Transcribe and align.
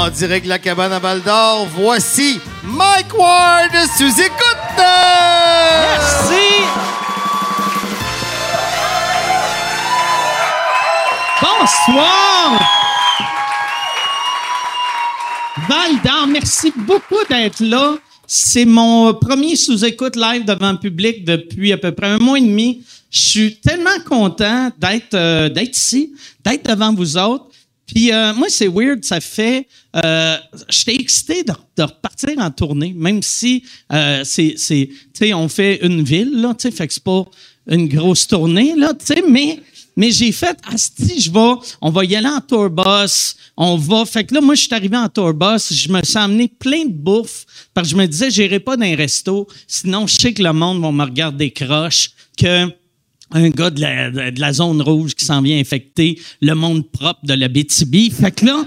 En 0.00 0.08
direct 0.08 0.44
de 0.44 0.48
la 0.48 0.58
cabane 0.58 0.94
à 0.94 0.98
Val 0.98 1.20
d'Or, 1.20 1.68
voici 1.74 2.40
Mike 2.64 3.12
Ward 3.18 3.70
sous 3.98 4.18
écoute! 4.18 4.78
Merci! 4.78 6.64
Bonsoir! 11.42 12.58
Val 15.68 16.00
d'Or, 16.02 16.26
merci 16.28 16.72
beaucoup 16.74 17.22
d'être 17.28 17.60
là. 17.60 17.96
C'est 18.26 18.64
mon 18.64 19.12
premier 19.12 19.54
sous-écoute 19.54 20.16
live 20.16 20.46
devant 20.46 20.72
le 20.72 20.78
public 20.78 21.26
depuis 21.26 21.74
à 21.74 21.76
peu 21.76 21.92
près 21.92 22.06
un 22.06 22.18
mois 22.18 22.38
et 22.38 22.40
demi. 22.40 22.82
Je 23.10 23.18
suis 23.20 23.56
tellement 23.56 24.00
content 24.08 24.70
d'être 24.78 25.12
euh, 25.12 25.50
d'être 25.50 25.76
ici, 25.76 26.14
d'être 26.42 26.70
devant 26.70 26.94
vous 26.94 27.18
autres. 27.18 27.49
Puis 27.92 28.12
euh, 28.12 28.32
moi, 28.34 28.48
c'est 28.48 28.68
weird, 28.68 29.04
ça 29.04 29.20
fait... 29.20 29.66
Euh, 29.96 30.36
J'étais 30.68 30.94
excité 30.94 31.42
de, 31.42 31.52
de, 31.76 31.82
repartir 31.82 32.38
en 32.38 32.50
tournée, 32.50 32.94
même 32.96 33.22
si 33.22 33.64
euh, 33.92 34.22
c'est... 34.24 34.54
Tu 34.56 34.96
sais, 35.12 35.34
on 35.34 35.48
fait 35.48 35.84
une 35.84 36.02
ville, 36.02 36.40
là, 36.40 36.54
tu 36.54 36.62
sais, 36.62 36.70
fait 36.70 36.86
que 36.86 36.94
c'est 36.94 37.02
pas 37.02 37.24
une 37.68 37.88
grosse 37.88 38.26
tournée, 38.26 38.74
là, 38.76 38.92
tu 38.94 39.06
sais, 39.06 39.22
mais... 39.26 39.60
Mais 39.96 40.12
j'ai 40.12 40.30
fait, 40.32 40.56
si 40.76 41.20
je 41.20 41.30
vais, 41.30 41.60
on 41.82 41.90
va 41.90 42.04
y 42.04 42.14
aller 42.14 42.28
en 42.28 42.40
tour 42.40 42.70
bus, 42.70 43.36
on 43.56 43.76
va. 43.76 44.06
Fait 44.06 44.24
que 44.24 44.32
là, 44.32 44.40
moi, 44.40 44.54
je 44.54 44.62
suis 44.62 44.72
arrivé 44.72 44.96
en 44.96 45.08
tour 45.08 45.34
bus, 45.34 45.74
je 45.74 45.92
me 45.92 46.02
suis 46.02 46.16
amené 46.16 46.48
plein 46.48 46.84
de 46.84 46.92
bouffe, 46.92 47.44
parce 47.74 47.88
que 47.88 47.96
je 47.96 48.00
me 48.00 48.06
disais, 48.06 48.30
j'irai 48.30 48.60
pas 48.60 48.76
dans 48.76 48.86
un 48.86 48.94
resto, 48.94 49.46
sinon 49.66 50.06
je 50.06 50.18
sais 50.18 50.32
que 50.32 50.42
le 50.42 50.52
monde 50.52 50.80
va 50.80 50.92
me 50.92 51.04
regarder 51.04 51.50
croche, 51.50 52.12
que 52.38 52.72
un 53.32 53.48
gars 53.50 53.70
de 53.70 54.40
la, 54.40 54.52
zone 54.52 54.82
rouge 54.82 55.14
qui 55.14 55.24
s'en 55.24 55.42
vient 55.42 55.58
infecter 55.58 56.20
le 56.40 56.54
monde 56.54 56.88
propre 56.90 57.20
de 57.24 57.34
la 57.34 57.48
BTB. 57.48 58.12
Fait 58.12 58.32
que 58.32 58.46
là, 58.46 58.64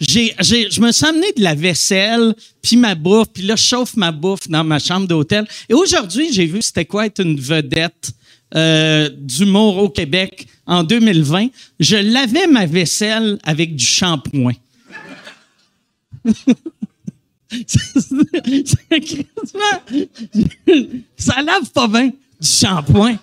j'ai, 0.00 0.34
j'ai, 0.40 0.70
je 0.70 0.80
me 0.80 0.92
suis 0.92 1.06
amené 1.06 1.26
de 1.36 1.42
la 1.42 1.54
vaisselle, 1.54 2.34
puis 2.62 2.76
ma 2.76 2.94
bouffe, 2.94 3.28
puis 3.32 3.42
là, 3.42 3.56
je 3.56 3.62
chauffe 3.62 3.96
ma 3.96 4.12
bouffe 4.12 4.48
dans 4.48 4.64
ma 4.64 4.78
chambre 4.78 5.06
d'hôtel. 5.06 5.46
Et 5.68 5.74
aujourd'hui, 5.74 6.32
j'ai 6.32 6.46
vu 6.46 6.62
c'était 6.62 6.84
quoi 6.84 7.06
être 7.06 7.20
une 7.20 7.38
vedette 7.38 8.12
euh, 8.54 9.10
d'humour 9.18 9.76
au 9.78 9.88
Québec 9.88 10.46
en 10.66 10.84
2020. 10.84 11.48
Je 11.80 11.96
lavais 11.96 12.46
ma 12.46 12.66
vaisselle 12.66 13.38
avec 13.42 13.76
du 13.76 13.84
shampoing. 13.84 14.54
ça 21.16 21.42
lave 21.42 21.70
pas 21.72 21.88
bien 21.88 22.08
du 22.40 22.48
shampoing. 22.48 23.16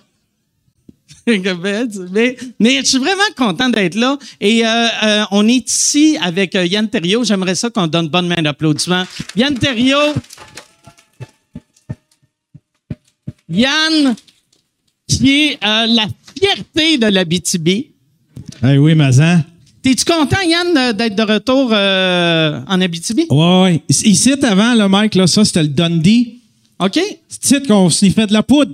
mais, 2.12 2.36
mais 2.60 2.76
je 2.80 2.84
suis 2.84 2.98
vraiment 2.98 3.22
content 3.36 3.68
d'être 3.68 3.96
là. 3.96 4.16
Et 4.40 4.64
euh, 4.64 4.86
euh, 5.02 5.24
on 5.32 5.48
est 5.48 5.68
ici 5.68 6.16
avec 6.22 6.54
euh, 6.54 6.64
Yann 6.64 6.88
Terriot. 6.88 7.24
J'aimerais 7.24 7.56
ça 7.56 7.68
qu'on 7.68 7.88
donne 7.88 8.08
bonne 8.08 8.28
main 8.28 8.42
d'applaudissement. 8.42 9.02
Yann 9.34 9.58
Terriot. 9.58 10.14
Yann, 13.48 14.14
qui 15.08 15.42
est 15.42 15.58
la 15.62 16.06
fierté 16.38 16.98
de 16.98 17.06
la 17.06 17.24
BTB. 17.24 17.68
Hey, 18.62 18.78
oui, 18.78 18.94
Mazan. 18.94 19.42
T'es-tu 19.82 20.04
content, 20.04 20.40
Yann, 20.40 20.96
d'être 20.96 21.14
de 21.14 21.22
retour 21.22 21.72
en 21.72 22.80
Abitibi? 22.80 23.26
Oui, 23.30 23.62
oui. 23.62 23.82
Ici, 23.88 24.32
avant, 24.42 24.74
le 24.74 24.88
mec, 24.88 25.14
là, 25.14 25.26
ça, 25.26 25.44
c'était 25.44 25.62
le 25.62 25.68
Dundee. 25.68 26.40
OK. 26.78 27.00
C'est 27.28 27.66
qu'on 27.66 27.88
sniffait 27.88 28.26
de 28.26 28.32
la 28.32 28.42
poudre. 28.42 28.72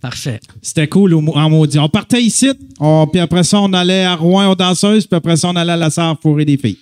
Parfait. 0.00 0.40
C'était 0.62 0.86
cool 0.86 1.14
en 1.14 1.50
maudit. 1.50 1.78
On 1.78 1.88
partait 1.88 2.22
ici, 2.22 2.50
on, 2.78 3.06
puis 3.06 3.20
après 3.20 3.42
ça, 3.42 3.60
on 3.60 3.72
allait 3.72 4.04
à 4.04 4.14
Rouen 4.14 4.50
aux 4.50 4.54
danseuses, 4.54 5.06
puis 5.06 5.16
après 5.16 5.36
ça, 5.36 5.48
on 5.48 5.56
allait 5.56 5.72
à 5.72 5.76
la 5.76 5.90
Sarre 5.90 6.18
fourrer 6.20 6.44
des 6.44 6.56
filles. 6.56 6.78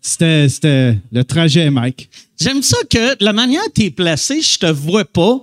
C'était, 0.00 0.48
c'était 0.48 0.98
le 1.12 1.24
trajet, 1.24 1.70
Mike. 1.70 2.08
J'aime 2.40 2.62
ça 2.62 2.78
que 2.88 3.22
la 3.22 3.34
manière 3.34 3.62
que 3.64 3.72
t'es 3.72 3.90
placé, 3.90 4.40
je 4.40 4.58
te 4.58 4.66
vois 4.66 5.04
pas. 5.04 5.42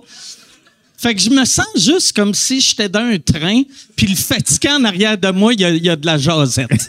Fait 0.96 1.14
que 1.14 1.20
je 1.20 1.30
me 1.30 1.44
sens 1.44 1.68
juste 1.76 2.12
comme 2.12 2.34
si 2.34 2.60
j'étais 2.60 2.88
dans 2.88 3.04
un 3.04 3.18
train, 3.18 3.62
puis 3.94 4.08
le 4.08 4.16
fatigant 4.16 4.80
en 4.80 4.84
arrière 4.84 5.16
de 5.16 5.30
moi, 5.30 5.52
il 5.54 5.60
y 5.60 5.64
a, 5.64 5.70
y 5.70 5.88
a 5.88 5.94
de 5.94 6.06
la 6.06 6.18
jasette. 6.18 6.88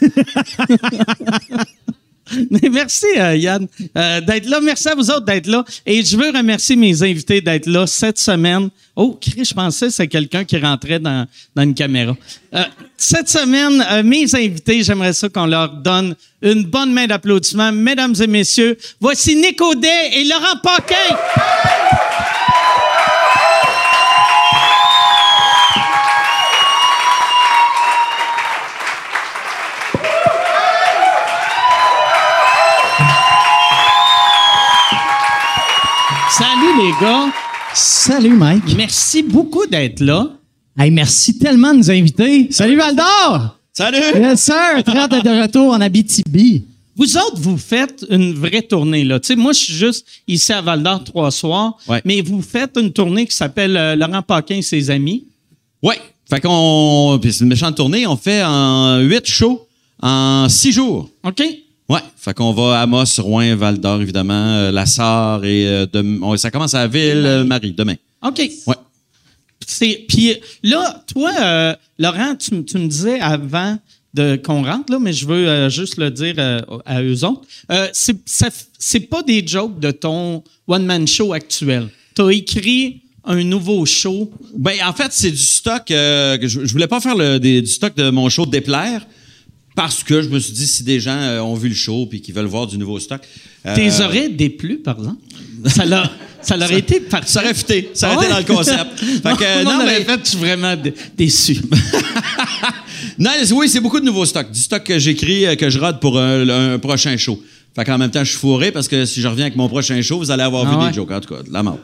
Merci, 2.70 3.06
euh, 3.16 3.36
Yann, 3.36 3.66
euh, 3.96 4.20
d'être 4.20 4.46
là. 4.48 4.60
Merci 4.60 4.88
à 4.88 4.94
vous 4.94 5.10
autres 5.10 5.24
d'être 5.24 5.46
là. 5.46 5.64
Et 5.86 6.04
je 6.04 6.16
veux 6.16 6.30
remercier 6.30 6.76
mes 6.76 7.02
invités 7.02 7.40
d'être 7.40 7.66
là 7.66 7.86
cette 7.86 8.18
semaine. 8.18 8.68
Oh, 8.96 9.18
Chris, 9.20 9.44
je 9.44 9.54
pensais 9.54 9.86
que 9.86 9.92
c'est 9.92 10.08
quelqu'un 10.08 10.44
qui 10.44 10.58
rentrait 10.58 10.98
dans, 10.98 11.26
une 11.56 11.74
caméra. 11.74 12.16
Euh, 12.54 12.64
cette 12.96 13.28
semaine, 13.28 13.82
mes 14.04 14.34
invités, 14.34 14.82
j'aimerais 14.82 15.12
ça 15.12 15.28
qu'on 15.28 15.46
leur 15.46 15.72
donne 15.72 16.14
une 16.42 16.64
bonne 16.64 16.92
main 16.92 17.06
d'applaudissement. 17.06 17.72
Mesdames 17.72 18.14
et 18.20 18.26
messieurs, 18.26 18.76
voici 19.00 19.36
Nick 19.36 19.60
Audet 19.60 20.10
et 20.12 20.24
Laurent 20.24 20.58
Paquin. 20.62 21.16
Salut 36.40 36.82
les 36.82 36.92
gars. 37.06 37.26
Salut 37.74 38.34
Mike. 38.34 38.74
Merci 38.74 39.22
beaucoup 39.22 39.66
d'être 39.66 40.00
là. 40.00 40.28
Hey, 40.78 40.90
merci 40.90 41.36
tellement 41.38 41.74
de 41.74 41.78
nous 41.80 41.90
inviter. 41.90 42.48
Salut 42.50 42.76
Valdor. 42.78 43.58
Salut. 43.74 43.98
Yes 44.14 44.40
sir. 44.42 44.82
Très 44.82 45.06
de 45.08 45.42
retour 45.42 45.74
en 45.74 45.80
Abitibi. 45.82 46.64
Vous 46.96 47.16
autres, 47.18 47.36
vous 47.38 47.58
faites 47.58 48.06
une 48.08 48.32
vraie 48.32 48.62
tournée 48.62 49.04
là. 49.04 49.20
Tu 49.20 49.28
sais, 49.28 49.36
moi, 49.36 49.52
je 49.52 49.58
suis 49.58 49.74
juste 49.74 50.06
ici 50.26 50.50
à 50.52 50.62
Val 50.62 50.82
d'Or 50.82 51.04
trois 51.04 51.30
soirs, 51.30 51.76
Ouais. 51.86 52.00
mais 52.06 52.22
vous 52.22 52.40
faites 52.40 52.74
une 52.78 52.90
tournée 52.90 53.26
qui 53.26 53.34
s'appelle 53.36 53.76
euh, 53.76 53.94
Laurent 53.94 54.22
Paquin 54.22 54.56
et 54.56 54.62
ses 54.62 54.88
amis. 54.90 55.26
Ouais. 55.82 56.00
Fait 56.30 56.40
qu'on. 56.40 57.18
Puis 57.20 57.34
c'est 57.34 57.44
une 57.44 57.50
méchante 57.50 57.76
tournée. 57.76 58.06
On 58.06 58.16
fait 58.16 58.42
en 58.42 58.98
huit 59.00 59.26
shows 59.26 59.66
en 60.02 60.48
six 60.48 60.72
jours. 60.72 61.10
OK? 61.22 61.42
Ouais. 61.90 62.00
Fait 62.16 62.32
qu'on 62.34 62.52
va 62.52 62.78
à 62.78 62.82
Amos, 62.82 63.04
Rouen, 63.18 63.56
Val 63.56 63.78
d'Or, 63.78 64.00
évidemment, 64.00 64.32
euh, 64.54 64.70
La 64.70 64.86
Sarre 64.86 65.44
et 65.44 65.66
euh, 65.66 65.86
on- 66.22 66.36
ça 66.36 66.50
commence 66.50 66.74
à 66.74 66.86
Ville-Marie 66.86 67.72
demain. 67.72 67.96
OK. 68.22 68.40
Ouais. 68.66 68.74
Puis 70.08 70.36
là, 70.62 71.02
toi, 71.12 71.30
euh, 71.40 71.74
Laurent, 71.98 72.34
tu, 72.36 72.64
tu 72.64 72.78
me 72.78 72.86
disais 72.88 73.20
avant 73.20 73.78
de 74.14 74.36
qu'on 74.36 74.64
rentre 74.64 74.92
là, 74.92 74.98
mais 75.00 75.12
je 75.12 75.26
veux 75.26 75.48
euh, 75.48 75.68
juste 75.70 75.96
le 75.96 76.10
dire 76.10 76.34
euh, 76.38 76.60
à 76.84 77.02
eux 77.02 77.24
autres. 77.24 77.42
Euh, 77.70 77.88
c'est 77.92 79.00
pas 79.08 79.22
des 79.22 79.46
jokes 79.46 79.78
de 79.78 79.90
ton 79.90 80.42
one 80.66 80.84
man 80.84 81.06
show 81.06 81.32
actuel. 81.32 81.88
T'as 82.14 82.28
écrit 82.30 83.02
un 83.24 83.44
nouveau 83.44 83.86
show. 83.86 84.30
Ben, 84.56 84.74
en 84.84 84.92
fait, 84.92 85.08
c'est 85.12 85.30
du 85.30 85.36
stock. 85.36 85.90
euh, 85.90 86.36
je, 86.42 86.64
je 86.64 86.72
voulais 86.72 86.88
pas 86.88 87.00
faire 87.00 87.14
le, 87.14 87.38
des- 87.38 87.62
du 87.62 87.68
stock 87.70 87.94
de 87.96 88.10
mon 88.10 88.28
show 88.28 88.46
Déplaire 88.46 89.06
parce 89.76 90.02
que 90.02 90.20
je 90.22 90.28
me 90.28 90.38
suis 90.38 90.52
dit, 90.52 90.66
si 90.66 90.82
des 90.82 91.00
gens 91.00 91.16
euh, 91.16 91.40
ont 91.40 91.54
vu 91.54 91.68
le 91.68 91.74
show 91.74 92.06
puis 92.06 92.20
qu'ils 92.20 92.34
veulent 92.34 92.46
voir 92.46 92.66
du 92.66 92.76
nouveau 92.78 92.98
stock. 92.98 93.22
euh, 93.66 93.74
Tes 93.74 94.00
oreilles 94.00 94.30
déplu, 94.34 94.78
par 94.78 94.98
exemple. 94.98 95.20
Ça 95.66 95.84
l'a, 95.84 96.10
ça 96.42 96.56
leur 96.56 96.70
été 96.82 97.00
parfait. 97.00 97.28
Ça 97.28 97.40
aurait 97.42 97.54
fité. 97.54 97.90
Ça 97.94 98.08
aurait 98.14 98.26
Ah 98.30 98.40
été 98.40 98.46
dans 98.46 98.54
le 98.54 98.56
concept. 98.56 98.98
Fait 98.98 99.36
que, 99.36 99.64
non, 99.64 99.70
non, 99.72 99.78
non, 99.78 99.84
mais- 99.86 100.00
en 100.02 100.04
fait, 100.04 100.20
je 100.24 100.28
suis 100.30 100.38
vraiment 100.38 100.76
dé- 100.76 100.94
déçu. 101.16 101.60
Non, 103.18 103.30
oui, 103.52 103.68
c'est 103.68 103.80
beaucoup 103.80 104.00
de 104.00 104.04
nouveaux 104.04 104.24
stocks. 104.26 104.50
Du 104.50 104.60
stock 104.60 104.82
que 104.84 104.98
j'écris, 104.98 105.46
euh, 105.46 105.54
que 105.54 105.68
je 105.70 105.78
rode 105.78 106.00
pour 106.00 106.18
un, 106.18 106.48
un 106.48 106.78
prochain 106.78 107.16
show. 107.16 107.42
Fait 107.74 107.84
qu'en 107.84 107.98
même 107.98 108.10
temps, 108.10 108.24
je 108.24 108.30
suis 108.30 108.38
fourré 108.38 108.72
parce 108.72 108.88
que 108.88 109.04
si 109.04 109.20
je 109.20 109.28
reviens 109.28 109.44
avec 109.46 109.56
mon 109.56 109.68
prochain 109.68 110.00
show, 110.02 110.18
vous 110.18 110.30
allez 110.30 110.42
avoir 110.42 110.66
Ah 110.66 110.70
vu 110.70 110.76
ouais? 110.82 110.88
des 110.90 110.94
jokes. 110.96 111.10
En 111.10 111.20
tout 111.20 111.34
cas, 111.34 111.42
de 111.42 111.52
la 111.52 111.62
mort. 111.62 111.78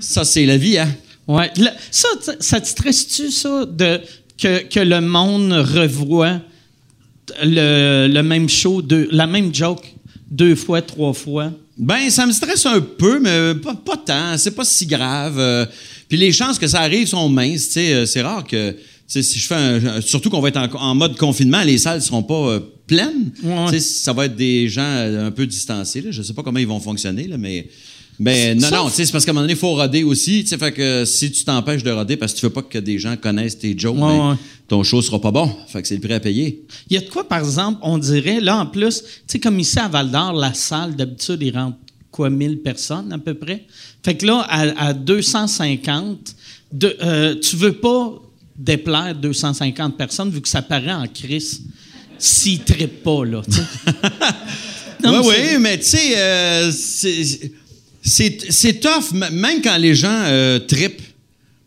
Ça, 0.00 0.24
c'est 0.24 0.44
la 0.46 0.56
vie, 0.56 0.78
hein? 0.78 0.88
Ouais. 1.26 1.50
Ça, 1.90 2.08
ça 2.40 2.60
te 2.60 2.66
stresse-tu, 2.66 3.30
ça, 3.30 3.64
de, 3.66 4.00
que, 4.38 4.62
que 4.68 4.80
le 4.80 5.00
monde 5.00 5.52
revoit 5.52 6.40
le, 7.42 8.08
le 8.08 8.22
même 8.22 8.48
show, 8.48 8.82
deux, 8.82 9.08
la 9.10 9.26
même 9.26 9.54
joke 9.54 9.82
deux 10.30 10.54
fois, 10.54 10.82
trois 10.82 11.12
fois? 11.12 11.52
Ben, 11.78 12.10
ça 12.10 12.26
me 12.26 12.32
stresse 12.32 12.64
un 12.66 12.80
peu, 12.80 13.18
mais 13.20 13.54
pas, 13.54 13.74
pas 13.74 13.96
tant. 13.96 14.36
C'est 14.38 14.50
pas 14.54 14.64
si 14.64 14.86
grave. 14.86 15.38
Euh, 15.38 15.66
Puis 16.08 16.18
les 16.18 16.32
chances 16.32 16.58
que 16.58 16.66
ça 16.66 16.80
arrive 16.80 17.06
sont 17.08 17.28
minces. 17.28 17.70
Euh, 17.76 18.06
C'est 18.06 18.22
rare 18.22 18.44
que. 18.44 18.74
Si 19.06 19.38
je 19.38 19.46
fais 19.46 19.54
un, 19.54 20.00
surtout 20.00 20.30
qu'on 20.30 20.40
va 20.40 20.48
être 20.48 20.56
en, 20.56 20.68
en 20.74 20.94
mode 20.94 21.18
confinement, 21.18 21.62
les 21.62 21.76
salles 21.76 22.00
seront 22.00 22.22
pas 22.22 22.34
euh, 22.48 22.60
pleines. 22.86 23.30
Ouais. 23.42 23.78
Ça 23.78 24.14
va 24.14 24.24
être 24.24 24.36
des 24.36 24.68
gens 24.70 24.82
un 24.86 25.30
peu 25.30 25.44
distancés. 25.46 26.00
Là. 26.00 26.10
Je 26.12 26.22
sais 26.22 26.32
pas 26.32 26.42
comment 26.42 26.58
ils 26.58 26.66
vont 26.66 26.80
fonctionner, 26.80 27.26
là, 27.26 27.36
mais. 27.36 27.68
Mais 28.18 28.54
non, 28.54 28.70
non, 28.70 28.88
c'est 28.90 29.10
parce 29.10 29.24
qu'à 29.24 29.30
un 29.30 29.34
moment 29.34 29.44
donné, 29.44 29.54
il 29.54 29.58
faut 29.58 29.74
roder 29.74 30.04
aussi. 30.04 30.44
Fait 30.44 30.72
que 30.72 31.04
si 31.04 31.32
tu 31.32 31.44
t'empêches 31.44 31.82
de 31.82 31.90
roder 31.90 32.16
parce 32.16 32.32
que 32.34 32.38
tu 32.38 32.46
veux 32.46 32.52
pas 32.52 32.62
que 32.62 32.78
des 32.78 32.98
gens 32.98 33.16
connaissent 33.16 33.58
tes 33.58 33.76
jokes, 33.76 33.96
Ouais, 33.96 34.02
ben, 34.02 34.30
ouais. 34.30 34.36
Ton 34.72 34.82
show 34.82 35.02
sera 35.02 35.20
pas 35.20 35.30
bon. 35.30 35.54
Fait 35.68 35.82
que 35.82 35.88
c'est 35.88 35.96
le 35.96 36.00
prix 36.00 36.14
à 36.14 36.20
payer. 36.20 36.64
Il 36.88 36.94
y 36.94 36.96
a 36.96 37.02
de 37.02 37.10
quoi, 37.10 37.28
par 37.28 37.40
exemple, 37.40 37.78
on 37.82 37.98
dirait, 37.98 38.40
là, 38.40 38.56
en 38.56 38.64
plus, 38.64 39.02
tu 39.02 39.08
sais, 39.26 39.38
comme 39.38 39.60
ici 39.60 39.78
à 39.78 39.86
Val 39.86 40.10
d'Or, 40.10 40.32
la 40.32 40.54
salle, 40.54 40.96
d'habitude, 40.96 41.40
il 41.42 41.54
rentre 41.54 41.76
quoi, 42.10 42.30
1000 42.30 42.62
personnes 42.62 43.12
à 43.12 43.18
peu 43.18 43.34
près? 43.34 43.66
Fait 44.02 44.16
que 44.16 44.24
là, 44.24 44.38
à, 44.48 44.86
à 44.86 44.92
250, 44.94 46.34
de, 46.72 46.96
euh, 47.02 47.34
tu 47.38 47.56
veux 47.56 47.74
pas 47.74 48.14
déplaire 48.56 49.14
250 49.14 49.98
personnes 49.98 50.30
vu 50.30 50.40
que 50.40 50.48
ça 50.48 50.62
paraît 50.62 50.94
en 50.94 51.06
crise. 51.06 51.60
s'ils 52.18 52.64
trippent 52.64 53.02
pas, 53.02 53.26
là. 53.26 53.42
Oui, 55.04 55.18
oui, 55.26 55.58
mais 55.60 55.76
tu 55.80 55.84
sais, 55.84 56.16
euh, 56.16 56.72
c'est- 56.72 58.80
tough, 58.80 59.12
même 59.12 59.60
quand 59.60 59.76
les 59.76 59.94
gens 59.94 60.22
euh, 60.24 60.60
trippent. 60.60 61.11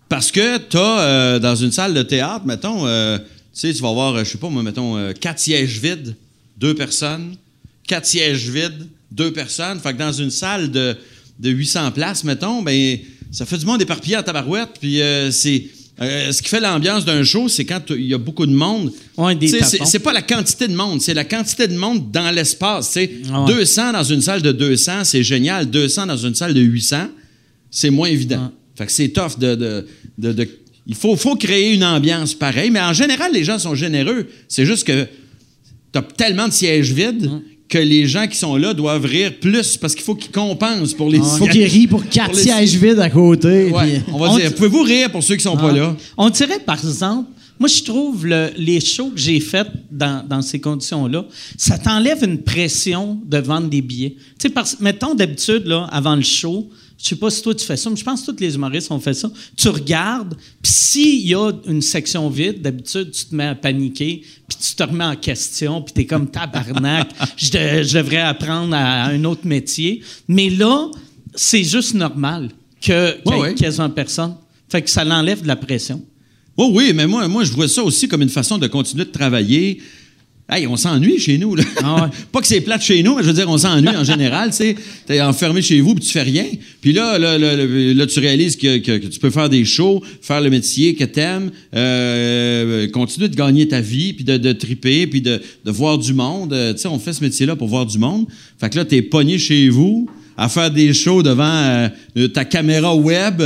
Parce 0.09 0.31
que 0.31 0.57
tu 0.57 0.77
as, 0.77 1.39
dans 1.39 1.55
une 1.55 1.71
salle 1.71 1.93
de 1.93 2.03
théâtre, 2.03 2.45
mettons, 2.45 2.85
euh, 2.85 3.17
tu 3.17 3.25
sais, 3.53 3.73
tu 3.73 3.81
vas 3.81 3.89
avoir, 3.89 4.15
euh, 4.15 4.23
je 4.23 4.31
sais 4.31 4.37
pas 4.37 4.49
moi, 4.49 4.61
mettons, 4.63 4.97
euh, 4.97 5.13
quatre 5.13 5.39
sièges 5.39 5.79
vides, 5.79 6.15
deux 6.57 6.75
personnes. 6.75 7.35
Quatre 7.87 8.05
sièges 8.05 8.49
vides, 8.49 8.87
deux 9.11 9.31
personnes. 9.31 9.79
Fait 9.79 9.93
que 9.93 9.99
dans 9.99 10.11
une 10.11 10.31
salle 10.31 10.71
de, 10.71 10.95
de 11.39 11.49
800 11.49 11.91
places, 11.91 12.23
mettons, 12.23 12.61
ben 12.61 12.97
ça 13.31 13.45
fait 13.45 13.57
du 13.57 13.65
monde 13.65 13.81
éparpillé 13.81 14.17
en 14.17 14.23
tabarouette. 14.23 14.69
Puis 14.79 15.01
euh, 15.01 15.29
c'est... 15.31 15.65
euh, 16.01 16.31
ce 16.31 16.41
qui 16.41 16.49
fait 16.49 16.59
l'ambiance 16.59 17.05
d'un 17.05 17.23
show, 17.23 17.47
c'est 17.47 17.65
quand 17.65 17.81
il 17.91 18.05
y 18.07 18.13
a 18.13 18.17
beaucoup 18.17 18.45
de 18.45 18.51
monde. 18.53 18.91
Ouais, 19.17 19.35
c'est- 19.85 19.99
pas 19.99 20.13
la 20.13 20.21
quantité 20.23 20.67
de 20.67 20.75
monde, 20.75 21.01
c'est 21.01 21.13
la 21.13 21.25
quantité 21.25 21.67
de 21.67 21.75
monde 21.77 22.11
dans 22.11 22.31
l'espace. 22.33 22.97
Ah 23.31 23.43
ouais. 23.45 23.53
200 23.53 23.91
dans 23.93 24.03
une 24.03 24.21
salle 24.21 24.41
de 24.41 24.51
200, 24.51 25.03
c'est 25.03 25.23
génial. 25.23 25.69
200 25.69 26.07
dans 26.07 26.17
une 26.17 26.35
salle 26.35 26.53
de 26.53 26.61
800, 26.61 27.07
c'est 27.71 27.89
moins 27.91 28.07
évident. 28.09 28.51
Fait 28.75 28.85
que 28.85 28.91
c'est 28.91 29.09
tough 29.09 29.37
de... 29.39 29.55
de- 29.55 29.87
de- 30.17 30.33
de- 30.33 30.49
il 30.87 30.93
faut, 30.95 31.15
faut 31.15 31.35
créer 31.35 31.73
une 31.73 31.83
ambiance 31.83 32.35
pareille, 32.35 32.69
mais 32.69 32.79
en 32.79 32.93
général, 32.93 33.31
les 33.33 33.43
gens 33.43 33.57
sont 33.57 33.73
généreux. 33.73 34.27
C'est 34.47 34.67
juste 34.67 34.85
que 34.85 35.05
tu 35.91 35.97
as 35.97 36.01
tellement 36.03 36.47
de 36.47 36.53
sièges 36.53 36.91
vides 36.91 37.27
que 37.67 37.79
les 37.79 38.05
gens 38.05 38.27
qui 38.27 38.37
sont 38.37 38.55
là 38.55 38.75
doivent 38.75 39.05
rire 39.05 39.33
plus 39.41 39.77
parce 39.77 39.95
qu'il 39.95 40.03
faut 40.03 40.13
qu'ils 40.13 40.29
compensent 40.31 40.93
pour 40.93 41.09
les 41.09 41.17
Il 41.17 41.23
faut 41.23 41.45
qu'il 41.45 41.53
sièges. 41.61 41.71
rie 41.73 41.87
pour 41.87 42.07
quatre 42.07 42.27
Pour 42.27 42.35
les- 42.35 42.43
sièges 42.43 42.75
vides 42.75 42.99
à 42.99 43.09
côté. 43.09 43.71
Ouais, 43.71 44.01
puis- 44.03 44.13
on 44.13 44.19
va 44.19 44.29
On 44.29 44.37
dire, 44.37 44.53
pouvez-vous 44.53 44.83
rire 44.83 45.11
pour 45.11 45.23
ceux 45.23 45.35
qui 45.35 45.41
sont 45.43 45.57
pas 45.57 45.71
là? 45.71 45.95
On 46.17 46.29
dirait, 46.29 46.59
par 46.59 46.77
exemple, 46.77 47.31
moi, 47.59 47.67
je 47.67 47.81
trouve 47.81 48.27
le- 48.27 48.51
les 48.55 48.79
shows 48.79 49.09
que 49.09 49.19
j'ai 49.19 49.39
faits 49.39 49.69
dans, 49.89 50.23
dans 50.27 50.43
ces 50.43 50.59
conditions-là, 50.59 51.25
ça 51.57 51.79
t'enlève 51.79 52.23
une 52.23 52.43
pression 52.43 53.17
de 53.25 53.37
vendre 53.39 53.69
des 53.69 53.81
billets. 53.81 54.11
Tu 54.37 54.43
sais, 54.43 54.49
parce- 54.49 54.79
mettons, 54.79 55.15
d'habitude, 55.15 55.65
là, 55.65 55.87
avant 55.91 56.15
le 56.15 56.21
show, 56.21 56.69
je 56.97 57.09
sais 57.09 57.15
pas 57.15 57.29
si 57.29 57.41
toi 57.41 57.53
tu 57.53 57.65
fais 57.65 57.77
ça, 57.77 57.89
mais 57.89 57.95
je 57.95 58.03
pense 58.03 58.21
que 58.21 58.31
tous 58.31 58.39
les 58.39 58.55
humoristes 58.55 58.89
ont 58.91 58.99
fait 58.99 59.13
ça. 59.13 59.29
Tu 59.57 59.67
regardes, 59.69 60.35
puis 60.61 60.71
s'il 60.71 61.27
y 61.27 61.35
a 61.35 61.51
une 61.67 61.81
section 61.81 62.29
vide, 62.29 62.61
d'habitude, 62.61 63.11
tu 63.11 63.25
te 63.25 63.35
mets 63.35 63.45
à 63.47 63.55
paniquer, 63.55 64.21
puis 64.47 64.57
tu 64.57 64.75
te 64.75 64.83
remets 64.83 65.03
en 65.03 65.15
question, 65.15 65.81
puis 65.81 65.93
tu 65.93 66.01
es 66.01 66.05
comme 66.05 66.29
tabarnak, 66.29 67.09
je, 67.37 67.51
de- 67.51 67.83
je 67.83 67.97
devrais 67.97 68.21
apprendre 68.21 68.73
à, 68.75 69.05
un 69.05 69.23
autre 69.25 69.45
métier. 69.45 70.01
Mais 70.27 70.49
là, 70.49 70.89
c'est 71.35 71.63
juste 71.63 71.93
normal 71.95 72.49
que- 72.81 73.17
qu'il 73.55 73.67
y 73.67 73.69
ait 73.69 73.89
personne. 73.89 74.35
Fait 74.69 74.81
que 74.81 74.89
ça 74.89 75.03
l'enlève 75.03 75.41
de 75.41 75.47
la 75.47 75.55
pression. 75.55 76.03
Oh 76.57 76.71
oui, 76.73 76.93
mais 76.93 77.05
moi, 77.05 77.27
moi, 77.27 77.43
je 77.43 77.51
vois 77.51 77.67
ça 77.67 77.83
aussi 77.83 78.07
comme 78.07 78.21
une 78.21 78.29
façon 78.29 78.57
de 78.57 78.67
continuer 78.67 79.03
de 79.05 79.11
travailler. 79.11 79.81
Hey, 80.47 80.67
on 80.67 80.75
s'ennuie 80.77 81.17
chez 81.19 81.39
nous. 81.39 81.55
Là. 81.55 81.63
Ah 81.83 82.03
ouais. 82.03 82.09
Pas 82.31 82.39
que 82.39 82.45
c'est 82.45 82.61
plate 82.61 82.83
chez 82.83 83.01
nous, 83.01 83.15
mais 83.15 83.23
je 83.23 83.27
veux 83.29 83.33
dire, 83.33 83.49
on 83.49 83.57
s'ennuie 83.57 83.89
en 83.89 84.03
général. 84.03 84.51
Tu 84.51 84.57
sais, 84.57 84.75
t'es 85.07 85.19
enfermé 85.19 85.63
chez 85.63 85.81
vous 85.81 85.95
puis 85.95 86.05
tu 86.05 86.11
fais 86.11 86.21
rien. 86.21 86.45
Puis 86.81 86.93
là, 86.93 87.17
là, 87.17 87.39
là, 87.39 87.55
là, 87.55 88.05
tu 88.05 88.19
réalises 88.19 88.55
que, 88.55 88.77
que- 88.77 88.97
que 88.99 89.07
tu 89.07 89.19
peux 89.19 89.31
faire 89.31 89.49
des 89.49 89.65
shows, 89.65 90.03
faire 90.21 90.41
le 90.41 90.51
métier 90.51 90.93
que 90.93 91.03
t'aimes, 91.03 91.49
euh, 91.73 92.87
continuer 92.89 93.27
de 93.27 93.35
gagner 93.35 93.67
ta 93.67 93.81
vie, 93.81 94.13
puis 94.13 94.23
de, 94.23 94.37
de 94.37 94.51
triper, 94.51 95.07
puis 95.07 95.21
de, 95.21 95.41
de 95.65 95.71
voir 95.71 95.97
du 95.97 96.13
monde. 96.13 96.53
Euh, 96.53 96.73
tu 96.73 96.81
sais, 96.81 96.87
on 96.89 96.99
fait 96.99 97.13
ce 97.13 97.23
métier-là 97.23 97.55
pour 97.55 97.67
voir 97.67 97.87
du 97.87 97.97
monde. 97.97 98.27
Fait 98.59 98.69
que 98.69 98.75
là, 98.77 98.85
t'es 98.85 99.01
pogné 99.01 99.39
chez 99.39 99.69
vous 99.69 100.07
à 100.37 100.47
faire 100.47 100.69
des 100.69 100.93
shows 100.93 101.23
devant 101.23 101.89
euh, 102.15 102.27
ta 102.27 102.45
caméra 102.45 102.95
web 102.95 103.41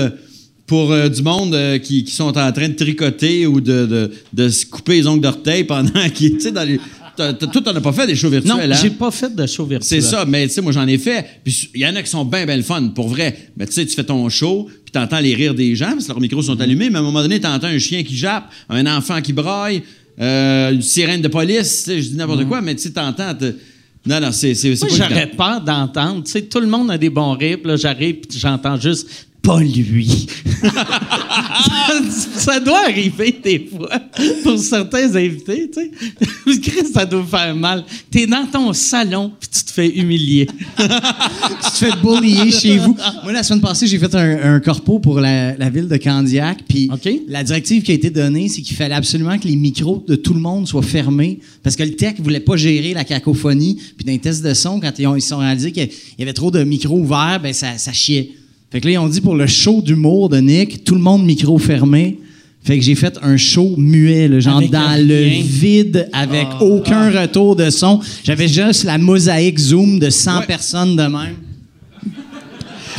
pour 0.70 0.92
euh, 0.94 1.10
du 1.10 1.22
monde 1.24 1.54
euh, 1.56 1.78
qui, 1.80 2.04
qui 2.06 2.12
sont 2.14 2.38
en 2.38 2.52
train 2.54 2.70
de 2.70 2.76
tricoter 2.76 3.48
ou 3.48 3.60
de, 3.60 3.86
de, 3.86 4.12
de 4.32 4.48
se 4.50 4.66
couper 4.66 4.94
les 4.98 5.08
ongles 5.08 5.22
d'orteil 5.22 5.64
pendant 5.66 6.08
qu'ils. 6.14 6.34
Tu 6.36 6.42
sais, 6.42 6.52
dans 6.52 6.64
les. 6.64 6.80
Toi, 7.18 7.34
t'en 7.62 7.76
as 7.76 7.82
pas 7.82 7.92
fait 7.92 8.08
des 8.08 8.16
shows 8.16 8.30
virtuels, 8.30 8.56
Non, 8.56 8.62
hein? 8.64 8.78
j'ai 8.82 8.92
pas 8.92 9.12
fait 9.12 9.36
de 9.36 9.46
show 9.46 9.66
virtuel. 9.66 9.86
C'est 9.86 10.00
ça, 10.08 10.24
mais 10.26 10.48
tu 10.48 10.54
sais, 10.54 10.62
moi, 10.62 10.72
j'en 10.72 10.88
ai 10.88 10.98
fait. 10.98 11.26
Puis 11.44 11.70
il 11.76 11.82
y 11.82 11.86
en 11.86 11.94
a 11.98 12.02
qui 12.02 12.10
sont 12.10 12.24
bien, 12.24 12.46
bien 12.46 12.56
le 12.56 12.64
fun, 12.64 12.82
pour 12.96 13.10
vrai. 13.10 13.36
Mais 13.58 13.66
tu 13.66 13.74
sais, 13.74 13.86
tu 13.86 13.94
fais 13.94 14.06
ton 14.06 14.30
show, 14.30 14.70
puis 14.86 14.92
t'entends 14.94 15.20
les 15.20 15.36
rires 15.36 15.54
des 15.54 15.76
gens, 15.76 15.90
parce 15.92 16.06
que 16.06 16.12
leurs 16.12 16.22
micros 16.22 16.42
sont 16.44 16.62
allumés, 16.62 16.90
mais 16.90 16.96
à 16.96 17.00
un 17.00 17.04
moment 17.04 17.22
donné, 17.22 17.42
t'entends 17.42 17.68
un 17.68 17.78
chien 17.80 18.04
qui 18.04 18.16
jappe, 18.16 18.46
un 18.70 18.86
enfant 18.86 19.20
qui 19.22 19.34
braille, 19.34 19.82
euh, 20.22 20.72
une 20.72 20.82
sirène 20.82 21.22
de 21.22 21.28
police, 21.28 21.84
tu 21.84 21.92
sais, 21.92 22.02
je 22.02 22.10
dis 22.12 22.16
n'importe 22.16 22.46
quoi, 22.48 22.62
mais 22.62 22.74
tu 22.76 22.84
sais, 22.84 22.92
t'entends. 22.92 23.36
te- 23.36 23.54
Non, 24.06 24.22
non, 24.22 24.32
c'est 24.32 24.54
c'est- 24.54 24.70
Moi, 24.82 24.88
pas 24.90 24.96
j'aurais 25.10 25.28
peur 25.32 25.60
d'entendre. 25.62 26.24
Tu 26.24 26.32
sais, 26.32 26.44
tout 26.44 26.62
le 26.62 26.68
monde 26.68 26.90
a 26.90 26.98
des 26.98 27.10
bons 27.10 27.34
rires, 27.34 27.58
puis 27.58 27.68
là, 27.68 27.76
j'arrive, 27.76 28.16
puis 28.30 28.40
j'entends 28.40 28.80
juste 28.80 29.28
pas 29.42 29.62
lui. 29.62 30.28
ça, 30.62 32.02
ça 32.54 32.60
doit 32.60 32.84
arriver 32.86 33.40
des 33.44 33.70
fois 33.72 33.90
pour 34.44 34.58
certains 34.60 35.16
invités, 35.16 35.70
tu 35.72 35.82
sais. 35.82 36.60
Que 36.60 36.86
ça 36.92 37.06
doit 37.06 37.24
faire 37.26 37.56
mal. 37.56 37.84
T'es 38.12 38.26
dans 38.28 38.46
ton 38.46 38.74
salon, 38.74 39.32
puis 39.40 39.50
tu 39.50 39.64
te 39.64 39.72
fais 39.72 39.88
humilier. 39.90 40.48
tu 40.78 40.84
te 41.72 41.78
fais 41.78 41.92
bullier 42.04 42.52
chez 42.52 42.78
vous. 42.78 42.96
Moi, 43.24 43.32
la 43.32 43.44
semaine 43.44 43.62
passée, 43.62 43.88
j'ai 43.88 43.98
fait 44.00 44.14
un, 44.16 44.56
un 44.56 44.60
corpo 44.60 45.00
pour 45.00 45.20
la, 45.20 45.56
la 45.56 45.70
ville 45.70 45.88
de 45.88 45.98
Candiac. 45.98 46.60
Puis 46.68 46.90
la 47.28 47.44
directive 47.44 47.84
qui 47.84 47.92
a 47.92 47.96
été 47.96 48.10
donnée, 48.10 48.50
c'est 48.50 48.62
qu'il 48.62 48.76
fallait 48.76 48.96
absolument 48.96 49.38
que 49.38 49.48
les 49.48 49.56
micros 49.56 50.04
de 50.08 50.16
tout 50.16 50.34
le 50.34 50.40
monde 50.42 50.68
soient 50.68 50.82
fermés 50.82 51.40
parce 51.64 51.76
que 51.76 51.84
le 51.84 51.96
tech 51.96 52.16
voulait 52.20 52.40
pas 52.40 52.58
gérer 52.58 52.94
la 52.94 53.04
cacophonie. 53.04 53.76
Puis 53.96 54.06
dans 54.06 54.12
les 54.12 54.20
tests 54.20 54.44
de 54.44 54.54
son, 54.54 54.80
quand 54.80 54.92
ils 55.00 55.08
ont- 55.08 55.16
ils 55.16 55.22
se 55.22 55.30
sont 55.30 55.38
réalisés 55.38 55.72
qu'il 55.72 55.90
y 56.18 56.24
avait 56.24 56.34
trop 56.34 56.52
de 56.52 56.64
micros 56.64 56.98
ouverts, 57.00 57.40
ben 57.42 57.54
ça, 57.54 57.78
ça 57.78 57.94
chiait. 57.94 58.32
Fait 58.72 58.80
que 58.82 58.86
là, 58.86 58.94
ils 58.94 58.98
ont 59.00 59.08
dit 59.10 59.22
pour 59.22 59.36
le 59.36 59.48
show 59.48 59.82
d'humour 59.82 60.30
de 60.30 60.38
Nick, 60.38 60.84
tout 60.84 60.94
le 60.96 61.02
monde 61.02 61.26
micro 61.26 61.58
fermé. 61.58 62.20
Fait 62.64 62.78
que 62.78 62.84
j'ai 62.84 62.94
fait 62.96 63.18
un 63.24 63.36
show 63.38 63.74
muet, 63.78 64.28
là, 64.28 64.40
genre 64.40 64.58
Avec 64.58 64.70
dans 64.70 64.86
rien. 64.90 64.98
le 65.04 65.42
vide, 65.42 66.10
avec 66.14 66.46
aucun 66.60 67.10
retour 67.10 67.56
de 67.56 67.70
son. 67.70 68.00
J'avais 68.24 68.48
juste 68.48 68.84
la 68.84 68.98
mosaïque 68.98 69.58
Zoom 69.58 69.98
de 69.98 70.10
100 70.10 70.40
Ouais. 70.42 70.46
personnes 70.46 70.96
de 70.96 71.02
même. 71.04 71.36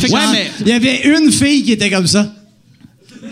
Ouais, 0.03 0.09
genre, 0.09 0.19
mais- 0.33 0.51
Il 0.63 0.69
y 0.69 0.73
avait 0.73 1.03
une 1.05 1.31
fille 1.31 1.63
qui 1.63 1.73
était 1.73 1.91
comme 1.91 2.07
ça. 2.07 2.35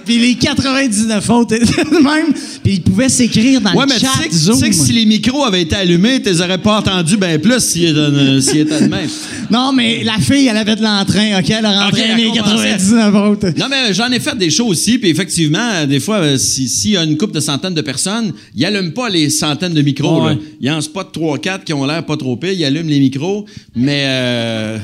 Puis 0.08 0.18
les 0.18 0.34
99 0.36 1.28
autres 1.30 1.54
étaient 1.54 1.66
de 1.84 2.02
même. 2.02 2.32
Puis 2.64 2.74
ils 2.74 2.80
pouvaient 2.82 3.10
s'écrire 3.10 3.60
dans 3.60 3.74
Ouais, 3.74 3.84
le 3.84 3.90
mais 3.90 3.98
tu 3.98 4.06
chat 4.06 4.22
sais, 4.22 4.28
que- 4.28 4.34
Zoom. 4.34 4.54
tu 4.54 4.60
sais 4.64 4.70
que 4.70 4.74
si 4.74 4.92
les 4.92 5.04
micros 5.04 5.44
avaient 5.44 5.60
été 5.60 5.76
allumés, 5.76 6.22
tu 6.22 6.30
les 6.30 6.40
aurais 6.40 6.56
pas 6.56 6.78
entendus 6.78 7.18
bien 7.18 7.38
plus 7.38 7.60
s'ils 7.60 7.84
étaient, 7.90 7.98
euh, 7.98 8.40
s'ils 8.40 8.60
étaient 8.60 8.80
de 8.80 8.86
même. 8.88 9.08
Non, 9.50 9.72
mais 9.72 10.02
la 10.04 10.18
fille, 10.18 10.46
elle 10.46 10.56
avait 10.56 10.76
de 10.76 10.82
l'entrain, 10.82 11.38
OK? 11.38 11.50
Elle 11.50 11.64
a 11.64 11.90
elle 11.96 12.16
les 12.16 12.28
commençait. 12.28 12.70
99 12.70 13.14
autres. 13.14 13.48
Non, 13.58 13.66
mais 13.70 13.92
j'en 13.94 14.10
ai 14.10 14.20
fait 14.20 14.36
des 14.36 14.50
shows 14.50 14.66
aussi, 14.66 14.98
puis 14.98 15.08
effectivement, 15.10 15.86
des 15.86 16.00
fois, 16.00 16.16
euh, 16.18 16.38
si- 16.38 16.68
s'il 16.68 16.90
y 16.92 16.96
a 16.96 17.02
une 17.04 17.16
couple 17.16 17.34
de 17.34 17.40
centaines 17.40 17.74
de 17.74 17.80
personnes, 17.82 18.32
ils 18.54 18.62
n'allument 18.62 18.92
pas 18.92 19.08
les 19.10 19.28
centaines 19.30 19.74
de 19.74 19.82
micros. 19.82 20.22
Ouais. 20.24 20.34
là. 20.34 20.40
Ils 20.60 20.70
en 20.70 20.80
spot 20.80 21.08
3-4 21.12 21.64
qui 21.64 21.72
ont 21.72 21.84
l'air 21.86 22.04
pas 22.04 22.16
trop 22.16 22.36
pires, 22.36 22.52
ils 22.52 22.64
allument 22.64 22.88
les 22.90 23.00
micros, 23.00 23.44
mais. 23.76 24.02
euh, 24.06 24.78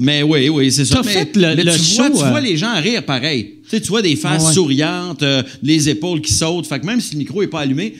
mais 0.00 0.22
oui, 0.24 0.48
oui, 0.48 0.72
c'est 0.72 0.84
ça. 0.84 1.02
Mais, 1.04 1.12
fait 1.12 1.36
le- 1.36 1.54
mais 1.54 1.62
le 1.62 1.72
tu, 1.72 1.94
vois, 1.96 2.10
tu 2.10 2.16
euh, 2.24 2.28
vois 2.30 2.40
les 2.40 2.56
gens 2.56 2.74
rire 2.80 3.04
pareil. 3.04 3.56
Tu 3.64 3.70
sais, 3.76 3.80
tu 3.80 3.88
vois 3.88 4.02
des 4.02 4.16
faces 4.16 4.46
Ouais. 4.46 4.52
souriantes, 4.52 5.22
euh, 5.22 5.42
les 5.62 5.88
épaules 5.88 6.20
qui 6.20 6.32
sautent. 6.32 6.66
Fait 6.66 6.80
que 6.80 6.86
même 6.86 7.00
si 7.00 7.12
le 7.12 7.18
micro 7.18 7.40
n'est 7.42 7.46
pas 7.48 7.60
allumé, 7.60 7.92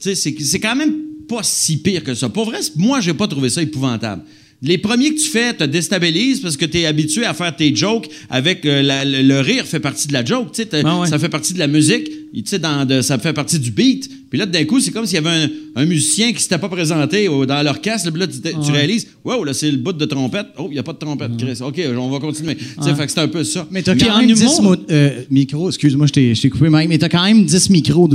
tu 0.00 0.14
sais, 0.14 0.14
c'est 0.14 0.60
quand 0.60 0.76
même 0.76 0.94
pas 1.28 1.42
si 1.42 1.78
pire 1.78 2.04
que 2.04 2.14
ça. 2.14 2.28
Pour 2.28 2.44
vrai, 2.44 2.58
moi, 2.76 3.00
j'ai 3.00 3.14
pas 3.14 3.26
trouvé 3.26 3.48
ça 3.50 3.60
épouvantable. 3.62 4.22
Les 4.62 4.78
premiers 4.78 5.10
que 5.14 5.20
tu 5.20 5.28
fais 5.28 5.52
te 5.52 5.64
déstabilisent 5.64 6.40
parce 6.40 6.56
que 6.56 6.64
tu 6.64 6.78
es 6.78 6.86
habitué 6.86 7.24
à 7.26 7.34
faire 7.34 7.54
tes 7.54 7.74
jokes 7.76 8.08
avec 8.30 8.64
euh, 8.64 8.80
la- 8.82 9.04
le, 9.04 9.22
le 9.22 9.40
rire 9.40 9.66
fait 9.66 9.80
partie 9.80 10.06
de 10.08 10.12
la 10.14 10.24
joke, 10.24 10.52
tu 10.52 10.62
sais, 10.62 10.66
t'as- 10.66 10.82
Ah 10.84 11.00
ouais. 11.00 11.08
ça 11.08 11.18
fait 11.18 11.28
partie 11.28 11.52
de 11.52 11.58
la 11.58 11.66
musique, 11.66 12.08
tu 12.42 12.50
sais, 12.50 12.58
dans 12.58 12.84
de- 12.84 13.00
ça 13.02 13.18
fait 13.18 13.32
partie 13.32 13.58
du 13.58 13.70
beat. 13.70 14.10
Puis 14.28 14.38
là, 14.38 14.44
d'un 14.46 14.64
coup, 14.64 14.80
c'est 14.80 14.90
comme 14.90 15.06
s'il 15.06 15.14
y 15.14 15.18
avait 15.18 15.44
un, 15.44 15.48
un 15.76 15.84
musicien 15.86 16.32
qui 16.32 16.42
s'était 16.42 16.58
pas 16.58 16.68
présenté 16.68 17.28
au- 17.28 17.46
dans 17.46 17.62
l'orchestre. 17.62 18.10
Puis 18.10 18.20
là, 18.20 18.26
tu, 18.26 18.40
tu 18.40 18.70
réalises, 18.72 19.06
wow, 19.24 19.44
là, 19.44 19.54
c'est 19.54 19.70
le 19.70 19.76
bout 19.78 19.92
de 19.92 20.04
trompette. 20.04 20.46
Oh, 20.58 20.66
il 20.70 20.72
n'y 20.74 20.78
a 20.78 20.82
pas 20.82 20.92
de 20.92 20.98
trompette, 20.98 21.36
Chris. 21.38 21.58
OK, 21.62 21.80
on 21.96 22.10
va 22.10 22.18
continuer. 22.18 22.56
Tu 22.56 22.64
sais, 22.82 22.94
fait 22.94 23.06
que 23.06 23.12
c'est 23.12 23.20
un 23.20 23.28
peu 23.28 23.44
ça. 23.44 23.66
Mais 23.70 23.82
t'as 23.82 23.94
Puis 23.94 24.06
quand 24.06 24.18
même 24.18 24.32
10 24.32 24.42
humour- 24.42 24.62
mo- 24.62 24.76
euh, 24.90 25.22
micros. 25.30 25.68
Excuse-moi, 25.68 26.06
je 26.08 26.12
t'ai 26.12 26.34
je 26.34 26.42
t'ai 26.42 26.50
coupé, 26.50 26.68
Mike. 26.68 26.88
Mais 26.88 26.98
t'as 26.98 27.08
quand 27.08 27.24
même 27.24 27.44
10 27.44 27.70
micros 27.70 28.08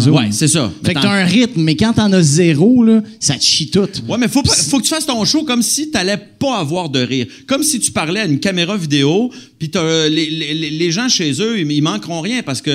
Zoom. 0.00 0.14
Ouais, 0.16 0.28
c'est 0.30 0.48
ça. 0.48 0.72
Fait 0.82 0.94
que 0.94 1.00
t'as 1.02 1.10
un 1.12 1.24
rythme, 1.26 1.60
mais 1.62 1.76
quand 1.76 1.92
t'en 1.92 2.10
as 2.12 2.22
zéro, 2.22 2.82
là, 2.82 3.02
ça 3.20 3.34
te 3.34 3.44
chie 3.44 3.70
tout. 3.70 3.86
Ouais, 4.08 4.16
mais 4.18 4.26
faut, 4.26 4.40
pas- 4.42 4.54
faut 4.54 4.78
que 4.78 4.84
tu 4.84 4.88
fasses 4.88 5.04
ton 5.04 5.22
show 5.26 5.44
comme 5.44 5.60
si 5.62 5.90
tu 5.90 5.92
n'allais 5.92 6.16
pas 6.38 6.58
avoir 6.58 6.88
de 6.88 7.00
rire. 7.00 7.26
Comme 7.46 7.62
si 7.62 7.78
tu 7.78 7.92
parlais 7.92 8.20
à 8.20 8.24
une 8.24 8.40
caméra 8.40 8.74
vidéo, 8.78 9.30
puis 9.58 9.68
t'as, 9.68 10.08
les, 10.08 10.30
les- 10.30 10.54
les- 10.54 10.70
les 10.70 10.90
gens 10.90 11.10
chez 11.10 11.30
eux, 11.42 11.60
ils, 11.60 11.70
ils 11.70 11.82
manqueront 11.82 12.22
rien 12.22 12.42
parce 12.42 12.62
que 12.62 12.70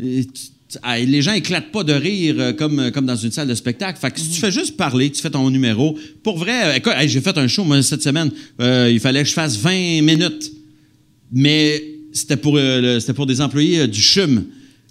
les 0.00 1.22
gens 1.22 1.32
éclatent 1.32 1.72
pas 1.72 1.82
de 1.84 1.92
rire 1.92 2.36
euh, 2.38 2.52
comme, 2.52 2.78
euh, 2.78 2.90
comme 2.90 3.06
dans 3.06 3.16
une 3.16 3.32
salle 3.32 3.48
de 3.48 3.54
spectacle. 3.54 3.98
Fait 4.00 4.10
que 4.10 4.20
si 4.20 4.28
tu 4.30 4.40
fais 4.40 4.52
juste 4.52 4.76
parler, 4.76 5.10
tu 5.10 5.20
fais 5.20 5.30
ton 5.30 5.48
numéro. 5.50 5.98
Pour 6.22 6.38
vrai, 6.38 6.64
euh, 6.66 6.74
écoute, 6.76 6.92
j'ai 7.06 7.20
fait 7.20 7.36
un 7.36 7.48
show 7.48 7.64
moi, 7.64 7.82
cette 7.82 8.02
semaine. 8.02 8.30
Euh, 8.60 8.88
il 8.92 9.00
fallait 9.00 9.22
que 9.22 9.28
je 9.28 9.34
fasse 9.34 9.56
20 9.56 10.02
minutes. 10.02 10.52
Mais 11.32 11.82
c'était 12.12 12.36
pour, 12.36 12.56
euh, 12.56 12.80
le- 12.80 13.00
c'était 13.00 13.14
pour 13.14 13.26
des 13.26 13.40
employés 13.40 13.80
euh, 13.80 13.86
du 13.86 14.00
CHUM. 14.00 14.44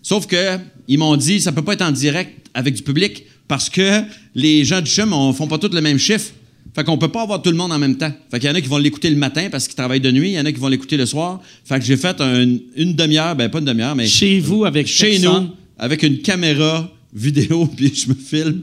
Sauf 0.04 0.26
que 0.28 0.58
ils 0.88 0.98
m'ont 0.98 1.18
dit 1.18 1.40
ça 1.42 1.52
peut 1.52 1.62
pas 1.64 1.74
être 1.74 1.82
en 1.82 1.92
direct 1.92 2.48
avec 2.54 2.74
du 2.76 2.82
public 2.84 3.24
parce 3.48 3.70
que 3.70 4.02
les 4.36 4.64
gens 4.66 4.82
du 4.82 4.90
CHUM 4.90 5.10
ne 5.10 5.34
font 5.34 5.48
pas 5.48 5.58
tous 5.58 5.74
le 5.74 5.82
même 5.82 5.98
chiffre. 5.98 6.32
Fait 6.80 6.86
qu'on 6.86 6.98
peut 6.98 7.10
pas 7.10 7.24
avoir 7.24 7.42
tout 7.42 7.50
le 7.50 7.58
monde 7.58 7.74
en 7.74 7.78
même 7.78 7.98
temps. 7.98 8.14
Fait 8.32 8.40
qu'il 8.40 8.48
y 8.48 8.52
en 8.54 8.56
a 8.56 8.62
qui 8.62 8.70
vont 8.70 8.78
l'écouter 8.78 9.10
le 9.10 9.18
matin 9.18 9.50
parce 9.52 9.68
qu'ils 9.68 9.76
travaillent 9.76 10.00
de 10.00 10.12
nuit, 10.12 10.30
il 10.30 10.36
y 10.36 10.40
en 10.40 10.46
a 10.46 10.52
qui 10.54 10.60
vont 10.62 10.70
l'écouter 10.70 10.96
le 10.96 11.06
soir. 11.06 11.42
Fait 11.66 11.78
que 11.78 11.84
j'ai 11.84 11.98
fait 11.98 12.22
un- 12.22 12.56
une 12.78 12.94
demi-heure, 12.96 13.36
ben 13.36 13.50
pas 13.50 13.60
une 13.60 13.66
demi-heure, 13.66 13.96
mais 13.98 14.08
Chez 14.08 14.40
vous, 14.40 14.64
avec 14.64 14.88
chez 14.88 15.20
personne. 15.20 15.44
nous, 15.44 15.50
avec 15.78 16.04
une 16.04 16.20
caméra 16.20 16.90
vidéo, 17.14 17.66
puis 17.76 17.92
je 17.94 18.08
me 18.08 18.14
filme. 18.16 18.62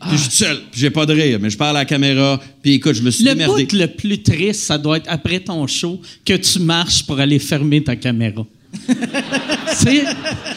Puis 0.00 0.10
je 0.12 0.16
suis 0.16 0.28
tout 0.30 0.34
seul, 0.34 0.56
puis 0.72 0.80
j'ai 0.80 0.90
pas 0.90 1.06
de 1.06 1.12
rire, 1.12 1.38
mais 1.40 1.48
je 1.48 1.56
parle 1.56 1.76
à 1.76 1.80
la 1.80 1.84
caméra, 1.84 2.40
puis 2.60 2.72
écoute, 2.74 2.94
je 2.94 3.02
me 3.02 3.10
suis 3.12 3.22
Le 3.22 3.30
démerdé. 3.34 3.68
le 3.72 3.86
plus 3.86 4.20
triste, 4.20 4.62
ça 4.62 4.76
doit 4.76 4.96
être 4.96 5.06
après 5.08 5.38
ton 5.38 5.64
show 5.68 6.00
que 6.24 6.34
tu 6.34 6.58
marches 6.58 7.04
pour 7.04 7.20
aller 7.20 7.38
fermer 7.38 7.84
ta 7.84 7.94
caméra. 7.94 8.44
c'est. 9.74 10.04
Ouais. 10.04 10.04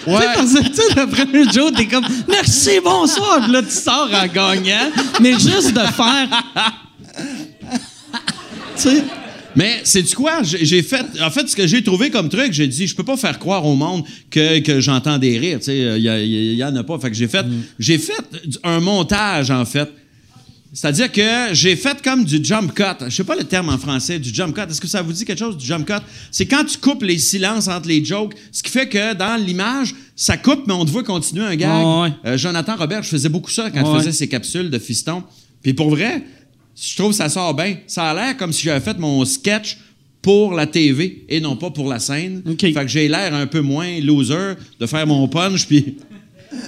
Tu 0.07 0.11
sais, 0.17 0.25
parce 0.35 0.53
que, 0.53 0.67
tu 0.67 0.73
sais, 0.75 0.95
le 0.95 1.07
premier 1.07 1.51
jour, 1.51 1.71
t'es 1.75 1.87
comme 1.87 2.05
merci, 2.27 2.71
bonsoir. 2.83 3.41
Puis 3.43 3.51
là, 3.51 3.61
tu 3.61 3.71
sors 3.71 4.09
en 4.13 4.27
gagnant. 4.27 4.91
Mais 5.21 5.33
juste 5.33 5.73
de 5.73 5.79
faire. 5.79 6.27
tu 8.75 8.81
sais. 8.81 9.03
Mais 9.53 9.81
c'est 9.83 10.01
du 10.03 10.15
quoi? 10.15 10.43
J'ai 10.43 10.81
fait. 10.81 11.05
En 11.21 11.29
fait, 11.29 11.47
ce 11.49 11.55
que 11.55 11.67
j'ai 11.67 11.83
trouvé 11.83 12.09
comme 12.09 12.29
truc, 12.29 12.53
j'ai 12.53 12.67
dit, 12.67 12.87
je 12.87 12.95
peux 12.95 13.03
pas 13.03 13.17
faire 13.17 13.37
croire 13.37 13.65
au 13.65 13.75
monde 13.75 14.03
que, 14.29 14.59
que 14.59 14.79
j'entends 14.79 15.17
des 15.17 15.37
rires. 15.37 15.59
Tu 15.59 15.65
sais, 15.65 15.77
il 15.77 16.03
y, 16.03 16.07
a- 16.09 16.23
y- 16.23 16.55
y 16.55 16.63
en 16.63 16.73
a 16.75 16.83
pas. 16.83 16.97
Fait 16.99 17.09
que 17.09 17.15
j'ai 17.17 17.27
fait, 17.27 17.45
j'ai 17.77 17.97
fait 17.97 18.13
un 18.63 18.79
montage, 18.79 19.51
en 19.51 19.65
fait. 19.65 19.89
C'est-à-dire 20.73 21.11
que 21.11 21.53
j'ai 21.53 21.75
fait 21.75 22.01
comme 22.01 22.23
du 22.23 22.39
jump 22.43 22.73
cut. 22.73 22.83
Je 23.07 23.09
sais 23.15 23.23
pas 23.25 23.35
le 23.35 23.43
terme 23.43 23.67
en 23.69 23.77
français, 23.77 24.19
du 24.19 24.33
jump 24.33 24.55
cut. 24.55 24.61
Est-ce 24.69 24.79
que 24.79 24.87
ça 24.87 25.01
vous 25.01 25.11
dit 25.11 25.25
quelque 25.25 25.39
chose, 25.39 25.57
du 25.57 25.65
jump 25.65 25.85
cut? 25.85 26.01
C'est 26.31 26.45
quand 26.45 26.63
tu 26.63 26.77
coupes 26.77 27.03
les 27.03 27.17
silences 27.19 27.67
entre 27.67 27.89
les 27.89 28.03
jokes, 28.05 28.33
ce 28.53 28.63
qui 28.63 28.71
fait 28.71 28.87
que 28.87 29.13
dans 29.13 29.35
l'image, 29.35 29.93
ça 30.15 30.37
coupe, 30.37 30.63
mais 30.67 30.73
on 30.73 30.85
te 30.85 30.91
voit 30.91 31.03
continuer 31.03 31.43
un 31.43 31.55
gag. 31.57 31.69
Ouais. 31.85 32.13
Euh, 32.25 32.37
Jonathan 32.37 32.77
Robert, 32.77 33.03
je 33.03 33.09
faisais 33.09 33.27
beaucoup 33.29 33.51
ça 33.51 33.69
quand 33.69 33.81
Ouais. 33.83 33.93
je 33.95 33.99
faisais 34.05 34.11
ses 34.13 34.29
capsules 34.29 34.69
de 34.69 34.79
fiston. 34.79 35.23
Puis 35.61 35.73
pour 35.73 35.89
vrai, 35.89 36.23
je 36.81 36.95
trouve 36.95 37.09
que 37.11 37.17
ça 37.17 37.27
sort 37.27 37.53
bien. 37.53 37.75
Ça 37.87 38.09
a 38.09 38.13
l'air 38.13 38.37
comme 38.37 38.53
si 38.53 38.63
j'avais 38.63 38.79
fait 38.79 38.97
mon 38.97 39.25
sketch 39.25 39.77
pour 40.21 40.53
la 40.53 40.67
TV 40.67 41.25
et 41.27 41.41
non 41.41 41.57
pas 41.57 41.71
pour 41.71 41.89
la 41.89 41.99
scène. 41.99 42.43
Fait 42.59 42.71
que 42.73 42.87
j'ai 42.87 43.07
l'air 43.09 43.33
un 43.33 43.47
peu 43.47 43.59
moins 43.59 43.99
loser 43.99 44.53
de 44.79 44.85
faire 44.85 45.05
mon 45.05 45.27
punch, 45.27 45.67
puis 45.67 45.97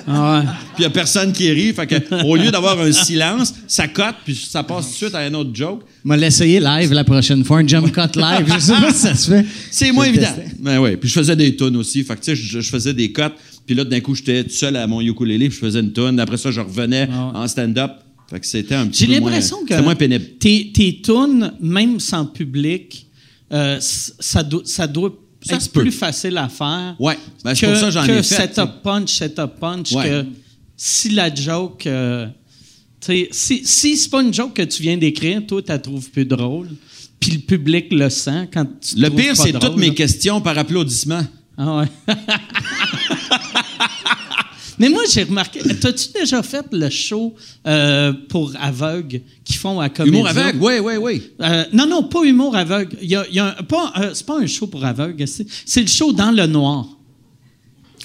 Ah 0.08 0.40
ouais. 0.40 0.52
il 0.78 0.82
n'y 0.82 0.86
a 0.86 0.90
personne 0.90 1.34
qui 1.34 1.52
rit. 1.52 1.74
Fait 1.74 1.88
que, 1.88 2.24
au 2.26 2.36
lieu 2.36 2.52
d'avoir 2.52 2.80
un 2.80 2.92
silence, 2.92 3.54
ça 3.68 3.88
cote, 3.88 4.16
puis 4.24 4.36
ça 4.36 4.64
passe 4.64 4.86
tout 4.86 4.92
de 4.92 4.98
suite 4.98 5.16
à 5.16 5.20
un 5.20 5.34
autre 5.34 5.52
joke. 5.54 5.82
m'a 6.04 6.18
l'essayer 6.18 6.60
live 6.60 6.94
la 6.94 7.04
prochaine 7.04 7.44
fois, 7.44 7.60
un 7.60 7.68
jump 7.68 7.92
cut 7.92 8.18
live. 8.20 8.46
Je 8.54 8.60
sais 8.60 8.74
pas 8.74 8.92
si 8.94 9.00
ça 9.00 9.16
se 9.16 9.32
fait. 9.32 9.46
C'est 9.72 9.92
moins 9.92 10.06
évident. 10.06 10.28
tester. 10.28 10.56
Ben 10.60 10.80
ouais. 10.80 10.98
Puis 10.98 11.10
je 11.10 11.14
faisais 11.14 11.36
des 11.36 11.56
tunes 11.56 11.76
aussi. 11.78 12.04
Fait 12.04 12.16
que, 12.16 12.22
tu 12.22 12.26
sais, 12.32 12.36
je, 12.36 12.60
je 12.60 12.70
faisais 12.70 12.94
des 12.94 13.12
cuts. 13.12 13.22
Puis 13.66 13.76
là, 13.76 13.84
d'un 13.84 14.00
coup, 14.00 14.16
j'étais 14.16 14.44
tout 14.44 14.50
seul 14.52 14.76
à 14.76 14.88
mon 14.88 15.02
ukulélé, 15.02 15.50
puis 15.50 15.56
je 15.56 15.66
faisais 15.66 15.80
une 15.80 15.94
tune. 15.94 16.20
Après 16.20 16.38
ça, 16.38 16.52
je 16.52 16.62
revenais 16.62 17.08
en 17.12 17.48
stand-up. 17.48 17.92
Fait 18.30 18.40
que 18.40 18.46
c'était 18.46 18.76
un 18.76 18.88
petit 18.88 19.06
J'ai 19.06 19.16
peu 19.16 19.22
moins... 19.22 19.32
l'impression 19.32 19.58
que. 19.64 19.70
C'était 19.70 19.82
moins 19.82 19.96
pénible. 19.96 20.26
Tes, 20.40 20.72
tes 20.74 21.02
tunes, 21.02 21.54
même 21.62 22.00
sans 22.00 22.26
public, 22.26 23.08
euh, 23.52 23.78
ça 23.80 24.44
doit, 24.44 24.64
ça 24.66 24.88
doit 24.88 25.14
Ça 25.46 25.58
peut. 25.72 25.82
plus 25.82 25.92
facile 25.92 26.38
à 26.38 26.50
faire. 26.50 26.96
Ouais. 27.00 27.18
Ben, 27.44 27.54
c'est 27.56 27.66
que, 27.66 27.72
pour 27.72 27.80
ça 27.80 27.86
que 27.88 27.92
j'en 27.92 28.04
ai 28.06 28.24
fait. 28.24 28.48
setup 28.48 28.82
punch, 28.84 29.14
setup 29.14 29.60
punch, 29.60 29.92
Ouais. 29.94 30.04
que 30.10 30.26
si 30.78 31.10
la 31.10 31.34
joke. 31.34 31.86
euh, 31.88 32.28
si, 33.32 33.62
si 33.66 33.98
c'est 33.98 34.10
pas 34.10 34.22
une 34.22 34.34
joke 34.34 34.54
que 34.54 34.62
tu 34.62 34.82
viens 34.82 34.98
d'écrire, 34.98 35.46
toi, 35.46 35.62
tu 35.62 35.68
la 35.70 35.80
trouves 35.80 36.10
plus 36.10 36.26
drôle. 36.26 36.70
Puis 37.20 37.32
le 37.32 37.40
public 37.40 37.88
le 37.92 38.10
sent 38.10 38.50
quand 38.54 38.66
tu 38.82 38.96
Le 38.98 39.10
pire, 39.10 39.36
c'est 39.36 39.54
toutes 39.54 39.78
mes 39.78 39.88
là. 39.90 39.94
questions 39.94 40.42
par 40.42 40.58
applaudissement. 40.58 41.26
Ah 41.58 41.78
ouais. 41.80 41.88
Mais 44.80 44.90
moi, 44.90 45.04
j'ai 45.12 45.24
remarqué. 45.24 45.60
T'as-tu 45.80 46.10
déjà 46.20 46.42
fait 46.44 46.66
le 46.72 46.90
show 46.90 47.34
euh, 47.68 48.14
pour 48.30 48.52
aveugles 48.60 49.22
qui 49.44 49.54
font 49.54 49.80
à 49.80 49.90
Comédia? 49.90 50.20
Humour 50.20 50.28
aveugle, 50.30 50.58
oui, 50.62 50.74
oui, 50.82 50.94
oui. 51.02 51.22
Euh, 51.42 51.66
non, 51.74 51.86
non, 51.88 52.04
pas 52.04 52.24
humour 52.24 52.56
aveugle. 52.56 52.98
Y 53.02 53.16
a, 53.16 53.26
y 53.32 53.40
a 53.40 53.56
un- 53.60 53.64
pas, 53.64 53.94
euh, 53.98 54.12
c'est 54.14 54.26
pas 54.26 54.40
un 54.40 54.48
show 54.48 54.68
pour 54.68 54.84
aveugles. 54.84 55.24
C'est, 55.28 55.82
le 55.82 55.88
show 55.88 56.12
dans 56.14 56.32
le 56.32 56.46
noir. 56.48 56.88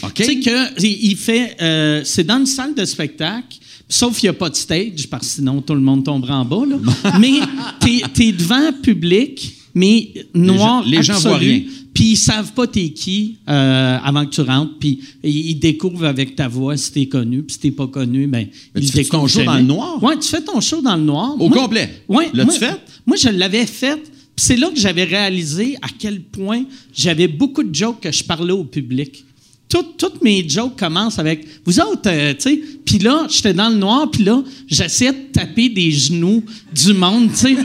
OK. 0.02 0.14
Tu 0.14 0.24
sais 0.24 0.40
que 0.40 0.80
il 0.82 1.10
il 1.10 1.16
fait, 1.16 1.56
c'est 2.04 2.24
dans 2.24 2.38
une 2.38 2.46
salle 2.46 2.74
de 2.74 2.84
spectacle, 2.84 3.58
sauf 3.88 4.16
qu'il 4.18 4.26
n'y 4.28 4.36
a 4.36 4.38
pas 4.38 4.50
de 4.50 4.54
stage 4.56 5.08
parce 5.10 5.26
que 5.26 5.32
sinon 5.34 5.60
tout 5.60 5.74
le 5.74 5.80
monde 5.80 6.04
tomberait 6.04 6.34
en 6.34 6.44
bas. 6.44 6.62
Là. 6.68 7.18
mais 7.18 7.40
t'es, 7.80 8.02
t'es 8.14 8.32
devant 8.32 8.72
public, 8.82 9.54
mais 9.74 10.12
noir 10.34 10.84
Les 10.86 11.02
gens- 11.02 11.14
les 11.14 11.20
gens 11.20 11.28
voient 11.30 11.36
rien. 11.38 11.62
Puis 11.98 12.10
ils 12.10 12.16
savent 12.16 12.52
pas 12.52 12.68
t'es 12.68 12.90
qui 12.90 13.38
euh, 13.48 13.98
avant 14.04 14.24
que 14.24 14.30
tu 14.30 14.40
rentres. 14.42 14.78
Puis 14.78 15.00
ils 15.24 15.56
découvrent 15.56 16.04
avec 16.04 16.36
ta 16.36 16.46
voix 16.46 16.76
si 16.76 16.92
t'es 16.92 17.06
connu. 17.06 17.42
Puis 17.42 17.54
si 17.54 17.58
t'es 17.58 17.70
pas 17.72 17.88
connu, 17.88 18.28
ben 18.28 18.46
Mais 18.72 18.80
ils 18.80 18.86
tu 18.88 18.92
fais 18.98 19.02
ton 19.02 19.26
show 19.26 19.42
dans 19.42 19.56
le 19.56 19.64
noir? 19.64 20.00
Ouais, 20.00 20.16
tu 20.16 20.28
fais 20.28 20.40
ton 20.40 20.60
show 20.60 20.80
dans 20.80 20.94
le 20.94 21.02
noir. 21.02 21.34
Au 21.40 21.48
Moi- 21.48 21.58
complet? 21.58 21.90
Ouais. 22.08 22.28
L'as-tu 22.32 22.60
fait? 22.60 22.80
Moi, 23.04 23.16
je 23.16 23.30
l'avais 23.30 23.66
fait. 23.66 23.96
Puis 23.96 24.12
c'est 24.36 24.56
là 24.56 24.70
que 24.70 24.78
j'avais 24.78 25.02
réalisé 25.02 25.76
à 25.82 25.88
quel 25.98 26.20
point 26.20 26.62
j'avais 26.94 27.26
beaucoup 27.26 27.64
de 27.64 27.74
jokes 27.74 27.98
que 28.02 28.12
je 28.12 28.22
parlais 28.22 28.52
au 28.52 28.62
public. 28.62 29.24
Tout- 29.68 29.92
toutes 29.98 30.22
mes 30.22 30.48
jokes 30.48 30.78
commencent 30.78 31.18
avec 31.18 31.46
vous 31.64 31.78
autres, 31.80 32.00
euh, 32.06 32.32
tu 32.32 32.40
sais. 32.50 32.60
Puis 32.86 32.98
là, 33.00 33.26
j'étais 33.28 33.52
dans 33.52 33.68
le 33.68 33.74
noir, 33.76 34.10
puis 34.10 34.24
là, 34.24 34.42
j'essayais 34.66 35.12
de 35.12 35.18
taper 35.30 35.68
des 35.68 35.90
genoux 35.90 36.42
du 36.74 36.94
monde, 36.94 37.28
tu 37.32 37.36
sais. 37.36 37.56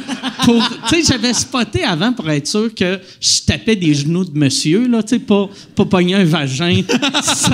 pour- 0.43 0.62
Tu 0.89 0.95
sais, 1.01 1.13
j'avais 1.13 1.33
spoté 1.33 1.83
avant 1.86 2.12
pour 2.12 2.29
être 2.29 2.45
sûr 2.45 2.74
que 2.75 3.00
je 3.22 3.39
tapais 3.48 3.77
des 3.77 3.93
genoux 3.93 4.25
de 4.25 4.38
monsieur, 4.38 4.86
là, 4.88 5.01
tu 5.01 5.12
sais, 5.15 5.19
pas, 5.19 5.50
pas 5.75 5.86
pogner 5.86 6.15
un 6.15 6.25
vagin 6.25 6.81
sans, 7.24 7.51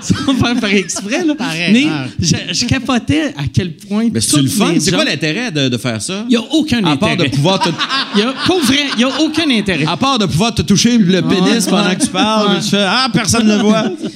sans 0.00 0.34
faire 0.34 0.60
par 0.60 0.70
exprès, 0.72 1.24
là. 1.24 1.34
Par 1.34 1.52
Mais 1.72 1.86
je, 2.20 2.34
je 2.52 2.64
capotais 2.66 3.34
à 3.36 3.42
quel 3.52 3.72
point. 3.76 4.08
Mais 4.12 4.20
c'est 4.20 4.40
le 4.40 4.48
fun. 4.48 4.74
C'est 4.78 4.92
quoi 4.92 5.04
l'intérêt 5.04 5.50
de, 5.50 5.68
de 5.68 5.76
faire 5.78 6.00
ça? 6.00 6.24
Il 6.28 6.30
n'y 6.30 6.36
a 6.36 6.42
aucun 6.52 6.84
À 6.84 6.96
part 6.96 7.10
intérêt. 7.10 7.28
de 7.30 7.34
pouvoir 7.34 7.58
te, 7.60 7.70
Il 8.14 8.20
y 8.20 8.22
a, 8.22 8.32
pour 8.46 8.60
vrai, 8.60 8.78
il 8.92 8.98
n'y 8.98 9.04
a 9.04 9.20
aucun 9.20 9.50
intérêt. 9.50 9.86
à 9.86 9.96
part 9.96 10.18
de 10.18 10.26
pouvoir 10.26 10.54
te 10.54 10.62
toucher 10.62 10.96
le 10.96 11.22
pénis 11.22 11.64
Ouais. 11.64 11.70
pendant 11.70 11.94
que 11.94 12.02
tu 12.04 12.08
parles, 12.08 12.52
Ouais. 12.54 12.60
tu 12.62 12.68
fais 12.70 12.84
Ah, 12.86 13.08
personne 13.12 13.46
ne 13.48 13.56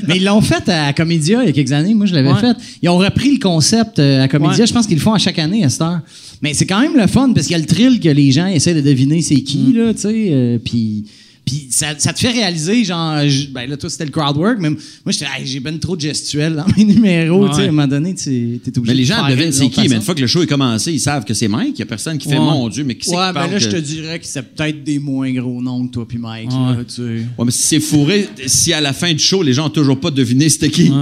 Mais 0.06 0.16
ils 0.16 0.24
l'ont 0.24 0.40
fait 0.40 0.68
à 0.68 0.92
Comédia 0.92 1.42
il 1.42 1.46
y 1.46 1.48
a 1.50 1.52
quelques 1.52 1.72
années. 1.72 1.94
Moi, 1.94 2.06
je 2.06 2.14
l'avais 2.14 2.32
Ouais. 2.32 2.40
fait. 2.40 2.56
Ils 2.82 2.88
ont 2.88 2.98
repris 2.98 3.32
le 3.34 3.38
concept 3.38 3.98
euh, 3.98 4.22
à 4.22 4.28
Comédia. 4.28 4.58
Ouais. 4.60 4.66
Je 4.66 4.72
pense 4.72 4.86
qu'ils 4.86 4.96
le 4.96 5.02
font 5.02 5.12
à 5.14 5.18
chaque 5.18 5.38
année 5.38 5.64
à 5.64 5.68
cette 5.68 5.82
heure. 5.82 6.00
Mais 6.42 6.54
c'est 6.54 6.66
quand 6.66 6.80
même 6.80 6.96
le 6.96 7.06
fun 7.06 7.32
parce 7.34 7.46
qu'il 7.46 7.56
y 7.56 7.58
a 7.58 7.62
le 7.62 7.66
thrill 7.66 8.00
que 8.00 8.08
les 8.08 8.30
gens 8.30 8.46
essaient 8.46 8.74
de 8.74 8.80
deviner 8.80 9.22
c'est 9.22 9.40
qui, 9.40 9.58
Mm. 9.58 9.76
là, 9.76 9.94
tu 9.94 10.00
sais. 10.00 10.28
euh, 10.30 10.58
puis. 10.64 11.04
Puis 11.48 11.68
ça, 11.70 11.94
ça 11.98 12.12
te 12.12 12.18
fait 12.18 12.30
réaliser, 12.30 12.84
genre, 12.84 13.26
je- 13.26 13.46
ben 13.48 13.68
là, 13.68 13.76
toi, 13.78 13.88
c'était 13.88 14.04
le 14.04 14.10
crowd 14.10 14.36
work, 14.36 14.58
mais 14.60 14.68
moi, 14.70 14.78
j'étais, 15.08 15.24
Hey, 15.24 15.46
j'ai 15.46 15.60
ben 15.60 15.78
trop 15.78 15.96
de 15.96 16.00
gestuels 16.02 16.54
dans 16.56 16.66
mes 16.76 16.84
numéros, 16.84 17.48
tu 17.48 17.54
sais, 17.54 17.60
à 17.62 17.64
un 17.64 17.66
moment 17.68 17.86
donné, 17.88 18.14
tu 18.14 18.28
es 18.30 18.78
obligé 18.78 18.82
Mais 18.86 18.94
les 18.94 19.02
de 19.04 19.08
gens 19.08 19.14
faire 19.26 19.28
devinent 19.36 19.52
c'est 19.52 19.70
qui, 19.70 19.88
mais 19.88 19.96
une 19.96 20.02
fois 20.02 20.14
que 20.14 20.20
le 20.20 20.26
show 20.26 20.42
est 20.42 20.46
commencé, 20.46 20.92
ils 20.92 21.00
savent 21.00 21.24
que 21.24 21.32
c'est 21.32 21.48
Mike. 21.48 21.70
Il 21.70 21.76
n'y 21.76 21.82
a 21.82 21.86
personne 21.86 22.18
qui 22.18 22.28
fait 22.28 22.34
Ouais. 22.38 22.44
Mon 22.44 22.68
Dieu, 22.68 22.84
mais 22.84 22.96
qui 22.96 23.08
c'est 23.08 23.16
Ouais, 23.16 23.32
ben 23.32 23.46
là, 23.46 23.58
je 23.58 23.68
te 23.70 23.76
dirais 23.76 24.18
que 24.18 24.26
c'est 24.26 24.42
peut-être 24.42 24.84
des 24.84 24.98
moins 24.98 25.32
gros 25.32 25.62
noms 25.62 25.86
que 25.86 25.92
toi 25.92 26.06
puis 26.06 26.18
Mike, 26.18 26.50
Ouais. 26.50 26.76
là, 26.76 26.84
tu 26.86 26.94
sais. 26.96 27.02
Ouais, 27.02 27.44
mais 27.46 27.50
si 27.50 27.62
c'est 27.62 27.80
fourré, 27.80 28.28
si 28.46 28.72
à 28.74 28.80
la 28.82 28.92
fin 28.92 29.10
du 29.12 29.18
show, 29.18 29.42
les 29.42 29.54
gens 29.54 29.64
n'ont 29.64 29.70
toujours 29.70 29.98
pas 30.00 30.10
deviné 30.10 30.48
c'était 30.50 30.68
qui. 30.70 30.92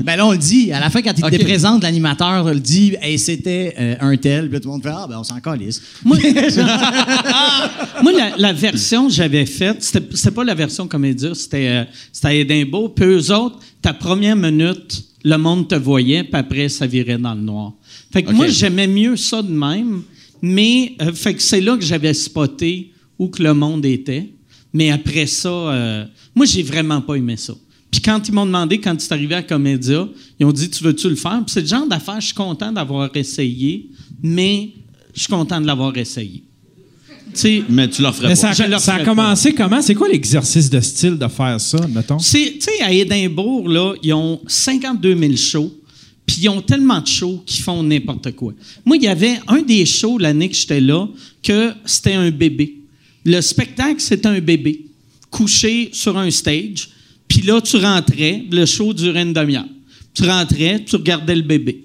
Ben 0.00 0.16
là, 0.16 0.26
on 0.26 0.32
le 0.32 0.38
dit. 0.38 0.72
À 0.72 0.80
la 0.80 0.90
fin, 0.90 1.02
quand 1.02 1.12
il 1.16 1.24
Ok. 1.24 1.30
te 1.38 1.44
présente, 1.44 1.82
l'animateur 1.82 2.44
le 2.52 2.58
dit, 2.60 2.94
hey, 3.00 3.18
c'était 3.18 3.74
euh, 3.78 3.96
un 4.00 4.16
tel. 4.16 4.50
Puis 4.50 4.60
tout 4.60 4.68
le 4.68 4.72
monde 4.72 4.82
fait, 4.82 4.90
ah, 4.92 5.06
ben 5.08 5.18
on 5.18 5.24
s'en 5.24 5.40
calisse. 5.40 5.80
Moi, 6.04 6.18
moi, 8.02 8.12
la, 8.12 8.36
la 8.36 8.52
version 8.52 9.06
que 9.06 9.12
j'avais 9.12 9.46
faite, 9.46 9.82
c'était 9.82 10.30
pas 10.30 10.44
la 10.44 10.54
version 10.54 10.88
comédia, 10.88 11.34
c'était 11.34 11.68
euh, 11.68 11.84
à 12.22 12.34
Édimbourg. 12.34 12.94
Puis 12.94 13.04
eux 13.04 13.32
autres, 13.32 13.58
ta 13.80 13.92
première 13.94 14.36
minute, 14.36 15.04
le 15.24 15.36
monde 15.36 15.68
te 15.68 15.74
voyait, 15.74 16.24
puis 16.24 16.34
après, 16.36 16.68
ça 16.68 16.86
virait 16.86 17.18
dans 17.18 17.34
le 17.34 17.40
noir. 17.40 17.72
Fait 18.12 18.22
que 18.22 18.30
moi, 18.32 18.48
j'aimais 18.48 18.86
mieux 18.86 19.16
ça 19.16 19.42
de 19.42 19.50
même, 19.50 20.02
mais 20.42 20.94
euh, 21.00 21.12
fait 21.12 21.34
que 21.34 21.42
c'est 21.42 21.60
là 21.60 21.76
que 21.76 21.84
j'avais 21.84 22.14
spoté 22.14 22.92
où 23.18 23.28
que 23.28 23.42
le 23.42 23.54
monde 23.54 23.84
était. 23.86 24.28
Mais 24.72 24.90
après 24.90 25.26
ça, 25.26 25.48
euh, 25.48 26.04
moi, 26.34 26.46
j'ai 26.46 26.62
vraiment 26.62 27.00
pas 27.00 27.14
aimé 27.14 27.36
ça. 27.36 27.54
Puis 27.94 28.02
quand 28.02 28.26
ils 28.26 28.34
m'ont 28.34 28.44
demandé, 28.44 28.80
quand 28.80 29.00
c'est 29.00 29.12
arrivé 29.12 29.36
à 29.36 29.42
Comédia, 29.44 30.08
ils 30.40 30.44
ont 30.44 30.50
dit 30.50 30.68
Tu 30.68 30.82
veux-tu 30.82 31.08
le 31.08 31.14
faire? 31.14 31.40
Puis 31.46 31.52
c'est 31.54 31.60
le 31.60 31.68
genre 31.68 31.86
d'affaire, 31.86 32.20
je 32.20 32.26
suis 32.26 32.34
content 32.34 32.72
d'avoir 32.72 33.08
essayé, 33.16 33.86
mais 34.20 34.70
je 35.14 35.20
suis 35.20 35.28
content 35.28 35.60
de 35.60 35.66
l'avoir 35.68 35.96
essayé. 35.96 36.42
Tu 37.32 37.40
sais, 37.40 37.62
Mais 37.68 37.88
tu 37.88 38.02
leur 38.02 38.12
ferais 38.12 38.26
Mais 38.30 38.34
pas. 38.34 38.52
ça, 38.52 38.64
a, 38.64 38.78
ça 38.80 38.94
a 38.94 39.04
commencé 39.04 39.54
comment? 39.54 39.80
C'est 39.80 39.94
quoi 39.94 40.08
l'exercice 40.08 40.68
de 40.68 40.80
style 40.80 41.16
de 41.16 41.28
faire 41.28 41.60
ça, 41.60 41.86
mettons? 41.86 42.16
tu 42.16 42.24
sais, 42.24 42.82
à 42.82 42.92
Édimbourg, 42.92 43.68
là, 43.68 43.94
ils 44.02 44.12
ont 44.12 44.40
52 44.44 45.16
000 45.16 45.36
shows, 45.36 45.72
puis 46.26 46.38
ils 46.42 46.48
ont 46.48 46.62
tellement 46.62 47.00
de 47.00 47.06
shows 47.06 47.44
qu'ils 47.46 47.62
font 47.62 47.80
n'importe 47.84 48.32
quoi. 48.32 48.54
Moi, 48.84 48.96
il 48.96 49.04
y 49.04 49.08
avait 49.08 49.38
un 49.46 49.62
des 49.62 49.86
shows 49.86 50.18
l'année 50.18 50.48
que 50.48 50.56
j'étais 50.56 50.80
là, 50.80 51.06
que 51.44 51.70
c'était 51.84 52.14
un 52.14 52.32
bébé. 52.32 52.74
Le 53.24 53.40
spectacle, 53.40 54.00
c'était 54.00 54.26
un 54.26 54.40
bébé 54.40 54.86
couché 55.30 55.90
sur 55.92 56.18
un 56.18 56.30
stage, 56.32 56.88
puis 57.28 57.42
là, 57.42 57.60
tu 57.60 57.76
rentrais, 57.76 58.42
le 58.50 58.66
show 58.66 58.92
durait 58.92 59.22
une 59.22 59.32
demi-heure. 59.32 59.64
Tu 60.14 60.24
rentrais, 60.28 60.82
tu 60.86 60.96
regardais 60.96 61.34
le 61.34 61.42
bébé. 61.42 61.80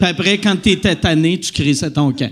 Puis 0.00 0.08
après, 0.08 0.38
quand 0.38 0.56
tu 0.60 0.70
étais 0.70 0.96
tanné, 0.96 1.38
tu 1.38 1.52
crissais 1.52 1.90
ton 1.90 2.12
camp. 2.12 2.30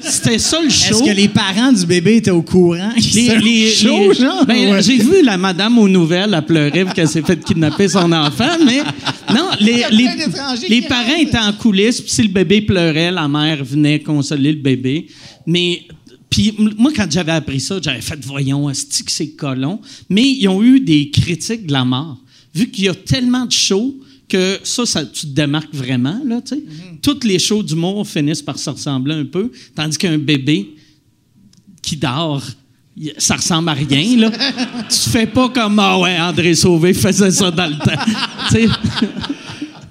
C'était 0.00 0.38
ça 0.38 0.60
le 0.62 0.70
show. 0.70 0.94
Est-ce 0.94 1.02
que 1.04 1.14
les 1.16 1.28
parents 1.28 1.70
du 1.72 1.84
bébé 1.86 2.16
étaient 2.16 2.30
au 2.32 2.42
courant? 2.42 2.90
Les- 3.14 3.38
les- 3.38 3.68
genre? 3.70 4.44
Ben, 4.46 4.72
Ouais? 4.72 4.82
J'ai 4.82 4.96
vu 4.96 5.22
la 5.22 5.36
madame 5.36 5.78
aux 5.78 5.88
nouvelles, 5.88 6.34
elle 6.34 6.44
pleurait 6.44 6.84
parce 6.84 6.94
qu'elle 6.96 7.08
s'est 7.08 7.22
fait 7.22 7.38
kidnapper 7.44 7.88
son 7.88 8.10
enfant, 8.10 8.56
mais 8.64 8.78
non, 9.32 9.50
les, 9.60 9.84
les, 9.92 10.08
les 10.68 10.82
parents 10.82 11.14
étaient 11.20 11.38
en 11.38 11.52
coulisses, 11.52 12.00
puis 12.00 12.10
si 12.10 12.22
le 12.22 12.28
bébé 12.28 12.62
pleurait, 12.62 13.10
la 13.12 13.28
mère 13.28 13.62
venait 13.64 14.00
consoler 14.00 14.52
le 14.52 14.58
bébé. 14.58 15.06
Mais, 15.46 15.82
puis 16.32 16.56
moi, 16.78 16.90
quand 16.96 17.06
j'avais 17.10 17.32
appris 17.32 17.60
ça, 17.60 17.78
j'avais 17.80 18.00
fait, 18.00 18.18
voyons, 18.24 18.70
est-ce 18.70 19.02
que 19.02 19.10
c'est 19.10 19.32
colon? 19.32 19.82
Mais 20.08 20.22
ils 20.22 20.48
ont 20.48 20.62
eu 20.62 20.80
des 20.80 21.10
critiques 21.10 21.66
de 21.66 21.72
la 21.72 21.84
mort. 21.84 22.16
Vu 22.54 22.70
qu'il 22.70 22.84
y 22.84 22.88
a 22.88 22.94
tellement 22.94 23.44
de 23.44 23.52
shows 23.52 23.94
que 24.30 24.58
ça, 24.64 24.86
ça 24.86 25.04
tu 25.04 25.26
te 25.26 25.32
démarques 25.32 25.74
vraiment, 25.74 26.18
là, 26.24 26.40
tu 26.40 26.54
sais. 26.54 26.62
Toutes 27.02 27.24
les 27.24 27.38
shows 27.38 27.62
d'humour 27.62 28.08
finissent 28.08 28.40
par 28.40 28.58
se 28.58 28.70
ressembler 28.70 29.14
un 29.14 29.26
peu, 29.26 29.52
tandis 29.74 29.98
qu'un 29.98 30.16
bébé 30.16 30.74
qui 31.82 31.98
dort, 31.98 32.42
ça 33.18 33.36
ressemble 33.36 33.68
à 33.68 33.74
rien, 33.74 34.16
là. 34.16 34.30
tu 34.88 35.10
fais 35.10 35.26
pas 35.26 35.50
comme, 35.50 35.78
ah 35.80 35.98
ouais, 35.98 36.18
André 36.18 36.54
Sauvé 36.54 36.94
faisait 36.94 37.30
ça 37.30 37.50
dans 37.50 37.66
le 37.66 37.76
temps. 37.76 38.04
tu 38.48 38.54
sais. 38.54 38.68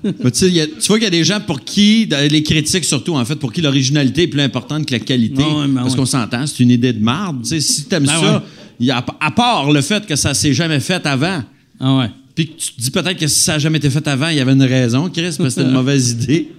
Mais 0.03 0.31
tu 0.31 0.38
sais, 0.39 0.48
il 0.48 0.53
y 0.55 0.62
a- 0.62 0.67
tu 0.67 0.88
vois 0.88 0.98
qu'il 0.98 1.03
y 1.03 1.08
a 1.08 1.12
des 1.12 1.24
gens 1.24 1.39
pour 1.39 1.63
qui, 1.63 2.08
les 2.29 2.43
critiques 2.43 2.86
surtout, 2.86 3.15
en 3.15 3.24
fait, 3.25 3.36
pour 3.36 3.51
qui 3.53 3.62
l'originalité 3.62 4.24
est 4.24 4.27
plus 4.27 4.41
importante 4.41 4.86
que 4.86 4.93
la 4.93 5.00
qualité. 5.00 5.43
Ouais, 5.43 5.67
ben 5.67 5.75
parce 5.75 5.91
ouais. 5.91 5.98
qu'on 6.00 6.05
s'entend, 6.05 6.46
c'est 6.48 6.62
une 6.63 6.72
idée 6.72 6.93
de 6.93 7.03
marde. 7.03 7.41
Tu 7.43 7.50
sais, 7.50 7.60
si 7.62 7.84
t'aimes 7.86 8.05
Ben 8.05 8.20
ça, 8.20 8.43
ouais. 8.79 8.89
a, 8.89 9.05
à 9.20 9.31
part 9.31 9.72
le 9.72 9.81
fait 9.81 10.05
que 10.05 10.15
ça 10.15 10.34
s'est 10.34 10.53
jamais 10.53 10.79
fait 10.79 11.05
avant, 11.05 11.43
Ah 11.79 11.98
ouais. 11.98 12.10
puis 12.36 12.48
que 12.48 12.53
tu 12.60 12.74
te 12.74 12.81
dis 12.81 12.91
peut-être 12.91 13.17
que 13.20 13.27
si 13.27 13.39
ça 13.41 13.53
n'a 13.53 13.60
jamais 13.60 13.77
été 13.77 13.89
fait 13.89 14.08
avant, 14.08 14.29
il 14.29 14.38
y 14.38 14.39
avait 14.39 14.53
une 14.53 14.63
raison, 14.63 15.10
Chris, 15.10 15.22
parce 15.24 15.38
que 15.38 15.50
c'était 15.50 15.63
une 15.63 15.72
mauvaise 15.72 16.12
idée. 16.22 16.50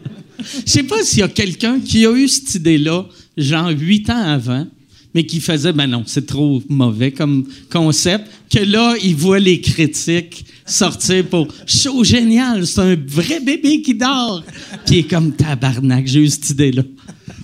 Je 0.66 0.70
sais 0.72 0.82
pas 0.84 1.02
s'il 1.02 1.20
y 1.20 1.22
a 1.22 1.28
quelqu'un 1.28 1.78
qui 1.80 2.04
a 2.06 2.12
eu 2.12 2.26
cette 2.28 2.54
idée-là, 2.56 3.06
genre 3.36 3.68
huit 3.70 4.08
ans 4.10 4.22
avant, 4.22 4.66
mais 5.14 5.24
qui 5.24 5.40
faisait, 5.40 5.72
ben 5.72 5.86
non, 5.86 6.04
c'est 6.06 6.26
trop 6.26 6.62
mauvais 6.68 7.12
comme 7.12 7.46
concept, 7.70 8.30
que 8.50 8.60
là, 8.60 8.94
il 9.02 9.14
voit 9.14 9.38
les 9.38 9.60
critiques 9.60 10.44
sortir 10.66 11.26
pour 11.26 11.48
show 11.66 12.02
génial, 12.04 12.66
c'est 12.66 12.80
un 12.80 12.96
vrai 13.06 13.40
bébé 13.40 13.82
qui 13.82 13.94
dort. 13.94 14.42
Puis 14.86 14.96
il 14.96 14.98
est 14.98 15.02
comme 15.10 15.32
tabarnak, 15.32 16.06
j'ai 16.06 16.20
eu 16.20 16.28
cette 16.28 16.50
idée-là. 16.50 16.82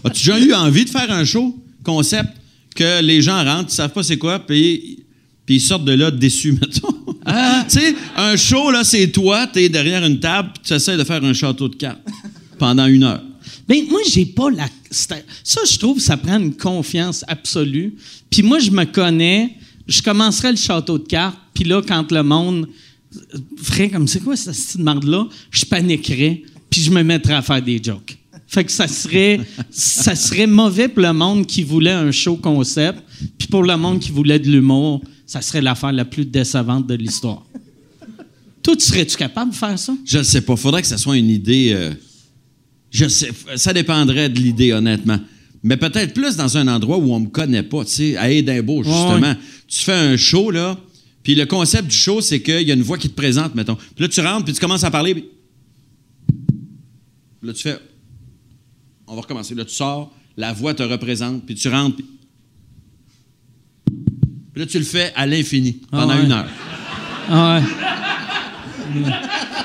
As-tu 0.04 0.26
déjà 0.26 0.38
eu 0.38 0.54
envie 0.54 0.84
de 0.84 0.90
faire 0.90 1.10
un 1.10 1.25
show, 1.25 1.56
concept, 1.82 2.30
que 2.75 3.02
les 3.02 3.20
gens 3.20 3.44
rentrent, 3.44 3.70
ils 3.70 3.75
savent 3.75 3.92
pas 3.92 4.02
c'est 4.02 4.18
quoi, 4.18 4.38
puis, 4.38 5.04
puis 5.44 5.56
ils 5.56 5.60
sortent 5.60 5.84
de 5.84 5.92
là 5.92 6.10
déçus, 6.10 6.52
mettons? 6.60 6.94
tu 7.68 7.80
sais, 7.80 7.94
un 8.16 8.37
show, 8.37 8.70
là, 8.70 8.84
c'est 8.84 9.08
toi, 9.08 9.46
t'es 9.46 9.68
derrière 9.68 10.04
une 10.04 10.20
table, 10.20 10.50
tu 10.64 10.72
essaies 10.72 10.96
de 10.96 11.04
faire 11.04 11.22
un 11.22 11.34
château 11.34 11.68
de 11.68 11.76
cartes 11.76 12.00
pendant 12.58 12.87
une 12.87 13.04
heure. 13.04 13.22
Ben, 13.68 13.84
moi, 13.90 14.00
j'ai 14.08 14.25
pas 14.25 14.50
la. 14.50 14.66
Ça, 14.90 15.16
je 15.70 15.78
trouve, 15.78 16.00
ça 16.00 16.16
prend 16.16 16.38
une 16.40 16.54
confiance 16.54 17.25
absolue. 17.28 17.94
Puis 18.30 18.42
moi, 18.42 18.58
je 18.58 18.70
me 18.70 18.84
connais. 18.84 19.54
Je 19.87 20.00
commencerais 20.02 20.50
le 20.50 20.56
château 20.56 20.98
de 20.98 21.06
cartes. 21.06 21.38
Puis 21.52 21.64
là, 21.64 21.82
quand 21.87 22.10
le 22.10 22.22
monde 22.22 22.68
ferait 23.58 23.90
comme 23.90 24.08
c'est 24.08 24.20
quoi 24.20 24.37
cette 24.37 24.78
marde-là, 24.78 25.26
je 25.50 25.64
paniquerais. 25.64 26.42
Puis 26.70 26.82
je 26.82 26.90
me 26.90 27.02
mettrais 27.02 27.34
à 27.34 27.42
faire 27.42 27.62
des 27.62 27.80
jokes. 27.82 28.16
Fait 28.46 28.64
que 28.64 28.72
ça 28.72 28.88
serait, 28.88 29.40
ça 29.70 30.14
serait 30.14 30.46
mauvais 30.46 30.88
pour 30.88 31.02
le 31.02 31.12
monde 31.12 31.46
qui 31.46 31.62
voulait 31.62 31.90
un 31.92 32.10
show 32.10 32.37
concept. 32.37 33.02
Puis 33.37 33.48
pour 33.48 33.62
le 33.62 33.76
monde 33.76 34.00
qui 34.00 34.10
voulait 34.10 34.38
de 34.38 34.48
l'humour, 34.48 35.02
ça 35.26 35.42
serait 35.42 35.60
l'affaire 35.60 35.92
la 35.92 36.06
plus 36.06 36.25
décevante 36.25 36.87
de 36.87 36.94
l'histoire. 36.94 37.44
Toi, 38.62 38.76
tu 38.76 38.84
serais-tu 38.84 39.16
capable 39.16 39.50
de 39.50 39.56
faire 39.56 39.78
ça? 39.78 39.94
Je 40.04 40.18
ne 40.18 40.22
sais 40.22 40.40
pas. 40.40 40.56
Faudrait 40.56 40.80
que 40.80 40.88
ça 40.88 40.96
soit 40.98 41.16
une 41.18 41.30
idée. 41.30 41.70
euh, 41.72 41.92
je 42.90 43.07
sais. 43.09 43.30
Ça 43.57 43.73
dépendrait 43.73 44.28
de 44.28 44.38
l'idée, 44.38 44.73
honnêtement. 44.73 45.18
Mais 45.62 45.76
peut-être 45.76 46.14
plus 46.14 46.37
dans 46.37 46.57
un 46.57 46.68
endroit 46.68 46.99
où 46.99 47.12
on 47.12 47.21
me 47.21 47.26
connaît 47.28 47.62
pas. 47.64 47.85
Tu 47.85 47.90
sais, 47.90 48.16
à 48.16 48.30
Édimbourg, 48.30 48.85
justement. 48.85 49.35
Tu 49.66 49.78
fais 49.85 49.92
un 49.92 50.16
show, 50.16 50.50
là. 50.50 50.78
Puis 51.23 51.35
le 51.35 51.45
concept 51.47 51.88
du 51.88 51.97
show, 51.97 52.21
c'est 52.21 52.40
qu'il 52.40 52.62
y 52.62 52.71
a 52.71 52.75
une 52.75 52.83
voix 52.83 52.97
qui 52.97 53.09
te 53.11 53.14
présente, 53.14 53.54
mettons. 53.54 53.75
Puis 53.75 54.04
là, 54.04 54.09
tu 54.09 54.21
rentres, 54.21 54.45
puis 54.45 54.54
tu 54.54 54.61
commences 54.61 54.85
à 54.85 54.90
parler. 54.90 55.14
Puis 55.14 55.25
là, 57.42 57.52
tu 57.52 57.62
fais. 57.62 57.78
On 59.07 59.14
va 59.14 59.21
recommencer. 59.23 59.54
Là, 59.54 59.64
tu 59.64 59.75
sors, 59.75 60.12
la 60.37 60.52
voix 60.52 60.75
te 60.75 60.83
représente, 60.83 61.45
puis 61.45 61.54
tu 61.54 61.68
rentres. 61.68 61.97
Puis, 61.97 62.07
puis 64.52 64.61
là, 64.62 64.66
tu 64.66 64.78
le 64.78 64.85
fais 64.85 65.12
à 65.16 65.26
l'infini, 65.26 65.80
pendant 65.90 66.11
Ah 66.11 66.16
ouais. 66.18 66.25
une 66.25 66.33
heure. 66.33 66.49
Ah 67.28 67.59
ouais. 67.61 67.66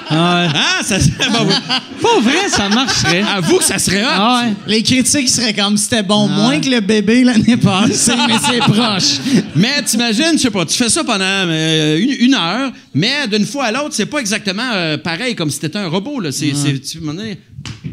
Ah 0.09 0.45
ouais. 0.45 0.51
Ah, 0.55 0.83
ça 0.83 0.99
serait. 0.99 1.27
oui. 1.29 1.53
Pas 2.01 2.19
vrai, 2.21 2.49
ça 2.49 2.69
marcherait. 2.69 3.23
Avoue 3.23 3.57
que 3.57 3.63
ça 3.63 3.79
serait 3.79 4.03
hot. 4.03 4.07
Ah 4.09 4.43
ouais. 4.45 4.53
Les 4.67 4.83
critiques 4.83 5.29
seraient 5.29 5.53
comme 5.53 5.77
c'était 5.77 6.03
bon, 6.03 6.27
moins 6.27 6.59
que 6.59 6.69
le 6.69 6.79
bébé 6.81 7.23
l'année 7.23 7.57
passée, 7.57 8.11
mais 8.27 8.35
c'est 8.47 8.59
proche. 8.59 9.19
Mais 9.55 9.81
t'imagines, 9.83 10.33
je 10.33 10.37
sais 10.43 10.51
pas, 10.51 10.65
tu 10.65 10.75
fais 10.75 10.89
ça 10.89 11.03
pendant 11.03 11.23
euh, 11.23 11.97
une, 11.97 12.11
une 12.27 12.33
heure, 12.35 12.71
mais 12.93 13.27
d'une 13.27 13.45
fois 13.45 13.65
à 13.65 13.71
l'autre, 13.71 13.91
c'est 13.93 14.05
pas 14.05 14.19
exactement 14.19 14.71
euh, 14.73 14.97
pareil 14.97 15.35
comme 15.35 15.49
si 15.49 15.59
t'étais 15.59 15.79
un 15.79 15.87
robot. 15.87 16.19
Là. 16.19 16.31
C'est, 16.31 16.53
c'est- 16.53 16.79
tu- 16.79 16.99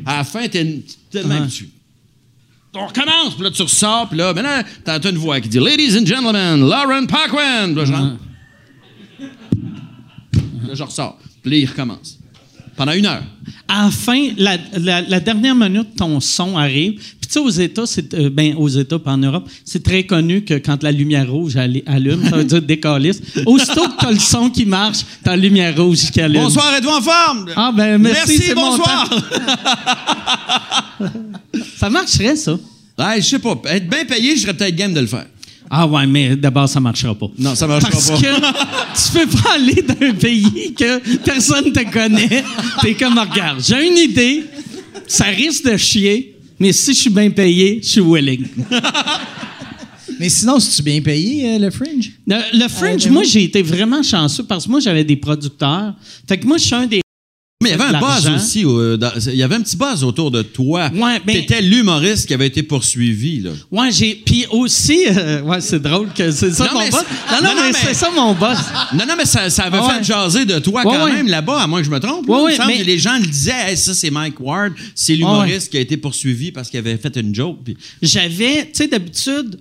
à 0.06 0.18
la 0.18 0.24
fin, 0.24 0.46
t'es 0.48 0.80
tellement 1.10 1.46
tu- 1.46 1.68
On 2.74 2.86
recommence, 2.86 3.34
puis 3.34 3.44
là, 3.44 3.50
tu 3.50 3.62
ressors, 3.62 4.08
puis 4.08 4.18
là, 4.18 4.32
maintenant, 4.32 4.62
t'entends 4.84 5.10
une 5.10 5.18
voix 5.18 5.40
qui 5.40 5.48
dit 5.48 5.58
Ladies 5.58 5.96
and 5.98 6.06
gentlemen, 6.06 6.60
Lauren 6.60 7.06
Paquin. 7.06 7.66
Puis 7.66 7.74
là, 7.74 7.84
je 7.84 7.92
rentre. 7.92 8.16
Là, 10.70 10.76
je 10.76 10.82
ressors. 10.84 11.18
Puis 11.42 11.50
là, 11.50 11.56
il 11.58 11.66
recommence. 11.66 12.18
Pendant 12.76 12.92
une 12.92 13.04
heure. 13.06 13.22
À 13.68 13.84
la 13.86 13.90
fin, 13.90 14.28
la, 14.38 14.56
la- 14.78 15.02
la 15.02 15.20
dernière 15.20 15.54
minute, 15.56 15.96
ton 15.96 16.18
son 16.20 16.56
arrive. 16.56 16.92
Puis 16.94 17.26
tu 17.26 17.32
sais, 17.34 17.38
aux 17.40 17.50
États, 17.50 17.84
c'est, 17.86 18.14
euh, 18.14 18.30
ben, 18.30 18.54
aux 18.56 18.68
États, 18.68 18.98
pas 18.98 19.12
en 19.12 19.18
Europe, 19.18 19.48
c'est 19.64 19.82
très 19.82 20.04
connu 20.04 20.44
que 20.44 20.54
quand 20.54 20.82
la 20.82 20.92
lumière 20.92 21.30
rouge 21.30 21.56
allume, 21.56 22.22
ça 22.30 22.36
veut 22.36 22.44
dire 22.44 22.62
décalisse. 22.62 23.20
Aussitôt 23.46 23.86
que 23.88 23.96
t'as 24.00 24.12
le 24.12 24.18
son 24.20 24.48
qui 24.48 24.64
marche, 24.64 24.98
t'as 25.24 25.32
la 25.32 25.36
lumière 25.42 25.76
rouge 25.76 26.10
qui 26.10 26.20
allume. 26.20 26.42
Bonsoir, 26.42 26.72
êtes-vous 26.74 26.88
en 26.90 27.02
forme? 27.02 27.46
Ah, 27.56 27.72
ben, 27.76 27.98
merci, 27.98 28.38
c'est 28.38 28.54
mon 28.54 28.70
bonsoir. 28.76 29.10
Ça 31.76 31.90
marcherait, 31.90 32.36
ça. 32.36 32.52
Ouais, 32.98 33.20
je 33.20 33.26
sais 33.26 33.38
pas. 33.38 33.60
Être 33.66 33.88
bien 33.88 34.04
payé, 34.04 34.36
je 34.36 34.42
serais 34.42 34.54
peut-être 34.54 34.76
game 34.76 34.92
de 34.94 35.00
le 35.00 35.06
faire. 35.06 35.26
Ah 35.72 35.86
ouais, 35.86 36.04
mais 36.06 36.34
d'abord, 36.36 36.68
ça 36.68 36.80
marchera 36.80 37.14
pas. 37.14 37.28
Non, 37.38 37.54
ça 37.54 37.66
marchera 37.66 37.90
Parce 37.90 38.10
pas. 38.10 38.16
que 38.16 38.22
tu 38.22 39.18
peux 39.18 39.36
pas 39.38 39.54
aller 39.54 39.82
d'un 39.82 40.12
pays 40.14 40.74
que 40.74 41.16
personne 41.18 41.72
te 41.72 41.88
connaît. 41.92 42.42
T'es 42.82 42.94
comme, 42.94 43.16
regarde, 43.18 43.62
j'ai 43.64 43.86
une 43.86 43.96
idée, 43.96 44.44
ça 45.06 45.26
risque 45.26 45.64
de 45.70 45.76
chier, 45.76 46.36
mais 46.58 46.72
si 46.72 46.92
je 46.92 47.00
suis 47.02 47.10
bien 47.10 47.30
payé, 47.30 47.78
je 47.82 47.88
suis 47.88 48.00
willing. 48.00 48.46
Mais 50.18 50.28
sinon, 50.28 50.58
si 50.60 50.76
tu 50.76 50.82
bien 50.82 51.00
payé, 51.00 51.54
euh, 51.54 51.58
le 51.58 51.70
Fringe? 51.70 52.12
Le, 52.26 52.58
le 52.58 52.68
Fringe, 52.68 53.06
Euh, 53.06 53.10
moi, 53.10 53.22
j'ai 53.22 53.44
été 53.44 53.62
vraiment 53.62 54.02
chanceux 54.02 54.42
parce 54.42 54.66
que 54.66 54.70
moi, 54.70 54.80
j'avais 54.80 55.04
des 55.04 55.16
producteurs. 55.16 55.94
Fait 56.28 56.36
que 56.36 56.46
moi, 56.46 56.58
je 56.58 56.64
suis 56.64 56.74
un 56.74 56.86
des. 56.86 57.00
Mais 57.62 57.68
il 57.68 57.72
y 57.72 57.74
avait 57.82 57.94
un 57.94 58.00
buzz 58.00 58.26
aussi. 58.34 58.64
euh, 58.64 58.96
dans- 58.96 59.12
il 59.26 59.34
y 59.36 59.42
avait 59.42 59.56
un 59.56 59.60
petit 59.60 59.76
buzz 59.76 60.02
autour 60.02 60.30
de 60.30 60.40
toi. 60.40 60.90
Ouais, 60.94 61.20
mais- 61.26 61.34
T'étais 61.34 61.60
l'humoriste 61.60 62.26
qui 62.26 62.32
avait 62.32 62.46
été 62.46 62.62
poursuivi. 62.62 63.40
Là. 63.40 63.50
Ouais, 63.70 63.92
j'ai. 63.92 64.14
Puis 64.14 64.46
aussi, 64.50 64.98
euh, 65.08 65.42
ouais, 65.42 65.60
c'est 65.60 65.78
drôle 65.78 66.08
que 66.14 66.30
c'est 66.30 66.52
ça 66.52 66.64
Non, 66.72 66.80
mon 66.80 66.88
boss. 66.88 67.04
Non, 67.30 67.36
non, 67.42 67.50
mais, 67.56 67.70
mais- 67.70 67.72
c'est 67.78 67.92
ça 67.92 68.08
mon 68.16 68.32
boss. 68.32 68.56
Non, 68.94 69.04
non, 69.06 69.12
mais 69.14 69.26
ça, 69.26 69.50
ça 69.50 69.64
avait 69.64 69.76
Ah 69.78 69.90
fait 69.90 69.98
ouais. 69.98 70.04
jaser 70.04 70.44
de 70.46 70.58
toi 70.58 70.86
Ouais, 70.86 70.96
quand 70.96 71.06
même 71.12 71.28
là-bas, 71.28 71.60
à 71.60 71.66
moins 71.66 71.80
que 71.80 71.84
je 71.86 71.90
me 71.90 72.00
trompe. 72.00 72.26
Là. 72.26 72.34
Il 72.34 72.40
me 72.40 72.44
ouais, 72.46 72.56
semble 72.56 72.68
mais- 72.68 72.78
que 72.78 72.84
les 72.86 72.98
gens 72.98 73.18
le 73.18 73.26
disaient, 73.26 73.52
Hey, 73.72 73.76
ça 73.76 73.92
c'est 73.92 74.10
Mike 74.10 74.40
Ward, 74.40 74.72
c'est 74.94 75.14
l'humoriste 75.14 75.70
qui 75.70 75.76
a 75.76 75.80
été 75.80 75.98
poursuivi 75.98 76.52
parce 76.52 76.70
qu'il 76.70 76.78
avait 76.78 76.96
fait 76.96 77.14
une 77.16 77.34
joke. 77.34 77.58
J'avais, 78.00 78.62
tu 78.64 78.70
sais, 78.72 78.88
d'habitude, 78.88 79.58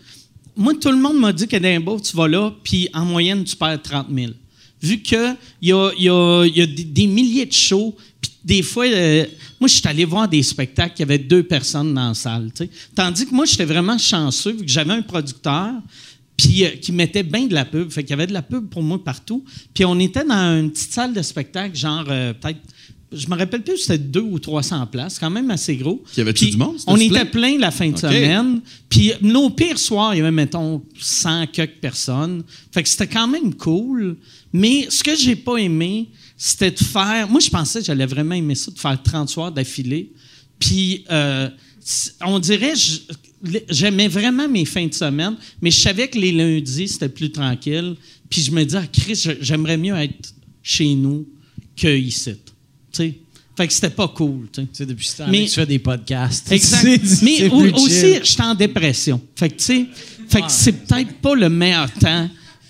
moi, 0.56 0.72
tout 0.80 0.90
le 0.92 0.98
monde 0.98 1.18
m'a 1.20 1.34
dit 1.34 1.48
qu'Édimbourg, 1.48 2.02
tu 2.02 2.16
vas 2.16 2.30
là, 2.30 2.54
puis 2.64 2.88
en 2.94 3.04
moyenne, 3.04 3.44
tu 3.44 3.58
perds 3.58 3.82
30 3.82 4.08
000. 4.16 4.32
Vu 4.82 5.02
qu'il 5.02 5.36
y 5.62 5.72
a, 5.72 5.92
y 5.98 6.10
a- 6.10 6.66
des, 6.68 7.08
milliers 7.08 7.46
de 7.46 7.54
shows, 7.54 7.96
puis 8.22 8.32
des 8.44 8.62
fois, 8.62 8.86
euh, 8.86 9.26
moi, 9.60 9.68
je 9.68 9.76
suis 9.76 9.88
allé 9.88 10.06
voir 10.06 10.28
des 10.28 10.42
spectacles, 10.42 11.02
il 11.02 11.12
y 11.12 11.20
deux 11.20 11.44
personnes 11.44 11.94
dans 11.94 12.10
la 12.10 12.14
salle. 12.14 12.50
Tandis 12.96 13.26
que 13.26 13.34
moi, 13.36 13.46
j'étais 13.46 13.66
vraiment 13.66 13.98
chanceux, 13.98 14.52
vu 14.54 14.66
que 14.66 14.72
j'avais 14.72 14.94
un 14.94 15.02
producteur, 15.02 15.74
puis 16.38 16.64
euh, 16.64 16.70
qui 16.70 16.92
mettait 16.94 17.24
bien 17.24 17.46
de 17.46 17.54
la 17.54 17.66
pub. 17.66 17.90
Fait 17.92 18.04
qu'il 18.04 18.12
y 18.12 18.14
avait 18.14 18.28
de 18.28 18.34
la 18.34 18.42
pub 18.42 18.70
pour 18.70 18.82
moi 18.82 19.04
partout. 19.04 19.44
Puis 19.74 19.84
on 19.84 20.00
était 20.00 20.24
dans 20.24 20.60
une 20.60 20.72
petite 20.72 20.94
salle 20.94 21.14
de 21.14 21.22
spectacle, 21.22 21.76
genre, 21.76 22.06
euh, 22.08 22.34
peut-être, 22.34 22.60
je 23.12 23.28
me 23.28 23.36
rappelle 23.36 23.64
plus, 23.64 23.78
c'était 23.78 23.98
deux 23.98 24.22
ou 24.22 24.38
300 24.38 24.86
places, 24.88 25.18
quand 25.18 25.30
même 25.30 25.50
assez 25.50 25.76
gros. 25.76 26.04
Puis 26.12 26.22
y 26.22 26.34
Puis 26.34 26.52
du 26.52 26.58
monde? 26.58 26.78
On 26.86 26.98
était 26.98 27.26
plein 27.26 27.58
la 27.58 27.72
fin 27.72 27.90
de 27.90 27.98
semaine. 27.98 28.62
Puis 28.88 29.14
nos 29.22 29.50
pires 29.50 29.80
soirs, 29.80 30.14
il 30.14 30.20
y 30.20 30.22
avait, 30.22 30.32
mettons, 30.32 30.84
100 31.00 31.48
quelques 31.48 31.80
personnes. 31.80 32.44
Fait 32.72 32.84
que 32.84 32.90
c'était 32.90 33.08
quand 33.08 33.28
même 33.28 33.56
cool. 33.56 34.18
Mais 34.54 34.88
ce 34.90 35.04
que 35.04 35.16
j'ai 35.16 35.36
pas 35.36 35.58
aimé, 35.58 36.10
c'était 36.38 36.72
de 36.72 36.80
faire... 36.80 37.28
Moi, 37.30 37.40
je 37.40 37.50
pensais 37.50 37.80
que 37.80 37.86
j'allais 37.86 38.06
vraiment 38.06 38.36
aimer 38.36 38.56
ça, 38.56 38.72
de 38.72 38.80
faire 38.80 39.02
30 39.02 39.30
soirs 39.30 39.52
d'affilée. 39.52 40.12
Puis 40.60 41.06
euh, 41.12 41.50
on 42.22 42.38
dirait... 42.40 42.74
J'aimais 43.70 44.10
vraiment 44.10 44.50
mes 44.50 44.66
fins 44.66 44.86
de 44.86 44.94
semaine, 44.94 45.38
mais 45.62 45.72
je 45.72 45.80
savais 45.80 46.10
que 46.10 46.18
les 46.20 46.34
lundis, 46.34 46.90
c'était 46.90 47.08
plus 47.08 47.32
tranquille. 47.32 47.96
Puis 48.30 48.42
je 48.42 48.52
me 48.52 48.64
disais, 48.64 48.80
ah, 48.84 48.88
Chris, 48.92 49.26
j'aimerais 49.40 49.78
mieux 49.78 49.96
être 49.96 50.34
chez 50.62 50.94
nous 50.94 51.26
que 51.76 51.88
ici. 51.88 52.36
Fait 52.94 53.68
que 53.68 53.74
c'était 53.74 53.90
pas 53.90 54.08
cool. 54.08 54.48
tu 54.54 54.62
sais. 54.62 54.68
Tu 54.68 54.70
sais, 54.74 54.86
depuis 54.86 55.06
ce 55.08 55.18
temps 55.18 55.26
Mais- 55.30 55.46
tu 55.46 55.52
fais 55.52 55.66
des 55.66 55.80
podcasts. 55.80 56.50
Exact. 56.52 57.02
Mais 57.24 57.50
au- 57.50 57.74
aussi, 57.76 58.16
j'étais 58.24 58.42
en 58.44 58.56
dépression. 58.56 59.20
Fait 59.36 59.50
que, 59.50 59.56
tu 59.56 59.64
sais, 59.64 59.86
fait 60.30 60.42
que 60.42 60.50
c'est 60.50 60.72
peut-être 60.72 61.14
pas 61.16 61.36
le 61.36 61.50
meilleur 61.50 61.92
temps 61.92 62.30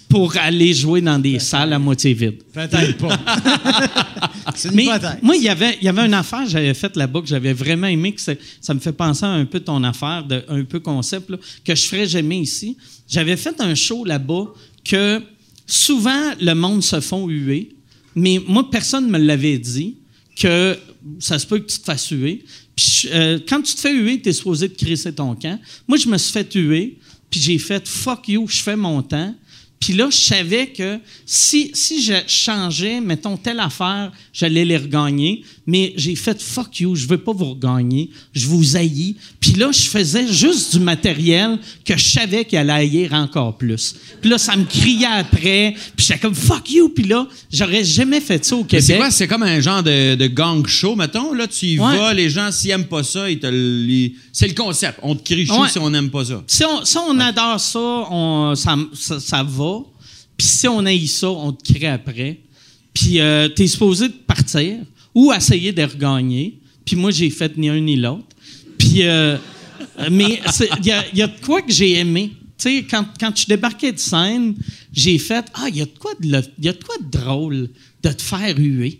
pour 0.09 0.35
aller 0.37 0.73
jouer 0.73 1.01
dans 1.01 1.19
des 1.19 1.37
salles 1.37 1.73
à 1.73 1.77
moitié 1.77 2.13
vides. 2.15 2.41
Peut-être 2.51 2.97
pas. 2.97 3.19
c'est 4.55 4.69
une 4.69 4.75
Mais 4.75 4.85
moi, 5.21 5.35
il 5.35 5.43
y 5.43 5.49
avait, 5.49 5.77
il 5.79 5.85
y 5.85 5.87
avait 5.87 6.05
une 6.07 6.15
affaire 6.15 6.45
que 6.45 6.49
j'avais 6.49 6.73
faite 6.73 6.95
là-bas 6.97 7.21
que 7.21 7.27
j'avais 7.27 7.53
vraiment 7.53 7.85
aimé, 7.85 8.13
que 8.13 8.21
ça 8.59 8.73
me 8.73 8.79
fait 8.79 8.91
penser 8.91 9.25
à 9.25 9.29
un 9.29 9.45
peu 9.45 9.59
ton 9.59 9.83
affaire, 9.83 10.23
de, 10.23 10.43
un 10.47 10.63
peu 10.63 10.79
concept, 10.79 11.29
là, 11.29 11.37
que 11.63 11.75
je 11.75 11.83
ferais 11.83 12.07
jamais 12.07 12.39
ici. 12.39 12.75
J'avais 13.07 13.37
fait 13.37 13.61
un 13.61 13.75
show 13.75 14.03
là-bas 14.03 14.45
que 14.83 15.21
souvent, 15.67 16.31
le 16.41 16.53
monde 16.55 16.81
se 16.81 16.99
font 16.99 17.27
huer, 17.27 17.75
mais 18.15 18.41
moi, 18.47 18.67
personne 18.71 19.05
ne 19.05 19.11
me 19.11 19.19
l'avait 19.19 19.59
dit, 19.59 19.97
que 20.39 20.77
ça 21.19 21.37
se 21.37 21.45
peut 21.45 21.59
que 21.59 21.69
tu 21.69 21.79
te 21.79 21.83
fasses 21.83 22.09
huer. 22.09 22.43
Puis 22.75 23.09
euh, 23.11 23.39
quand 23.47 23.61
tu 23.61 23.75
te 23.75 23.81
fais 23.81 23.93
huer, 23.93 24.21
tu 24.21 24.29
es 24.29 24.33
supposé 24.33 24.69
te 24.69 24.77
crisser 24.83 25.13
ton 25.13 25.35
camp. 25.35 25.59
Moi, 25.87 25.97
je 25.97 26.07
me 26.07 26.17
suis 26.17 26.31
fait 26.31 26.51
huer, 26.55 26.97
puis 27.29 27.39
j'ai 27.39 27.57
fait 27.59 27.87
fuck 27.87 28.27
you, 28.27 28.47
je 28.47 28.61
fais 28.61 28.75
mon 28.75 29.01
temps. 29.03 29.35
Puis 29.79 29.93
là, 29.93 30.09
je 30.09 30.17
savais 30.17 30.67
que 30.67 30.99
si, 31.25 31.71
si 31.73 32.03
je 32.03 32.13
changeais, 32.27 32.99
mettons, 32.99 33.37
telle 33.37 33.59
affaire, 33.59 34.11
j'allais 34.33 34.65
les 34.65 34.77
regagner. 34.77 35.43
Mais 35.71 35.93
j'ai 35.97 36.15
fait 36.15 36.41
fuck 36.41 36.79
you, 36.79 36.95
je 36.95 37.05
veux 37.07 37.19
pas 37.19 37.31
vous 37.31 37.51
regagner, 37.51 38.09
je 38.33 38.47
vous 38.47 38.75
haïs. 38.75 39.15
Puis 39.39 39.51
là, 39.51 39.69
je 39.71 39.81
faisais 39.81 40.27
juste 40.31 40.75
du 40.75 40.79
matériel 40.83 41.59
que 41.85 41.95
je 41.95 42.09
savais 42.09 42.43
qu'il 42.43 42.57
allait 42.57 42.73
haïr 42.73 43.13
encore 43.13 43.55
plus. 43.55 43.93
Puis 44.19 44.29
là, 44.31 44.39
ça 44.39 44.55
me 44.55 44.63
criait 44.65 45.05
après, 45.05 45.75
puis 45.95 46.05
j'étais 46.07 46.19
comme 46.19 46.33
fuck 46.33 46.71
you. 46.71 46.89
Puis 46.89 47.03
là, 47.05 47.27
j'aurais 47.53 47.83
jamais 47.83 48.19
fait 48.19 48.43
ça 48.43 48.55
au 48.55 48.63
Québec. 48.63 48.83
c'est 48.85 48.97
quoi? 48.97 49.11
C'est 49.11 49.27
comme 49.27 49.43
un 49.43 49.59
genre 49.61 49.83
de, 49.83 50.15
de 50.15 50.27
gang 50.27 50.65
show, 50.65 50.95
mettons. 50.95 51.33
Là, 51.33 51.47
tu 51.47 51.67
y 51.67 51.79
Ouais. 51.79 51.97
vas, 51.97 52.13
les 52.15 52.29
gens, 52.31 52.51
s'ils 52.51 52.71
aiment 52.71 52.87
pas 52.87 53.03
ça, 53.03 53.29
ils 53.29 53.39
te 53.39 53.47
c'est 54.33 54.47
le 54.47 54.53
concept. 54.55 54.99
On 55.03 55.15
te 55.15 55.23
crie 55.23 55.45
chou 55.45 55.61
Ouais. 55.61 55.69
si 55.69 55.77
on 55.77 55.89
n'aime 55.91 56.09
pas 56.09 56.25
ça. 56.25 56.43
Si 56.47 56.63
on, 56.65 56.83
si 56.83 56.97
on 56.97 57.19
adore 57.19 57.59
ça, 57.59 57.79
on- 57.79 58.55
ça, 58.55 58.75
ça, 58.93 59.19
ça 59.19 59.43
va. 59.43 59.79
Puis 60.35 60.47
si 60.47 60.67
on 60.67 60.85
haït 60.85 61.07
ça, 61.07 61.29
on 61.29 61.51
te 61.51 61.73
crée 61.73 61.87
après. 61.87 62.39
Puis 62.93 63.19
euh, 63.19 63.47
t'es 63.49 63.67
supposé 63.67 64.07
de 64.07 64.13
partir 64.13 64.77
ou 65.13 65.33
essayer 65.33 65.71
de 65.71 65.83
regagner. 65.83 66.59
Puis 66.85 66.95
moi, 66.95 67.11
j'ai 67.11 67.29
fait 67.29 67.57
ni 67.57 67.69
un 67.69 67.79
ni 67.79 67.95
l'autre. 67.95 68.25
Puis, 68.77 69.03
euh, 69.03 69.37
mais 70.11 70.39
il 70.79 70.85
y 70.85 71.17
y 71.17 71.21
a 71.21 71.27
de 71.27 71.45
quoi 71.45 71.61
que 71.61 71.71
j'ai 71.71 71.97
aimé. 71.99 72.31
Tu 72.57 72.69
sais, 72.69 72.85
quand, 72.89 73.05
quand 73.19 73.35
je 73.37 73.45
débarquais 73.47 73.91
de 73.91 73.99
scène, 73.99 74.55
j'ai 74.91 75.17
fait 75.17 75.45
Ah, 75.53 75.67
il 75.69 75.77
y, 75.77 75.81
a 75.81 75.85
de 75.85 75.97
quoi 75.97 76.13
de 76.19 77.09
drôle 77.09 77.69
de 78.03 78.09
te 78.09 78.21
faire 78.21 78.57
huer. 78.57 78.99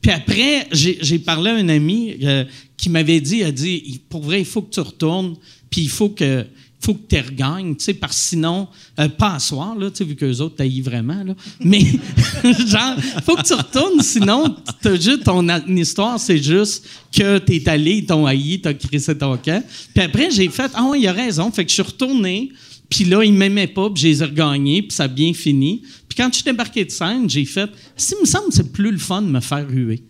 Puis 0.00 0.10
après, 0.10 0.68
j'ai 0.72 1.18
parlé 1.18 1.50
à 1.50 1.54
un 1.56 1.68
ami 1.68 2.16
euh, 2.22 2.44
qui 2.76 2.88
m'avait 2.88 3.20
dit, 3.20 3.38
il 3.38 3.44
a 3.44 3.52
dit, 3.52 4.00
pour 4.08 4.22
vrai, 4.22 4.40
il 4.40 4.46
faut 4.46 4.62
que 4.62 4.72
tu 4.72 4.80
retournes, 4.80 5.36
puis 5.68 5.82
il 5.82 5.90
faut 5.90 6.10
que 6.10 6.46
faut 6.80 6.94
que 6.94 7.08
tu 7.08 7.20
regagnes, 7.20 7.74
tu 7.74 7.84
sais, 7.84 7.94
parce 7.94 8.16
que 8.16 8.22
sinon, 8.22 8.68
euh, 8.98 9.08
pas 9.08 9.34
à 9.34 9.38
soir, 9.38 9.74
là, 9.76 9.90
tu 9.90 9.98
sais, 9.98 10.04
vu 10.04 10.14
qu'eux 10.14 10.38
autres 10.38 10.56
taillent 10.56 10.80
vraiment. 10.80 11.24
Mais, 11.60 11.80
genre, 12.42 12.96
faut 13.24 13.36
que 13.36 13.42
tu 13.42 13.54
retournes, 13.54 14.00
sinon, 14.00 14.54
t'as 14.80 14.94
juste 14.94 15.24
ton 15.24 15.46
histoire, 15.68 16.20
c'est 16.20 16.38
juste 16.38 16.86
que 17.12 17.38
t'es 17.38 17.68
allé, 17.68 17.96
ils 17.96 18.06
t'ont 18.06 18.26
haï, 18.26 18.60
t'as 18.60 18.74
crissé 18.74 19.16
ton 19.18 19.36
camp. 19.36 19.62
Puis 19.94 20.04
après, 20.04 20.30
j'ai 20.30 20.48
fait, 20.48 20.70
ah 20.74 20.84
ouais, 20.84 21.00
il 21.00 21.08
a 21.08 21.12
raison. 21.12 21.50
Fait 21.50 21.64
que 21.64 21.70
je 21.70 21.74
suis 21.74 21.82
retourné, 21.82 22.52
puis 22.88 23.04
là, 23.04 23.24
ils 23.24 23.32
m'aimaient 23.32 23.66
pas, 23.66 23.90
puis 23.90 24.02
je 24.02 24.08
les 24.08 24.22
ai 24.22 24.26
regagnés, 24.26 24.82
puis 24.82 24.92
ça 24.92 25.04
a 25.04 25.08
bien 25.08 25.34
fini. 25.34 25.82
Puis 26.08 26.16
quand 26.16 26.28
je 26.30 26.36
suis 26.36 26.44
débarqué 26.44 26.84
de 26.84 26.90
scène, 26.90 27.28
j'ai 27.28 27.44
fait, 27.44 27.70
si 27.96 28.14
me 28.20 28.24
semble, 28.24 28.52
c'est 28.52 28.72
plus 28.72 28.92
le 28.92 28.98
fun 28.98 29.22
de 29.22 29.28
me 29.28 29.40
faire 29.40 29.68
huer. 29.68 30.02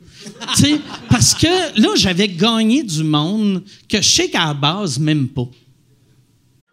Tu 0.57 0.63
sais, 0.63 0.81
parce 1.09 1.35
que 1.35 1.81
là, 1.81 1.89
j'avais 1.97 2.29
gagné 2.29 2.83
du 2.83 3.05
monde 3.05 3.63
que 3.89 4.03
je 4.03 4.09
sais 4.09 4.29
qu'à 4.29 4.47
la 4.47 4.55
base, 4.55 4.99
même 4.99 5.29
pas. 5.29 5.49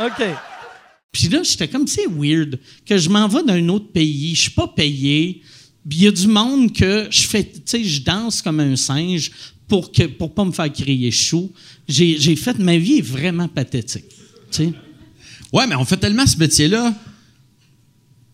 OK. 0.00 0.26
Puis 1.12 1.28
là, 1.28 1.42
j'étais 1.42 1.68
comme, 1.68 1.86
c'est 1.86 2.06
weird 2.06 2.58
que 2.84 2.98
je 2.98 3.08
m'en 3.08 3.26
vais 3.28 3.42
d'un 3.42 3.68
autre 3.68 3.90
pays, 3.90 4.34
je 4.34 4.42
suis 4.42 4.50
pas 4.50 4.68
payé. 4.68 5.40
Il 5.90 6.02
y 6.02 6.06
a 6.06 6.10
du 6.10 6.26
monde 6.26 6.72
que 6.72 7.08
je 7.10 7.22
fais, 7.22 7.44
tu 7.44 7.60
sais, 7.64 7.84
je 7.84 8.02
danse 8.02 8.42
comme 8.42 8.60
un 8.60 8.76
singe 8.76 9.30
pour 9.68 9.92
que 9.92 10.02
pour 10.04 10.34
pas 10.34 10.44
me 10.44 10.52
faire 10.52 10.72
crier 10.72 11.10
chou. 11.10 11.52
J'ai 11.88 12.36
fait, 12.36 12.58
ma 12.58 12.76
vie 12.76 12.98
est 12.98 13.06
vraiment 13.06 13.48
pathétique. 13.48 14.04
Ouais, 15.52 15.66
mais 15.66 15.74
on 15.76 15.84
fait 15.84 15.96
tellement 15.96 16.26
ce 16.26 16.36
métier-là 16.36 16.94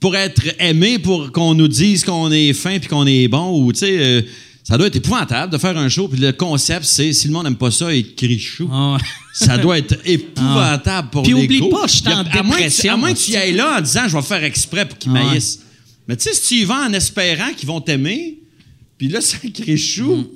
pour 0.01 0.17
être 0.17 0.43
aimé, 0.59 0.99
pour 0.99 1.31
qu'on 1.31 1.55
nous 1.55 1.69
dise 1.69 2.05
qu'on 2.05 2.33
est 2.33 2.53
fin 2.53 2.79
puis 2.81 2.89
qu'on 2.89 3.07
est 3.07 3.29
bon, 3.29 3.63
ou 3.63 3.73
tu 3.73 3.81
sais, 3.81 3.99
euh, 4.01 4.23
ça 4.65 4.79
doit 4.79 4.87
être 4.87 4.97
épouvantable 4.97 5.53
de 5.53 5.59
faire 5.59 5.77
un 5.77 5.89
show. 5.89 6.07
Puis 6.09 6.21
le 6.21 6.33
concept, 6.33 6.85
c'est 6.85 7.13
si 7.13 7.27
le 7.27 7.33
monde 7.33 7.45
n'aime 7.45 7.57
pas 7.57 7.71
ça, 7.71 7.93
il 7.93 8.15
crie 8.15 8.39
chou. 8.39 8.71
Ça 9.35 9.59
doit 9.59 9.79
être 9.79 9.97
épouvantable 10.05 11.11
pour 11.11 11.23
Puis 11.23 11.33
l'ego. 11.33 11.45
oublie 11.67 11.71
pas, 11.71 11.87
je 11.87 11.93
suis 11.97 12.09
en 12.09 12.11
à 12.11 12.15
moins 12.15 12.25
que 12.25 12.31
tu- 12.31 12.43
dépression, 12.43 12.93
À 12.93 12.97
moins 12.97 13.13
que 13.13 13.19
tu 13.19 13.31
y 13.33 13.37
ailles 13.37 13.55
là 13.55 13.79
en 13.79 13.81
disant, 13.81 14.03
je 14.09 14.17
vais 14.17 14.23
faire 14.23 14.45
exprès 14.45 14.87
pour 14.87 14.99
qu'ils 14.99 15.11
Ah 15.17 15.25
maïssent. 15.25 15.61
Mais 16.07 16.17
tu 16.17 16.25
sais, 16.25 16.35
si 16.35 16.43
tu 16.49 16.55
y 16.57 16.65
vas 16.65 16.87
en 16.87 16.93
espérant 16.93 17.53
qu'ils 17.57 17.69
vont 17.69 17.81
t'aimer, 17.81 18.39
puis 18.99 19.09
là, 19.09 19.21
ça 19.23 19.39
crie 19.39 19.79
chou, 19.79 20.27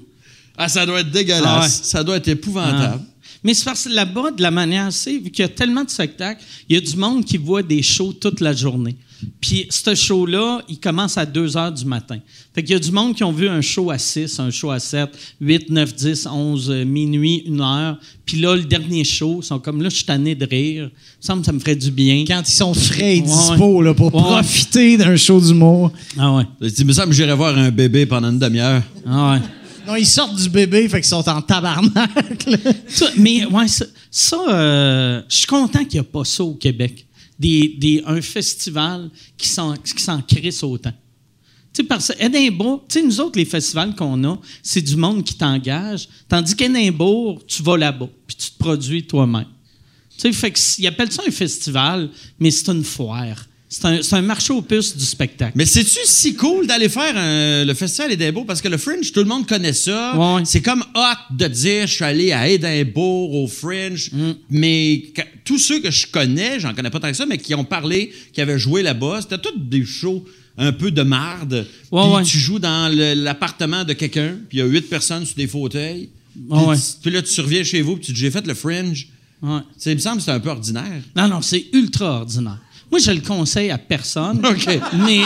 ah, 0.56 0.68
ça 0.68 0.86
doit 0.86 1.00
être 1.00 1.10
dégueulasse. 1.10 1.44
Mm. 1.44 1.48
Ah 1.48 1.60
ouais. 1.62 1.68
Ça 1.68 2.04
doit 2.04 2.16
être 2.16 2.28
épouvantable. 2.28 3.02
Ah. 3.06 3.12
Mais 3.44 3.54
c'est 3.54 3.64
parce 3.64 3.84
que 3.84 3.90
là-bas, 3.90 4.32
de 4.32 4.42
la 4.42 4.50
manière, 4.50 4.92
c'est 4.92 5.18
vu 5.18 5.30
qu'il 5.30 5.42
y 5.42 5.44
a 5.44 5.48
tellement 5.48 5.84
de 5.84 5.90
spectacles, 5.90 6.42
il 6.68 6.74
y 6.74 6.78
a 6.78 6.80
du 6.80 6.96
monde 6.96 7.24
qui 7.24 7.36
voit 7.36 7.62
des 7.62 7.82
shows 7.82 8.12
toute 8.14 8.40
la 8.40 8.52
journée. 8.52 8.96
Puis 9.40 9.66
ce 9.70 9.94
show-là, 9.94 10.62
il 10.68 10.78
commence 10.78 11.16
à 11.16 11.24
2 11.26 11.56
heures 11.56 11.72
du 11.72 11.84
matin. 11.84 12.18
Fait 12.54 12.62
qu'il 12.62 12.72
y 12.72 12.76
a 12.76 12.78
du 12.78 12.90
monde 12.90 13.14
qui 13.14 13.24
ont 13.24 13.32
vu 13.32 13.48
un 13.48 13.60
show 13.60 13.90
à 13.90 13.98
6, 13.98 14.38
un 14.40 14.50
show 14.50 14.70
à 14.70 14.78
7, 14.78 15.10
8, 15.40 15.70
9, 15.70 15.94
10, 15.94 16.26
11, 16.26 16.70
euh, 16.70 16.84
minuit, 16.84 17.44
1 17.48 17.60
heure. 17.60 17.98
Puis 18.24 18.38
là, 18.40 18.54
le 18.56 18.64
dernier 18.64 19.04
show, 19.04 19.40
ils 19.42 19.46
sont 19.46 19.58
comme 19.58 19.82
là, 19.82 19.88
je 19.88 19.96
suis 19.96 20.04
tanné 20.04 20.34
de 20.34 20.44
rire. 20.46 20.90
Il 20.92 21.22
me 21.22 21.22
semble 21.22 21.40
que 21.40 21.46
ça 21.46 21.52
me 21.52 21.58
ferait 21.60 21.76
du 21.76 21.90
bien. 21.90 22.24
Quand 22.26 22.42
ils 22.46 22.50
sont 22.52 22.74
frais 22.74 23.16
et 23.18 23.20
Ouais, 23.20 23.26
dispo 23.26 23.82
là, 23.82 23.94
pour 23.94 24.14
ouais. 24.14 24.20
profiter 24.22 24.96
d'un 24.96 25.16
show 25.16 25.40
d'humour. 25.40 25.92
Ah 26.18 26.34
ouais. 26.34 26.44
Il 26.78 26.84
me 26.86 26.92
semble 26.92 27.08
que 27.10 27.14
j'irais 27.14 27.34
voir 27.36 27.56
un 27.56 27.70
bébé 27.70 28.06
pendant 28.06 28.30
une 28.30 28.38
demi-heure. 28.38 28.82
Ah 29.06 29.32
ouais. 29.32 29.38
Non, 29.86 29.94
ils 29.94 30.04
sortent 30.04 30.34
du 30.34 30.48
bébé, 30.48 30.88
fait 30.88 31.00
qu'ils 31.00 31.08
sont 31.08 31.28
en 31.28 31.40
tabarnak. 31.40 32.46
là. 32.46 32.56
Ça, 32.88 33.06
mais 33.16 33.44
ouais, 33.46 33.68
ça, 33.68 33.84
ça, 34.10 34.36
euh, 34.50 35.22
je 35.28 35.36
suis 35.36 35.46
content 35.46 35.84
qu'il 35.84 36.00
n'y 36.00 36.06
a 36.06 36.10
pas 36.10 36.24
ça 36.24 36.42
au 36.42 36.54
Québec. 36.54 37.05
Des, 37.38 38.02
un 38.06 38.20
festival 38.22 39.10
qui 39.36 39.48
s'en, 39.48 39.74
crisse 40.26 40.62
autant. 40.62 40.92
Tu 41.72 41.82
sais, 41.82 41.84
parce 41.84 42.08
que 42.08 42.24
Édimbourg, 42.24 42.84
tu 42.88 42.98
sais, 42.98 43.06
nous 43.06 43.20
autres, 43.20 43.38
les 43.38 43.44
festivals 43.44 43.94
qu'on 43.94 44.24
a, 44.24 44.38
c'est 44.62 44.80
du 44.80 44.96
monde 44.96 45.22
qui 45.22 45.34
t'engage. 45.34 46.08
Tandis 46.28 46.56
qu'Édimbourg, 46.56 47.42
tu 47.46 47.62
vas 47.62 47.76
là-bas, 47.76 48.08
puis 48.26 48.36
tu 48.36 48.50
te 48.50 48.58
produis 48.58 49.06
toi-même. 49.06 49.46
Tu 50.16 50.32
sais, 50.32 50.32
fait 50.32 50.86
appellent 50.86 51.12
ça 51.12 51.22
un 51.26 51.30
festival, 51.30 52.10
mais 52.40 52.50
c'est 52.50 52.70
une 52.70 52.84
foire. 52.84 53.44
C'est 53.68 54.12
un, 54.14 54.22
marché 54.22 54.52
aux 54.52 54.62
puces 54.62 54.96
du 54.96 55.04
spectacle. 55.04 55.52
Mais 55.56 55.66
c'est-tu 55.66 55.98
si 56.04 56.36
cool 56.36 56.68
d'aller 56.68 56.88
faire 56.88 57.16
un- 57.16 57.64
le 57.64 57.74
festival 57.74 58.12
Édimbourg? 58.12 58.46
Parce 58.46 58.60
que 58.60 58.68
le 58.68 58.76
Fringe, 58.76 59.10
tout 59.10 59.18
le 59.20 59.26
monde 59.26 59.46
connaît 59.46 59.72
ça. 59.72 60.16
Ouais. 60.16 60.42
C'est 60.44 60.62
comme 60.62 60.84
hot 60.94 61.34
de 61.34 61.48
dire 61.48 61.86
je 61.88 61.94
suis 61.94 62.04
allé 62.04 62.30
à 62.32 62.48
Édimbourg, 62.48 63.34
au 63.34 63.48
Fringe. 63.48 64.10
Mm. 64.12 64.30
Mais 64.50 65.02
que- 65.14 65.22
tous 65.44 65.58
ceux 65.58 65.80
que 65.80 65.90
je 65.90 66.06
connais, 66.06 66.60
j'en 66.60 66.74
connais 66.74 66.90
pas 66.90 67.00
tant 67.00 67.08
que 67.08 67.16
ça, 67.16 67.26
mais 67.26 67.38
qui 67.38 67.54
ont 67.56 67.64
parlé, 67.64 68.12
qui 68.32 68.40
avaient 68.40 68.58
joué 68.58 68.82
là-bas, 68.82 69.20
c'était 69.22 69.38
tous 69.38 69.58
des 69.58 69.84
shows 69.84 70.24
un 70.58 70.72
peu 70.72 70.90
de 70.92 71.02
marde. 71.02 71.66
Ouais, 71.90 72.02
puis 72.02 72.12
ouais. 72.12 72.22
tu 72.22 72.38
joues 72.38 72.60
dans 72.60 72.90
l'appartement 72.94 73.84
de 73.84 73.92
quelqu'un, 73.94 74.36
puis 74.48 74.58
il 74.58 74.60
y 74.60 74.62
a 74.62 74.66
huit 74.66 74.88
personnes 74.88 75.26
sur 75.26 75.36
des 75.36 75.48
fauteuils. 75.48 76.08
Puis, 77.02 77.10
là, 77.10 77.22
tu 77.22 77.40
reviens 77.40 77.64
chez 77.64 77.82
vous, 77.82 77.96
puis 77.96 78.06
tu 78.06 78.12
dis 78.12 78.20
j'ai 78.20 78.30
fait 78.30 78.46
le 78.46 78.54
Fringe. 78.54 79.08
Ouais. 79.42 79.60
Il 79.84 79.94
me 79.94 79.98
semble 79.98 80.18
que 80.18 80.22
c'est 80.22 80.30
un 80.30 80.40
peu 80.40 80.50
ordinaire. 80.50 81.02
Non, 81.14 81.28
non, 81.28 81.42
c'est 81.42 81.66
ultra 81.72 82.20
ordinaire. 82.20 82.58
Moi, 82.90 83.00
je 83.00 83.10
le 83.10 83.20
conseille 83.20 83.70
à 83.70 83.78
personne. 83.78 84.38
OK. 84.46 84.66
Mais, 85.06 85.22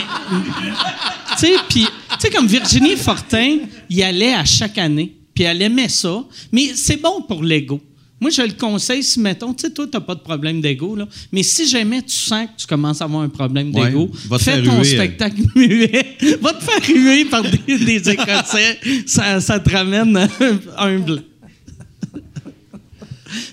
tu 1.38 1.46
sais, 1.46 1.54
puis, 1.68 1.84
tu 1.84 2.16
sais, 2.18 2.30
comme 2.30 2.46
Virginie 2.46 2.96
Fortin, 2.96 3.58
il 3.88 4.02
allait 4.02 4.34
à 4.34 4.44
chaque 4.44 4.78
année, 4.78 5.14
puis 5.34 5.44
elle 5.44 5.62
aimait 5.62 5.88
ça. 5.88 6.24
Mais 6.52 6.72
c'est 6.74 7.00
bon 7.00 7.22
pour 7.22 7.42
l'ego. 7.42 7.80
Moi, 8.20 8.30
je 8.30 8.42
le 8.42 8.52
conseille 8.52 9.02
si, 9.02 9.18
mettons, 9.18 9.54
tu 9.54 9.66
sais, 9.66 9.72
toi, 9.72 9.86
t'as 9.90 10.00
pas 10.00 10.14
de 10.14 10.20
problème 10.20 10.60
d'ego, 10.60 10.94
là. 10.94 11.08
Mais 11.32 11.42
si 11.42 11.66
jamais 11.66 12.02
tu 12.02 12.14
sens 12.14 12.46
que 12.46 12.60
tu 12.60 12.66
commences 12.66 13.00
à 13.00 13.04
avoir 13.04 13.22
un 13.22 13.30
problème 13.30 13.72
d'ego, 13.72 14.10
fais 14.38 14.62
ton 14.62 14.80
euh. 14.80 14.84
spectacle 14.84 15.40
muet. 15.56 16.18
va 16.42 16.52
te 16.52 16.62
faire 16.62 16.82
huer 16.94 17.24
par 17.24 17.42
des, 17.42 17.78
des 17.78 18.10
Écossais. 18.10 18.78
Ça, 19.06 19.40
ça 19.40 19.58
te 19.58 19.70
ramène 19.70 20.28
humble. 20.76 21.22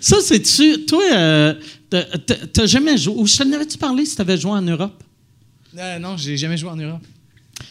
Ça, 0.02 0.18
c'est-tu. 0.22 0.86
Toi, 0.86 1.04
euh, 1.14 1.54
t'as- 1.90 2.66
jamais 2.66 2.98
joué. 2.98 3.14
Ou 3.18 3.26
je 3.28 3.38
t'en 3.38 3.52
avais-tu 3.52 3.78
parlé 3.78 4.06
si 4.06 4.16
t'avais 4.16 4.38
joué 4.38 4.52
en 4.52 4.62
Europe? 4.62 5.04
Euh, 5.78 6.00
non, 6.00 6.18
j'ai 6.18 6.38
jamais 6.38 6.58
joué 6.58 6.70
en 6.70 6.76
Europe. 6.76 7.02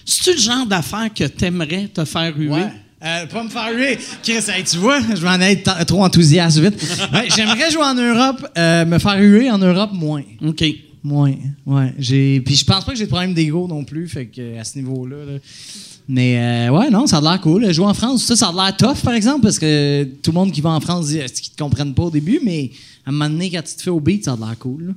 C'est-tu 0.05 0.33
le 0.37 0.41
genre 0.43 0.67
d'affaire 0.67 1.09
que 1.15 1.25
t'aimerais 1.25 1.89
te 1.93 2.05
faire 2.05 2.37
huer? 2.37 2.65
Euh, 3.05 3.27
pas 3.27 3.45
me 3.45 3.49
faire 3.49 3.71
huer. 3.73 3.99
Chris, 4.23 4.39
hey, 4.49 4.65
tu 4.65 4.79
vois, 4.79 5.01
je 5.01 5.21
vais 5.21 5.29
en 5.29 5.41
être 5.41 5.85
trop 5.85 6.03
enthousiaste 6.05 6.59
vite. 6.59 6.75
Ouais, 7.13 7.29
J'aimerais 7.35 7.71
jouer 7.71 7.83
en 7.85 7.95
Europe, 7.95 8.47
euh, 8.57 8.85
me 8.85 8.99
faire 8.99 9.19
huer 9.21 9.51
en 9.51 9.59
Europe 9.59 9.91
moins. 9.93 10.23
OK. 10.45 10.65
Ouais, 11.05 11.39
ouais. 11.67 11.95
J'ai... 11.99 12.41
Puis 12.41 12.57
je 12.57 12.65
pense 12.65 12.85
pas 12.85 12.93
que 12.93 12.99
j'ai 12.99 13.05
de 13.05 13.11
problème 13.11 13.33
d'ego 13.35 13.69
non 13.69 13.85
plus, 13.85 14.09
fait 14.09 14.27
que 14.27 14.59
à 14.59 14.65
ce 14.65 14.77
niveau-là. 14.79 15.17
là. 15.25 15.39
Mais 16.09 16.39
euh, 16.69 16.71
ouais, 16.73 16.91
non, 16.91 17.07
ça 17.07 17.19
a 17.19 17.21
l'air 17.21 17.41
cool. 17.41 17.71
Jouer 17.73 17.87
en 17.87 17.95
France, 17.95 18.25
ça, 18.25 18.35
ça 18.35 18.49
a 18.49 18.53
l'air 18.53 18.77
tough, 18.77 19.03
par 19.05 19.13
exemple, 19.15 19.43
parce 19.43 19.59
que 19.59 20.05
tout 20.23 20.31
le 20.31 20.35
monde 20.35 20.51
qui 20.53 20.61
va 20.61 20.71
en 20.71 20.81
France 20.81 21.09
dit 21.09 21.19
qu'ils 21.19 21.53
te 21.53 21.63
comprennent 21.63 21.95
pas 21.95 22.05
au 22.05 22.11
début, 22.11 22.41
mais 22.45 22.71
à 23.07 23.11
un 23.11 23.13
moment 23.13 23.31
donné, 23.31 23.51
quand 23.51 23.63
tu 23.63 23.75
te 23.77 23.83
fais 23.83 23.91
au 23.91 24.01
beat, 24.01 24.25
ça 24.25 24.33
a 24.33 24.37
l'air 24.37 24.59
cool. 24.59 24.89
là. 24.89 24.93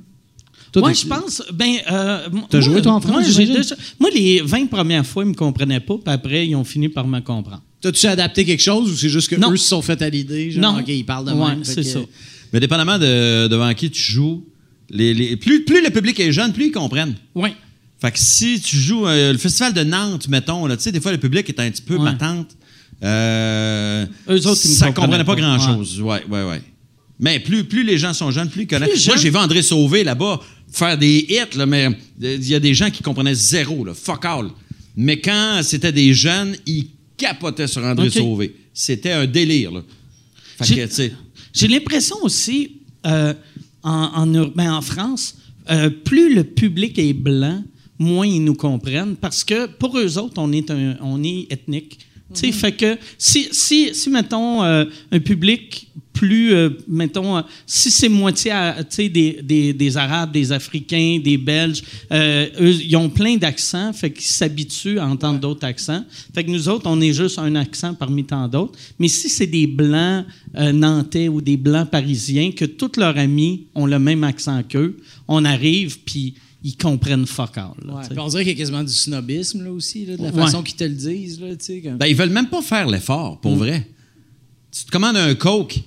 Toi, 0.72 0.82
Moi, 0.82 0.92
je 0.92 1.04
pense. 1.06 1.42
Ben, 1.52 1.76
euh, 1.90 2.28
T'as 2.48 2.60
joué, 2.60 2.80
toi, 2.82 2.92
en 2.92 3.00
France, 3.00 3.12
Moi, 3.12 3.22
déjà- 3.44 3.74
les 4.14 4.40
20 4.40 4.66
premières 4.68 5.04
fois, 5.06 5.24
ils 5.24 5.28
me 5.30 5.34
comprenaient 5.34 5.80
pas, 5.80 5.94
puis 5.94 6.14
après, 6.14 6.46
ils 6.46 6.54
ont 6.54 6.62
fini 6.64 6.88
par 6.88 7.06
me 7.08 7.18
comprendre. 7.20 7.62
T'as-tu 7.80 8.06
adapté 8.06 8.44
quelque 8.44 8.62
chose 8.62 8.90
ou 8.92 8.94
c'est 8.96 9.08
juste 9.08 9.28
que 9.28 9.36
Non. 9.36 9.50
eux 9.52 9.56
se 9.56 9.66
sont 9.66 9.82
fait 9.82 10.00
à 10.02 10.08
l'idée? 10.10 10.50
Genre, 10.52 10.62
Non. 10.74 10.78
OK, 10.80 10.88
ils 10.88 11.04
parlent 11.04 11.24
de 11.26 11.32
Ouais, 11.32 11.48
même. 11.48 11.64
c'est 11.64 11.76
que- 11.76 11.82
ça. 11.82 11.98
Mais 12.52 12.60
dépendamment 12.60 12.98
de 12.98 13.48
devant 13.48 13.72
qui 13.74 13.90
tu 13.90 14.00
joues, 14.00 14.44
les, 14.90 15.12
les- 15.14 15.36
plus, 15.36 15.64
plus 15.64 15.82
le 15.82 15.90
public 15.90 16.20
est 16.20 16.30
jeune, 16.32 16.52
plus 16.52 16.66
ils 16.66 16.72
comprennent. 16.72 17.14
Oui. 17.34 17.50
Fait 18.00 18.12
que 18.12 18.18
si 18.18 18.60
tu 18.60 18.76
joues 18.76 19.06
euh, 19.06 19.32
le 19.32 19.38
festival 19.38 19.72
de 19.72 19.82
Nantes, 19.84 20.28
mettons, 20.28 20.66
là, 20.66 20.76
tu 20.76 20.82
sais, 20.84 20.92
des 20.92 21.00
fois 21.00 21.12
le 21.12 21.18
public 21.18 21.48
est 21.48 21.58
un 21.60 21.70
petit 21.70 21.82
peu 21.82 21.96
Ouais. 21.96 22.04
matante. 22.04 22.48
Euh, 23.02 24.06
Eux 24.28 24.46
autres, 24.46 24.60
ils 24.64 24.70
comprenaient 24.78 24.92
comprenait 24.92 25.24
pas 25.24 25.34
pas. 25.34 25.40
grand-chose. 25.40 26.00
Ouais, 26.00 26.22
ouais, 26.28 26.44
ouais. 26.44 26.62
Mais 27.20 27.38
plus, 27.38 27.64
plus 27.64 27.84
les 27.84 27.98
gens 27.98 28.14
sont 28.14 28.30
jeunes, 28.30 28.48
plus 28.48 28.62
ils 28.62 28.66
connaissent. 28.66 28.90
Plus 28.90 29.06
Moi, 29.06 29.16
j'ai 29.16 29.30
vu 29.30 29.36
André 29.36 29.62
Sauvé 29.62 30.02
là-bas 30.04 30.40
faire 30.72 30.96
des 30.96 31.26
hits, 31.28 31.56
là, 31.56 31.66
mais 31.66 31.86
euh, 31.86 31.90
il 32.36 32.48
y 32.48 32.54
a 32.54 32.60
des 32.60 32.74
gens 32.74 32.90
qui 32.90 33.02
comprenaient 33.02 33.34
zéro, 33.34 33.84
là, 33.84 33.92
fuck 33.94 34.24
all. 34.24 34.48
Mais 34.96 35.20
quand 35.20 35.60
c'était 35.62 35.92
des 35.92 36.14
jeunes, 36.14 36.56
ils 36.66 36.88
capotaient 37.16 37.66
sur 37.66 37.84
André. 37.84 38.08
Sauvé. 38.10 38.54
C'était 38.72 39.12
un 39.12 39.26
délire. 39.26 39.70
Là. 39.72 39.82
J'ai- 40.62 41.68
l'impression 41.68 42.16
aussi, 42.22 42.78
euh, 43.06 43.34
en, 43.82 43.90
en, 44.14 44.46
ben, 44.54 44.72
en 44.72 44.80
France, 44.82 45.36
euh, 45.70 45.90
plus 45.90 46.34
le 46.34 46.44
public 46.44 46.98
est 46.98 47.12
blanc, 47.12 47.62
moins 47.98 48.26
ils 48.26 48.42
nous 48.42 48.54
comprennent 48.54 49.16
parce 49.16 49.44
que 49.44 49.66
pour 49.66 49.98
eux 49.98 50.16
autres, 50.18 50.34
on 50.38 50.52
est, 50.52 50.70
un, 50.70 50.96
on 51.02 51.22
est 51.22 51.46
ethnique. 51.50 51.98
Sais, 52.32 52.52
Fait 52.52 52.72
que 52.72 52.96
si, 53.18 53.48
si, 53.52 53.94
si 53.94 54.10
mettons, 54.10 54.62
euh, 54.62 54.84
un 55.10 55.20
public 55.20 55.90
plus, 56.20 56.52
euh, 56.52 56.68
mettons, 56.86 57.38
euh, 57.38 57.42
si 57.66 57.90
c'est 57.90 58.10
moitié 58.10 58.52
euh, 58.52 58.82
des, 58.98 59.40
des, 59.42 59.72
des 59.72 59.96
Arabes, 59.96 60.32
des 60.32 60.52
Africains, 60.52 61.18
des 61.22 61.38
Belges, 61.38 61.82
eux, 62.12 62.74
ils 62.84 62.94
ont 62.96 63.08
plein 63.08 63.36
d'accents, 63.36 63.94
fait 63.94 64.10
qu'ils 64.10 64.24
s'habituent 64.24 64.98
à 64.98 65.06
entendre 65.06 65.40
d'autres 65.40 65.66
accents. 65.66 66.04
Fait 66.34 66.44
que 66.44 66.50
nous 66.50 66.68
autres, 66.68 66.84
on 66.86 67.00
est 67.00 67.14
juste 67.14 67.38
un 67.38 67.54
accent 67.54 67.94
parmi 67.94 68.24
tant 68.24 68.48
d'autres. 68.48 68.78
Mais 68.98 69.08
si 69.08 69.30
c'est 69.30 69.46
des 69.46 69.66
Blancs 69.66 70.26
nantais 70.54 71.28
ou 71.28 71.40
des 71.40 71.56
Blancs 71.56 71.88
parisiens, 71.90 72.50
que 72.52 72.66
tous 72.66 72.98
leurs 72.98 73.16
amis 73.16 73.64
ont 73.74 73.86
le 73.86 73.98
même 73.98 74.22
accent 74.22 74.62
qu'eux, 74.68 74.98
on 75.26 75.44
arrive, 75.46 76.00
puis 76.00 76.34
ils 76.62 76.76
comprennent 76.76 77.26
fuck 77.26 77.56
all. 77.58 77.70
là, 77.84 77.94
Ouais, 77.94 78.18
on 78.18 78.28
dirait 78.28 78.44
qu'il 78.44 78.52
y 78.52 78.56
a 78.56 78.58
quasiment 78.58 78.84
du 78.84 78.92
snobisme 78.92 79.64
là, 79.64 79.70
aussi, 79.72 80.04
là, 80.04 80.16
de 80.16 80.22
la 80.22 80.30
Ouais. 80.30 80.42
façon 80.42 80.62
qu'ils 80.62 80.76
te 80.76 80.84
le 80.84 80.90
disent. 80.94 81.40
Là, 81.40 81.48
comme- 81.82 81.98
Ben, 81.98 82.06
ils 82.06 82.14
veulent 82.16 82.28
même 82.30 82.48
pas 82.48 82.62
faire 82.62 82.86
l'effort, 82.88 83.36
Mm. 83.36 83.40
pour 83.40 83.56
vrai. 83.56 83.88
Tu 84.70 84.84
te 84.84 84.90
commandes 84.90 85.16
un 85.16 85.34
Coke, 85.34 85.80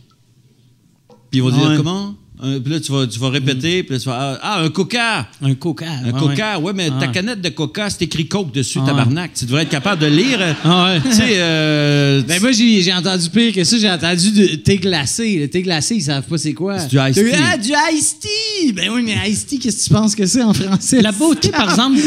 puis 1.29 1.39
ils 1.39 1.41
vont 1.43 1.51
dire 1.51 1.69
Ouais. 1.69 1.77
comment? 1.77 2.15
Un- 2.45 2.59
puis 2.59 2.73
là, 2.73 2.79
tu 2.81 2.91
vas, 2.91 3.07
tu 3.07 3.19
vas 3.19 3.29
répéter, 3.29 3.83
puis 3.83 3.93
là, 3.95 3.99
tu 3.99 4.05
vas 4.09 4.37
Ah, 4.43 4.61
un 4.61 4.69
Coca! 4.69 5.27
Un 5.41 5.55
coca. 5.55 5.85
Un 6.05 6.11
Coca, 6.11 6.59
ouais, 6.59 6.73
mais 6.75 6.89
Ah 6.91 6.99
ta 6.99 7.05
ouais. 7.07 7.11
canette 7.13 7.39
de 7.41 7.47
Coca, 7.49 7.89
c'est 7.89 8.01
écrit 8.03 8.27
Coke 8.27 8.51
dessus, 8.53 8.79
Ah 8.83 8.87
tabarnak. 8.87 9.31
Tu 9.33 9.45
devrais 9.45 9.63
être 9.63 9.69
capable 9.69 10.01
de 10.01 10.07
lire. 10.07 10.37
euh, 10.41 10.53
Ah 10.65 10.85
ouais. 10.93 11.01
tu 11.01 11.15
sais, 11.15 11.23
euh, 11.37 12.21
Ben 12.27 12.41
moi, 12.41 12.51
j'ai 12.51 12.81
j'ai 12.81 12.93
entendu 12.93 13.29
pire 13.29 13.53
que 13.53 13.63
ça. 13.63 13.77
J'ai 13.77 13.89
entendu 13.89 14.31
de 14.31 14.45
thé 14.55 14.77
glacé. 14.77 15.39
Le 15.39 15.47
thé 15.47 15.61
glacé, 15.61 15.95
ils 15.95 16.01
savent 16.01 16.27
pas 16.27 16.37
c'est 16.37 16.53
quoi. 16.53 16.79
C'est 16.79 16.89
du 16.89 16.97
iced 16.97 17.23
tea. 17.31 17.37
Ah, 17.41 17.57
du 17.57 17.71
iced 17.95 18.17
tea! 18.19 18.73
Ben 18.73 18.89
oui, 18.93 19.03
mais 19.05 19.15
iced 19.29 19.47
tea, 19.47 19.59
qu'est-ce 19.59 19.77
que 19.77 19.83
tu 19.85 19.93
penses 19.93 20.13
que 20.13 20.25
c'est 20.25 20.43
en 20.43 20.53
français? 20.53 21.01
La 21.01 21.11
beauté, 21.13 21.49
par 21.49 21.69
exemple, 21.71 21.97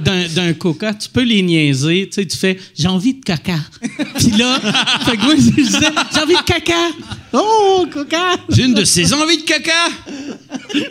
d'un, 0.00 0.52
coca, 0.54 0.94
tu 0.94 1.08
peux 1.08 1.22
les 1.22 1.42
niaiser. 1.42 2.08
Tu 2.10 2.14
sais, 2.22 2.26
tu 2.26 2.36
fais 2.36 2.58
«j'ai 2.78 2.88
envie 2.88 3.14
de 3.14 3.20
caca». 3.24 3.58
Puis 4.16 4.30
là, 4.38 4.60
fait 5.04 5.16
que 5.16 5.22
moi, 5.22 5.34
je 5.36 5.50
disais 5.50 5.78
«j'ai 6.14 6.20
envie 6.20 6.34
de 6.34 6.42
caca 6.44 6.88
».«Oh, 7.32 7.86
coca 7.92 8.36
j'ai 8.48 8.64
une 8.64 8.74
de 8.74 8.84
ces 8.84 9.12
envies 9.12 9.38
de 9.38 9.42
caca,». 9.42 9.72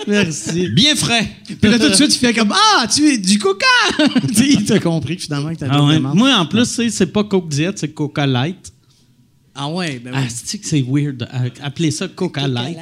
Merci. 0.08 0.70
bien 0.70 0.96
frais. 0.96 1.28
Puis 1.46 1.70
là, 1.72 1.80
tout 1.80 1.90
de 1.90 1.94
suite, 1.96 2.12
tu 2.12 2.20
fais 2.20 2.34
comme 2.34 2.54
Ah, 2.54 2.88
tu 2.88 3.08
es 3.08 3.18
du 3.18 3.40
coca! 3.40 3.66
tu 4.28 4.34
sais, 4.34 4.50
il 4.50 4.66
t'a 4.66 4.80
compris 4.80 5.18
finalement 5.18 5.50
que 5.54 5.60
t'as 5.60 5.68
Ah 5.70 5.84
ouais. 5.84 6.00
Moi, 6.00 6.34
en 6.36 6.46
plus, 6.46 6.64
tu 6.68 6.74
sais, 6.76 6.90
c'est 6.90 7.08
pas 7.08 7.24
Coke 7.24 7.50
Diet, 7.50 7.74
c'est 7.78 7.94
Coca 7.94 8.26
Light. 8.28 8.72
Ah 9.56 9.68
ouais, 9.70 10.00
ben 10.00 10.12
oui. 10.14 10.20
Ah, 10.24 10.28
c'est 10.30 10.60
que 10.60 10.68
c'est 10.68 10.86
weird. 10.88 11.28
euh, 11.34 11.50
Appeler 11.64 11.90
ça 11.92 12.08
Coca 12.08 12.48
Light. 12.48 12.78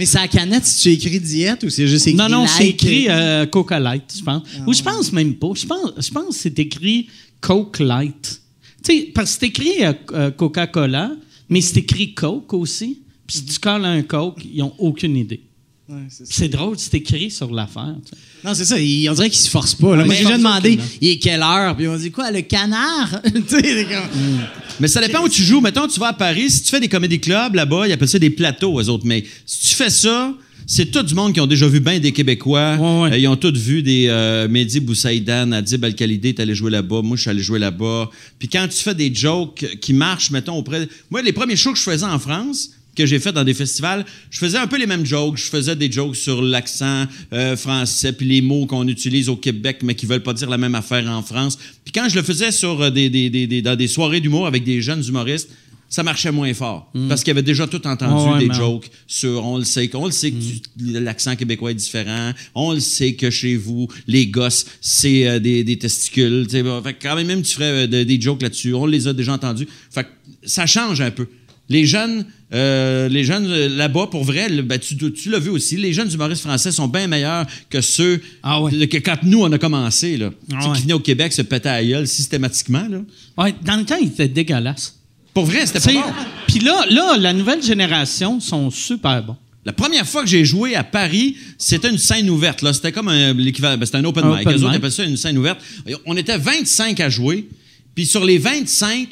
Mais 0.00 0.06
c'est 0.06 0.16
à 0.16 0.22
la 0.22 0.28
canette 0.28 0.64
si 0.64 0.80
tu 0.98 1.06
écris 1.06 1.20
diète 1.20 1.62
ou 1.62 1.68
c'est 1.68 1.86
juste 1.86 2.06
écrit 2.06 2.16
Non, 2.16 2.30
non, 2.30 2.46
c'est 2.46 2.68
écrit 2.68 3.04
euh, 3.10 3.44
Coca 3.44 3.78
Light, 3.78 4.10
je 4.16 4.22
pense. 4.22 4.44
Ou 4.66 4.72
je 4.72 4.82
pense 4.82 5.12
même 5.12 5.34
pas. 5.34 5.50
Je 5.54 5.66
pense, 5.66 5.92
je 5.98 6.10
pense 6.10 6.28
que 6.28 6.40
c'est 6.40 6.58
écrit 6.58 7.10
Coke 7.42 7.80
Light. 7.80 8.40
Tu 8.82 8.96
sais, 8.96 9.12
parce 9.14 9.34
que 9.34 9.40
c'est 9.40 9.46
écrit 9.48 9.84
euh, 9.84 9.92
euh, 10.12 10.30
Coca-Cola, 10.30 11.12
mais 11.50 11.60
c'est 11.60 11.80
écrit 11.80 12.14
Coke 12.14 12.54
aussi. 12.54 13.02
Puis 13.26 13.36
si 13.36 13.44
tu 13.44 13.58
colles 13.58 13.84
un 13.84 14.00
Coke, 14.00 14.42
ils 14.42 14.60
n'ont 14.60 14.72
aucune 14.78 15.18
idée. 15.18 15.42
Ouais, 15.86 16.06
c'est 16.08 16.48
drôle, 16.48 16.78
c'est 16.78 16.94
écrit 16.94 17.30
sur 17.30 17.52
l'affaire. 17.52 17.94
tu 18.02 18.12
sais. 18.12 18.16
Non, 18.44 18.54
c'est 18.54 18.64
ça. 18.64 18.78
il- 18.78 19.08
on 19.10 19.14
dirait 19.14 19.30
qu'ils 19.30 19.40
se 19.40 19.50
forcent 19.50 19.74
pas. 19.74 19.94
là. 19.96 20.02
Ouais, 20.02 20.06
Moi, 20.06 20.14
j'ai 20.14 20.24
déjà 20.24 20.38
demandé, 20.38 20.78
il 21.00 21.08
est 21.08 21.18
quelle 21.18 21.42
heure? 21.42 21.76
Puis 21.76 21.86
on 21.88 21.96
dit 21.96 22.10
quoi, 22.10 22.30
le 22.30 22.40
canard? 22.42 23.20
comme. 23.22 24.40
Mais 24.80 24.88
ça 24.88 25.00
dépend 25.00 25.22
où 25.22 25.28
tu 25.28 25.42
joues. 25.42 25.60
Mettons, 25.60 25.86
tu 25.86 26.00
vas 26.00 26.08
à 26.08 26.12
Paris, 26.12 26.50
si 26.50 26.62
tu 26.62 26.70
fais 26.70 26.80
des 26.80 26.88
comédie 26.88 27.20
clubs 27.20 27.54
là-bas, 27.54 27.86
ils 27.86 27.92
appellent 27.92 28.08
ça 28.08 28.18
des 28.18 28.30
plateaux, 28.30 28.80
eux 28.80 28.88
autres. 28.88 29.04
Mais 29.06 29.24
si 29.44 29.68
tu 29.68 29.74
fais 29.74 29.90
ça, 29.90 30.32
c'est 30.66 30.90
tout 30.90 31.02
du 31.02 31.14
monde 31.14 31.32
qui 31.34 31.40
ont 31.40 31.46
déjà 31.46 31.66
vu 31.66 31.80
bien 31.80 31.98
des 31.98 32.12
Québécois. 32.12 32.76
Ouais, 32.76 33.02
ouais. 33.02 33.12
Euh, 33.12 33.18
ils 33.18 33.26
ont 33.28 33.36
tous 33.36 33.52
vu 33.58 33.82
des 33.82 34.06
euh, 34.08 34.46
Mehdi 34.48 34.80
Boussaïdan, 34.80 35.50
Adib 35.52 35.84
Al-Khalidé, 35.84 36.32
t'es 36.34 36.42
allé 36.42 36.54
jouer 36.54 36.70
là-bas. 36.70 37.02
Moi, 37.02 37.16
je 37.16 37.22
suis 37.22 37.30
allé 37.30 37.42
jouer 37.42 37.58
là-bas. 37.58 38.08
Puis 38.38 38.48
quand 38.48 38.68
tu 38.68 38.76
fais 38.82 38.94
des 38.94 39.12
jokes 39.14 39.66
qui 39.80 39.92
marchent, 39.92 40.30
mettons, 40.30 40.56
auprès... 40.56 40.86
Moi, 41.10 41.22
les 41.22 41.32
premiers 41.32 41.56
shows 41.56 41.72
que 41.72 41.78
je 41.78 41.82
faisais 41.82 42.04
en 42.06 42.18
France, 42.18 42.70
que 42.96 43.06
j'ai 43.06 43.18
fait 43.18 43.32
dans 43.32 43.44
des 43.44 43.54
festivals, 43.54 44.04
je 44.30 44.38
faisais 44.38 44.58
un 44.58 44.66
peu 44.66 44.76
les 44.78 44.86
mêmes 44.86 45.06
jokes. 45.06 45.36
Je 45.38 45.44
faisais 45.44 45.76
des 45.76 45.90
jokes 45.90 46.16
sur 46.16 46.42
l'accent 46.42 47.06
euh, 47.32 47.56
français, 47.56 48.12
puis 48.12 48.26
les 48.26 48.40
mots 48.42 48.66
qu'on 48.66 48.86
utilise 48.88 49.28
au 49.28 49.36
Québec, 49.36 49.78
mais 49.82 49.94
qui 49.94 50.06
veulent 50.06 50.22
pas 50.22 50.34
dire 50.34 50.50
la 50.50 50.58
même 50.58 50.74
affaire 50.74 51.08
en 51.08 51.22
France. 51.22 51.58
Puis 51.84 51.92
quand 51.92 52.08
je 52.08 52.16
le 52.16 52.22
faisais 52.22 52.50
sur 52.52 52.80
euh, 52.82 52.90
des, 52.90 53.08
des- 53.08 53.30
des- 53.30 53.46
des- 53.46 53.62
dans 53.62 53.76
des 53.76 53.88
soirées 53.88 54.20
d'humour 54.20 54.46
avec 54.46 54.64
des 54.64 54.82
jeunes 54.82 55.04
humoristes, 55.06 55.48
ça 55.92 56.04
marchait 56.04 56.30
moins 56.30 56.54
fort. 56.54 56.88
Parce 57.08 57.24
qu'ils 57.24 57.32
avaient 57.32 57.42
déjà 57.42 57.66
tout 57.66 57.84
entendu 57.84 58.30
ouais, 58.34 58.38
des 58.48 58.54
jokes 58.54 58.88
sur 59.08 59.44
on 59.44 59.58
le 59.58 59.64
sait, 59.64 59.90
on 59.94 60.06
le 60.06 60.12
sait 60.12 60.30
que 60.30 60.36
tu- 60.36 60.60
l'accent 61.00 61.34
québécois 61.34 61.72
est 61.72 61.74
différent, 61.74 62.32
on 62.54 62.72
le 62.74 62.78
sait 62.80 63.14
que 63.14 63.28
chez 63.30 63.56
vous, 63.56 63.88
les 64.06 64.28
gosses, 64.28 64.66
c'est 64.80 65.26
euh, 65.26 65.38
des, 65.40 65.64
des 65.64 65.78
testicules. 65.78 66.46
Fait 66.48 66.96
quand 67.00 67.16
même, 67.16 67.26
même 67.26 67.42
tu 67.42 67.54
ferais 67.54 67.84
euh, 67.84 67.86
de- 67.88 68.04
des 68.04 68.20
jokes 68.20 68.42
là-dessus, 68.42 68.72
on 68.72 68.86
les 68.86 69.08
a 69.08 69.12
déjà 69.12 69.32
entendus. 69.32 69.66
Fait 69.90 70.06
ça 70.44 70.64
change 70.66 71.00
un 71.00 71.10
peu. 71.10 71.26
Les 71.68 71.86
jeunes, 71.86 72.24
euh, 72.52 73.08
les 73.08 73.22
jeunes 73.24 73.46
euh, 73.46 73.68
là-bas, 73.68 74.08
pour 74.10 74.24
vrai, 74.24 74.48
ben, 74.62 74.78
tu, 74.78 74.96
tu 74.96 75.30
l'as 75.30 75.38
vu 75.38 75.50
aussi, 75.50 75.76
les 75.76 75.92
jeunes 75.92 76.12
humoristes 76.12 76.42
français 76.42 76.72
sont 76.72 76.88
bien 76.88 77.06
meilleurs 77.06 77.46
que 77.68 77.80
ceux 77.80 78.20
Ah 78.42 78.60
ouais. 78.60 78.88
que 78.88 78.98
quand 78.98 79.22
nous, 79.22 79.42
on 79.42 79.52
a 79.52 79.58
commencé. 79.58 80.16
Là. 80.16 80.30
Ah 80.52 80.56
Tu 80.56 80.62
sais, 80.62 80.68
ouais. 80.68 80.76
Qui 80.76 80.82
venaient 80.82 80.92
au 80.94 81.00
Québec 81.00 81.32
se 81.32 81.42
péter 81.42 81.68
à 81.68 81.84
gueule 81.84 82.08
systématiquement. 82.08 82.86
Là. 82.90 82.98
Ouais, 83.38 83.54
dans 83.64 83.76
le 83.76 83.84
temps, 83.84 83.98
il 84.00 84.08
était 84.08 84.28
dégueulasse. 84.28 84.96
Pour 85.32 85.44
vrai, 85.44 85.64
c'était 85.64 85.78
pas 85.80 85.92
bon. 85.92 86.12
Puis 86.48 86.58
là, 86.58 86.84
là, 86.90 87.16
la 87.16 87.32
nouvelle 87.32 87.62
génération 87.62 88.40
sont 88.40 88.70
super 88.70 89.22
bons. 89.22 89.36
La 89.64 89.72
première 89.72 90.06
fois 90.06 90.22
que 90.22 90.28
j'ai 90.28 90.44
joué 90.44 90.74
à 90.74 90.82
Paris, 90.82 91.36
c'était 91.58 91.90
une 91.90 91.98
scène 91.98 92.28
ouverte. 92.30 92.62
Là. 92.62 92.72
C'était 92.72 92.92
comme 92.92 93.08
un, 93.08 93.34
l'équivalent. 93.34 93.76
ben, 93.76 93.84
c'était 93.86 93.98
un 93.98 94.04
open 94.04 94.24
Un 94.24 94.38
mic. 94.38 94.46
open 94.46 94.64
autres 94.64 94.74
appellent 94.74 94.90
ça 94.90 95.04
une 95.04 95.16
scène 95.16 95.38
ouverte. 95.38 95.60
On 96.06 96.16
était 96.16 96.38
25 96.38 96.98
à 96.98 97.10
jouer. 97.10 97.46
Puis 97.94 98.06
sur 98.06 98.24
les 98.24 98.38
25, 98.38 99.08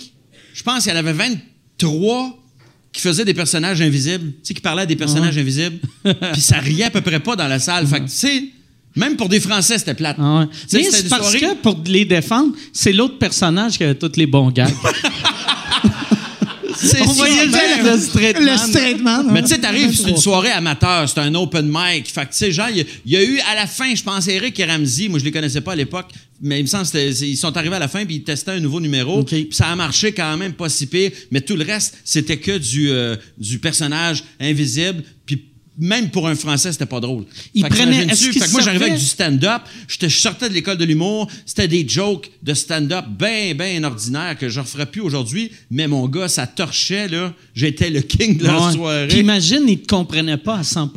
je 0.54 0.62
pense 0.62 0.84
qu'il 0.84 0.92
y 0.92 0.96
en 0.96 0.98
avait 0.98 1.12
23 1.12 2.38
qui 2.92 3.00
faisaient 3.00 3.24
des 3.24 3.34
personnages 3.34 3.80
invisibles. 3.80 4.32
Tu 4.32 4.38
sais, 4.42 4.54
qui 4.54 4.60
parlaient 4.60 4.82
à 4.82 4.86
des 4.86 4.96
personnages 4.96 5.36
invisibles. 5.38 5.78
Puis 6.32 6.40
ça 6.40 6.58
riait 6.58 6.84
à 6.84 6.90
peu 6.90 7.00
près 7.00 7.20
pas 7.20 7.36
dans 7.36 7.48
la 7.48 7.58
salle. 7.58 7.86
Fait 7.86 8.00
que, 8.00 8.04
tu 8.04 8.10
sais, 8.10 8.44
même 8.96 9.16
pour 9.16 9.28
des 9.28 9.40
Français, 9.40 9.78
c'était 9.78 9.94
plate. 9.94 10.16
Ah 10.18 10.40
ouais. 10.40 10.46
Mais 10.72 10.82
c'est 10.90 11.08
parce 11.08 11.30
soirée- 11.30 11.40
que, 11.40 11.54
pour 11.62 11.78
les 11.86 12.04
défendre, 12.04 12.54
c'est 12.72 12.92
l'autre 12.92 13.18
personnage 13.18 13.76
qui 13.78 13.84
a 13.84 13.94
tous 13.94 14.12
les 14.16 14.26
bons 14.26 14.50
gags. 14.50 14.72
C'est 16.80 17.02
voyait 17.04 17.46
le 17.46 17.52
ben, 17.52 17.92
le 17.92 18.00
straight 18.00 18.38
Le 18.38 18.44
man. 18.46 18.58
straight 18.58 19.02
man. 19.02 19.28
Mais 19.30 19.42
tu 19.42 19.48
sais, 19.48 19.58
t'arrives, 19.58 19.94
c'est 19.96 20.10
une 20.10 20.16
soirée 20.16 20.50
amateur, 20.50 21.08
c'est 21.08 21.18
un 21.20 21.34
open 21.34 21.66
mic. 21.72 22.06
Fait 22.12 22.22
que, 22.22 22.30
tu 22.30 22.36
sais, 22.38 22.52
genre, 22.52 22.68
il 22.70 22.78
y 22.78 22.80
a- 22.80 22.84
il 23.06 23.12
y, 23.12 23.16
a 23.16 23.22
eu 23.24 23.38
à 23.50 23.54
la 23.54 23.66
fin, 23.66 23.94
je 23.94 24.02
pense, 24.02 24.28
Eric 24.28 24.58
et 24.60 24.64
Ramsey, 24.64 25.08
moi 25.08 25.18
je 25.18 25.24
les 25.24 25.32
connaissais 25.32 25.60
pas 25.60 25.72
à 25.72 25.76
l'époque, 25.76 26.10
mais 26.40 26.60
il 26.60 26.62
me 26.62 26.66
semble 26.68 26.82
que 26.84 26.90
c'était- 26.90 27.12
c'est- 27.12 27.28
ils 27.28 27.36
sont 27.36 27.56
arrivés 27.56 27.76
à 27.76 27.80
la 27.80 27.88
fin 27.88 28.04
puis 28.04 28.16
ils 28.16 28.22
testaient 28.24 28.52
un 28.52 28.60
nouveau 28.60 28.80
numéro. 28.80 29.22
Puis 29.24 29.48
ça 29.50 29.66
a 29.68 29.76
marché 29.76 30.12
quand 30.12 30.36
même 30.36 30.52
pas 30.52 30.68
si 30.68 30.86
pire, 30.86 31.10
mais 31.30 31.40
tout 31.40 31.56
le 31.56 31.64
reste, 31.64 31.96
c'était 32.04 32.36
que 32.38 32.58
du, 32.58 32.90
euh, 32.90 33.16
du 33.38 33.58
personnage 33.58 34.22
invisible. 34.40 35.02
Même 35.78 36.10
pour 36.10 36.26
un 36.26 36.34
Français, 36.34 36.72
c'était 36.72 36.86
pas 36.86 36.98
drôle. 37.00 37.24
Il 37.54 37.62
Fait 37.62 37.68
que 37.68 37.74
prenait- 37.74 38.08
Fait 38.14 38.40
que 38.40 38.50
moi, 38.50 38.60
j'arrivais 38.62 38.86
avec 38.86 38.98
du 38.98 39.04
stand-up. 39.04 39.62
Je 39.86 40.08
sortais 40.08 40.48
de 40.48 40.54
l'école 40.54 40.76
de 40.76 40.84
l'humour. 40.84 41.28
C'était 41.46 41.68
des 41.68 41.86
jokes 41.88 42.30
de 42.42 42.52
stand-up 42.54 43.04
bien, 43.18 43.54
bien 43.54 43.84
ordinaires 43.84 44.36
que 44.36 44.48
je 44.48 44.58
referais 44.60 44.86
plus 44.86 45.00
aujourd'hui. 45.00 45.52
Mais 45.70 45.86
mon 45.86 46.08
gars, 46.08 46.28
ça 46.28 46.46
torchait, 46.46 47.06
là. 47.08 47.32
J'étais 47.54 47.90
le 47.90 48.00
king 48.00 48.38
de 48.38 48.44
la 48.44 48.60
Ouais. 48.66 48.72
soirée. 48.72 49.08
Puis 49.08 49.18
imagine, 49.20 49.62
ils 49.68 49.80
te 49.80 49.86
comprenaient 49.86 50.36
pas 50.36 50.58
à 50.58 50.62
100 50.64 50.90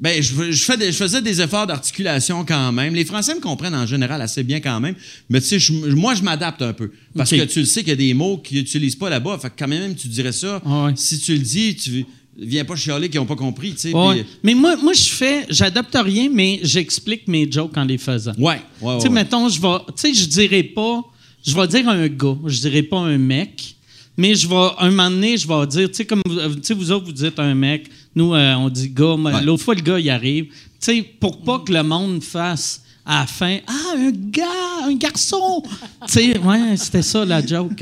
Ben, 0.00 0.22
je, 0.22 0.50
je 0.50 0.64
fais 0.64 0.76
des- 0.76 0.86
je 0.90 0.96
faisais 0.96 1.22
des 1.22 1.40
efforts 1.40 1.66
d'articulation 1.66 2.44
quand 2.44 2.72
même. 2.72 2.94
Les 2.94 3.04
Français 3.04 3.34
me 3.34 3.40
comprennent 3.40 3.74
en 3.74 3.86
général 3.86 4.20
assez 4.20 4.42
bien 4.42 4.60
quand 4.60 4.80
même. 4.80 4.94
Mais 5.30 5.40
tu 5.40 5.46
sais, 5.46 5.58
je- 5.60 5.72
moi, 5.72 6.14
je 6.14 6.22
m'adapte 6.22 6.62
un 6.62 6.72
peu. 6.72 6.90
Parce 7.16 7.30
que 7.30 7.44
tu 7.44 7.60
le 7.60 7.66
sais 7.66 7.80
qu'il 7.80 7.90
y 7.90 7.92
a 7.92 7.96
des 7.96 8.14
mots 8.14 8.38
qu'ils 8.38 8.58
n'utilisent 8.58 8.96
pas 8.96 9.08
là-bas. 9.10 9.38
Fait 9.40 9.48
que 9.48 9.54
quand 9.58 9.68
même, 9.68 9.94
tu 9.94 10.08
dirais 10.08 10.32
ça. 10.32 10.60
Ah 10.66 10.86
ouais. 10.86 10.92
Si 10.96 11.20
tu 11.20 11.32
le 11.34 11.38
dis, 11.38 11.76
tu 11.76 12.04
viens 12.38 12.64
pas 12.64 12.76
chialer 12.76 13.08
qu'ils 13.08 13.20
n'ont 13.20 13.26
pas 13.26 13.36
compris, 13.36 13.72
tu 13.72 13.78
sais. 13.78 13.94
Ouais. 13.94 14.24
Mais 14.42 14.54
moi, 14.54 14.76
moi 14.76 14.92
je 14.92 15.08
fais, 15.08 15.46
j'adapte 15.48 15.96
rien, 16.00 16.28
mais 16.32 16.60
j'explique 16.62 17.28
mes 17.28 17.50
jokes 17.50 17.76
en 17.76 17.84
les 17.84 17.98
faisant. 17.98 18.32
Ouais, 18.38 18.60
ouais, 18.80 18.96
Tu 18.96 19.02
sais, 19.02 19.08
ouais. 19.08 19.14
mettons, 19.14 19.48
je 19.48 19.60
vais. 19.60 19.78
Tu 19.88 19.92
sais, 19.96 20.14
je 20.14 20.26
dirais 20.28 20.62
pas. 20.62 21.02
Je 21.46 21.54
vais 21.54 21.66
dire 21.68 21.88
un 21.88 22.08
gars, 22.08 22.36
je 22.46 22.60
dirais 22.60 22.82
pas 22.82 22.98
un 22.98 23.18
mec. 23.18 23.76
Mais 24.16 24.34
je 24.36 24.46
vais, 24.48 24.68
un 24.78 24.90
moment 24.90 25.10
donné, 25.10 25.36
je 25.36 25.46
vais 25.48 25.66
dire, 25.66 25.88
tu 25.88 25.94
sais, 25.96 26.04
comme 26.04 26.22
vous, 26.26 26.36
tu 26.54 26.60
sais, 26.62 26.74
vous 26.74 26.92
autres, 26.92 27.06
vous 27.06 27.12
dites 27.12 27.38
un 27.38 27.54
mec. 27.54 27.88
Nous, 28.14 28.32
euh, 28.32 28.54
on 28.54 28.68
dit 28.70 28.88
gars. 28.88 29.16
mais 29.18 29.32
Ouais. 29.34 29.42
L'autre 29.42 29.64
fois, 29.64 29.74
le 29.74 29.80
gars, 29.82 29.98
il 29.98 30.08
arrive. 30.08 30.44
Tu 30.46 30.52
sais, 30.80 31.02
pour 31.02 31.42
pas 31.42 31.58
que 31.58 31.72
le 31.72 31.82
monde 31.82 32.22
fasse 32.22 32.83
à 33.06 33.20
la 33.20 33.26
fin, 33.26 33.58
ah, 33.66 33.94
un 33.98 34.10
gars, 34.30 34.86
un 34.88 34.94
garçon. 34.94 35.62
tu 36.06 36.12
sais, 36.12 36.38
ouais, 36.38 36.76
c'était 36.76 37.02
ça 37.02 37.22
la 37.24 37.44
joke. 37.44 37.72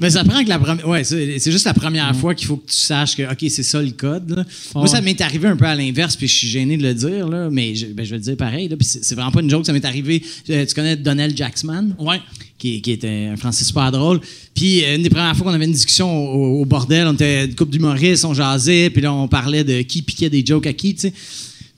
Mais 0.00 0.10
ça 0.10 0.22
prend 0.22 0.44
que 0.44 0.48
la 0.48 0.58
première. 0.60 0.86
Ouais, 0.86 1.02
c'est 1.02 1.50
juste 1.50 1.64
la 1.66 1.74
première 1.74 2.14
fois 2.14 2.34
qu'il 2.36 2.46
faut 2.46 2.56
que 2.56 2.70
tu 2.70 2.76
saches 2.76 3.16
que, 3.16 3.24
OK, 3.24 3.50
c'est 3.50 3.64
ça 3.64 3.82
le 3.82 3.90
code. 3.90 4.30
là. 4.30 4.44
Moi, 4.76 4.86
ça 4.86 5.00
m'est 5.00 5.20
arrivé 5.20 5.48
un 5.48 5.56
peu 5.56 5.64
à 5.64 5.74
l'inverse, 5.74 6.14
puis 6.14 6.28
je 6.28 6.36
suis 6.36 6.48
gêné 6.48 6.76
de 6.76 6.82
le 6.84 6.94
dire, 6.94 7.28
là, 7.28 7.48
mais 7.50 7.74
je, 7.74 7.86
ben, 7.86 8.04
je 8.06 8.10
vais 8.10 8.18
le 8.18 8.22
dire 8.22 8.36
pareil. 8.36 8.68
Là, 8.68 8.76
puis 8.76 8.86
c'est 8.86 9.14
vraiment 9.16 9.32
pas 9.32 9.40
une 9.40 9.50
joke, 9.50 9.66
ça 9.66 9.72
m'est 9.72 9.84
arrivé. 9.84 10.22
euh, 10.50 10.64
tu 10.64 10.74
connais 10.76 10.96
Donnell 10.96 11.36
Jacksman? 11.36 11.96
Ouais. 11.98 12.20
Qui, 12.56 12.82
qui 12.82 12.92
était 12.92 13.30
un 13.32 13.36
français 13.36 13.64
super 13.64 13.90
drôle. 13.90 14.20
Puis 14.54 14.84
euh, 14.84 14.94
une 14.94 15.02
des 15.02 15.10
premières 15.10 15.34
fois 15.36 15.46
qu'on 15.46 15.54
avait 15.54 15.64
une 15.64 15.72
discussion 15.72 16.08
au, 16.32 16.60
au 16.60 16.64
bordel, 16.66 17.06
on 17.08 17.14
était 17.14 17.46
une 17.46 17.54
couple 17.56 17.72
d'humoristes, 17.72 18.24
on 18.24 18.34
jasait, 18.34 18.90
puis 18.90 19.02
là, 19.02 19.12
on 19.12 19.26
parlait 19.26 19.64
de 19.64 19.82
qui 19.82 20.02
piquait 20.02 20.30
des 20.30 20.44
jokes 20.46 20.66
à 20.68 20.72
qui, 20.72 20.94
tu 20.94 21.00
sais. 21.08 21.12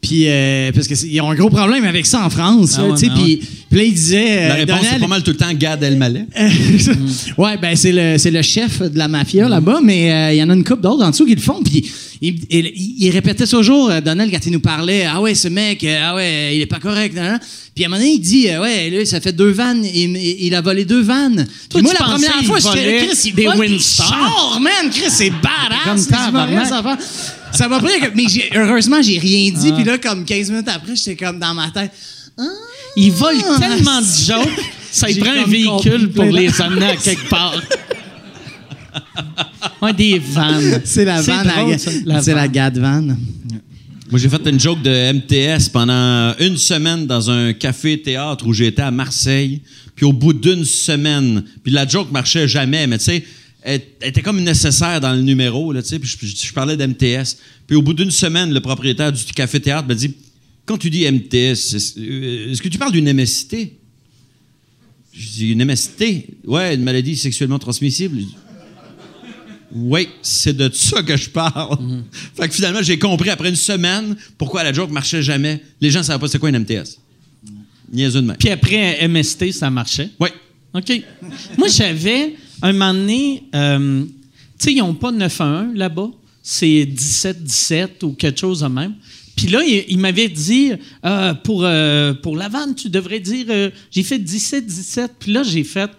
Puis, 0.02 0.24
euh, 0.26 0.72
parce 0.74 0.88
qu'ils 0.88 1.20
ont 1.20 1.30
un 1.30 1.34
gros 1.36 1.48
problème 1.48 1.84
avec 1.84 2.06
ça 2.06 2.26
en 2.26 2.28
France. 2.28 2.74
Ah 2.76 2.82
là, 2.82 2.88
ouais, 2.88 2.94
tu 2.94 3.00
sais, 3.02 3.06
ben 3.06 3.14
puis, 3.14 3.22
ouais. 3.34 3.40
puis 3.70 3.78
là, 3.78 3.84
il 3.84 3.94
disait. 3.94 4.48
La 4.48 4.54
euh, 4.54 4.56
réponse, 4.56 4.80
c'est 4.92 4.98
pas 4.98 5.06
mal 5.06 5.22
tout 5.22 5.30
le 5.30 5.36
temps 5.36 5.52
Gad 5.54 5.80
Elmaleh. 5.80 6.24
ouais, 7.38 7.56
ben 7.56 7.76
c'est 7.76 7.92
le, 7.92 8.18
c'est 8.18 8.32
le 8.32 8.42
chef 8.42 8.82
de 8.82 8.98
la 8.98 9.06
mafia 9.06 9.48
là-bas, 9.48 9.78
mais 9.82 10.10
euh, 10.12 10.32
il 10.32 10.38
y 10.38 10.42
en 10.42 10.50
a 10.50 10.54
une 10.54 10.64
couple 10.64 10.82
d'autres 10.82 11.04
en 11.04 11.10
dessous 11.10 11.24
qui 11.24 11.36
le 11.36 11.40
font. 11.40 11.62
Puis 11.62 11.88
il, 12.20 12.34
il- 12.50 12.72
il 12.98 13.10
répétait 13.10 13.46
toujours, 13.46 13.90
euh, 13.90 14.00
Donald, 14.00 14.28
quand 14.32 14.44
il 14.44 14.52
nous 14.52 14.60
parlait, 14.60 15.04
ah 15.04 15.20
ouais, 15.20 15.36
ce 15.36 15.46
mec, 15.46 15.84
euh, 15.84 16.00
ah 16.02 16.14
ouais, 16.16 16.56
il 16.56 16.60
est 16.60 16.66
pas 16.66 16.80
correct. 16.80 17.14
nan, 17.14 17.24
nan. 17.24 17.40
Puis 17.72 17.84
à 17.84 17.86
un 17.86 17.90
moment 17.90 18.00
donné, 18.02 18.14
il 18.14 18.20
dit, 18.20 18.48
euh, 18.48 18.60
ouais, 18.60 18.90
là, 18.90 19.04
ça 19.04 19.20
fait 19.20 19.32
deux 19.32 19.52
vannes, 19.52 19.84
il, 19.84 20.52
a 20.54 20.60
volé 20.60 20.84
deux 20.84 21.00
vannes. 21.02 21.46
Toi, 21.70 21.80
moi, 21.80 21.92
tu 21.94 22.02
la 22.02 22.08
première 22.08 22.42
fois, 22.44 22.58
là, 22.58 22.92
Chris, 23.06 23.18
il 23.26 23.34
des 23.36 23.44
vole 23.46 23.54
des 23.54 23.60
Windstar. 23.60 24.08
chars, 24.08 24.60
man, 24.60 24.90
Chris, 24.90 25.10
c'est 25.10 25.30
badass. 25.30 25.78
Comme 25.84 25.98
ça. 25.98 26.96
Ça 27.52 27.68
m'a 27.68 27.78
pris, 27.80 27.92
mais 28.14 28.24
j'ai- 28.28 28.50
heureusement, 28.54 29.00
j'ai 29.02 29.18
rien 29.18 29.50
dit. 29.52 29.68
Ah. 29.70 29.74
Puis 29.74 29.84
là, 29.84 29.98
comme 29.98 30.24
15 30.24 30.50
minutes 30.50 30.68
après, 30.68 30.96
j'étais 30.96 31.16
comme 31.16 31.38
dans 31.38 31.54
ma 31.54 31.70
tête. 31.70 31.90
Ah, 32.38 32.42
Il 32.96 33.12
vole 33.12 33.36
tellement 33.58 34.00
de 34.00 34.06
jokes, 34.26 34.48
ça 34.90 35.08
J'ai 35.08 35.20
prend 35.20 35.30
un 35.32 35.44
véhicule 35.46 36.10
pour 36.10 36.24
les 36.24 36.60
amener 36.60 36.86
à 36.86 36.96
quelque 36.96 37.28
part. 37.28 37.54
Ouais, 39.80 39.92
des 39.92 40.18
vannes. 40.18 40.80
C'est 40.84 41.04
la 41.04 41.20
vanne, 41.22 41.76
c'est 41.78 42.04
la 42.04 42.20
vanne. 42.20 42.52
gad 42.52 42.78
van. 42.78 43.02
Moi, 44.10 44.20
j'ai 44.20 44.28
fait 44.28 44.46
une 44.46 44.60
joke 44.60 44.82
de 44.82 45.12
MTS 45.12 45.68
pendant 45.72 46.34
une 46.38 46.56
semaine 46.56 47.06
dans 47.06 47.30
un 47.30 47.52
café-théâtre 47.52 48.46
où 48.46 48.52
j'étais 48.52 48.82
à 48.82 48.90
Marseille. 48.90 49.62
Puis 49.96 50.04
au 50.04 50.12
bout 50.12 50.32
d'une 50.34 50.64
semaine, 50.64 51.42
puis 51.64 51.72
la 51.72 51.86
joke 51.86 52.10
marchait 52.12 52.46
jamais, 52.46 52.86
mais 52.86 52.98
tu 52.98 53.04
sais, 53.04 53.24
elle, 53.64 53.80
elle 54.00 54.08
était 54.08 54.22
comme 54.22 54.40
nécessaire 54.42 55.00
dans 55.00 55.12
le 55.12 55.22
numéro, 55.22 55.72
là, 55.72 55.82
tu 55.82 55.88
sais. 55.90 55.98
Puis 55.98 56.08
je, 56.20 56.26
je- 56.26 56.46
je 56.48 56.52
parlais 56.52 56.76
d'MTS. 56.76 57.36
Puis 57.66 57.76
au 57.76 57.82
bout 57.82 57.94
d'une 57.94 58.10
semaine, 58.10 58.52
le 58.52 58.60
propriétaire 58.60 59.12
du 59.12 59.24
café-théâtre 59.24 59.86
m'a 59.88 59.94
dit 59.94 60.14
Quand 60.66 60.78
tu 60.78 60.90
dis 60.90 61.04
MTS, 61.10 61.74
est-ce 61.74 61.98
euh, 62.00 62.50
est-ce 62.52 62.60
que 62.62 62.68
tu 62.68 62.78
parles 62.78 62.92
d'une 62.92 63.12
MST 63.12 63.72
Je 65.12 65.28
dis 65.28 65.48
Une 65.52 65.64
MST 65.64 66.26
Ouais, 66.44 66.74
une 66.74 66.82
maladie 66.82 67.16
sexuellement 67.16 67.58
transmissible. 67.58 68.18
Oui, 69.74 70.08
c'est 70.20 70.54
de 70.56 70.70
ça 70.74 71.02
que 71.02 71.16
je 71.16 71.30
parle. 71.30 71.78
Fait 72.36 72.46
que 72.48 72.54
finalement, 72.54 72.82
j'ai 72.82 72.98
compris 72.98 73.30
après 73.30 73.48
une 73.48 73.56
semaine 73.56 74.16
pourquoi 74.36 74.62
la 74.64 74.72
joke 74.72 74.90
marchait 74.90 75.22
jamais. 75.22 75.62
Les 75.80 75.90
gens 75.90 76.00
ne 76.00 76.04
savaient 76.04 76.18
pas 76.20 76.28
c'est 76.28 76.38
quoi 76.38 76.50
une 76.50 76.58
MTS. 76.58 76.98
Niaiseux 77.90 78.20
de 78.20 78.26
même. 78.26 78.36
Puis 78.36 78.50
après, 78.50 79.06
MST, 79.08 79.50
ça 79.52 79.70
marchait? 79.70 80.10
Oui. 80.20 80.28
OK. 80.74 81.02
Moi, 81.58 81.68
j'avais, 81.68 82.34
un 82.68 82.72
moment 82.72 82.94
donné, 82.94 83.44
euh, 83.54 84.04
tu 84.58 84.64
sais, 84.64 84.72
ils 84.72 84.78
n'ont 84.78 84.94
pas 84.94 85.10
911 85.12 85.76
là-bas. 85.76 86.10
C'est 86.42 86.86
17-17 86.86 88.04
ou 88.04 88.12
quelque 88.12 88.40
chose 88.40 88.60
de 88.60 88.66
même. 88.66 88.94
Puis 89.36 89.46
là, 89.46 89.62
il, 89.64 89.84
il 89.88 89.98
m'avait 89.98 90.28
dit, 90.28 90.72
euh, 91.04 91.34
pour, 91.34 91.64
euh, 91.64 92.14
pour 92.14 92.36
la 92.36 92.48
vanne, 92.48 92.74
tu 92.74 92.88
devrais 92.88 93.20
dire, 93.20 93.46
euh, 93.48 93.70
j'ai 93.90 94.02
fait 94.02 94.18
17-17. 94.18 95.08
Puis 95.18 95.32
là, 95.32 95.42
j'ai 95.42 95.64
fait, 95.64 95.90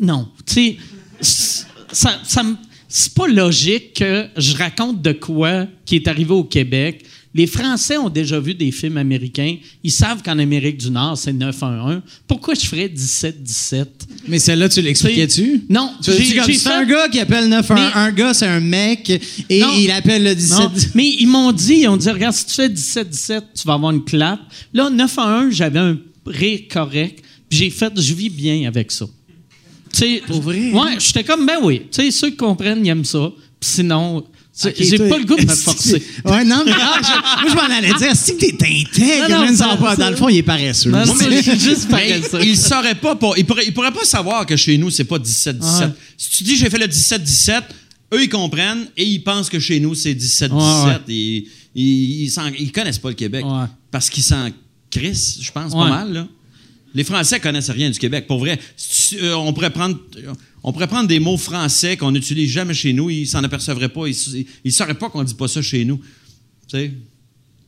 non. 0.00 0.28
Tu 0.46 0.54
sais, 0.54 0.76
ça, 1.92 2.20
ça 2.24 2.42
c'est 2.88 3.14
pas 3.14 3.26
logique 3.26 3.94
que 3.94 4.26
je 4.36 4.56
raconte 4.56 5.02
de 5.02 5.12
quoi 5.12 5.66
qui 5.84 5.96
est 5.96 6.08
arrivé 6.08 6.32
au 6.32 6.44
Québec. 6.44 7.04
Les 7.36 7.46
Français 7.46 7.98
ont 7.98 8.08
déjà 8.08 8.40
vu 8.40 8.54
des 8.54 8.72
films 8.72 8.96
américains. 8.96 9.56
Ils 9.84 9.90
savent 9.92 10.22
qu'en 10.22 10.38
Amérique 10.38 10.78
du 10.78 10.90
Nord, 10.90 11.18
c'est 11.18 11.34
911. 11.34 12.00
Pourquoi 12.26 12.54
je 12.54 12.64
ferais 12.66 12.88
17-17? 12.88 13.84
Mais 14.26 14.38
celle-là, 14.38 14.68
tu 14.70 14.80
l'expliquais-tu? 14.80 15.64
Non, 15.68 15.92
c'est 16.00 16.12
fait- 16.14 16.68
un 16.70 16.84
gars 16.86 17.08
qui 17.10 17.20
appelle 17.20 17.48
911. 17.48 17.90
Mais- 17.94 18.00
Un 18.00 18.10
gars, 18.12 18.32
c'est 18.32 18.46
un 18.46 18.60
mec 18.60 19.10
et 19.50 19.60
Non. 19.60 19.68
il 19.78 19.90
appelle 19.90 20.24
le 20.24 20.34
17. 20.34 20.58
Non, 20.58 20.72
mais 20.94 21.08
ils 21.20 21.26
m'ont 21.28 21.52
dit, 21.52 21.80
ils 21.82 21.88
ont 21.88 21.96
dit, 21.98 22.08
regarde, 22.10 22.34
si 22.34 22.46
tu 22.46 22.54
fais 22.54 22.68
17-17, 22.70 23.44
tu 23.54 23.66
vas 23.68 23.74
avoir 23.74 23.92
une 23.92 24.02
clap. 24.04 24.40
Là, 24.72 24.88
9 24.88 25.18
à 25.18 25.40
1, 25.40 25.50
j'avais 25.50 25.78
un 25.78 25.98
rire 26.26 26.60
correct. 26.70 27.22
Puis 27.50 27.58
j'ai 27.58 27.70
fait, 27.70 27.92
je 28.00 28.14
vis 28.14 28.30
bien 28.30 28.66
avec 28.66 28.90
ça. 28.90 29.06
Tu 29.92 29.98
sais, 29.98 30.22
Pour 30.26 30.40
vrai? 30.40 30.72
Ouais, 30.72 30.96
j'étais 30.98 31.22
comme, 31.22 31.44
ben 31.46 31.58
oui. 31.62 31.82
Tu 31.92 32.02
sais, 32.02 32.10
ceux 32.10 32.30
qui 32.30 32.36
comprennent, 32.36 32.84
ils 32.84 32.88
aiment 32.88 33.04
ça. 33.04 33.30
Puis 33.60 33.70
sinon, 33.70 34.24
j'ai 34.56 34.98
pas 34.98 35.18
le 35.18 35.24
goût 35.24 35.36
de 35.36 35.42
me 35.46 35.54
forcer. 35.54 36.02
ouais, 36.24 36.44
non, 36.44 36.62
mais 36.64 36.72
ah, 36.74 36.98
je- 37.02 37.42
moi, 37.42 37.50
je 37.50 37.54
m'en 37.54 37.76
allais 37.76 37.92
dire, 37.98 38.16
si 38.16 38.36
t'es 38.36 38.52
intègre, 38.54 39.28
Non, 39.28 39.36
non, 39.38 39.44
man, 39.44 39.56
ça- 39.56 39.76
pas. 39.76 39.96
Dans 39.96 40.10
le 40.10 40.16
fond, 40.16 40.28
il 40.28 40.38
est 40.38 40.42
paresseux. 40.42 40.90
Non, 40.90 41.04
mais- 41.14 41.42
juste 41.42 41.86
Mais 41.90 42.20
paresseux. 42.20 42.40
il 42.44 42.56
saurait 42.56 42.94
pas, 42.94 43.14
pour- 43.16 43.36
il, 43.36 43.44
pourrait, 43.44 43.64
il 43.66 43.74
pourrait 43.74 43.92
pas 43.92 44.04
savoir 44.04 44.46
que 44.46 44.56
chez 44.56 44.78
nous, 44.78 44.90
c'est 44.90 45.04
pas 45.04 45.18
17-17. 45.18 45.88
Ouais. 45.88 45.94
Si 46.16 46.30
tu 46.38 46.44
dis 46.44 46.56
j'ai 46.56 46.70
fait 46.70 46.78
le 46.78 46.86
17-17, 46.88 47.64
eux, 48.14 48.22
ils 48.22 48.28
comprennent 48.28 48.86
et 48.96 49.04
ils 49.04 49.18
pensent 49.22 49.50
que 49.50 49.58
chez 49.58 49.78
nous, 49.78 49.94
c'est 49.94 50.14
17-17. 50.14 50.52
Ouais, 50.52 50.90
ouais. 50.90 51.14
Et 51.14 51.46
Ils, 51.74 52.24
ils, 52.24 52.32
ils 52.60 52.72
connaissent 52.72 52.98
pas 52.98 53.10
le 53.10 53.14
Québec. 53.14 53.44
Ouais. 53.44 53.66
Parce 53.90 54.08
qu'ils 54.08 54.22
s'en 54.24 54.48
crissent, 54.90 55.38
je 55.42 55.52
pense, 55.52 55.72
Ouais. 55.72 55.80
pas 55.80 55.88
mal. 55.90 56.12
Là. 56.12 56.26
Les 56.96 57.04
Français 57.04 57.40
connaissent 57.40 57.68
rien 57.68 57.90
du 57.90 57.98
Québec. 57.98 58.26
Pour 58.26 58.38
vrai, 58.38 58.58
euh, 59.20 59.34
on, 59.34 59.52
pourrait 59.52 59.68
prendre, 59.68 59.98
on 60.62 60.72
pourrait 60.72 60.86
prendre 60.86 61.06
des 61.06 61.20
mots 61.20 61.36
français 61.36 61.98
qu'on 61.98 62.10
n'utilise 62.10 62.50
jamais 62.50 62.72
chez 62.72 62.94
nous, 62.94 63.10
ils 63.10 63.26
s'en 63.26 63.44
apercevraient 63.44 63.90
pas. 63.90 64.06
Ils 64.08 64.46
ne 64.64 64.70
sauraient 64.70 64.94
pas 64.94 65.10
qu'on 65.10 65.22
dit 65.22 65.34
pas 65.34 65.46
ça 65.46 65.60
chez 65.60 65.84
nous. 65.84 66.00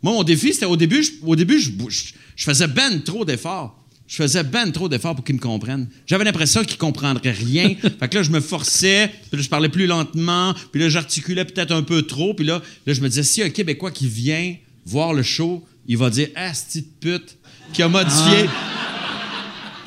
Moi, 0.02 0.12
mon 0.14 0.22
défi, 0.22 0.54
c'était 0.54 0.64
au 0.64 0.76
début, 0.78 1.02
je, 1.02 1.10
au 1.22 1.36
début, 1.36 1.60
je, 1.60 1.70
je- 1.90 2.04
je 2.36 2.44
faisais 2.44 2.68
ben 2.68 3.02
trop 3.02 3.26
d'efforts. 3.26 3.78
Je 4.06 4.16
faisais 4.16 4.42
ben 4.44 4.72
trop 4.72 4.88
d'efforts 4.88 5.14
pour 5.14 5.24
qu'ils 5.26 5.34
me 5.34 5.40
comprennent. 5.40 5.88
J'avais 6.06 6.24
l'impression 6.24 6.64
qu'ils 6.64 6.78
comprendraient 6.78 7.30
rien. 7.32 7.74
fait 8.00 8.08
que 8.08 8.14
là, 8.16 8.22
je 8.22 8.30
me 8.30 8.40
forçais, 8.40 9.10
puis 9.30 9.36
là, 9.36 9.42
je 9.42 9.48
parlais 9.50 9.68
plus 9.68 9.86
lentement, 9.86 10.54
puis 10.72 10.80
là, 10.80 10.88
j'articulais 10.88 11.44
peut-être 11.44 11.72
un 11.72 11.82
peu 11.82 12.00
trop, 12.00 12.32
puis 12.32 12.46
là, 12.46 12.62
là, 12.86 12.94
je 12.94 13.02
me 13.02 13.08
disais, 13.10 13.24
si 13.24 13.42
un 13.42 13.50
Québécois 13.50 13.90
qui 13.90 14.08
vient 14.08 14.54
voir 14.86 15.12
le 15.12 15.22
show, 15.22 15.62
il 15.86 15.98
va 15.98 16.08
dire, 16.08 16.28
ah, 16.34 16.54
cette 16.54 16.68
petite 16.68 17.00
pute 17.00 17.36
qui 17.74 17.82
a 17.82 17.88
modifié. 17.88 18.48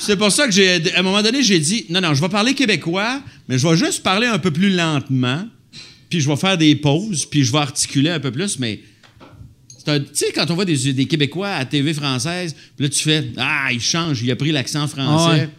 C'est 0.06 0.18
pour 0.18 0.32
ça 0.32 0.46
que 0.46 0.52
j'ai, 0.52 0.94
à 0.96 1.00
un 1.00 1.04
moment 1.04 1.22
donné, 1.22 1.44
j'ai 1.44 1.60
dit, 1.60 1.86
non, 1.90 2.02
non, 2.02 2.14
je 2.14 2.22
vais 2.22 2.30
parler 2.30 2.54
québécois, 2.54 3.22
mais 3.48 3.58
je 3.60 3.68
vais 3.68 3.78
juste 3.78 4.02
parler 4.04 4.28
un 4.28 4.40
peu 4.40 4.52
plus 4.52 4.72
lentement, 4.72 5.48
puis 6.10 6.20
je 6.22 6.28
vais 6.28 6.36
faire 6.36 6.58
des 6.58 6.76
pauses, 6.76 7.26
puis 7.26 7.44
je 7.44 7.52
vais 7.52 7.60
articuler 7.60 8.10
un 8.10 8.20
peu 8.20 8.32
plus, 8.32 8.58
mais 8.60 8.80
c'est 9.78 9.90
un- 9.90 10.00
tu 10.00 10.08
sais, 10.14 10.32
quand 10.34 10.50
on 10.50 10.56
voit 10.56 10.66
des, 10.66 10.94
des 10.94 11.06
Québécois 11.06 11.50
à 11.50 11.66
TV 11.66 11.94
française, 11.94 12.56
puis 12.76 12.86
là, 12.86 12.90
tu 12.90 13.00
fais 13.00 13.28
Ah, 13.38 13.70
il 13.72 13.80
change, 13.82 14.22
il 14.24 14.32
a 14.32 14.36
pris 14.36 14.52
l'accent 14.52 14.88
français. 14.88 15.30
Ah 15.30 15.34
ouais. 15.44 15.50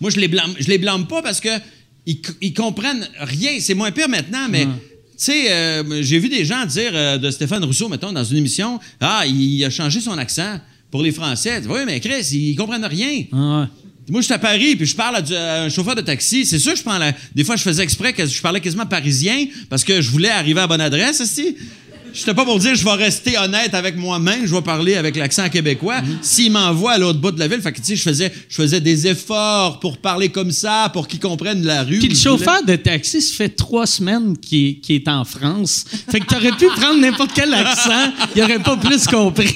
Moi, 0.00 0.10
je 0.10 0.18
les 0.20 0.28
blâme, 0.28 0.54
je 0.58 0.68
les 0.68 0.78
blâme 0.78 1.06
pas 1.06 1.20
parce 1.22 1.40
que 1.40 1.48
ils, 2.06 2.20
ils 2.40 2.54
comprennent 2.54 3.06
rien. 3.18 3.52
C'est 3.60 3.74
moins 3.74 3.90
pire 3.90 4.08
maintenant, 4.08 4.46
mais. 4.48 4.64
Tu 4.64 5.26
sais, 5.26 5.52
euh, 5.52 6.02
j'ai 6.02 6.18
vu 6.18 6.30
des 6.30 6.46
gens 6.46 6.64
dire 6.64 6.92
euh, 6.94 7.18
de 7.18 7.30
Stéphane 7.30 7.62
Rousseau, 7.62 7.90
mettons, 7.90 8.10
dans 8.10 8.24
une 8.24 8.38
émission, 8.38 8.80
ah, 9.00 9.24
il 9.26 9.62
a 9.66 9.68
changé 9.68 10.00
son 10.00 10.16
accent 10.16 10.58
pour 10.90 11.02
les 11.02 11.12
Français. 11.12 11.62
Oui, 11.68 11.80
mais 11.86 12.00
Chris, 12.00 12.26
ils 12.32 12.56
comprennent 12.56 12.84
rien. 12.84 13.24
Ah 13.32 13.60
ouais. 13.60 13.66
Moi, 14.10 14.22
je 14.22 14.24
suis 14.24 14.34
à 14.34 14.38
Paris, 14.38 14.74
puis 14.74 14.86
je 14.86 14.96
parle 14.96 15.16
à, 15.16 15.22
du- 15.22 15.34
à 15.36 15.62
un 15.62 15.68
chauffeur 15.68 15.94
de 15.94 16.00
taxi. 16.00 16.44
C'est 16.44 16.58
sûr, 16.58 16.74
je 16.74 16.82
parle 16.82 17.02
à- 17.04 17.12
Des 17.34 17.44
fois, 17.44 17.54
je 17.56 17.62
faisais 17.62 17.82
exprès 17.82 18.12
que 18.12 18.26
je 18.26 18.40
parlais 18.42 18.60
quasiment 18.60 18.86
parisien 18.86 19.46
parce 19.68 19.84
que 19.84 20.00
je 20.00 20.10
voulais 20.10 20.30
arriver 20.30 20.58
à 20.58 20.64
la 20.64 20.66
bonne 20.66 20.80
adresse, 20.80 21.20
aussi. 21.20 21.54
J'étais 22.12 22.34
pas 22.34 22.44
pour 22.44 22.58
dire 22.58 22.74
je 22.74 22.84
vais 22.84 22.90
rester 22.94 23.38
honnête 23.38 23.72
avec 23.72 23.94
moi-même, 23.96 24.44
je 24.44 24.52
vais 24.52 24.62
parler 24.62 24.96
avec 24.96 25.14
l'accent 25.14 25.48
québécois. 25.48 26.00
S'il 26.22 26.50
m'envoie 26.50 26.92
à 26.94 26.98
l'autre 26.98 27.20
bout 27.20 27.30
de 27.30 27.38
la 27.38 27.46
ville, 27.46 27.60
fait 27.60 27.70
que, 27.70 27.78
je 27.86 27.94
faisais, 27.94 28.32
je 28.48 28.56
faisais 28.56 28.80
des 28.80 29.06
efforts 29.06 29.78
pour 29.78 29.96
parler 29.98 30.28
comme 30.28 30.50
ça, 30.50 30.90
pour 30.92 31.06
qu'ils 31.06 31.20
comprennent 31.20 31.62
la 31.64 31.84
rue. 31.84 32.00
Puis 32.00 32.08
le 32.08 32.16
chauffeur 32.16 32.64
de 32.64 32.74
taxi, 32.74 33.22
ça 33.22 33.36
fait 33.36 33.50
trois 33.50 33.86
semaines 33.86 34.36
qu'il 34.36 34.66
est, 34.66 34.74
qu'il 34.80 34.96
est 34.96 35.06
en 35.08 35.24
France. 35.24 35.84
Fait 36.10 36.18
que 36.18 36.26
t'aurais 36.26 36.50
pu 36.50 36.66
prendre 36.74 37.00
n'importe 37.00 37.30
quel 37.32 37.54
accent, 37.54 38.10
il 38.34 38.42
aurait 38.42 38.58
pas 38.58 38.76
plus 38.76 39.06
compris. 39.06 39.54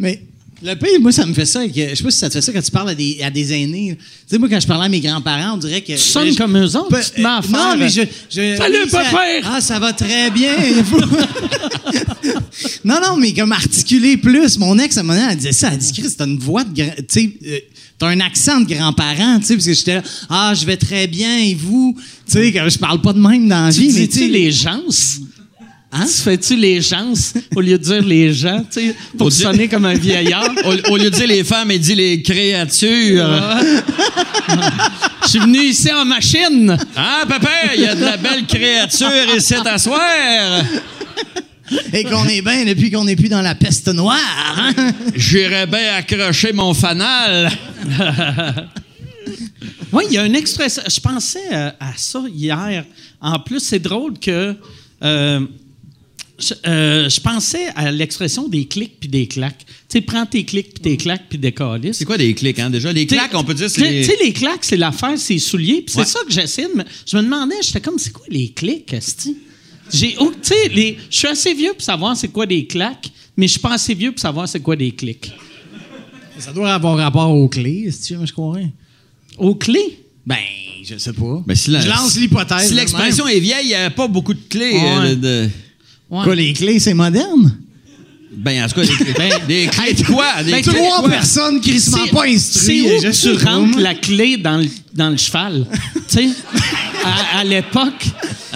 Mais 0.00 0.22
le 0.62 0.74
pire, 0.74 1.00
moi, 1.00 1.12
ça 1.12 1.24
me 1.24 1.32
fait 1.34 1.46
ça. 1.46 1.60
avec- 1.60 1.74
je 1.90 1.94
sais 1.94 2.02
pas 2.02 2.10
si 2.10 2.18
ça 2.18 2.28
te 2.28 2.34
fait 2.34 2.42
ça 2.42 2.52
quand 2.52 2.62
tu 2.62 2.70
parles 2.70 2.88
à 2.90 2.94
des, 2.94 3.18
à 3.22 3.30
des 3.30 3.52
aînés. 3.52 3.96
Tu 3.96 4.04
sais, 4.26 4.38
moi, 4.38 4.48
quand 4.48 4.58
je 4.60 4.66
parlais 4.66 4.86
à 4.86 4.88
mes 4.88 5.00
grands-parents, 5.00 5.54
on 5.54 5.58
dirait 5.58 5.80
que. 5.82 5.92
Tu 5.92 5.98
sonnes 5.98 6.32
je- 6.32 6.36
comme 6.38 6.56
eux 6.58 6.76
autres, 6.76 6.88
Pe- 6.88 7.04
tu 7.04 7.10
te 7.12 7.20
mets 7.20 7.26
euh. 7.28 7.40
Non, 7.52 7.76
mais 7.78 7.88
je. 7.88 8.02
je 8.30 8.56
Salut, 8.56 8.76
oui, 8.84 8.90
ça- 8.90 9.04
papa! 9.04 9.22
Ah, 9.44 9.60
ça 9.60 9.78
va 9.78 9.92
très 9.92 10.30
bien. 10.30 10.56
non, 12.84 12.96
non, 13.04 13.16
mais 13.18 13.32
comme 13.32 13.52
articuler 13.52 14.16
plus. 14.16 14.58
Mon 14.58 14.78
ex, 14.78 14.96
à 14.96 15.00
un 15.00 15.02
moment 15.04 15.18
donné, 15.18 15.30
elle 15.32 15.36
disait 15.36 15.52
ça. 15.52 15.70
Elle 15.72 15.78
dit, 15.78 15.92
Chris, 15.92 16.12
t'as 16.16 16.26
une 16.26 16.38
voix 16.38 16.64
de. 16.64 16.82
Tu 16.82 16.90
sais, 17.08 17.30
euh, 17.46 17.58
t'as 17.98 18.08
un 18.08 18.20
accent 18.20 18.60
de 18.60 18.72
grands-parents, 18.74 19.38
tu 19.40 19.46
sais, 19.46 19.54
parce 19.54 19.66
que 19.66 19.74
j'étais 19.74 19.94
là. 19.96 20.02
Ah, 20.28 20.52
je 20.58 20.64
vais 20.66 20.76
très 20.76 21.06
bien, 21.06 21.38
et 21.38 21.54
vous? 21.54 21.96
Tu 22.26 22.32
sais, 22.32 22.52
comme 22.52 22.70
je 22.70 22.78
parle 22.78 23.00
pas 23.00 23.12
de 23.12 23.20
même 23.20 23.48
dans 23.48 23.64
la 23.66 23.70
vie, 23.70 23.92
mais 23.94 24.08
tu 24.08 24.28
les 24.28 24.50
gens? 24.50 24.82
Hein? 25.90 26.04
Tu 26.06 26.22
fais-tu 26.22 26.54
les 26.56 26.82
gens 26.82 27.14
au 27.56 27.60
lieu 27.62 27.78
de 27.78 27.82
dire 27.82 28.02
les 28.02 28.32
gens, 28.34 28.62
tu 28.70 28.88
sais, 28.88 28.94
pour 29.16 29.32
sonner 29.32 29.68
comme 29.68 29.86
un 29.86 29.94
vieillard? 29.94 30.50
Au, 30.64 30.92
au 30.92 30.96
lieu 30.98 31.08
de 31.10 31.16
dire 31.16 31.26
les 31.26 31.42
femmes, 31.44 31.70
il 31.70 31.80
dit 31.80 31.94
les 31.94 32.20
créatures. 32.22 33.26
Je 35.24 35.28
suis 35.28 35.38
venu 35.38 35.58
ici 35.60 35.90
en 35.90 36.04
machine. 36.04 36.76
Ah, 36.94 37.22
papa, 37.26 37.48
il 37.74 37.80
y 37.82 37.86
a 37.86 37.94
de 37.94 38.04
la 38.04 38.18
belle 38.18 38.44
créature 38.46 39.34
ici 39.34 39.54
à 39.54 39.78
soir. 39.78 40.62
Et 41.92 42.04
qu'on 42.04 42.24
est 42.26 42.42
bien 42.42 42.64
depuis 42.66 42.90
qu'on 42.90 43.04
n'est 43.04 43.16
plus 43.16 43.28
dans 43.30 43.42
la 43.42 43.54
peste 43.54 43.88
noire, 43.88 44.18
hein? 44.58 44.72
J'irais 45.14 45.66
bien 45.66 45.94
accrocher 45.96 46.52
mon 46.52 46.72
fanal. 46.74 47.50
Oui, 49.92 50.04
il 50.08 50.14
y 50.14 50.18
a 50.18 50.26
une 50.26 50.36
expression. 50.36 50.82
Je 50.86 51.00
pensais 51.00 51.50
à 51.50 51.92
ça 51.96 52.22
hier. 52.30 52.84
En 53.20 53.38
plus, 53.38 53.60
c'est 53.60 53.78
drôle 53.78 54.18
que. 54.18 54.54
euh, 55.02 55.40
je, 56.38 56.54
euh, 56.66 57.08
je 57.08 57.20
pensais 57.20 57.66
à 57.74 57.90
l'expression 57.90 58.48
des 58.48 58.66
clics 58.66 58.98
puis 59.00 59.08
des 59.08 59.26
claques. 59.26 59.64
Tu 59.66 59.74
sais, 59.88 60.00
prends 60.00 60.24
tes 60.26 60.44
clics 60.44 60.72
puis 60.74 60.82
tes 60.82 60.96
claques 60.96 61.24
puis 61.28 61.38
des 61.38 61.52
calices. 61.52 61.96
C'est 61.98 62.04
quoi 62.04 62.16
des 62.18 62.32
clics, 62.34 62.58
hein, 62.58 62.70
déjà? 62.70 62.92
Les 62.92 63.06
claques, 63.06 63.32
on 63.34 63.42
peut 63.44 63.54
dire, 63.54 63.68
c'est 63.70 63.82
Tu 63.82 63.88
les... 63.88 64.04
sais, 64.04 64.16
les 64.22 64.32
claques, 64.32 64.64
c'est 64.64 64.76
l'affaire, 64.76 65.18
c'est 65.18 65.34
les 65.34 65.38
souliers. 65.40 65.82
Puis 65.86 65.96
Ouais. 65.96 66.04
c'est 66.04 66.10
ça 66.12 66.20
que 66.26 66.32
j'essaie 66.32 66.68
de 66.68 66.78
me. 66.78 66.84
Je 67.06 67.16
me 67.16 67.22
demandais, 67.22 67.56
j'étais 67.62 67.80
comme, 67.80 67.98
c'est 67.98 68.12
quoi 68.12 68.24
les 68.28 68.50
clics, 68.50 68.92
Esti? 68.92 69.36
J'ai. 69.92 70.16
oh, 70.20 70.30
tu 70.40 70.48
sais, 70.48 70.68
les- 70.68 70.98
je 71.10 71.16
suis 71.16 71.28
assez 71.28 71.54
vieux 71.54 71.72
pour 71.72 71.82
savoir 71.82 72.16
c'est 72.16 72.28
quoi 72.28 72.44
des 72.46 72.66
claques, 72.66 73.10
mais 73.36 73.46
je 73.46 73.52
suis 73.52 73.60
pas 73.60 73.72
assez 73.72 73.94
vieux 73.94 74.12
pour 74.12 74.20
savoir 74.20 74.46
c'est 74.48 74.60
quoi 74.60 74.76
des 74.76 74.90
clics. 74.92 75.32
Ça 76.38 76.52
doit 76.52 76.72
avoir 76.72 76.96
rapport 76.98 77.30
aux 77.30 77.48
clés, 77.48 77.90
si 77.90 78.02
tu 78.02 78.14
veux, 78.16 78.26
je 78.26 78.32
crois. 78.32 78.58
Aux 79.38 79.54
clés? 79.54 79.98
Ben, 80.26 80.36
je 80.84 80.96
sais 80.98 81.12
pas. 81.12 81.42
Mais 81.46 81.54
si 81.56 81.70
la- 81.70 81.80
je 81.80 81.88
lance 81.88 82.16
l'hypothèse. 82.16 82.68
Si 82.68 82.74
l'expression 82.74 83.26
est 83.26 83.40
vieille, 83.40 83.64
il 83.64 83.68
n'y 83.68 83.74
a 83.74 83.90
pas 83.90 84.06
beaucoup 84.06 84.34
de 84.34 84.42
clés. 84.48 84.72
Ouais. 84.72 84.98
euh, 85.00 85.14
de- 85.14 85.20
de- 85.46 85.50
Ouais. 86.10 86.24
Quoi, 86.24 86.34
les 86.34 86.52
clés, 86.52 86.78
c'est 86.78 86.94
moderne? 86.94 87.58
Ben, 88.30 88.64
en 88.64 88.68
tout 88.68 88.74
cas, 88.76 88.82
des, 88.86 89.12
Ben, 89.16 89.32
des 89.46 89.66
clés 89.72 89.94
de 89.94 90.02
quoi? 90.04 90.42
Des 90.44 90.52
ben, 90.52 90.62
clés 90.62 90.72
de 90.72 90.78
Trois 90.78 91.00
quoi? 91.00 91.08
personnes 91.10 91.60
crissement 91.60 91.98
C'est- 92.04 92.10
pas 92.12 92.22
C'est 92.26 92.34
instruites. 92.34 92.84
où 92.84 93.02
je 93.02 93.06
que 93.08 93.12
sais 93.12 93.36
tu 93.36 93.44
rentres 93.44 93.78
la 93.78 93.94
clé 93.94 94.36
dans 94.36 94.58
le, 94.58 94.66
dans 94.94 95.10
le 95.10 95.16
cheval? 95.16 95.66
tu 95.94 96.00
sais, 96.08 96.28
à, 97.04 97.38
à 97.40 97.44
l'époque. 97.44 98.04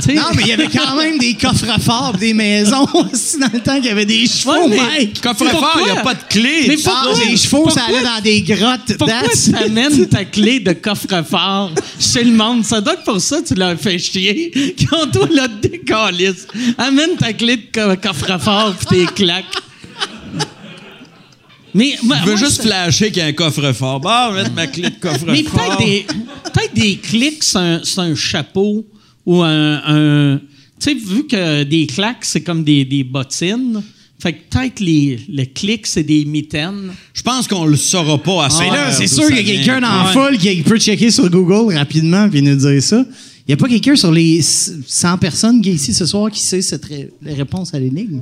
Non, 0.09 0.23
mais 0.35 0.43
il 0.43 0.49
y 0.49 0.53
avait 0.53 0.69
quand 0.69 0.97
même 0.97 1.19
des 1.19 1.35
coffres-forts 1.35 2.15
des 2.19 2.33
maisons 2.35 2.87
aussi 2.95 3.39
dans 3.39 3.51
le 3.53 3.61
temps 3.61 3.77
qu'il 3.77 3.87
y 3.87 3.91
avait 3.91 4.07
des 4.07 4.27
chevaux, 4.27 4.67
Ouais, 4.69 4.99
mec. 4.99 5.21
Coffre-fort, 5.21 5.77
il 5.79 5.85
n'y 5.85 5.91
a 5.91 5.95
Pourquoi? 5.97 6.03
pas 6.03 6.15
de 6.15 6.25
clés. 6.29 6.65
Mais 6.69 6.77
Tu- 6.77 6.83
Ah, 6.87 7.03
pourquoi? 7.05 7.25
les 7.25 7.37
chevaux, 7.37 7.71
ça 7.71 7.81
Pourquoi? 7.83 7.97
allait 7.99 8.07
dans 8.17 8.23
des 8.23 8.43
grottes. 8.43 8.97
Pourquoi 8.99 9.17
tu 9.45 9.55
amènes 9.65 10.09
ta 10.09 10.25
clé 10.25 10.61
de 10.61 10.73
coffre-fort 10.73 11.73
chez 12.01 12.25
le 12.25 12.33
monde? 12.33 12.65
Ça 12.65 12.81
doit 12.81 12.95
être 12.95 13.05
pour 13.05 13.21
ça 13.21 13.41
que 13.43 13.49
tu 13.49 13.55
leur 13.55 13.79
fais 13.79 13.99
chier. 13.99 14.75
Quand 14.91 15.07
toi, 15.13 15.29
là, 15.31 15.47
décalisse. 15.49 16.47
Amène 16.79 17.17
ta 17.19 17.33
clé 17.33 17.57
de 17.57 17.63
co- 17.73 17.97
coffre-fort 18.09 18.75
pis 18.77 18.87
tes 18.87 19.07
claques. 19.07 19.45
Mais, 21.75 21.93
Je 21.97 22.03
veux 22.03 22.07
moi, 22.33 22.37
juste 22.37 22.57
ça- 22.57 22.63
flasher 22.65 23.07
qu'il 23.11 23.19
y 23.19 23.21
a 23.21 23.27
un 23.27 23.33
coffre-fort. 23.33 24.01
Bon, 24.01 24.33
mettre 24.35 24.53
ma 24.53 24.67
clé 24.67 24.91
de 24.91 24.95
coffre-fort. 25.01 25.29
Mais 25.33 25.43
peut-être 25.43 25.79
des, 25.79 26.07
peut-être 26.53 26.75
des 26.75 26.97
clics, 26.97 27.43
c'est 27.43 27.59
un, 27.59 27.81
c'est 27.85 28.01
un 28.01 28.15
chapeau 28.15 28.87
ou 29.27 29.43
un. 29.43 29.83
un- 29.87 30.41
tu 30.81 30.91
sais, 30.91 30.95
vu 30.95 31.27
que 31.27 31.63
des 31.63 31.87
claques, 31.87 32.25
c'est 32.25 32.41
comme 32.41 32.65
des, 32.65 32.85
des 32.85 33.05
bottines, 33.05 33.83
fait 34.21 34.33
que 34.33 34.39
peut-être 34.51 34.81
les, 34.81 35.19
les 35.29 35.47
clics, 35.47 35.87
c'est 35.87 36.03
des 36.03 36.25
mitaines. 36.25 36.93
Je 37.15 37.23
pense 37.23 37.47
qu'on 37.49 37.65
le 37.65 37.77
saura 37.77 38.19
pas 38.23 38.47
assez. 38.47 38.65
Mais 38.65 38.71
là, 38.71 38.91
c'est 38.93 39.07
sûr 39.07 39.27
qu'il 39.29 39.37
y 39.37 39.41
a 39.41 39.43
quelqu'un 39.57 39.81
dans 39.81 39.89
la 39.89 40.07
Ouais. 40.07 40.13
foule 40.13 40.39
qui 40.39 40.63
peut 40.63 40.79
checker 40.79 41.11
sur 41.11 41.29
Google 41.31 41.75
rapidement 41.77 42.29
puis 42.29 42.43
nous 42.43 42.57
dire 42.57 42.83
ça. 42.83 43.05
Il 43.47 43.51
n'y 43.51 43.55
a 43.55 43.57
pas 43.57 43.69
quelqu'un 43.69 43.97
sur 43.97 44.13
les 44.13 44.41
100 44.43 45.19
personnes 45.19 45.61
qui 45.63 45.71
est 45.71 45.75
ici 45.75 45.93
ce 45.95 46.07
soir 46.07 46.31
qui 46.31 46.41
sait 46.41 46.63
cette 46.63 46.85
ré- 46.85 47.11
réponse 47.25 47.75
à 47.75 47.79
l'énigme? 47.81 48.21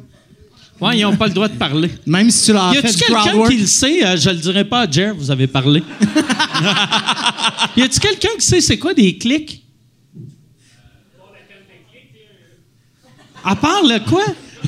Ouais, 0.80 0.98
ils 0.98 1.02
n'ont 1.02 1.16
pas 1.16 1.26
le 1.28 1.34
droit 1.34 1.48
de 1.48 1.56
parler. 1.56 1.90
Même 2.06 2.30
si 2.30 2.46
tu 2.46 2.52
leur 2.52 2.72
y 2.72 2.78
as 2.78 2.80
fait 2.82 2.88
a-tu 2.88 2.98
quelqu'un 2.98 3.48
qui 3.48 3.56
le 3.58 3.66
sait? 3.66 4.04
Euh, 4.06 4.16
je 4.16 4.30
le 4.30 4.36
dirai 4.36 4.64
pas 4.64 4.80
à 4.82 4.90
Jer, 4.90 5.14
vous 5.14 5.30
avez 5.30 5.46
parlé. 5.46 5.82
y 7.76 7.82
a-tu 7.82 8.00
quelqu'un 8.00 8.30
qui 8.38 8.46
sait 8.46 8.60
c'est 8.60 8.78
quoi 8.78 8.94
des 8.94 9.16
clics? 9.18 9.62
À 13.44 13.56
part 13.56 13.82
le 13.82 13.98
quoi? 14.08 14.24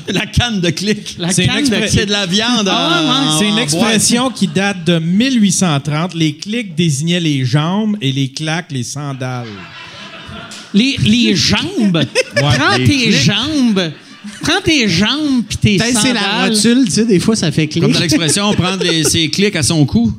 La 0.07 0.25
canne 0.25 0.59
de 0.59 0.69
clic. 0.71 1.15
La 1.19 1.29
C'est 1.31 1.45
une 1.45 1.51
canne 1.51 1.69
de 1.69 1.75
expre- 1.75 1.87
C'est 1.89 2.05
de 2.07 2.11
la 2.11 2.25
viande. 2.25 2.67
Ah 2.69 3.01
en- 3.03 3.07
ouais. 3.07 3.39
C'est 3.39 3.47
une 3.49 3.59
expression 3.59 4.31
qui 4.31 4.47
date 4.47 4.83
de 4.83 4.97
1830. 4.99 6.15
Les 6.15 6.35
clics 6.35 6.73
désignaient 6.75 7.19
les 7.19 7.45
jambes 7.45 7.95
et 8.01 8.11
les 8.11 8.29
claques, 8.31 8.71
les 8.71 8.83
sandales. 8.83 9.47
Les, 10.73 10.97
les 10.97 11.35
jambes. 11.35 12.03
Prends 12.35 12.75
les 12.77 12.85
tes 12.85 12.97
clics. 13.09 13.11
jambes. 13.13 13.91
Prends 14.41 14.61
tes 14.63 14.87
jambes 14.87 15.43
puis 15.47 15.57
tes 15.57 15.77
Peut-être 15.77 15.99
c'est 15.99 16.13
la 16.13 16.21
sandales. 16.21 16.53
rotule, 16.53 16.85
tu 16.85 16.91
sais, 16.91 17.05
des 17.05 17.19
fois 17.19 17.35
ça 17.35 17.51
fait 17.51 17.67
clic. 17.67 17.83
Comme 17.83 17.91
dans 17.91 17.99
l'expression, 17.99 18.53
prendre 18.53 18.83
les- 18.83 19.03
ses 19.03 19.29
clics 19.29 19.55
à 19.55 19.63
son 19.63 19.85
cou. 19.85 20.13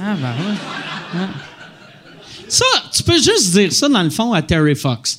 Ah, 0.00 0.14
ben 0.20 0.28
ouais. 1.20 1.26
Ça, 2.48 2.64
tu 2.94 3.02
peux 3.02 3.16
juste 3.16 3.50
dire 3.52 3.72
ça 3.72 3.88
dans 3.88 4.02
le 4.02 4.10
fond 4.10 4.32
à 4.32 4.42
Terry 4.42 4.74
Fox. 4.74 5.18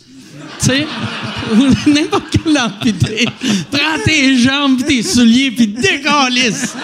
Tu 0.59 0.65
sais, 0.67 0.87
ou 1.53 1.89
n'importe 1.89 2.25
quel 2.31 2.57
amphitré. 2.57 3.25
Prends 3.71 3.99
tes 4.05 4.37
jambes, 4.37 4.77
pis 4.77 4.83
tes 4.83 5.03
souliers, 5.03 5.51
puis 5.51 5.67
décalisse. 5.67 6.75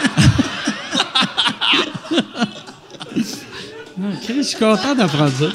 OK, 3.97 4.33
je 4.37 4.41
suis 4.41 4.57
content 4.57 4.93
d'apprendre 4.95 5.31
ça. 5.39 5.47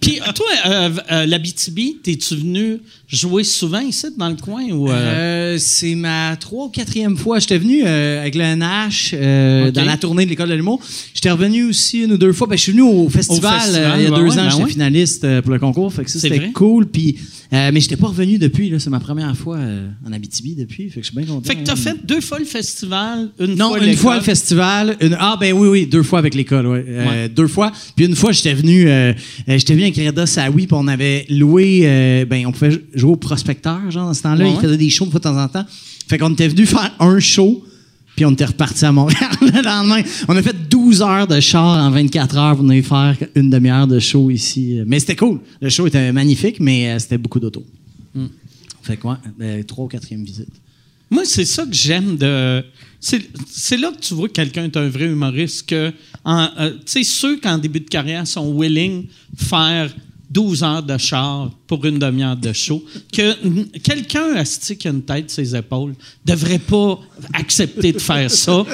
Puis, 0.00 0.20
toi, 0.34 0.46
euh, 0.66 0.90
euh, 1.10 1.26
l'Abitibi, 1.26 1.98
t'es-tu 2.02 2.36
venu 2.36 2.80
jouer 3.12 3.44
souvent 3.44 3.80
ici, 3.80 4.06
dans 4.16 4.28
le 4.30 4.36
coin? 4.36 4.64
Ou, 4.70 4.88
euh, 4.88 4.92
Euh, 5.52 5.56
c'est 5.58 5.94
ma 5.94 6.34
trois 6.36 6.66
ou 6.66 6.68
quatrième 6.70 7.16
fois. 7.16 7.38
J'étais 7.38 7.58
venu 7.58 7.82
euh, 7.84 8.20
avec 8.22 8.34
le 8.34 8.42
NH 8.42 9.70
dans 9.72 9.84
la 9.84 9.96
tournée 9.98 10.24
de 10.24 10.30
l'école 10.30 10.48
de 10.48 10.54
l'humour. 10.54 10.80
J'étais 11.14 11.30
revenu 11.30 11.64
aussi 11.64 12.02
une 12.04 12.12
ou 12.12 12.18
deux 12.18 12.32
fois. 12.32 12.46
Ben, 12.46 12.56
je 12.56 12.62
suis 12.62 12.72
venu 12.72 12.82
au 12.82 13.08
festival, 13.08 13.60
festival, 13.60 13.92
il 14.00 14.04
y 14.04 14.06
a 14.06 14.10
ouais, 14.10 14.16
deux 14.18 14.24
ouais, 14.24 14.32
ans. 14.32 14.44
ben 14.44 14.50
J'étais 14.50 14.62
ouais. 14.64 14.70
finaliste 14.70 15.40
pour 15.42 15.52
le 15.52 15.58
concours. 15.58 15.92
Fait 15.92 16.04
que 16.04 16.10
ça, 16.10 16.18
c'était 16.18 16.50
cool. 16.52 16.86
Puis, 16.86 17.16
mais 17.52 17.80
j'étais 17.80 17.96
pas 17.96 18.08
revenu 18.08 18.38
depuis. 18.38 18.70
là. 18.70 18.78
C'est 18.78 18.88
ma 18.90 19.00
première 19.00 19.36
fois 19.36 19.58
en 20.06 20.12
Abitibi 20.12 20.54
depuis. 20.54 20.88
Fait 20.88 21.00
que 21.00 21.06
je 21.06 21.10
suis 21.12 21.16
bien 21.16 21.26
content. 21.26 21.46
Fait 21.46 21.56
que 21.56 21.62
t'as 21.64 21.76
fait 21.76 21.96
deux 22.04 22.20
fois 22.22 22.38
le 22.38 22.44
festival, 22.46 23.28
une 23.38 23.54
Non, 23.56 23.68
fois 23.70 23.84
une 23.84 23.94
fois 23.96 24.16
le 24.16 24.22
festival. 24.22 24.96
une- 25.00 25.16
ah, 25.18 25.36
ben 25.38 25.52
oui, 25.52 25.68
oui, 25.68 25.86
deux 25.86 26.02
fois 26.02 26.18
avec 26.18 26.34
l'école, 26.34 26.66
ouais. 26.66 26.84
Euh, 26.88 27.28
Deux 27.28 27.46
fois. 27.46 27.72
Puis 27.94 28.06
une 28.06 28.16
fois, 28.16 28.32
j'étais 28.32 28.54
venu, 28.54 28.88
euh, 28.88 29.12
j'étais 29.46 29.74
venu 29.74 29.84
avec 29.84 29.96
Reda 29.96 30.26
Saoui, 30.26 30.66
puis 30.66 30.76
on 30.78 30.88
avait 30.88 31.26
loué, 31.28 31.82
euh, 31.84 32.24
ben, 32.24 32.46
on 32.46 32.52
pouvait 32.52 32.80
jouer 33.02 33.12
au 33.12 33.16
prospecteur, 33.16 33.90
genre, 33.90 34.06
dans 34.06 34.14
ce 34.14 34.22
temps-là. 34.22 34.44
Ouais, 34.44 34.52
Il 34.54 34.60
faisait 34.60 34.76
des 34.76 34.90
shows 34.90 35.06
de 35.06 35.18
temps 35.18 35.36
en 35.36 35.48
temps. 35.48 35.66
Fait 36.08 36.18
qu'on 36.18 36.32
était 36.32 36.48
venu 36.48 36.66
faire 36.66 36.94
un 37.00 37.18
show, 37.18 37.64
puis 38.14 38.24
on 38.24 38.30
était 38.30 38.44
reparti 38.44 38.84
à 38.84 38.92
Montréal 38.92 39.30
le 39.40 39.62
lendemain. 39.62 40.02
On 40.28 40.36
a 40.36 40.42
fait 40.42 40.68
12 40.68 41.02
heures 41.02 41.26
de 41.26 41.40
char 41.40 41.84
en 41.84 41.90
24 41.90 42.36
heures 42.36 42.56
pour 42.56 42.64
venir 42.64 42.84
faire 42.84 43.16
une 43.34 43.50
demi-heure 43.50 43.86
de 43.86 43.98
show 43.98 44.30
ici. 44.30 44.80
Mais 44.86 45.00
c'était 45.00 45.16
cool. 45.16 45.40
Le 45.60 45.68
show 45.68 45.86
était 45.86 46.12
magnifique, 46.12 46.60
mais 46.60 46.90
euh, 46.90 46.98
c'était 46.98 47.18
beaucoup 47.18 47.40
d'auto. 47.40 47.64
Fait 48.82 48.96
que, 48.96 49.06
ouais, 49.06 49.16
ben, 49.38 49.64
trois 49.64 49.84
ou 49.84 49.88
quatrième 49.88 50.24
visite. 50.24 50.48
Moi, 51.10 51.24
c'est 51.24 51.44
ça 51.44 51.64
que 51.64 51.74
j'aime 51.74 52.16
de. 52.16 52.64
C'est 53.00 53.76
là 53.76 53.90
que 53.90 54.00
tu 54.00 54.14
vois 54.14 54.28
que 54.28 54.32
quelqu'un 54.32 54.64
est 54.64 54.76
un 54.76 54.88
vrai 54.88 55.06
humoriste. 55.06 55.68
Que, 55.68 55.92
euh, 56.26 56.70
tu 56.70 56.78
sais, 56.86 57.04
ceux 57.04 57.38
qui 57.38 57.48
en 57.48 57.58
début 57.58 57.80
de 57.80 57.88
carrière 57.88 58.26
sont 58.26 58.56
willing 58.56 59.06
faire 59.36 59.92
12 60.32 60.62
heures 60.62 60.82
de 60.82 60.96
char 60.98 61.50
pour 61.66 61.84
une 61.84 61.98
demi-heure 61.98 62.36
de 62.36 62.52
show, 62.52 62.82
que 63.12 63.34
quelqu'un 63.78 64.34
asti, 64.36 64.76
qui 64.76 64.88
a 64.88 64.90
une 64.90 65.02
tête 65.02 65.30
sur 65.30 65.44
ses 65.44 65.54
épaules 65.56 65.94
devrait 66.24 66.58
pas 66.58 66.98
accepter 67.34 67.92
de 67.92 67.98
faire 67.98 68.30
ça, 68.30 68.64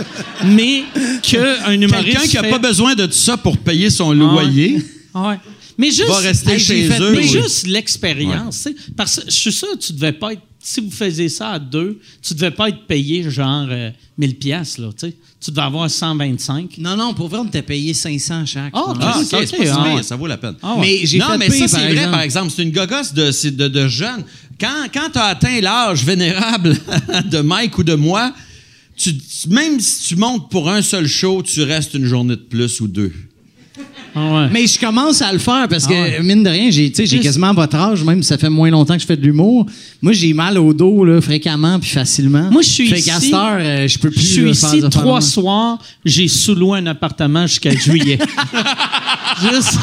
mais 0.45 0.85
qu'un 1.23 1.73
humoriste 1.73 2.05
Quelqu'un 2.05 2.27
qui 2.29 2.37
n'a 2.37 2.43
fait- 2.45 2.51
pas 2.51 2.59
besoin 2.59 2.95
de 2.95 3.07
tout 3.07 3.13
ça 3.13 3.37
pour 3.37 3.57
payer 3.59 3.91
son 3.91 4.13
loyer. 4.13 4.83
Ah 5.15 5.31
ouais. 5.31 5.37
Mais 5.79 5.87
juste, 5.91 6.09
Va 6.09 6.19
rester 6.19 6.53
Hey, 6.53 6.59
chez 6.59 6.83
j'ai 6.83 6.89
fait- 6.89 7.01
eux, 7.01 7.13
Mais 7.13 7.19
oui. 7.19 7.29
juste 7.29 7.67
l'expérience. 7.67 8.69
Parce 8.97 9.17
que 9.21 9.31
je 9.31 9.37
suis 9.37 9.53
sûr 9.53 9.69
que 9.73 9.79
tu 9.79 9.93
devais 9.93 10.13
pas 10.13 10.33
être. 10.33 10.43
Si 10.61 10.81
vous 10.81 10.91
faisiez 10.91 11.29
ça 11.29 11.51
à 11.53 11.59
deux, 11.61 12.01
tu 12.21 12.35
devais 12.35 12.51
pas 12.51 12.69
être 12.69 12.85
payé 12.87 13.31
genre 13.31 13.67
euh, 13.71 13.91
1000 14.19 14.35
pièces 14.37 14.77
là. 14.79 14.89
Tu 14.99 15.07
sais. 15.07 15.17
Tu 15.41 15.51
devais 15.53 15.63
avoir 15.63 15.89
125. 15.89 16.77
Non, 16.79 16.97
non, 16.97 17.15
pour 17.15 17.29
vrai, 17.29 17.39
on 17.39 17.47
t'a 17.47 17.63
payé 17.63 17.95
500 17.95 18.45
chaque. 18.45 18.73
Ah, 18.75 18.83
pense. 18.87 18.97
Ah, 19.01 19.19
Ok, 19.19 19.23
ok, 19.23 19.25
c'est 19.25 19.37
pas 19.37 19.43
ok, 19.43 19.49
si 19.49 19.55
ah 19.73 19.85
pire, 19.85 19.95
ouais. 19.95 20.03
ça 20.03 20.17
vaut 20.17 20.27
la 20.27 20.37
peine. 20.37 20.57
Ah 20.61 20.75
ouais. 20.75 20.81
Mais 20.81 21.07
j'ai 21.07 21.19
non, 21.19 21.27
fait 21.29 21.39
mais 21.39 21.49
ça, 21.51 21.59
par 21.61 21.69
c'est 21.69 21.77
vrai, 21.77 21.91
exemple. 21.93 22.11
par 22.11 22.21
exemple. 22.23 22.53
C'est 22.55 22.63
une 22.65 22.73
gogosse 22.73 23.15
de, 23.15 23.51
de, 23.51 23.69
de 23.69 23.89
jeunes. 23.89 24.25
Quand, 24.61 24.87
quand 24.93 25.11
tu 25.13 25.19
as 25.19 25.27
atteint 25.27 25.61
l'âge 25.61 26.05
vénérable 26.05 26.77
de 27.31 27.39
Mike 27.41 27.79
ou 27.79 27.85
de 27.85 27.95
moi, 27.95 28.35
tu, 28.97 29.15
même 29.49 29.79
si 29.79 30.09
tu 30.09 30.17
montes 30.17 30.51
pour 30.51 30.69
un 30.69 30.83
seul 30.83 31.07
show, 31.07 31.41
tu 31.45 31.63
restes 31.63 31.95
une 31.95 32.05
journée 32.07 32.35
de 32.35 32.41
plus 32.43 32.81
ou 32.81 32.89
deux. 32.89 33.13
Ah 34.21 34.35
ouais. 34.35 34.49
Mais 34.53 34.67
je 34.67 34.79
commence 34.81 35.23
à 35.23 35.33
le 35.33 35.39
faire 35.39 35.67
parce 35.69 35.87
que, 35.87 35.93
Ah 35.95 36.19
ouais. 36.19 36.23
mine 36.23 36.43
de 36.43 36.49
rien, 36.51 36.71
j'ai 36.71 36.91
tu 36.91 36.97
sais, 36.97 37.07
j'ai 37.07 37.17
Juste- 37.17 37.23
quasiment 37.25 37.55
votre 37.55 37.77
âge, 37.77 38.03
même 38.03 38.23
si 38.23 38.29
ça 38.29 38.39
fait 38.39 38.49
moins 38.51 38.71
longtemps 38.71 38.95
que 38.95 39.01
je 39.01 39.07
fais 39.07 39.17
de 39.17 39.23
l'humour. 39.25 39.67
Moi, 40.03 40.13
j'ai 40.13 40.33
mal 40.33 40.59
au 40.59 40.73
dos 40.73 41.05
là, 41.05 41.21
fréquemment 41.21 41.79
puis 41.79 41.91
facilement. 41.91 42.51
Moi, 42.51 42.63
je 42.63 42.69
suis 42.69 42.89
fait 42.89 42.99
ici- 42.99 43.33
euh, 43.35 43.87
je 43.87 43.99
peux 43.99 44.09
Je 44.11 44.15
plus 44.15 44.23
suis 44.27 44.45
là, 44.45 44.51
ici 44.51 44.81
trois 44.91 45.21
faire- 45.21 45.29
soirs. 45.31 45.79
J'ai 46.05 46.27
sous-loué 46.29 46.79
un 46.81 46.87
appartement 46.87 47.47
jusqu'à 47.47 47.71
juillet. 47.77 48.19
Juste. 49.41 49.79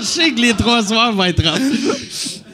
je 0.00 0.04
sais 0.04 0.30
que 0.32 0.40
les 0.40 0.54
trois 0.54 0.82
soirs 0.84 1.12
vont 1.12 1.24
être 1.24 1.42
rough. 1.42 1.60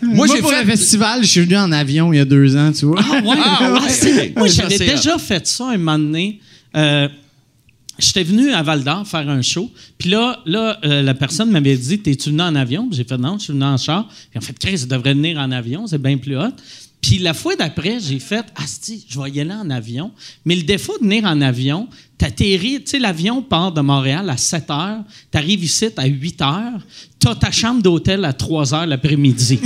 Moi, 0.03 0.27
j'ai 0.27 0.41
pour 0.41 0.51
fait- 0.51 0.63
le 0.65 0.71
festival, 0.71 1.21
je 1.23 1.29
suis 1.29 1.41
venu 1.43 1.57
en 1.57 1.73
avion 1.73 2.13
il 2.13 2.17
y 2.17 2.21
a 2.21 2.25
deux 2.25 2.57
ans, 2.57 2.71
tu 2.73 2.87
vois. 2.87 3.01
Ah, 3.03 3.21
ouais. 3.23 3.71
Ouais. 3.81 3.89
C'est- 3.89 4.33
Moi, 4.37 4.49
j'avais 4.49 4.79
déjà 4.79 5.19
fait 5.19 5.47
ça 5.47 5.69
un 5.71 5.79
moment 5.79 5.99
donné. 5.99 6.41
Euh, 6.77 7.09
J'étais 7.99 8.25
venu 8.25 8.53
à 8.53 8.63
Val 8.63 8.85
d'Or 8.85 9.07
faire 9.07 9.29
un 9.29 9.43
show. 9.43 9.71
Puis 9.99 10.11
là, 10.11 10.41
là 10.45 10.79
euh, 10.85 11.03
la 11.03 11.15
personne 11.15 11.51
m'avait 11.51 11.77
dit 11.77 11.99
T'es-tu 12.01 12.31
venu 12.31 12.43
en 12.43 12.55
avion? 12.55 12.89
J'ai 12.93 13.05
fait 13.05 13.17
Non, 13.17 13.39
je 13.39 13.45
suis 13.45 13.53
venu 13.53 13.65
en 13.65 13.77
char. 13.77 14.09
Puis 14.31 14.39
en 14.39 14.43
fait, 14.43 14.59
Chris, 14.59 14.79
ça 14.79 14.87
devrait 14.87 15.15
venir 15.15 15.39
en 15.39 15.51
avion, 15.51 15.87
c'est 15.87 16.01
bien 16.01 16.19
plus 16.19 16.37
hot. 16.37 16.53
Puis 17.01 17.19
la 17.19 17.35
fois 17.35 17.55
d'après, 17.55 18.01
j'ai 18.01 18.19
fait 18.19 18.45
Asti, 18.57 19.07
je 19.09 19.21
vais 19.21 19.31
y 19.31 19.41
aller 19.41 19.53
en 19.53 19.71
avion. 19.71 20.11
Mais 20.45 20.57
le 20.57 20.63
défaut 20.63 20.99
de 20.99 21.05
venir 21.05 21.25
en 21.25 21.41
avion, 21.41 21.89
t'atterris, 22.19 22.83
tu 22.83 22.91
sais, 22.91 22.99
l'avion 22.99 23.43
part 23.43 23.73
de 23.73 23.81
Montréal 23.81 24.29
à 24.29 24.37
7 24.37 24.71
heures, 24.71 25.05
t'arrives 25.31 25.63
ici 25.63 25.89
à 25.97 26.07
8 26.07 26.43
heures, 26.43 26.81
t'as 27.21 27.35
ta 27.37 27.51
chambre 27.53 27.83
d'hôtel 27.83 28.25
à 28.25 28.33
3 28.33 28.75
heures 28.75 28.87
l'après-midi. 28.87 29.61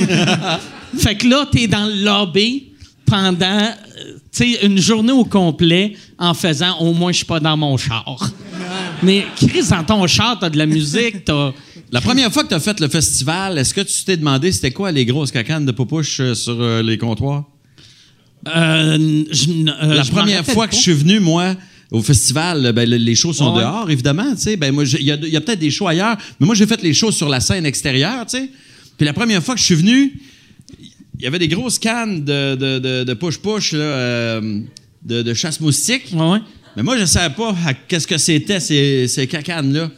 fait 0.99 1.15
que 1.17 1.27
là, 1.27 1.47
t'es 1.51 1.67
dans 1.67 1.87
le 1.87 2.05
lobby 2.05 2.70
pendant 3.11 3.43
euh, 3.43 3.71
tu 4.33 4.55
sais, 4.55 4.67
une 4.67 4.79
journée 4.79 5.13
au 5.13 5.25
complet 5.25 5.95
en 6.19 6.33
faisant 6.35 6.79
au 6.79 6.93
moins 6.95 7.13
je 7.13 7.19
suis 7.19 7.27
pas 7.27 7.41
dans 7.41 7.57
mon 7.57 7.77
char. 7.77 8.31
Mais 9.03 9.27
Chris, 9.37 9.65
dans 9.71 9.83
ton 9.85 10.07
char, 10.07 10.39
t'as 10.39 10.49
de 10.51 10.57
la 10.59 10.67
musique, 10.67 11.25
t'as. 11.25 11.53
La 11.93 12.01
première 12.01 12.33
fois 12.33 12.45
que 12.45 12.49
tu 12.49 12.55
as 12.55 12.61
fait 12.61 12.79
le 12.79 12.89
festival, 12.89 13.59
est-ce 13.59 13.75
que 13.75 13.81
tu 13.81 14.05
t'es 14.05 14.17
demandé 14.17 14.53
c'était 14.53 14.71
quoi 14.71 14.93
les 14.93 15.05
grosses 15.05 15.33
cacanes 15.33 15.67
de 15.67 15.73
popouche 15.73 16.21
euh, 16.21 16.35
sur 16.35 16.57
euh, 16.61 16.83
les 16.83 16.97
comptoirs? 16.99 17.45
Euh, 18.49 19.25
je- 19.31 19.51
euh, 19.69 19.95
La 19.95 20.03
je 20.03 20.11
première 20.11 20.45
fois 20.47 20.67
que 20.69 20.75
je 20.75 20.81
suis 20.81 20.93
venu, 20.93 21.21
moi, 21.21 21.57
au 21.91 22.01
festival, 22.03 22.73
ben, 22.73 22.89
le- 22.89 22.97
les 22.97 23.15
shows 23.15 23.33
sont 23.33 23.53
Ouais. 23.55 23.61
dehors, 23.63 23.91
évidemment. 23.91 24.31
tu 24.35 24.43
sais. 24.43 24.57
Ben, 24.57 24.73
moi, 24.73 24.85
il 24.85 25.05
y 25.05 25.11
a, 25.13 25.17
il 25.17 25.29
y 25.29 25.37
a 25.37 25.41
peut-être 25.41 25.59
des 25.59 25.71
shows 25.71 25.89
ailleurs, 25.89 26.17
mais 26.39 26.47
moi, 26.47 26.55
j'ai 26.55 26.67
fait 26.67 26.81
les 26.83 26.95
shows 26.95 27.13
sur 27.13 27.29
la 27.29 27.41
scène 27.41 27.67
extérieure. 27.67 28.25
tu 28.27 28.39
sais. 28.39 28.51
Puis 28.97 29.05
la 29.07 29.13
première 29.13 29.43
fois 29.43 29.55
que 29.55 29.61
je 29.61 29.67
suis 29.67 29.75
venu, 29.75 30.21
il 31.21 31.25
y 31.25 31.27
avait 31.27 31.39
des 31.39 31.49
grosses 31.49 31.79
cannes 31.79 32.25
de, 32.25 32.55
de, 32.55 32.79
de, 32.79 33.05
de 33.05 33.15
push-push, 33.15 33.73
là, 33.73 33.79
euh, 33.85 34.61
de, 35.05 35.23
de 35.23 35.35
chasse-moustique. 35.35 36.07
Ouais, 36.13 36.31
ouais. 36.33 36.39
Mais 36.77 36.83
moi, 36.83 36.97
je 36.97 37.03
ne 37.03 37.07
savais 37.07 37.35
pas 37.35 37.55
à- 37.67 37.75
qu'est-ce 37.75 38.07
que 38.07 38.17
c'était, 38.19 38.59
ces, 38.61 39.07
ces 39.07 39.27
cacanes-là. 39.27 39.91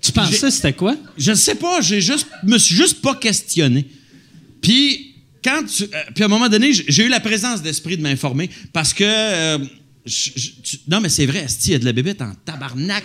Tu 0.00 0.12
pensais 0.12 0.50
c'était 0.50 0.72
quoi? 0.72 0.96
Je 1.18 1.30
ne 1.30 1.36
sais 1.36 1.54
pas, 1.54 1.80
j'ai 1.80 2.00
juste, 2.00 2.26
me 2.44 2.56
suis 2.58 2.74
juste 2.74 3.00
pas 3.02 3.14
questionné. 3.14 3.86
Puis, 4.62 5.14
quand 5.42 5.62
tu, 5.66 5.84
euh, 5.84 5.86
puis 6.14 6.22
à 6.22 6.26
un 6.26 6.28
moment 6.30 6.48
donné, 6.48 6.72
j'ai 6.72 7.04
eu 7.04 7.08
la 7.08 7.20
présence 7.20 7.62
d'esprit 7.62 7.96
de 7.96 8.02
m'informer 8.02 8.48
parce 8.72 8.94
que. 8.94 9.04
euh, 9.04 9.58
je- 10.06 10.30
je- 10.36 10.50
tu- 10.62 10.78
non, 10.88 11.00
mais 11.00 11.08
c'est 11.08 11.24
vrai, 11.26 11.44
Asti, 11.44 11.70
il 11.70 11.72
y 11.72 11.74
a 11.76 11.78
de 11.78 11.84
la 11.86 11.92
bébête 11.92 12.20
en 12.22 12.32
tabarnak. 12.44 13.04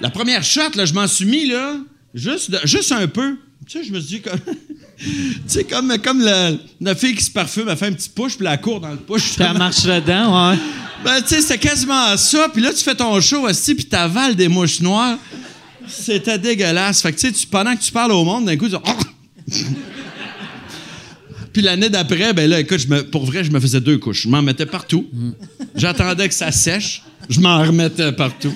La 0.00 0.10
première 0.10 0.44
shot, 0.44 0.70
là, 0.76 0.84
je 0.84 0.92
m'en 0.94 1.06
suis 1.06 1.24
mis, 1.24 1.46
là, 1.46 1.78
juste, 2.14 2.50
juste 2.66 2.92
un 2.92 3.06
peu. 3.08 3.36
Tu 3.68 3.78
sais, 3.78 3.84
je 3.84 3.92
me 3.92 3.98
suis 4.00 4.16
dit, 4.16 4.20
comme. 4.22 4.38
tu 4.98 5.04
sais, 5.46 5.64
comme, 5.64 5.92
comme 5.98 6.20
la, 6.20 6.52
la 6.80 6.94
fille 6.94 7.14
qui 7.14 7.24
se 7.24 7.30
parfume, 7.30 7.68
elle 7.68 7.76
fait 7.76 7.86
un 7.86 7.92
petit 7.92 8.08
push, 8.08 8.36
puis 8.36 8.46
elle 8.46 8.60
court 8.60 8.80
dans 8.80 8.90
le 8.92 8.96
push. 8.96 9.34
Puis 9.34 9.44
elle 9.48 9.58
marche 9.58 9.82
dedans, 9.82 10.50
ouais. 10.50 10.56
Ben, 11.04 11.20
tu 11.22 11.28
sais, 11.28 11.40
c'était 11.42 11.58
quasiment 11.58 12.16
ça. 12.16 12.48
Puis 12.52 12.62
là, 12.62 12.72
tu 12.72 12.82
fais 12.82 12.94
ton 12.94 13.20
show, 13.20 13.44
Asti, 13.46 13.74
puis 13.74 13.84
t'avales 13.86 14.36
des 14.36 14.48
mouches 14.48 14.80
noires. 14.80 15.18
C'était 15.88 16.38
dégueulasse. 16.38 17.02
Fait 17.02 17.12
que, 17.12 17.18
tu 17.20 17.32
sais, 17.34 17.46
pendant 17.50 17.74
que 17.76 17.82
tu 17.82 17.92
parles 17.92 18.12
au 18.12 18.24
monde, 18.24 18.46
d'un 18.46 18.56
coup, 18.56 18.68
tu... 18.68 18.76
Puis 21.52 21.62
l'année 21.62 21.88
d'après, 21.88 22.34
ben 22.34 22.50
là, 22.50 22.60
écoute, 22.60 22.78
je 22.80 22.88
me- 22.88 23.02
pour 23.02 23.24
vrai, 23.24 23.42
je 23.42 23.50
me 23.50 23.58
faisais 23.58 23.80
deux 23.80 23.96
couches. 23.96 24.22
Je 24.24 24.28
m'en 24.28 24.42
mettais 24.42 24.66
partout. 24.66 25.06
J'attendais 25.74 26.28
que 26.28 26.34
ça 26.34 26.52
sèche. 26.52 27.02
Je 27.30 27.40
m'en 27.40 27.58
remettais 27.62 28.12
partout. 28.12 28.52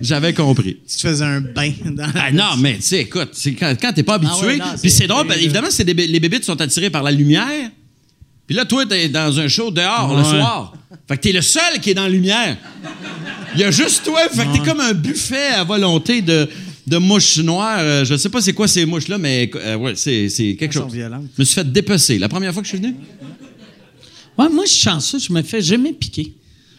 J'avais 0.00 0.32
compris. 0.32 0.78
Tu 0.88 0.96
te 0.96 1.08
faisais 1.08 1.24
un 1.24 1.40
bain 1.40 1.72
dans 1.84 2.06
la 2.06 2.24
Ah 2.24 2.32
non, 2.32 2.56
mais 2.58 2.76
tu 2.76 2.82
sais, 2.82 3.00
écoute, 3.00 3.30
c'est 3.32 3.52
quand, 3.54 3.74
quand 3.80 3.92
t'es 3.92 4.02
pas 4.02 4.14
habitué. 4.14 4.34
Ah 4.42 4.46
ouais, 4.46 4.56
non, 4.58 4.64
puis 4.80 4.90
c'est- 4.90 5.06
drôle, 5.06 5.26
ben, 5.26 5.38
évidemment, 5.38 5.68
c'est 5.70 5.84
des 5.84 5.94
les 5.94 6.20
bébites 6.20 6.44
sont 6.44 6.60
attirés 6.60 6.90
par 6.90 7.02
la 7.02 7.10
lumière. 7.10 7.70
Puis 8.46 8.56
là, 8.56 8.64
toi, 8.64 8.86
t'es 8.86 9.08
dans 9.08 9.38
un 9.38 9.46
show 9.48 9.70
dehors 9.70 10.16
le 10.16 10.24
soir. 10.24 10.74
Fait 11.06 11.16
que 11.16 11.22
t'es 11.22 11.32
le 11.32 11.42
seul 11.42 11.80
qui 11.82 11.90
est 11.90 11.94
dans 11.94 12.04
la 12.04 12.08
lumière. 12.08 12.56
Il 13.54 13.60
y 13.60 13.64
a 13.64 13.70
juste 13.70 14.04
toi. 14.04 14.20
Fait 14.30 14.46
que 14.46 14.52
t'es 14.54 14.64
comme 14.64 14.80
un 14.80 14.94
buffet 14.94 15.48
à 15.48 15.64
volonté 15.64 16.22
de, 16.22 16.48
de 16.86 16.96
mouches 16.96 17.38
noires. 17.38 17.78
Euh, 17.80 18.04
je 18.04 18.16
sais 18.16 18.30
pas 18.30 18.40
c'est 18.40 18.54
quoi 18.54 18.66
ces 18.66 18.86
mouches-là, 18.86 19.18
mais 19.18 19.50
euh, 19.54 19.76
ouais, 19.76 19.94
c'est, 19.96 20.28
quelque 20.58 20.64
Elles 20.64 20.72
chose. 20.72 20.92
Je 20.94 21.40
me 21.40 21.44
suis 21.44 21.54
fait 21.54 21.70
dépecer. 21.70 22.18
La 22.18 22.28
première 22.28 22.52
fois 22.52 22.62
que 22.62 22.68
je 22.68 22.76
suis 22.76 22.82
venu? 22.82 22.94
Ouais, 24.38 24.48
moi, 24.48 24.64
je 24.64 24.70
suis 24.70 24.82
chanceux, 24.82 25.18
je 25.18 25.32
me 25.32 25.42
fais 25.42 25.60
jamais 25.60 25.92
piquer. 25.92 26.32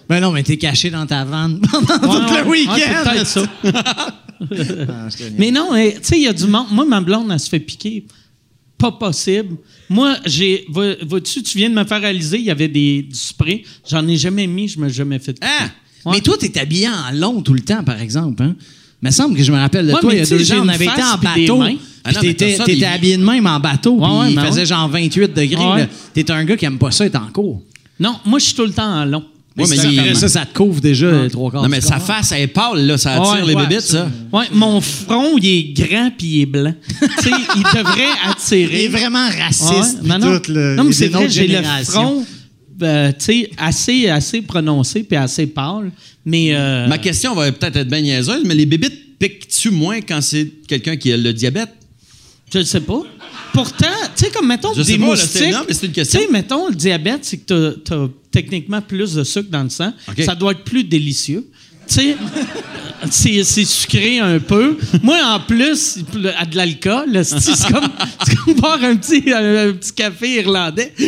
Ben 0.10 0.20
non, 0.20 0.32
mais 0.32 0.43
t'es 0.43 0.57
caché 0.57 0.89
dans 0.89 1.05
ta 1.05 1.24
vanne 1.24 1.60
pendant 1.72 1.93
Ouais, 1.93 2.28
tout 2.28 2.34
ouais. 2.34 2.43
le 2.43 2.49
week-end. 2.49 3.03
peut-être 3.12 3.28
ça. 3.28 3.43
Ah, 4.41 5.10
je 5.10 5.18
te 5.18 5.24
niaise. 5.24 5.34
Mais 5.38 5.51
non, 5.51 5.72
tu 5.74 5.97
sais, 6.01 6.16
il 6.18 6.24
y 6.24 6.28
a 6.28 6.32
du 6.34 6.47
monde. 6.47 6.68
Moi, 6.72 6.86
ma 6.86 7.01
blonde, 7.01 7.30
elle 7.30 7.39
se 7.41 7.49
fait 7.49 7.60
piquer. 7.60 8.05
Pas 8.78 8.91
possible. 8.93 9.57
Moi, 9.89 10.16
j'ai. 10.26 10.66
vois- 10.70 10.95
Vois-tu, 11.05 11.43
tu 11.43 11.57
viens 11.57 11.70
de 11.70 11.76
me 11.76 11.84
faire 11.84 11.99
réaliser, 11.99 12.38
il 12.38 12.45
y 12.45 12.51
avait 12.51 12.70
des, 12.70 13.01
du 13.03 13.16
spray. 13.18 13.64
J'en 13.89 14.07
ai 14.07 14.16
jamais 14.16 14.47
mis, 14.47 14.70
je 14.70 14.80
me 14.80 14.88
suis 14.88 14.95
jamais 14.97 15.20
fait 15.20 15.34
piquer. 15.34 15.45
Ouais. 16.05 16.14
Mais 16.16 16.22
toi, 16.22 16.38
t'es 16.39 16.57
habillé 16.57 16.88
en 16.88 17.12
long 17.14 17.41
tout 17.41 17.53
le 17.53 17.60
temps, 17.60 17.84
par 17.84 17.99
exemple. 18.01 18.41
Hein? 18.43 18.55
me 19.01 19.12
semble 19.12 19.36
que 19.36 19.43
je 19.43 19.51
me 19.51 19.57
rappelle 19.57 19.88
de 19.88 19.91
Ouais, 19.93 19.99
toi, 19.99 20.14
il 20.14 20.20
y 20.20 20.22
a 20.22 20.26
deux 20.26 20.51
ans, 20.53 20.62
on 20.64 20.70
avait 20.70 20.86
été 20.86 21.03
en 21.03 21.18
bateau. 21.18 21.62
Ah 22.05 22.12
non, 22.14 22.22
t'étais 22.22 22.55
ça, 22.55 22.64
des- 22.66 22.82
habillé 22.86 23.18
de 23.18 23.24
même 23.26 23.45
en 23.45 23.60
bateau, 23.60 23.97
puis 23.97 24.05
Ouais, 24.10 24.30
il 24.30 24.36
ben 24.38 24.45
faisait 24.45 24.62
ouais. 24.62 24.66
genre 24.66 24.88
28 24.88 25.34
degrés. 25.34 25.88
T'es 26.14 26.32
un 26.32 26.45
gars 26.45 26.55
qui 26.55 26.64
aime 26.64 26.78
pas 26.78 26.91
ça 26.91 27.05
être 27.05 27.18
en 27.22 27.28
cours. 27.28 27.62
Non, 27.99 28.16
moi, 28.26 28.39
je 28.39 28.45
suis 28.45 28.53
tout 28.55 28.64
le 28.66 28.72
temps 28.72 28.89
en 29.01 29.03
long. 29.03 29.26
Ouais, 29.64 29.70
mais 29.70 29.76
ça, 29.76 29.88
il- 29.88 30.16
ça, 30.16 30.28
ça 30.30 30.45
te 30.45 30.53
couvre 30.57 30.82
déjà 30.82 31.12
les 31.24 31.30
trois 31.30 31.51
quarts. 31.51 31.64
Non, 31.64 31.70
mais 31.70 31.82
sa 31.82 31.99
face, 31.99 32.32
elle 32.32 32.41
est 32.43 32.47
pâle, 32.47 32.86
là. 32.86 32.97
Ça 32.97 33.14
attire 33.14 33.43
Ouais, 33.43 33.47
les 33.49 33.55
ouais, 33.55 33.68
bébites, 33.68 33.82
ça. 33.82 34.10
Ouais, 34.32 34.45
mon 34.53 34.80
front, 34.82 35.38
il 35.38 35.45
est 35.47 35.64
grand 35.74 36.12
puis 36.18 36.28
il 36.28 36.41
est 36.41 36.45
blanc. 36.45 36.74
tu 36.99 37.24
sais, 37.24 37.32
il 37.55 37.64
devrait 37.64 38.05
attirer. 38.30 38.80
Il 38.80 38.86
est 38.86 38.88
vraiment 38.88 39.28
raciste. 39.30 40.01
Non, 40.03 40.18
non. 40.20 40.39
tout, 40.39 40.51
mais 40.51 40.89
est 40.89 40.91
c'est 40.93 41.07
vrai, 41.07 41.30
j'ai 41.30 41.47
le 41.47 41.53
génération. 41.55 42.01
front 42.01 42.26
euh, 42.82 43.10
tu 43.10 43.26
sais, 43.26 43.49
assez, 43.57 44.07
assez 44.07 44.41
prononcé 44.41 45.03
puis 45.03 45.18
assez 45.18 45.47
pâle. 45.47 45.91
Mais. 46.26 46.49
euh, 46.53 46.88
Ma 46.88 46.97
question 46.97 47.36
va 47.36 47.51
peut-être 47.51 47.76
être 47.76 47.89
bien 47.89 48.01
niaiseuse, 48.01 48.43
mais 48.45 48.55
les 48.55 48.66
bébites 48.66 49.18
piquent-tu 49.20 49.70
moins 49.72 49.99
quand 49.99 50.22
c'est 50.22 50.49
quelqu'un 50.68 50.95
qui 50.95 51.12
a 51.12 51.18
le 51.18 51.34
diabète? 51.34 51.70
Je 52.53 52.60
ne 52.60 52.64
sais 52.64 52.80
pas. 52.80 53.01
Pourtant, 53.64 53.88
tu 54.16 54.26
sais, 54.26 54.32
comme 54.32 54.47
mettons 54.47 54.74
Je 54.74 54.82
sais 54.84 54.93
des 54.93 54.97
pas, 54.99 55.03
là, 55.05 55.10
moustiques. 55.12 55.32
c'est- 55.32 55.51
non, 55.51 55.64
mais 55.68 55.74
c'est 55.74 55.86
une 55.88 55.91
question. 55.91 56.20
Tu 56.20 56.26
sais, 56.26 56.32
mettons, 56.32 56.70
le 56.70 56.76
diabète, 56.76 57.26
c'est 57.26 57.38
que 57.38 57.78
tu 57.84 57.93
as, 57.93 58.07
techniquement 58.32 58.82
plus 58.82 59.14
de 59.16 59.24
sucre 59.24 59.49
dans 59.49 59.64
le 59.64 59.70
sang. 59.70 59.91
OK. 60.07 60.22
Ça 60.24 60.36
doit 60.36 60.51
être 60.53 60.64
plus 60.64 60.84
délicieux. 60.84 61.45
Tu 61.88 61.93
sais, 61.95 62.16
c'est, 63.12 63.43
c'est 63.43 63.66
sucré 63.66 64.20
un 64.20 64.39
peu. 64.39 64.78
Moi, 65.03 65.18
en 65.26 65.39
plus, 65.39 65.97
à 66.38 66.45
de 66.45 66.55
l'alcool, 66.55 67.12
là, 67.12 67.24
c'est, 67.26 67.39
c'est 67.39 67.72
comme, 67.72 67.89
c'est 68.26 68.36
comme 68.36 68.53
boire 68.55 68.84
un 68.84 68.95
petit, 68.95 69.24
un, 69.34 69.70
un 69.70 69.74
petit 69.74 69.93
café 69.93 70.36
irlandais. 70.41 70.93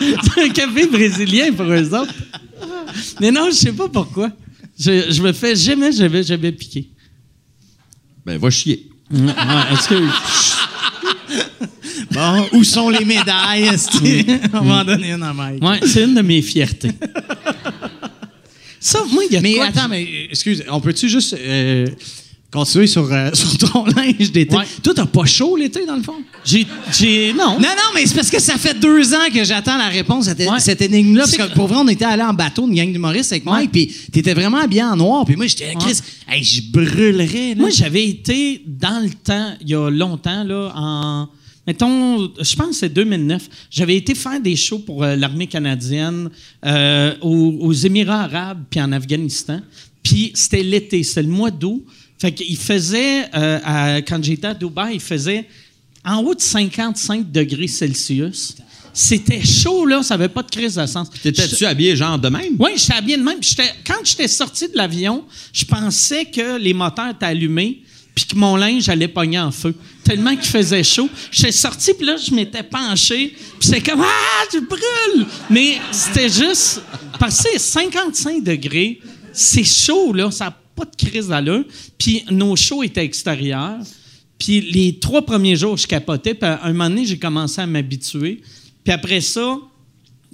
c'est 0.00 0.42
un 0.42 0.48
café 0.48 0.86
brésilien 0.86 1.52
pour 1.52 1.66
eux 1.66 1.94
autres. 1.94 2.14
Mais 3.20 3.30
non, 3.30 3.46
je 3.50 3.54
sais 3.56 3.72
pas 3.72 3.88
pourquoi. 3.88 4.30
Je, 4.78 5.10
je 5.12 5.22
me 5.22 5.32
fais 5.32 5.54
jamais, 5.54 5.92
jamais, 5.92 6.22
jamais 6.22 6.52
piquer. 6.52 6.88
Ben, 8.24 8.38
va 8.38 8.50
chier. 8.50 8.88
Ouais, 9.12 9.32
est-ce 9.72 9.88
que. 9.88 10.08
Bon, 12.12 12.46
où 12.52 12.64
sont 12.64 12.88
les 12.90 13.04
médailles? 13.04 13.64
esti? 13.74 14.26
On 14.54 14.60
va 14.60 14.76
en 14.80 14.84
donner 14.84 15.12
une 15.12 15.22
à 15.22 15.32
Mike. 15.32 15.62
Ouais, 15.62 15.80
c'est 15.86 16.04
une 16.04 16.14
de 16.14 16.22
mes 16.22 16.42
fiertés. 16.42 16.92
Ça, 18.80 19.04
moi, 19.12 19.22
il 19.28 19.34
y 19.34 19.36
a 19.36 19.40
Mais 19.40 19.54
quoi 19.54 19.66
attends, 19.66 19.88
mais 19.88 20.02
euh, 20.02 20.26
excuse, 20.30 20.64
on 20.68 20.80
peut-tu 20.80 21.08
juste. 21.08 21.34
euh, 21.38 21.86
continuer 22.52 22.86
sur, 22.86 23.10
euh, 23.12 23.30
sur 23.34 23.56
ton 23.58 23.86
linge 23.86 24.30
d'été. 24.30 24.54
Ouais. 24.54 24.64
Toi, 24.82 24.92
t'as 24.94 25.06
pas 25.06 25.24
chaud 25.24 25.56
l'été, 25.56 25.86
dans 25.86 25.96
le 25.96 26.02
fond? 26.02 26.22
J'ai. 26.44 26.66
j'ai 26.96 27.32
non. 27.32 27.54
Non, 27.54 27.60
non, 27.60 27.90
mais 27.94 28.06
c'est 28.06 28.14
parce 28.14 28.30
que 28.30 28.40
ça 28.40 28.56
fait 28.58 28.78
deux 28.78 29.14
ans 29.14 29.28
que 29.32 29.42
j'attends 29.42 29.78
la 29.78 29.88
réponse 29.88 30.28
à 30.28 30.36
cette, 30.36 30.48
Ouais. 30.48 30.60
cette 30.60 30.82
énigme-là. 30.82 31.22
Parce 31.24 31.36
que 31.36 31.54
pour 31.54 31.66
vrai, 31.66 31.78
on 31.80 31.88
était 31.88 32.04
allé 32.04 32.22
en 32.22 32.34
bateau, 32.34 32.68
une 32.68 32.74
gang 32.74 32.92
d'humoristes 32.92 33.32
avec 33.32 33.44
Mike, 33.46 33.72
puis 33.72 33.86
t'étais 34.12 34.34
vraiment 34.34 34.58
habillé 34.58 34.82
en 34.84 34.96
noir. 34.96 35.24
Puis 35.24 35.34
moi, 35.36 35.46
j'étais, 35.46 35.72
Chris, 35.80 35.98
hey, 36.28 36.44
je 36.44 36.62
brûlerais. 36.70 37.54
Là. 37.54 37.60
Moi, 37.60 37.70
j'avais 37.70 38.06
été 38.06 38.62
dans 38.66 39.02
le 39.02 39.10
temps, 39.10 39.54
il 39.62 39.70
y 39.70 39.74
a 39.74 39.90
longtemps, 39.90 40.44
là, 40.44 40.72
en. 40.76 41.28
Mettons, 41.64 42.28
je 42.40 42.56
pense 42.56 42.70
que 42.70 42.74
c'est 42.74 42.88
2009. 42.92 43.48
J'avais 43.70 43.94
été 43.96 44.16
faire 44.16 44.40
des 44.40 44.56
shows 44.56 44.80
pour 44.80 45.04
euh, 45.04 45.14
l'armée 45.14 45.46
canadienne 45.46 46.28
euh, 46.66 47.14
aux, 47.20 47.56
aux 47.60 47.72
Émirats 47.72 48.22
arabes 48.24 48.64
puis 48.68 48.80
en 48.80 48.90
Afghanistan. 48.90 49.60
Puis 50.02 50.32
c'était 50.34 50.64
l'été, 50.64 51.04
c'était 51.04 51.22
le 51.22 51.28
mois 51.28 51.52
d'août. 51.52 51.84
Fait 52.22 52.30
qu'il 52.30 52.56
faisait, 52.56 53.24
euh, 53.34 53.58
à- 53.64 53.96
quand 54.00 54.22
j'étais 54.22 54.46
à 54.46 54.54
Dubaï, 54.54 54.94
il 54.94 55.00
faisait 55.00 55.44
en 56.04 56.18
haut 56.18 56.36
de 56.36 56.40
55 56.40 57.32
degrés 57.32 57.66
Celsius. 57.66 58.54
C'était 58.94 59.44
chaud, 59.44 59.84
là, 59.86 60.04
ça 60.04 60.16
n'avait 60.16 60.28
pas 60.28 60.44
de 60.44 60.50
crise 60.50 60.76
de 60.76 60.86
sens. 60.86 61.10
T'étais-tu 61.20 61.64
habillé 61.66 61.96
genre 61.96 62.16
de 62.20 62.28
même? 62.28 62.54
Oui, 62.60 62.70
j'étais 62.76 62.92
habillé 62.94 63.16
de 63.16 63.24
même. 63.24 63.40
Quand 63.84 63.96
j'étais 64.04 64.28
sorti 64.28 64.68
de 64.68 64.76
l'avion, 64.76 65.24
je 65.52 65.64
pensais 65.64 66.26
que 66.26 66.58
les 66.58 66.72
moteurs 66.72 67.08
étaient 67.10 67.26
allumés 67.26 67.82
puis 68.14 68.24
que 68.24 68.36
mon 68.36 68.54
linge 68.54 68.88
allait 68.88 69.08
pogner 69.08 69.40
en 69.40 69.50
feu. 69.50 69.74
Tellement 70.04 70.36
qu'il 70.36 70.44
faisait 70.44 70.84
chaud. 70.84 71.10
J'étais 71.32 71.50
sorti, 71.50 71.90
puis 71.92 72.06
là, 72.06 72.16
je 72.24 72.32
m'étais 72.32 72.62
penché. 72.62 73.34
Puis 73.58 73.68
c'était 73.68 73.80
comme 73.90 74.02
«Ah, 74.06 74.44
je 74.52 74.60
brûle!» 74.60 75.26
Mais 75.50 75.78
c'était 75.90 76.28
juste... 76.28 76.82
Parce 77.18 77.42
que 77.42 77.48
c'est 77.54 77.58
55 77.58 78.44
degrés, 78.44 79.00
c'est 79.32 79.64
chaud, 79.64 80.12
là. 80.12 80.30
Ça 80.30 80.56
pas 80.84 80.90
de 80.90 80.96
crise 81.10 81.28
d'allure. 81.28 81.64
Puis 81.98 82.24
nos 82.30 82.56
shows 82.56 82.82
étaient 82.82 83.04
extérieurs. 83.04 83.78
Puis 84.38 84.60
les 84.60 84.98
trois 84.98 85.22
premiers 85.22 85.56
jours, 85.56 85.76
je 85.76 85.86
capotais. 85.86 86.34
Puis 86.34 86.48
à 86.48 86.64
un 86.64 86.72
moment 86.72 86.88
donné, 86.88 87.06
j'ai 87.06 87.18
commencé 87.18 87.60
à 87.60 87.66
m'habituer. 87.66 88.40
Puis 88.84 88.92
après 88.92 89.20
ça, 89.20 89.58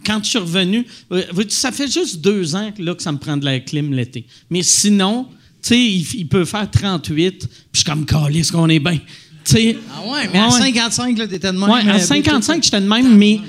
quand 0.06 0.20
je 0.22 0.30
suis 0.30 0.38
revenu, 0.38 0.86
euh, 1.12 1.22
ça 1.48 1.72
fait 1.72 1.90
juste 1.90 2.20
deux 2.20 2.54
ans 2.54 2.72
que, 2.74 2.82
là, 2.82 2.94
que 2.94 3.02
ça 3.02 3.12
me 3.12 3.18
prend 3.18 3.36
de 3.36 3.44
la 3.44 3.60
clim 3.60 3.92
l'été. 3.92 4.26
Mais 4.48 4.62
sinon, 4.62 5.26
tu 5.62 5.68
sais, 5.68 5.78
il, 5.78 6.06
il 6.20 6.28
peut 6.28 6.44
faire 6.44 6.70
38, 6.70 7.38
puis 7.38 7.48
je 7.72 7.78
suis 7.80 7.84
comme 7.84 8.06
calisse 8.06 8.50
qu'on 8.50 8.68
est 8.68 8.78
bien. 8.78 8.98
Tu. 9.44 9.76
Ah 9.92 10.06
ouais, 10.06 10.28
mais 10.32 10.38
à 10.38 10.50
55, 10.50 11.18
là, 11.18 11.26
t'étais 11.26 11.52
de 11.52 11.58
même. 11.58 11.68
Ouais, 11.68 11.88
à 11.88 11.96
euh, 11.96 11.98
55, 11.98 12.62
j'étais 12.62 12.80
de 12.80 12.86
même, 12.86 13.16
mais 13.16 13.40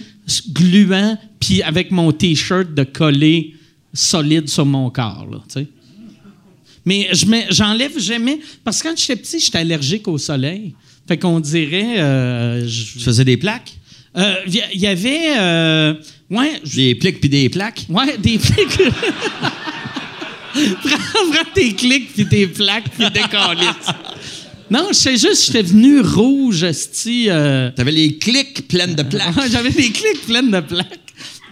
gluant, 0.51 1.17
puis 1.39 1.61
avec 1.61 1.91
mon 1.91 2.11
T-shirt 2.11 2.73
de 2.73 2.83
coller 2.83 3.55
solide 3.93 4.47
sur 4.49 4.65
mon 4.65 4.89
corps, 4.89 5.27
là, 5.29 5.39
tu 5.47 5.61
sais. 5.61 5.67
Mais 6.85 7.09
je 7.13 7.25
mets- 7.25 7.47
j'enlève 7.49 7.97
jamais, 7.99 8.39
parce 8.63 8.81
que 8.81 8.87
quand 8.87 8.97
j'étais 8.97 9.15
petit, 9.15 9.39
j'étais 9.39 9.57
allergique 9.59 10.07
au 10.07 10.17
soleil. 10.17 10.73
Fait 11.07 11.17
qu'on 11.17 11.39
dirait... 11.39 11.99
euh, 11.99 12.67
je- 12.67 12.93
Tu 12.93 12.99
faisais 12.99 13.25
des 13.25 13.37
plaques? 13.37 13.73
euh, 14.17 14.35
Il 14.47 14.79
y, 14.79 14.87
avait... 14.87 15.37
euh, 15.37 15.93
ouais, 16.29 16.61
Des 16.75 16.95
pliques 16.95 17.19
puis 17.19 17.29
des 17.29 17.49
plaques? 17.49 17.85
Ouais, 17.89 18.17
des 18.17 18.37
clics. 18.37 18.77
prends, 20.83 21.31
prends 21.31 21.51
tes 21.53 21.73
clics 21.73 22.13
puis 22.13 22.25
tes 22.27 22.47
plaques 22.47 22.89
puis 22.97 23.05
décalisse. 23.11 23.87
Non, 24.71 24.87
je 24.89 24.93
sais 24.93 25.17
juste, 25.17 25.47
j'étais 25.47 25.63
venu 25.63 25.99
rouge, 26.01 26.63
esti. 26.63 27.25
euh, 27.29 27.71
T'avais 27.75 27.91
les 27.91 28.17
clics 28.17 28.67
pleines 28.67 28.93
de 28.95 29.03
plaques. 29.03 29.33
J'avais 29.51 29.71
des 29.71 29.89
clics 29.91 30.25
pleines 30.27 30.51
de 30.51 30.59
plaques. 30.59 30.99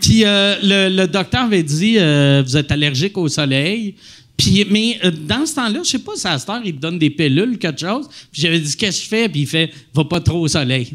Puis 0.01 0.23
euh, 0.23 0.55
le, 0.61 0.95
le 0.95 1.07
docteur 1.07 1.41
avait 1.45 1.63
dit 1.63 1.95
euh, 1.97 2.43
Vous 2.45 2.55
êtes 2.57 2.71
allergique 2.71 3.17
au 3.17 3.27
soleil. 3.27 3.95
Puis, 4.37 4.65
mais 4.69 4.99
euh, 5.03 5.09
dans 5.11 5.45
ce 5.47 5.55
temps-là, 5.55 5.79
je 5.83 5.89
sais 5.89 5.99
pas 5.99 6.11
si 6.15 6.27
à 6.27 6.37
cette 6.37 6.47
heure, 6.49 6.61
il 6.63 6.75
te 6.75 6.79
donne 6.79 6.99
des 6.99 7.09
pilules, 7.09 7.57
quelque 7.57 7.79
chose. 7.79 8.07
Puis 8.31 8.41
j'avais 8.43 8.59
dit 8.59 8.75
Qu'est-ce 8.75 8.99
que 8.99 9.03
je 9.03 9.09
fais? 9.09 9.29
Puis 9.29 9.41
il 9.41 9.47
fait 9.47 9.71
Va 9.93 10.05
pas 10.05 10.19
trop 10.21 10.41
au 10.41 10.47
soleil. 10.47 10.93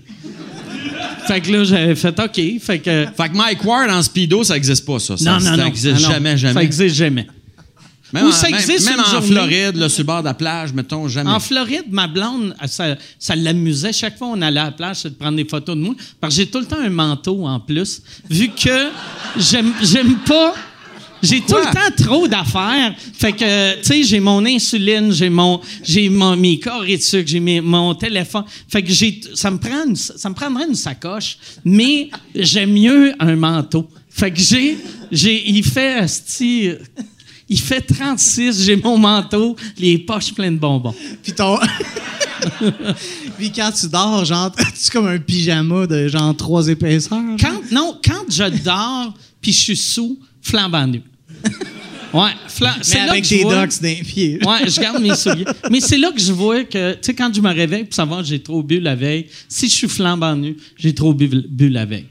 fait 1.27 1.41
que 1.41 1.51
là, 1.53 1.65
j'avais 1.65 1.95
fait 1.97 2.19
OK. 2.21 2.41
Fait 2.61 2.79
que. 2.79 3.07
Fait 3.17 3.29
que 3.29 3.37
Mike 3.37 3.65
Ward 3.65 3.91
en 3.91 4.03
speedo, 4.03 4.45
ça 4.45 4.57
existe 4.57 4.85
pas, 4.87 4.99
ça. 5.01 5.17
ça 5.17 5.25
non, 5.25 5.39
non, 5.41 5.45
ça 5.45 5.57
non. 5.57 5.67
existe 5.67 5.97
Ah 5.99 6.01
non, 6.03 6.11
jamais, 6.15 6.37
jamais. 6.37 6.55
Ça 6.55 6.63
existe 6.63 6.95
jamais. 6.97 7.27
Même 8.13 8.27
Ou 8.27 8.29
en- 8.29 8.33
ça 8.33 8.51
même- 8.51 8.61
existe 8.61 8.85
Même 8.91 8.99
une 8.99 9.01
en 9.01 9.11
journée. 9.11 9.27
Floride, 9.27 9.77
là, 9.77 9.89
sur 9.89 10.03
le 10.03 10.07
bord 10.07 10.21
de 10.21 10.27
la 10.27 10.35
plage, 10.35 10.73
mettons, 10.75 11.09
jamais. 11.09 11.31
En 11.31 11.41
Floride, 11.41 11.87
ma 11.91 12.07
blonde, 12.07 12.55
ça, 12.67 12.97
ça 13.19 13.35
l'amusait. 13.35 13.93
Chaque 13.93 14.19
fois 14.19 14.29
qu'on 14.29 14.43
allait 14.43 14.61
à 14.61 14.67
la 14.67 14.71
plage, 14.73 14.97
c'est 14.99 15.11
de 15.11 15.15
prendre 15.15 15.37
des 15.37 15.47
photos 15.47 15.75
de 15.75 15.81
moi. 15.81 15.95
Parce 16.21 16.35
que 16.37 16.43
j'ai 16.43 16.47
tout 16.47 16.59
le 16.61 16.67
temps 16.67 16.79
un 16.79 16.91
manteau 16.91 17.47
en 17.47 17.59
plus. 17.59 18.03
Vu 18.29 18.51
que 18.51 18.89
j'aime, 19.39 19.73
j'aime 19.83 20.17
pas. 20.27 20.55
J'ai 21.23 21.41
tout 21.41 21.55
le 21.57 21.73
temps 21.73 22.05
trop 22.05 22.27
d'affaires. 22.27 22.95
Fait 23.15 23.33
que, 23.33 23.77
tu 23.81 23.85
sais, 23.87 24.03
j'ai 24.03 24.19
mon 24.21 24.45
insuline, 24.45 25.13
j'ai 25.13 25.31
mon, 25.31 25.61
j'ai 25.85 26.09
mon, 26.09 26.37
mes 26.37 26.59
corps 26.59 26.85
et 26.85 26.99
sucre, 26.99 27.29
j'ai 27.29 27.39
mes- 27.41 27.61
mon 27.61 27.95
téléphone. 27.95 28.45
Fait 28.69 28.83
que 28.83 28.93
j'ai, 28.93 29.21
ça 29.35 29.51
me 29.51 29.59
prend 29.59 29.85
une- 29.87 29.95
ça 29.97 30.29
me 30.29 30.35
prendrait 30.35 30.67
une 30.69 30.75
sacoche, 30.75 31.39
mais 31.65 32.11
j'aime 32.35 32.73
mieux 32.73 33.13
un 33.21 33.37
manteau. 33.37 33.89
Fait 34.11 34.31
que 34.33 34.39
j'ai, 34.41 34.77
j'ai, 35.13 35.49
il 35.49 35.65
fait, 35.65 35.95
asti, 35.95 36.71
il 37.49 37.61
fait 37.61 37.81
36, 37.83 38.65
j'ai 38.65 38.77
mon 38.77 38.99
manteau, 38.99 39.55
les 39.79 39.99
poches 39.99 40.35
pleines 40.35 40.57
de 40.57 40.61
bonbons. 40.61 40.95
Puis 41.23 41.33
ton. 41.33 41.59
Puis 43.39 43.53
quand 43.53 43.71
tu 43.73 43.89
dors, 43.89 44.25
genre, 44.25 44.51
tu 44.53 44.91
comme 44.91 45.07
un 45.07 45.19
pyjama 45.19 45.87
de 45.87 46.09
genre 46.09 46.37
trois 46.37 46.67
épaisseurs. 46.69 47.21
Quand, 47.41 47.61
non, 47.71 47.99
quand 48.05 48.25
je 48.29 48.45
dors 48.65 49.15
puis 49.41 49.53
je 49.53 49.61
suis 49.61 49.77
sous, 49.77 50.19
flambant 50.41 50.87
nu. 50.87 51.03
Ouais, 52.15 52.33
c'est 52.47 52.61
mais 52.99 53.07
là 53.07 53.13
avec 53.13 53.23
que 53.23 53.29
je 53.31 53.35
des 53.37 53.43
vois- 53.45 53.55
docks 53.67 53.81
d'un 53.81 53.95
pied. 54.05 54.39
Ouais, 54.45 54.69
je 54.69 54.79
garde 54.79 55.01
mes 55.01 55.15
souliers. 55.23 55.47
Mais 55.71 55.81
c'est 55.81 55.97
là 55.97 56.13
que 56.13 56.21
je 56.21 56.31
vois 56.31 56.63
que, 56.65 56.93
tu 56.93 56.99
sais, 57.01 57.15
quand 57.15 57.33
je 57.35 57.41
me 57.41 57.49
réveille 57.51 57.85
pour 57.85 57.95
savoir 57.95 58.21
que 58.21 58.27
j'ai 58.27 58.43
trop 58.43 58.63
bu 58.63 58.81
la 58.81 58.95
veille, 58.95 59.29
si 59.49 59.67
je 59.67 59.73
suis 59.75 59.89
flambant 59.89 60.37
nu, 60.37 60.55
j'ai 60.77 60.95
trop 60.95 61.15
bu, 61.15 61.27
bu 61.27 61.71
la 61.71 61.87
veille. 61.87 62.05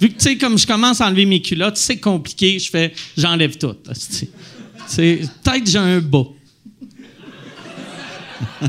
Vu 0.00 0.08
que, 0.08 0.14
tu 0.14 0.20
sais, 0.20 0.38
comme 0.38 0.56
je 0.56 0.66
commence 0.66 1.02
à 1.02 1.08
enlever 1.08 1.26
mes 1.26 1.42
culottes, 1.42 1.76
c'est 1.76 1.98
compliqué, 1.98 2.58
je 2.58 2.70
fais, 2.70 2.94
j'enlève 3.18 3.58
tout. 3.58 3.74
peut-être 3.74 5.66
j'ai 5.66 5.76
un 5.78 6.00
bas. 6.00 6.24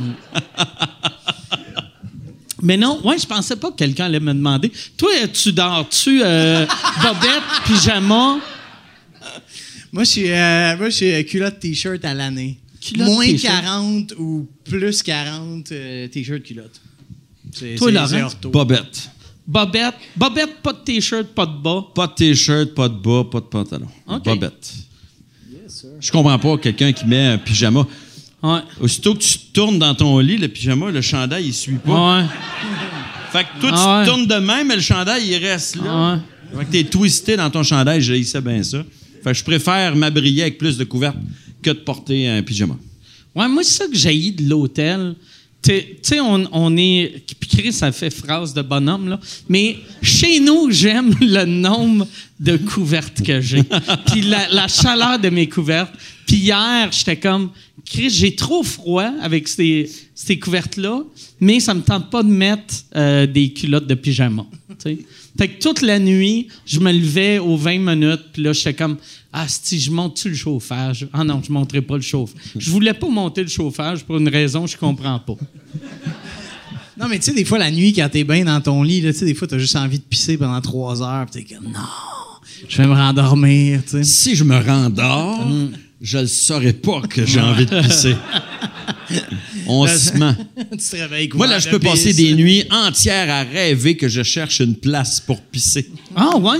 Mais 2.61 2.75
non, 2.77 2.99
ouais, 3.05 3.17
je 3.17 3.25
pensais 3.27 3.55
pas 3.55 3.69
que 3.71 3.75
quelqu'un 3.77 4.05
allait 4.05 4.19
me 4.19 4.33
demander. 4.33 4.71
Toi, 4.97 5.11
tu 5.31 5.53
dors-tu 5.53 6.21
euh, 6.23 6.65
bobette, 7.01 7.43
pyjama? 7.65 8.39
Moi, 9.95 10.03
je 10.03 10.09
suis, 10.09 10.29
euh, 10.29 10.75
moi, 10.75 10.89
je 10.89 10.95
suis 10.95 11.09
euh, 11.13 11.23
culotte 11.23 11.57
t-shirt 11.57 12.03
à 12.03 12.13
l'année. 12.13 12.57
Culotte 12.81 13.07
Moins 13.07 13.27
t-shirt? 13.27 13.61
40 13.63 14.13
ou 14.19 14.45
plus 14.65 15.01
40 15.01 15.71
euh, 15.71 16.07
t-shirt 16.09 16.43
culotte. 16.43 16.81
C'est, 17.53 17.75
Toi, 17.75 17.87
c'est 17.87 17.93
Laurent? 17.93 18.15
les 18.17 18.21
orthos. 18.23 18.49
Bobette. 18.49 19.09
Bobette, 19.47 19.95
bobette, 20.17 20.57
pas 20.61 20.73
de 20.73 20.79
t-shirt, 20.79 21.27
pas 21.27 21.45
de 21.45 21.55
bas? 21.57 21.85
Pas 21.95 22.07
de 22.07 22.13
t-shirt, 22.13 22.73
pas 22.75 22.89
de 22.89 22.95
bas, 22.95 23.23
pas 23.31 23.39
de 23.39 23.45
pantalon. 23.45 23.87
OK. 24.05 24.21
Bobette. 24.25 24.73
Je 26.01 26.11
comprends 26.11 26.39
pas 26.39 26.57
quelqu'un 26.57 26.91
qui 26.91 27.05
met 27.05 27.27
un 27.27 27.37
pyjama. 27.37 27.87
Ouais. 28.43 28.59
Aussitôt 28.81 29.13
que 29.13 29.19
tu 29.19 29.39
te 29.39 29.53
tournes 29.53 29.79
dans 29.79 29.95
ton 29.95 30.19
lit, 30.19 30.37
le 30.37 30.49
pyjama, 30.49 30.91
le 30.91 30.99
chandail, 31.01 31.45
il 31.45 31.53
suit 31.53 31.75
pas. 31.77 32.17
Ouais. 32.19 32.25
Fait 33.31 33.45
que 33.45 33.61
toi, 33.61 33.69
tu 33.71 33.77
Ah 33.79 33.99
ouais. 33.99 34.05
te 34.05 34.09
tournes 34.09 34.27
de 34.27 34.35
même, 34.45 34.67
mais 34.67 34.75
le 34.75 34.81
chandail, 34.81 35.25
il 35.25 35.37
reste 35.37 35.77
là. 35.77 35.83
Ah 35.87 36.19
ouais. 36.53 36.59
Fait 36.59 36.65
que 36.65 36.71
t'es 36.71 36.83
twisté 36.83 37.37
dans 37.37 37.49
ton 37.49 37.63
chandail, 37.63 38.01
j'ai 38.01 38.21
ça 38.25 38.41
bien 38.41 38.61
ça. 38.61 38.83
Fait 39.26 39.32
que 39.32 39.39
je 39.39 39.43
préfère 39.43 39.95
m'abrier 39.95 40.43
avec 40.43 40.59
plus 40.59 40.78
de 40.78 40.84
couvertes 40.84 41.17
que 41.63 41.71
de 41.71 41.80
porter 41.80 42.28
un 42.28 42.43
pyjama. 42.43 42.78
Ouais, 43.34 43.47
moi, 43.47 43.63
c'est 43.63 43.73
ça 43.73 43.88
que 43.88 43.95
j'ai 43.95 44.30
de 44.30 44.47
l'hôtel. 44.47 45.15
Tu 45.63 45.82
sais, 46.03 46.19
on, 46.19 46.47
on 46.51 46.78
est. 46.78 47.23
Puis 47.39 47.49
Chris, 47.49 47.73
ça 47.73 47.91
fait 47.91 48.11
phrase 48.11 48.53
de 48.53 48.61
bonhomme, 48.61 49.09
là. 49.09 49.19
Mais 49.49 49.78
chez 50.03 50.39
nous, 50.39 50.69
j'aime 50.69 51.15
le 51.21 51.43
nombre 51.45 52.07
de 52.39 52.55
couvertes 52.55 53.23
que 53.23 53.41
j'ai. 53.41 53.63
Puis 54.11 54.21
la, 54.21 54.47
la 54.49 54.67
chaleur 54.67 55.17
de 55.17 55.30
mes 55.30 55.49
couvertes. 55.49 55.95
Puis 56.28 56.36
hier, 56.36 56.91
j'étais 56.91 57.17
comme. 57.17 57.49
Chris, 57.84 58.11
j'ai 58.11 58.36
trop 58.36 58.61
froid 58.61 59.11
avec 59.23 59.47
ces, 59.47 59.89
ces 60.13 60.38
couvertes-là, 60.38 61.01
mais 61.39 61.59
ça 61.59 61.73
me 61.73 61.82
tente 61.82 62.11
pas 62.11 62.21
de 62.21 62.30
mettre 62.30 62.76
euh, 62.95 63.26
des 63.26 63.51
culottes 63.53 63.88
de 63.88 63.95
pyjama. 63.95 64.45
tu 64.69 64.76
sais. 64.78 64.97
Fait 65.38 65.49
que 65.49 65.61
toute 65.61 65.81
la 65.81 65.99
nuit, 65.99 66.47
je 66.65 66.79
me 66.79 66.91
levais 66.91 67.39
aux 67.39 67.57
20 67.57 67.79
minutes, 67.79 68.21
puis 68.33 68.41
là, 68.43 68.53
j'étais 68.53 68.73
comme 68.73 68.97
Ah, 69.33 69.45
si, 69.47 69.79
je 69.79 69.91
monte-tu 69.91 70.29
le 70.29 70.36
chauffage? 70.36 71.07
Ah 71.11 71.23
non, 71.23 71.41
je 71.45 71.51
monterai 71.51 71.81
pas 71.81 71.95
le 71.95 72.01
chauffage. 72.01 72.38
Je 72.55 72.71
voulais 72.71 72.93
pas 72.93 73.09
monter 73.09 73.41
le 73.41 73.49
chauffage 73.49 74.05
pour 74.05 74.17
une 74.17 74.29
raison, 74.29 74.65
je 74.65 74.77
comprends 74.77 75.19
pas. 75.19 75.36
Non, 76.97 77.07
mais 77.09 77.19
tu 77.19 77.25
sais, 77.25 77.33
des 77.33 77.43
fois, 77.43 77.57
la 77.59 77.71
nuit, 77.71 77.91
quand 77.91 78.07
t'es 78.09 78.23
bien 78.23 78.45
dans 78.45 78.61
ton 78.61 78.81
lit, 78.81 79.01
là, 79.01 79.11
tu 79.11 79.19
sais, 79.19 79.25
des 79.25 79.33
fois, 79.33 79.49
t'as 79.49 79.57
juste 79.57 79.75
envie 79.75 79.99
de 79.99 80.03
pisser 80.03 80.38
pendant 80.38 80.61
trois 80.61 81.01
heures. 81.03 81.25
Puis 81.29 81.43
t'es 81.43 81.55
comme, 81.55 81.65
non, 81.65 81.79
je 82.69 82.77
vais 82.77 82.88
me 82.88 82.93
rendormir, 82.93 83.81
tu 83.83 83.89
sais. 83.89 84.03
Si 84.05 84.33
je 84.33 84.45
me 84.45 84.57
rendors, 84.57 85.45
je 85.99 86.19
ne 86.19 86.25
saurais 86.25 86.71
pas 86.71 87.01
que 87.01 87.25
j'ai 87.25 87.41
envie 87.41 87.65
de 87.65 87.81
pisser. 87.81 88.15
On 89.68 89.88
se 89.88 90.13
ment. 90.18 90.36
tu 90.72 90.78
te 90.78 90.95
réveilles 90.95 91.30
Moi, 91.34 91.47
là, 91.47 91.59
je 91.59 91.70
peux 91.70 91.80
passer 91.80 92.13
des 92.13 92.34
nuits 92.34 92.63
entières 92.72 93.30
à 93.30 93.43
rêver 93.43 93.95
que 93.97 94.07
je 94.07 94.24
cherche 94.24 94.59
une 94.59 94.76
place 94.76 95.20
pour 95.20 95.41
pisser. 95.41 95.89
Ah, 96.16 96.38
ouais? 96.38 96.57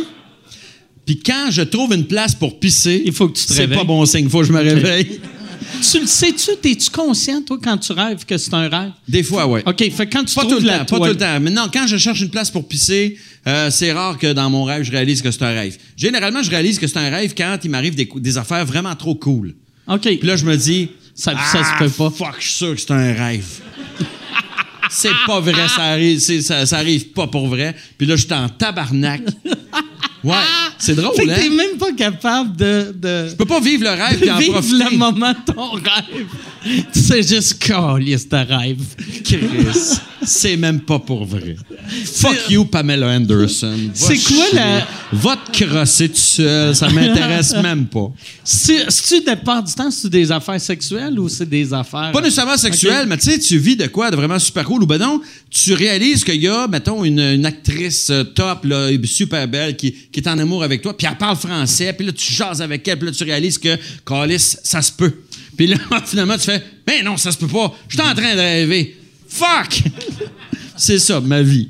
Puis 1.06 1.20
quand 1.20 1.48
je 1.52 1.62
trouve 1.62 1.94
une 1.94 2.06
place 2.08 2.34
pour 2.34 2.60
pisser, 2.60 3.04
Il 3.06 3.14
faut 3.14 3.28
que 3.30 3.38
tu 3.38 3.46
te 3.46 3.54
c'est 3.54 3.62
réveilles. 3.62 3.78
pas 3.78 3.84
bon 3.84 4.06
signe. 4.06 4.26
Il 4.26 4.30
faut 4.30 4.40
que 4.40 4.46
je 4.48 4.54
me 4.54 4.60
réveille. 4.62 5.20
tu 5.92 6.00
le 6.00 6.08
sais-tu? 6.08 6.52
T'es-tu 6.62 6.90
conscient, 6.90 7.42
toi, 7.44 7.60
quand 7.64 7.78
tu 7.78 7.92
rêves 7.92 8.26
que 8.26 8.38
c'est 8.38 8.54
un 8.54 8.68
rêve? 8.68 8.92
Des 9.08 9.22
fois, 9.22 9.46
ouais. 9.48 9.62
OK, 9.68 9.78
fait 9.92 10.08
quand 10.08 10.24
tu 10.24 10.34
Pas 10.34 10.46
tout 10.46 10.60
le 10.60 10.68
temps, 10.68 10.86
pas 10.86 10.98
tout 10.98 11.04
le 11.06 11.16
temps. 11.18 11.40
Maintenant, 11.40 11.68
quand 11.72 11.86
je 11.86 11.98
cherche 11.98 12.22
une 12.22 12.30
place 12.30 12.50
pour 12.50 12.68
pisser, 12.68 13.18
euh, 13.48 13.70
c'est 13.70 13.92
rare 13.94 14.18
que 14.18 14.34
dans 14.34 14.50
mon 14.50 14.64
rêve, 14.64 14.82
je 14.84 14.92
réalise 14.92 15.22
que 15.22 15.30
c'est 15.30 15.44
un 15.44 15.54
rêve. 15.54 15.78
Généralement, 15.96 16.42
je 16.42 16.50
réalise 16.50 16.80
que 16.80 16.88
c'est 16.88 16.98
un 16.98 17.10
rêve 17.12 17.34
quand 17.38 17.60
il 17.64 17.70
m'arrive 17.70 17.94
des, 17.94 18.10
des 18.16 18.38
affaires 18.40 18.66
vraiment 18.66 18.96
trop 18.96 19.14
cool. 19.14 19.54
OK. 19.88 20.02
Puis 20.02 20.20
là, 20.28 20.36
je 20.36 20.46
me 20.46 20.58
dis, 20.58 20.90
Ça- 21.16 21.32
ça 21.32 21.62
ah, 21.64 21.64
se 21.64 21.84
peut 21.84 21.90
pas. 21.90 22.10
Fuck, 22.10 22.36
je 22.40 22.46
suis 22.46 22.54
sûr 22.58 22.76
que 22.76 22.82
c'est 22.82 22.92
un 22.92 23.14
rêve. 23.14 23.62
c'est 24.90 25.10
pas 25.26 25.40
vrai, 25.40 25.68
ça 25.70 25.84
arrive, 25.84 26.20
ça, 26.20 26.66
ça 26.66 26.78
arrive 26.78 27.08
pas 27.12 27.28
pour 27.28 27.48
vrai. 27.48 27.74
Puis 27.98 28.06
là, 28.06 28.18
je 28.18 28.26
suis 28.26 28.34
en 28.34 28.50
tabarnak. 28.50 29.22
Ouais, 30.26 30.36
c'est 30.80 30.96
drôle, 30.96 31.16
Fait 31.16 31.26
que 31.26 31.32
hein? 31.32 31.36
t'es 31.40 31.50
même 31.50 31.78
pas 31.78 31.92
capable 31.94 32.56
de... 32.58 32.94
de... 32.98 33.30
Je 33.30 33.36
peux 33.36 33.46
pas 33.46 33.60
vivre 33.60 33.84
le 33.84 33.90
rêve 33.92 34.20
puis 34.20 34.32
en 34.32 34.38
vivre 34.38 34.54
profiter. 34.60 34.84
le 34.92 34.98
moment 34.98 35.32
de 35.32 35.54
ton 35.54 35.70
rêve. 35.72 36.26
Tu 36.94 37.00
sais 37.00 37.22
juste 37.22 37.60
calisse 37.60 38.28
ta 38.28 38.44
rêve. 38.44 38.82
Chris, 39.24 40.00
c'est 40.24 40.58
même 40.58 40.80
pas 40.82 40.98
pour 40.98 41.24
vrai. 41.26 41.56
Fuck 42.06 42.50
you, 42.50 42.66
Pamela 42.66 43.08
Anderson. 43.10 43.78
C'est 43.94 44.18
quoi 44.18 44.46
la- 44.54 44.88
Va 45.14 45.38
te 45.38 45.64
crosser 45.64 46.10
tout 46.10 46.16
seul, 46.18 46.76
ça 46.76 46.90
m'intéresse 46.90 47.54
même 47.62 47.86
pas. 47.86 48.12
C'est- 48.44 48.90
C'est-tu 48.90 49.24
de 49.30 49.36
part 49.36 49.62
du 49.62 49.72
temps, 49.74 49.92
c'est 49.92 50.10
des 50.10 50.32
affaires 50.32 50.60
sexuelles 50.60 51.20
ou 51.20 51.30
c'est 51.30 51.48
des 51.48 51.72
affaires. 51.72 52.12
Pas 52.12 52.22
nécessairement 52.22 52.58
sexuel, 52.58 53.02
Ok. 53.04 53.10
mais 53.10 53.18
tu 53.18 53.30
sais, 53.32 53.38
tu 53.40 53.60
vis 53.60 53.76
de 53.76 53.86
quoi 53.86 54.10
de 54.10 54.16
vraiment 54.16 54.40
super 54.40 54.64
cool 54.66 54.82
ou 54.82 54.88
ben 54.88 54.98
non, 54.98 55.22
tu 55.52 55.74
réalises 55.74 56.24
qu'il 56.24 56.42
y 56.42 56.48
a, 56.48 56.68
mettons, 56.68 57.04
une, 57.04 57.20
une 57.20 57.46
actrice 57.46 58.12
top, 58.34 58.66
là, 58.66 58.90
super 59.04 59.48
belle, 59.48 59.76
qui, 59.76 59.94
qui 60.16 60.22
est 60.22 60.30
en 60.30 60.40
amour 60.40 60.64
avec 60.64 60.82
toi, 60.82 60.96
puis 60.96 61.06
elle 61.06 61.18
parle 61.18 61.36
français, 61.36 61.92
puis 61.92 62.06
là, 62.06 62.14
tu 62.14 62.32
jases 62.32 62.62
avec 62.62 62.88
elle, 62.88 62.98
puis 62.98 63.10
là, 63.10 63.12
tu 63.14 63.26
réalises 63.26 63.58
que, 63.58 63.78
Calis, 64.06 64.56
ça 64.64 64.82
se 64.82 64.94
peut. 64.94 65.14
Puis 65.58 65.68
là, 65.68 65.76
finalement, 66.06 66.38
tu 66.38 66.46
fais, 66.46 66.64
mais 66.88 67.04
non, 67.04 67.18
ça 67.18 67.34
se 67.34 67.38
peut 67.38 67.50
pas, 67.50 67.76
je 67.90 67.98
suis 68.00 68.10
en 68.10 68.16
train 68.16 68.34
de 68.34 68.40
rêver. 68.40 68.96
Fuck! 69.28 69.84
C'est 70.78 71.00
ça, 71.00 71.20
ma 71.20 71.42
vie. 71.42 71.70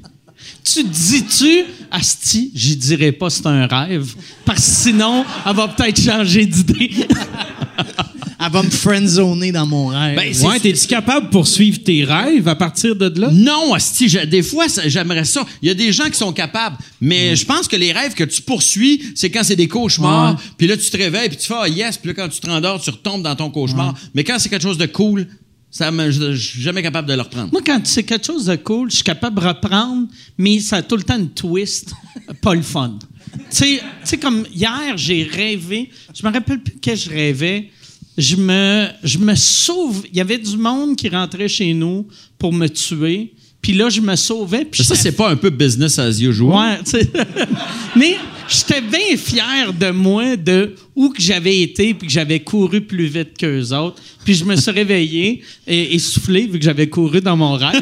Tu 0.64 0.84
dis-tu, 0.84 1.64
Asti, 1.89 2.52
j'y 2.54 2.76
dirais 2.76 3.12
pas 3.12 3.32
c'est 3.32 3.46
un 3.48 3.66
rêve, 3.66 4.14
parce 4.46 4.60
que 4.60 4.72
sinon, 4.89 5.26
elle 5.43 5.56
va 5.56 5.68
peut-être 5.68 6.00
changer 6.00 6.46
d'idée. 6.46 6.91
Elle 8.46 8.52
va 8.52 8.64
me 8.64 8.70
friendzoner 8.70 9.52
dans 9.52 9.66
mon 9.66 9.88
rêve. 9.88 10.16
Ben, 10.16 10.34
Ouais, 10.48 10.60
t'es-tu 10.60 10.88
capable 10.88 11.28
de 11.28 11.32
poursuivre 11.32 11.80
tes 11.84 12.04
rêves 12.04 12.48
à 12.48 12.56
partir 12.56 12.96
de 12.96 13.12
là? 13.20 13.30
Non, 13.32 13.74
asti, 13.74 14.08
je- 14.10 14.20
des 14.26 14.43
fois, 14.43 14.66
j'aimerais 14.86 15.26
ça. 15.26 15.46
Il 15.62 15.68
y 15.68 15.72
a 15.72 15.74
des 15.74 15.91
gens 15.91 16.06
qui 16.10 16.18
sont 16.18 16.34
capables, 16.34 16.78
mais 17.02 17.36
je 17.36 17.46
pense 17.46 17.68
que 17.68 17.76
les 17.76 17.91
rêves 17.91 18.14
que 18.14 18.24
tu 18.24 18.41
poursuis, 18.41 19.02
c'est 19.16 19.30
quand 19.30 19.43
c'est 19.43 19.56
des 19.56 19.68
cauchemars, 19.68 20.39
puis 20.58 20.68
là, 20.68 20.78
tu 20.78 20.89
te 20.89 20.98
réveilles, 20.98 21.30
puis 21.30 21.38
tu 21.38 21.48
fais 21.48 21.54
«Ah, 21.62 21.68
yes», 21.68 21.98
puis 22.02 22.10
là, 22.10 22.14
quand 22.14 22.30
tu 22.30 22.39
te 22.39 22.48
rendors, 22.48 22.80
tu 22.82 22.89
retombes 22.89 23.24
dans 23.24 23.36
ton 23.36 23.50
cauchemar. 23.50 23.96
Mais 24.14 24.24
quand 24.24 24.38
c'est 24.39 24.50
quelque 24.50 24.62
chose 24.64 24.78
de 24.78 24.86
cool, 24.86 25.28
ça 25.72 25.91
me- 25.91 26.12
je 26.12 26.34
je 26.34 26.48
suis 26.52 26.62
jamais 26.62 26.82
capable 26.84 27.08
de 27.08 27.14
le 27.14 27.22
reprendre. 27.22 27.50
Moi, 27.52 27.62
quand 27.66 27.82
c'est 27.86 28.04
quelque 28.04 28.26
chose 28.26 28.46
de 28.46 28.56
cool, 28.56 28.89
je 28.91 28.96
suis 28.98 29.04
capable 29.04 29.39
de 29.41 29.46
reprendre, 29.48 30.08
mais 30.38 30.60
ça 30.60 30.78
a 30.78 30.82
tout 30.82 30.96
le 30.98 31.04
temps 31.04 31.18
une 31.18 31.30
twist, 31.32 31.93
pas 32.41 32.54
le 32.56 32.62
fun. 32.62 32.98
Tu 33.34 33.41
sais- 33.50 33.78
tu 33.80 33.82
sais, 34.06 34.18
comme 34.18 34.46
hier, 34.54 34.93
j'ai 34.96 35.24
rêvé, 35.24 35.89
je 36.18 36.26
me 36.26 36.32
rappelle 36.32 36.62
plus 36.62 36.74
que 36.82 36.96
je 36.96 37.10
rêvais. 37.10 37.70
Je 38.18 38.36
me, 38.36 38.88
je 39.03 39.18
me 39.18 39.36
sauve. 39.36 40.03
Il 40.11 40.18
y 40.18 40.22
avait 40.22 40.38
du 40.38 40.57
monde 40.57 40.95
qui 40.95 41.09
rentrait 41.09 41.49
chez 41.49 41.74
nous 41.74 42.07
pour 42.38 42.53
me 42.53 42.68
tuer. 42.68 43.34
Puis 43.61 43.74
là, 43.74 43.89
je 43.89 43.99
me 43.99 44.16
sauvais. 44.16 44.63
Puis 44.63 44.84
Ça, 44.84 44.93
c'est 44.95 45.11
pas 45.13 45.30
un 45.30 45.36
peu 45.36 45.49
business 45.49 45.97
as 45.97 46.20
usual? 46.22 46.80
Ouais. 46.93 47.01
Mais 47.95 48.16
j'étais 48.47 48.80
bien 48.80 49.18
fier 49.18 49.74
de 49.74 49.89
moi, 49.89 50.36
de 50.36 50.76
où 50.95 51.09
que 51.09 51.20
j'avais 51.20 51.61
été, 51.61 51.95
puis 51.95 52.07
que 52.07 52.13
j'avais 52.13 52.41
couru 52.41 52.82
plus 52.82 53.07
vite 53.07 53.38
qu'eux 53.38 53.74
autres. 53.74 53.99
Puis 54.24 54.36
je 54.36 54.45
me 54.45 54.55
suis 54.55 54.70
réveillé 54.70 55.41
et 55.66 55.95
essoufflé, 55.95 56.45
vu 56.45 56.59
que 56.59 56.66
j'avais 56.66 56.88
couru 56.89 57.22
dans 57.22 57.36
mon 57.36 57.53
rêve. 57.53 57.82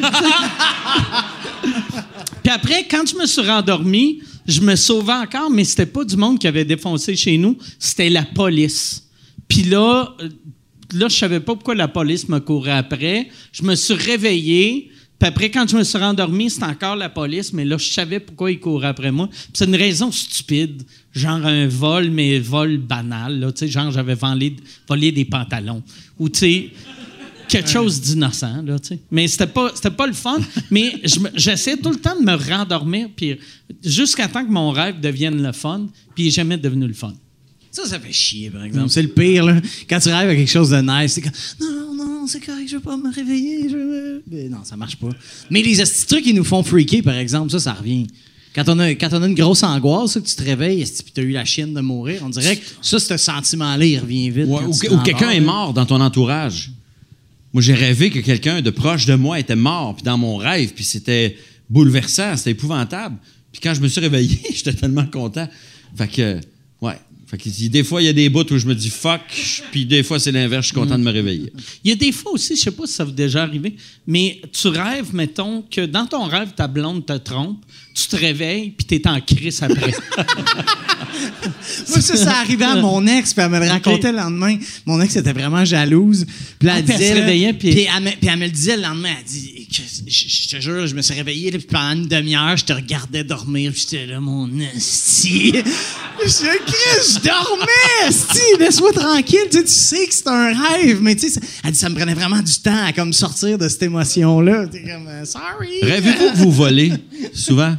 puis 2.42 2.52
après, 2.52 2.86
quand 2.90 3.06
je 3.06 3.16
me 3.16 3.26
suis 3.26 3.42
rendormi, 3.42 4.20
je 4.46 4.62
me 4.62 4.76
sauvais 4.76 5.12
encore, 5.12 5.50
mais 5.50 5.64
c'était 5.64 5.84
pas 5.84 6.04
du 6.04 6.16
monde 6.16 6.38
qui 6.38 6.46
avait 6.46 6.64
défoncé 6.64 7.14
chez 7.14 7.36
nous, 7.36 7.58
c'était 7.78 8.08
la 8.08 8.22
police. 8.22 9.03
Puis 9.54 9.62
là, 9.62 10.12
euh, 10.20 10.28
là, 10.94 11.06
je 11.08 11.14
savais 11.14 11.38
pas 11.38 11.54
pourquoi 11.54 11.76
la 11.76 11.86
police 11.86 12.28
me 12.28 12.40
courait 12.40 12.72
après. 12.72 13.28
Je 13.52 13.62
me 13.62 13.76
suis 13.76 13.94
réveillé. 13.94 14.90
Puis 15.16 15.28
après, 15.28 15.48
quand 15.48 15.70
je 15.70 15.76
me 15.76 15.84
suis 15.84 15.96
rendormi, 15.96 16.50
c'était 16.50 16.64
encore 16.64 16.96
la 16.96 17.08
police, 17.08 17.52
mais 17.52 17.64
là, 17.64 17.78
je 17.78 17.88
savais 17.88 18.18
pourquoi 18.18 18.50
ils 18.50 18.58
couraient 18.58 18.88
après 18.88 19.12
moi. 19.12 19.28
Puis 19.28 19.52
c'est 19.52 19.66
une 19.66 19.76
raison 19.76 20.10
stupide, 20.10 20.82
genre 21.12 21.46
un 21.46 21.68
vol, 21.68 22.10
mais 22.10 22.40
vol 22.40 22.78
banal. 22.78 23.38
Là, 23.38 23.52
tu 23.52 23.60
sais, 23.60 23.68
genre, 23.68 23.92
j'avais 23.92 24.16
volé, 24.16 24.56
volé 24.88 25.12
des 25.12 25.24
pantalons. 25.24 25.84
Ou, 26.18 26.28
tu 26.28 26.38
sais, 26.40 26.70
quelque 27.48 27.70
chose 27.70 28.00
d'innocent. 28.00 28.60
Là, 28.62 28.80
tu 28.80 28.88
sais. 28.88 28.98
mais 29.08 29.28
c'était 29.28 29.46
pas, 29.46 29.70
c'était 29.72 29.92
pas 29.92 30.08
le 30.08 30.14
fun. 30.14 30.40
mais 30.72 31.00
j'essayais 31.36 31.76
tout 31.76 31.90
le 31.90 32.00
temps 32.00 32.18
de 32.18 32.24
me 32.24 32.34
rendormir, 32.34 33.06
puis 33.14 33.38
jusqu'à 33.84 34.26
temps 34.26 34.44
que 34.44 34.50
mon 34.50 34.72
rêve 34.72 34.98
devienne 34.98 35.40
le 35.40 35.52
fun, 35.52 35.86
puis 36.12 36.24
il 36.24 36.26
n'est 36.26 36.32
jamais 36.32 36.56
devenu 36.56 36.88
le 36.88 36.94
fun. 36.94 37.14
Ça, 37.74 37.86
ça 37.86 37.98
fait 37.98 38.12
chier, 38.12 38.50
par 38.50 38.62
exemple. 38.64 38.88
C'est 38.88 39.02
le 39.02 39.08
pire, 39.08 39.44
là. 39.44 39.60
Quand 39.90 39.98
tu 39.98 40.08
rêves 40.08 40.30
à 40.30 40.34
quelque 40.36 40.50
chose 40.50 40.70
de 40.70 40.76
nice, 40.80 41.12
c'est 41.14 41.20
comme 41.22 41.32
Non, 41.60 41.94
non, 41.94 42.04
non, 42.20 42.26
c'est 42.28 42.38
correct, 42.40 42.68
je 42.68 42.76
veux 42.76 42.80
pas 42.82 42.96
me 42.96 43.12
réveiller. 43.12 43.68
Je 43.68 43.76
veux... 43.76 44.22
Mais 44.30 44.48
non, 44.48 44.58
ça 44.62 44.76
marche 44.76 44.96
pas. 44.96 45.08
Mais 45.50 45.60
les 45.60 45.74
petits 45.76 46.06
trucs 46.06 46.22
qui 46.24 46.34
nous 46.34 46.44
font 46.44 46.62
freaker, 46.62 47.02
par 47.02 47.16
exemple, 47.16 47.50
ça, 47.50 47.58
ça 47.58 47.72
revient. 47.72 48.06
Quand 48.54 48.68
on 48.68 48.78
a, 48.78 48.90
quand 48.90 49.08
on 49.12 49.22
a 49.24 49.26
une 49.26 49.34
grosse 49.34 49.64
angoisse, 49.64 50.12
ça, 50.12 50.20
que 50.20 50.26
tu 50.28 50.36
te 50.36 50.42
réveilles 50.44 50.82
et 50.82 50.84
tu 50.84 51.20
as 51.20 51.24
eu 51.24 51.32
la 51.32 51.44
chienne 51.44 51.74
de 51.74 51.80
mourir, 51.80 52.20
on 52.24 52.28
dirait 52.28 52.56
que 52.56 52.64
ça, 52.80 53.00
ce 53.00 53.16
sentiment-là, 53.16 53.84
il 53.84 53.98
revient 53.98 54.30
vite. 54.30 54.46
Ouais, 54.46 54.64
ou 54.64 54.72
tu 54.72 54.86
que- 54.86 54.94
ou 54.94 54.98
quelqu'un 55.02 55.30
est 55.30 55.40
mort 55.40 55.74
dans 55.74 55.84
ton 55.84 56.00
entourage. 56.00 56.70
Moi, 57.52 57.60
j'ai 57.62 57.74
rêvé 57.74 58.10
que 58.10 58.20
quelqu'un 58.20 58.62
de 58.62 58.70
proche 58.70 59.06
de 59.06 59.14
moi 59.16 59.40
était 59.40 59.56
mort, 59.56 59.96
puis 59.96 60.04
dans 60.04 60.16
mon 60.18 60.36
rêve, 60.36 60.72
puis 60.74 60.84
c'était 60.84 61.36
bouleversant, 61.68 62.36
c'était 62.36 62.52
épouvantable. 62.52 63.16
Puis 63.50 63.60
quand 63.60 63.74
je 63.74 63.80
me 63.80 63.88
suis 63.88 64.00
réveillé, 64.00 64.40
j'étais 64.54 64.74
tellement 64.74 65.06
content. 65.06 65.48
Fait 65.96 66.06
que, 66.08 66.40
ouais. 66.80 66.98
Fait 67.34 67.38
que 67.42 67.50
si- 67.50 67.68
des 67.68 67.82
fois, 67.82 68.00
il 68.00 68.04
y 68.04 68.08
a 68.08 68.12
des 68.12 68.28
bouts 68.28 68.44
où 68.52 68.58
je 68.58 68.66
me 68.66 68.74
dis 68.76 68.90
fuck, 68.90 69.20
puis 69.72 69.84
des 69.86 70.04
fois, 70.04 70.20
c'est 70.20 70.30
l'inverse, 70.30 70.66
je 70.66 70.72
suis 70.72 70.74
content 70.80 70.96
de 70.96 71.02
me 71.02 71.10
réveiller. 71.10 71.52
Il 71.82 71.90
y 71.90 71.92
a 71.92 71.96
des 71.96 72.12
fois 72.12 72.30
aussi, 72.30 72.54
je 72.54 72.60
sais 72.62 72.70
pas 72.70 72.86
si 72.86 72.92
ça 72.92 73.02
vous 73.02 73.10
est 73.10 73.14
déjà 73.14 73.42
arrivé, 73.42 73.74
mais 74.06 74.40
tu 74.52 74.68
rêves, 74.68 75.12
mettons, 75.12 75.62
que 75.62 75.84
dans 75.84 76.06
ton 76.06 76.24
rêve, 76.26 76.50
ta 76.54 76.68
blonde 76.68 77.04
te 77.04 77.16
trompe, 77.16 77.64
tu 77.92 78.06
te 78.06 78.14
réveilles, 78.14 78.70
puis 78.70 78.86
t'es 78.86 79.08
en 79.08 79.20
crise 79.20 79.62
après. 79.64 79.92
Moi, 81.88 82.00
ça, 82.00 82.16
ça 82.16 82.38
arrivait 82.40 82.64
à 82.64 82.76
mon 82.76 83.06
ex, 83.06 83.32
puis 83.34 83.42
elle 83.44 83.50
me 83.50 83.58
le 83.60 83.68
racontait 83.68 84.12
le 84.12 84.18
lendemain. 84.18 84.56
Mon 84.86 85.00
ex 85.00 85.16
était 85.16 85.32
vraiment 85.32 85.64
jalouse. 85.64 86.26
Puis 86.58 86.68
Ah, 86.68 86.78
elle 86.78 86.86
se 86.86 87.12
réveillait, 87.14 87.52
puis- 87.52 87.70
puis 87.72 87.86
elle, 87.96 88.02
me, 88.02 88.10
puis 88.10 88.28
elle 88.30 88.38
me 88.38 88.44
le 88.44 88.50
disait 88.50 88.76
le 88.76 88.82
lendemain. 88.82 89.10
Elle 89.18 89.24
dit 89.24 89.50
Je, 90.06 90.48
te 90.56 90.60
jure, 90.60 90.86
je 90.86 90.94
me 90.94 91.02
suis 91.02 91.14
réveillé, 91.14 91.50
puis 91.50 91.60
pendant 91.70 91.92
une 92.00 92.06
demi-heure, 92.06 92.56
je 92.56 92.64
te 92.64 92.72
regardais 92.72 93.24
dormir, 93.24 93.72
puis 93.72 93.86
j'étais 93.90 94.06
là, 94.06 94.20
mon 94.20 94.48
esti. 94.76 95.52
Je 96.24 96.28
je 96.30 97.18
dormais, 97.20 98.08
esti. 98.08 98.38
Laisse-moi 98.58 98.92
tranquille. 98.92 99.38
Tu 99.50 99.58
sais, 99.58 99.64
tu 99.64 99.70
sais 99.70 100.06
que 100.06 100.14
c'est 100.14 100.28
un 100.28 100.52
rêve, 100.54 101.00
mais 101.02 101.16
tu 101.16 101.28
sais, 101.28 101.40
elle 101.64 101.72
dit 101.72 101.78
ça 101.78 101.88
me 101.88 101.94
prenait 101.96 102.14
vraiment 102.14 102.40
du 102.40 102.52
temps 102.60 102.84
à 102.84 102.92
comme 102.92 103.12
sortir 103.12 103.58
de 103.58 103.68
cette 103.68 103.82
émotion-là. 103.82 104.66
T'es 104.68 104.82
comme, 104.82 105.08
sorry. 105.26 105.80
Rêvez-vous 105.82 106.30
que 106.32 106.36
vous 106.36 106.52
volez 106.52 106.92
souvent? 107.34 107.76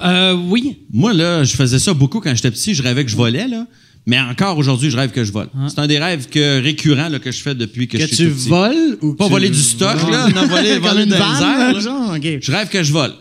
Euh, 0.00 0.34
oui. 0.48 0.78
Moi, 0.92 1.12
là, 1.12 1.44
je 1.44 1.54
faisais 1.54 1.78
ça 1.78 1.92
beaucoup 1.94 2.20
quand 2.20 2.34
j'étais 2.34 2.50
petit. 2.50 2.74
Je 2.74 2.82
rêvais 2.82 3.04
que 3.04 3.10
je 3.10 3.16
volais, 3.16 3.46
là. 3.48 3.66
Mais 4.06 4.18
encore 4.18 4.58
aujourd'hui, 4.58 4.90
je 4.90 4.96
rêve 4.96 5.10
que 5.12 5.22
je 5.22 5.30
vole. 5.30 5.48
C'est 5.68 5.78
un 5.78 5.86
des 5.86 5.98
rêves 5.98 6.26
que, 6.28 6.60
récurrents 6.60 7.08
là, 7.08 7.18
que 7.20 7.30
je 7.30 7.40
fais 7.40 7.54
depuis 7.54 7.86
que, 7.86 7.98
Que 7.98 8.02
je 8.06 8.14
suis 8.14 8.16
tu 8.16 8.30
tout 8.30 8.36
petit. 8.36 8.48
voles 8.48 8.98
ou 9.00 9.14
Pas 9.14 9.28
voler 9.28 9.48
du 9.48 9.58
stock, 9.60 9.96
là. 10.10 10.28
Non, 10.30 10.46
voler, 10.48 10.80
Comme 10.80 10.88
voler 10.88 11.02
une 11.04 11.08
dans 11.10 11.16
les 11.16 11.22
vanne, 11.22 11.42
airs, 11.42 11.58
là, 11.58 11.72
là. 11.72 11.80
genre, 11.80 12.14
OK. 12.16 12.38
Je 12.40 12.50
rêve 12.52 12.68
que 12.68 12.82
je 12.82 12.92
vole. 12.92 13.12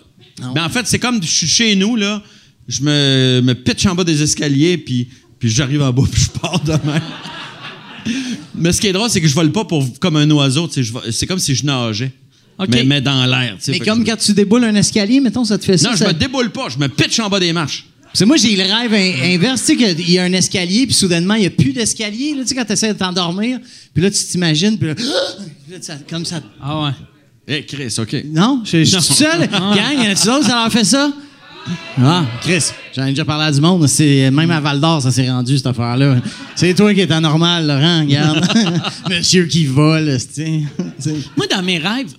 Mais 0.55 0.61
en 0.61 0.69
fait, 0.69 0.87
c'est 0.87 0.97
comme 0.97 1.21
je 1.21 1.27
suis 1.29 1.47
chez 1.47 1.75
nous, 1.75 1.95
là. 1.95 2.23
Je 2.67 2.81
me, 2.81 3.41
me 3.43 3.53
pitch 3.53 3.85
en 3.85 3.93
bas 3.93 4.03
des 4.03 4.23
escaliers, 4.23 4.77
puis, 4.77 5.07
puis 5.37 5.49
j'arrive 5.49 5.81
en 5.83 5.91
bas, 5.91 6.03
puis 6.11 6.21
je 6.21 6.39
pars 6.39 6.59
de 6.63 6.71
même. 6.71 7.01
Mais 8.55 8.71
ce 8.71 8.81
qui 8.81 8.87
est 8.87 8.93
drôle, 8.93 9.09
c'est 9.09 9.21
que 9.21 9.27
je 9.27 9.35
vole 9.35 9.51
pas 9.51 9.65
pour, 9.65 9.85
comme 9.99 10.15
un 10.15 10.29
oiseau. 10.31 10.67
C'est 11.11 11.27
comme 11.27 11.39
si 11.39 11.53
je 11.53 11.65
nageais. 11.65 12.11
OK. 12.59 12.67
Mais, 12.69 12.83
mais 12.83 13.01
dans 13.01 13.25
l'air. 13.25 13.57
Mais 13.67 13.79
comme 13.79 14.03
que 14.03 14.09
quand 14.11 14.17
tu 14.17 14.33
déboules 14.33 14.63
un 14.63 14.75
escalier, 14.75 15.19
mettons, 15.19 15.43
ça 15.45 15.57
te 15.57 15.65
fait 15.65 15.77
ça. 15.77 15.89
Non, 15.89 15.93
je 15.95 15.99
ça- 16.03 16.07
me 16.09 16.13
déboule 16.13 16.51
pas. 16.51 16.69
Je 16.69 16.77
me 16.77 16.87
pitch 16.87 17.19
en 17.19 17.29
bas 17.29 17.39
des 17.39 17.53
marches. 17.53 17.85
Que 18.17 18.25
moi, 18.25 18.35
j'ai 18.35 18.55
le 18.57 18.63
rêve 18.63 18.93
in- 18.93 19.33
inverse. 19.35 19.61
Tu 19.65 19.67
sais, 19.79 19.95
qu'il 19.95 20.11
y 20.11 20.19
a 20.19 20.23
un 20.23 20.33
escalier, 20.33 20.85
puis 20.85 20.93
soudainement, 20.93 21.35
il 21.35 21.41
n'y 21.41 21.45
a 21.47 21.49
plus 21.49 21.71
d'escalier. 21.73 22.33
là, 22.35 22.41
Tu 22.43 22.49
sais, 22.49 22.55
quand 22.55 22.65
tu 22.65 22.73
essaies 22.73 22.93
de 22.93 22.99
t'endormir, 22.99 23.59
puis 23.93 24.03
là, 24.03 24.11
tu 24.11 24.17
t'imagines, 24.25 24.77
puis 24.77 24.89
là, 24.89 24.95
puis 24.95 25.05
là, 25.05 25.77
ça- 25.81 25.97
comme 26.09 26.25
ça. 26.25 26.41
Ah 26.61 26.83
ouais. 26.83 26.91
Eh, 27.47 27.65
Chris, 27.65 27.93
OK. 27.99 28.15
Non, 28.25 28.61
je 28.65 28.83
je 28.83 28.83
suis 28.83 29.07
tout 29.07 29.13
seul. 29.13 29.47
Gang, 29.49 29.93
y 29.95 30.07
en 30.07 30.11
a-tu 30.11 30.25
d'autres, 30.27 30.45
ça 30.45 30.55
leur 30.61 30.71
fait 30.71 30.83
ça? 30.83 31.11
Ah, 31.97 32.25
Chris, 32.41 32.63
j'en 32.95 33.05
ai 33.05 33.09
déjà 33.09 33.25
parlé 33.25 33.45
à 33.45 33.51
du 33.51 33.61
monde. 33.61 33.87
C'est, 33.87 34.31
même 34.31 34.51
à 34.51 34.59
Val 34.59 34.79
d'Or, 34.79 35.01
ça 35.01 35.11
s'est 35.11 35.29
rendu, 35.29 35.57
cette 35.57 35.67
affaire-là. 35.67 36.17
C'est 36.55 36.73
toi 36.73 36.93
qui 36.93 37.01
es 37.01 37.11
anormal, 37.11 37.67
Laurent, 37.67 38.01
regarde. 38.01 38.47
Monsieur 39.09 39.45
qui 39.45 39.65
vole, 39.65 40.17
tu 40.33 40.65
sais. 40.99 41.13
Moi, 41.37 41.47
dans 41.47 41.61
mes 41.61 41.77
rêves, 41.77 42.13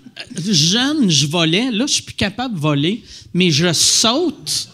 jeune, 0.49 1.11
je 1.11 1.27
volais. 1.27 1.71
Là, 1.71 1.87
je 1.87 1.95
suis 1.95 2.03
plus 2.03 2.15
capable 2.15 2.55
de 2.55 2.61
voler, 2.61 3.03
mais 3.35 3.51
je 3.51 3.73
saute. 3.73 4.69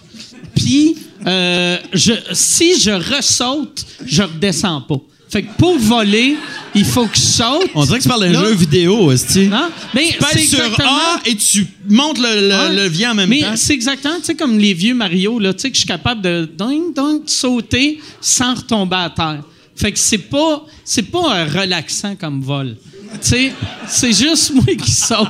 Puis, 0.55 0.97
euh, 1.27 1.79
je, 1.93 2.13
si 2.33 2.81
je 2.81 2.91
ressaute, 2.91 3.87
je 4.05 4.23
redescends 4.23 4.83
pas. 4.83 5.01
Fait 5.31 5.43
que 5.43 5.53
pour 5.59 5.77
voler, 5.79 6.37
il 6.75 6.85
faut 6.87 7.07
que 7.07 7.17
je 7.17 7.23
saute. 7.23 7.71
On 7.75 7.85
dirait 7.85 7.99
que 7.99 8.03
tu 8.05 8.09
parles 8.09 8.33
d'un 8.33 8.41
jeu 8.41 8.55
vidéo, 8.55 9.13
esti. 9.13 9.47
Non? 9.49 9.69
Mais 9.95 10.09
Tu 10.13 10.19
pèses 10.19 10.49
sur 10.51 10.81
A 10.81 11.21
et 11.27 11.37
tu 11.37 11.67
montes 11.89 12.19
le, 12.19 12.49
le, 12.49 12.55
Ouais. 12.55 12.75
levier 12.85 13.09
en 13.09 13.15
même 13.15 13.29
Mais 13.29 13.43
temps. 13.43 13.53
c'est 13.57 13.75
exactement, 13.75 14.17
tu 14.19 14.25
sais, 14.25 14.35
comme 14.35 14.59
les 14.59 14.73
vieux 14.73 14.95
Mario, 14.95 15.39
là, 15.39 15.53
tu 15.53 15.61
sais, 15.61 15.69
que 15.71 15.75
je 15.77 15.81
suis 15.81 15.89
capable 15.89 16.23
de 16.23 16.49
ding, 16.59 16.95
ding, 16.95 17.21
sauter 17.27 18.01
sans 18.21 18.55
retomber 18.55 18.97
à 18.97 19.11
terre. 19.11 19.43
Fait 19.77 19.93
que 19.93 19.99
c'est 19.99 20.17
pas, 20.19 20.65
c'est 20.85 21.03
pas 21.11 21.35
un 21.35 21.45
relaxant 21.45 22.17
comme 22.17 22.41
vol. 22.43 22.77
Tu 23.13 23.19
sais, 23.29 23.53
c'est 23.87 24.13
juste 24.13 24.53
moi 24.55 24.65
qui 24.83 24.91
saute. 24.91 25.29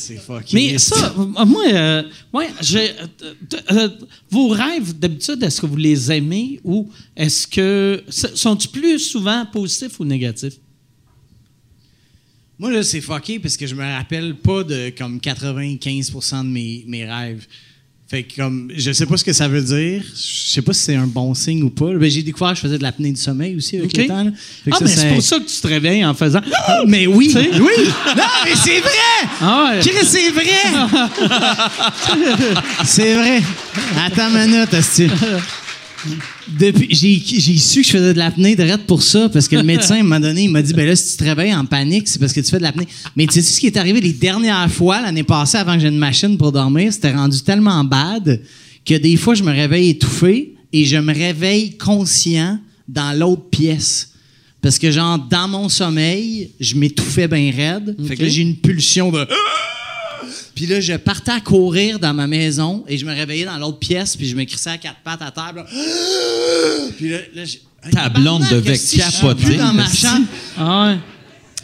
C'est 0.00 0.16
fucking. 0.16 0.58
Mais 0.58 0.78
ça, 0.78 1.14
moi, 1.16 1.64
euh, 1.68 2.02
ouais, 2.32 2.48
je- 2.62 2.78
euh, 2.78 3.36
euh, 3.72 3.88
vos 4.30 4.48
rêves, 4.48 4.98
d'habitude, 4.98 5.42
est-ce 5.42 5.60
que 5.60 5.66
vous 5.66 5.76
les 5.76 6.10
aimez 6.10 6.60
ou 6.64 6.88
est-ce 7.16 7.46
que. 7.46 8.02
Sont-ils 8.08 8.68
plus 8.70 8.98
souvent 8.98 9.44
positifs 9.46 10.00
ou 10.00 10.04
négatifs? 10.04 10.54
Moi, 12.58 12.70
là, 12.72 12.82
c'est 12.82 13.00
fucké 13.00 13.38
parce 13.38 13.56
que 13.56 13.66
je 13.66 13.74
me 13.74 13.82
rappelle 13.82 14.34
pas 14.36 14.62
de 14.64 14.90
comme 14.96 15.18
95% 15.18 16.44
de 16.44 16.48
mes, 16.48 16.84
mes 16.86 17.04
rêves. 17.06 17.46
Fait 18.10 18.24
que 18.24 18.34
comme, 18.42 18.72
je 18.76 18.90
sais 18.90 19.06
pas 19.06 19.16
ce 19.16 19.22
que 19.22 19.32
ça 19.32 19.46
veut 19.46 19.62
dire. 19.62 20.02
Je 20.02 20.50
sais 20.50 20.62
pas 20.62 20.72
si 20.72 20.82
c'est 20.82 20.96
un 20.96 21.06
bon 21.06 21.32
signe 21.32 21.62
ou 21.62 21.70
pas. 21.70 21.92
Ben, 21.94 22.10
j'ai 22.10 22.24
découvert 22.24 22.50
que 22.50 22.56
je 22.56 22.62
faisais 22.62 22.76
de 22.78 22.82
l'apnée 22.82 23.12
du 23.12 23.20
sommeil 23.20 23.54
aussi 23.54 23.76
avec 23.76 23.90
OK? 23.92 23.98
le 23.98 24.06
temps. 24.08 24.24
là. 24.24 24.30
Fait 24.64 24.70
que 24.72 24.76
Ah, 24.76 24.78
ça, 24.80 24.84
mais 24.84 24.90
c'est 24.96 25.12
pour 25.14 25.22
ça 25.22 25.38
que 25.38 25.44
tu 25.48 25.60
te 25.60 25.66
réveilles 25.68 26.04
en 26.04 26.12
faisant. 26.12 26.40
Mais 26.88 27.06
oui, 27.06 27.32
oui. 27.36 27.84
Non, 28.16 28.24
mais 28.44 28.56
c'est 28.56 28.80
vrai. 28.80 28.90
Ah 29.40 29.74
ouais. 29.74 29.80
C'est 30.02 30.30
vrai. 30.32 30.44
c'est 32.84 33.14
vrai. 33.14 33.42
Attends 34.04 34.28
une 34.36 34.50
minute, 34.50 34.74
Asti. 34.74 35.06
Depuis, 36.58 36.88
j'ai, 36.90 37.58
su 37.58 37.80
que 37.80 37.86
je 37.86 37.92
faisais 37.92 38.14
de 38.14 38.18
l'apnée 38.18 38.56
direct 38.56 38.86
pour 38.86 39.02
ça, 39.02 39.28
parce 39.28 39.48
que 39.48 39.56
le 39.56 39.62
médecin 39.62 40.02
m'a 40.02 40.18
donné, 40.18 40.44
il 40.44 40.50
m'a 40.50 40.62
dit, 40.62 40.72
ben 40.72 40.86
là, 40.86 40.96
si 40.96 41.12
tu 41.12 41.16
te 41.18 41.24
réveilles 41.24 41.54
en 41.54 41.64
panique, 41.64 42.08
c'est 42.08 42.18
parce 42.18 42.32
que 42.32 42.40
tu 42.40 42.50
fais 42.50 42.58
de 42.58 42.62
l'apnée. 42.62 42.88
Mais 43.16 43.26
tu 43.26 43.34
sais 43.34 43.42
ce 43.42 43.60
qui 43.60 43.66
est 43.66 43.76
arrivé 43.76 44.00
les 44.00 44.12
dernières 44.12 44.70
fois, 44.70 45.00
l'année 45.00 45.22
passée, 45.22 45.58
avant 45.58 45.74
que 45.74 45.80
j'ai 45.80 45.88
une 45.88 45.98
machine 45.98 46.36
pour 46.38 46.52
dormir, 46.52 46.92
c'était 46.92 47.12
rendu 47.12 47.40
tellement 47.42 47.84
bad 47.84 48.40
que 48.84 48.94
des 48.94 49.16
fois, 49.16 49.34
je 49.34 49.42
me 49.42 49.52
réveille 49.52 49.90
étouffé 49.90 50.54
et 50.72 50.84
je 50.84 50.96
me 50.96 51.12
réveille 51.12 51.76
conscient 51.76 52.58
dans 52.88 53.16
l'autre 53.18 53.48
pièce. 53.50 54.12
Parce 54.62 54.78
que, 54.78 54.90
genre, 54.90 55.18
dans 55.18 55.48
mon 55.48 55.68
sommeil, 55.68 56.50
je 56.60 56.74
m'étouffais 56.76 57.28
bien 57.28 57.50
raide. 57.54 57.96
Fait 58.06 58.16
que 58.16 58.22
là, 58.22 58.28
j'ai 58.28 58.42
une 58.42 58.56
pulsion 58.56 59.10
de. 59.10 59.26
Puis 60.54 60.66
là, 60.66 60.80
je 60.80 60.92
partais 60.94 61.32
à 61.32 61.40
courir 61.40 61.98
dans 61.98 62.12
ma 62.14 62.26
maison 62.26 62.84
et 62.88 62.98
je 62.98 63.06
me 63.06 63.12
réveillais 63.14 63.44
dans 63.46 63.56
l'autre 63.58 63.78
pièce, 63.78 64.16
puis 64.16 64.28
je 64.28 64.36
me 64.36 64.44
crissais 64.44 64.70
à 64.70 64.78
quatre 64.78 64.98
pattes 65.04 65.22
à 65.22 65.30
table. 65.30 65.64
Puis 66.96 67.10
là, 67.10 67.18
là, 67.34 67.44
je- 67.44 67.56
Ta 67.92 68.08
blonde 68.10 68.44
devait 68.50 68.76
si 68.76 68.98
capoter. 68.98 69.56
dans 69.56 69.72
ma 69.72 69.84
Esti. 69.86 69.96
chambre? 70.06 70.26
Ah 70.58 70.88
ouais. 70.90 70.98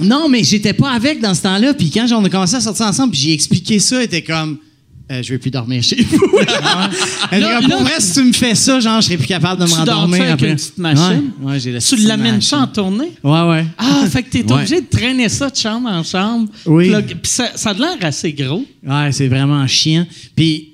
Non, 0.01 0.29
mais 0.31 0.45
j'étais 0.45 0.73
pas 0.73 0.91
avec 0.93 1.21
dans 1.21 1.35
ce 1.35 1.43
temps-là. 1.43 1.75
Puis 1.75 1.91
quand 1.91 2.07
on 2.13 2.25
a 2.25 2.29
commencé 2.31 2.55
à 2.55 2.61
sortir 2.61 2.87
ensemble, 2.87 3.13
puis 3.13 3.21
j'ai 3.21 3.33
expliqué 3.35 3.79
ça, 3.79 3.97
elle 3.99 4.05
était 4.05 4.23
comme. 4.23 4.59
Euh, 5.09 5.23
je 5.23 5.33
vais 5.35 5.39
plus 5.39 5.53
dormir 5.53 5.83
chez 5.85 6.03
vous. 6.03 6.19
Elle 7.31 7.43
Là- 7.43 7.61
là- 7.61 7.69
pour 7.69 7.81
vrai, 7.83 7.95
si 8.01 8.15
tu 8.15 8.25
me 8.25 8.33
fais 8.33 8.57
ça, 8.57 8.81
genre, 8.81 9.01
je 9.01 9.07
serais 9.07 9.17
plus 9.17 9.27
capable 9.29 9.61
de 9.61 9.67
me 9.67 9.71
Tu 9.71 9.77
rendormir. 9.77 10.19
dors-tu 10.19 10.33
avec 10.33 10.51
une 10.51 10.57
petite 10.57 10.79
machine? 10.79 11.31
Ouais, 11.41 11.53
ouais, 11.53 11.61
j'ai 11.61 11.71
la 11.73 11.81
Tu 11.81 11.97
l'amènes 11.99 12.41
ça 12.43 12.59
en 12.59 12.67
tournée? 12.67 13.13
Ouais, 13.23 13.43
ouais. 13.43 13.67
Ah, 13.79 14.05
fait 14.11 14.25
que 14.25 14.31
t'es 14.31 14.45
Ouais. 14.45 14.53
obligé 14.53 14.81
de 14.81 14.87
traîner 14.87 15.29
ça 15.29 15.49
de 15.49 15.57
chambre 15.57 15.89
en 15.89 16.03
chambre. 16.03 16.49
Oui. 16.67 16.91
Puis 17.07 17.17
ça, 17.25 17.51
ça 17.55 17.71
a 17.71 17.75
l'air 17.75 17.97
assez 18.03 18.33
gros. 18.33 18.65
Ouais, 18.85 19.13
c'est 19.13 19.29
vraiment 19.29 19.65
chiant. 19.69 20.07
Puis 20.35 20.71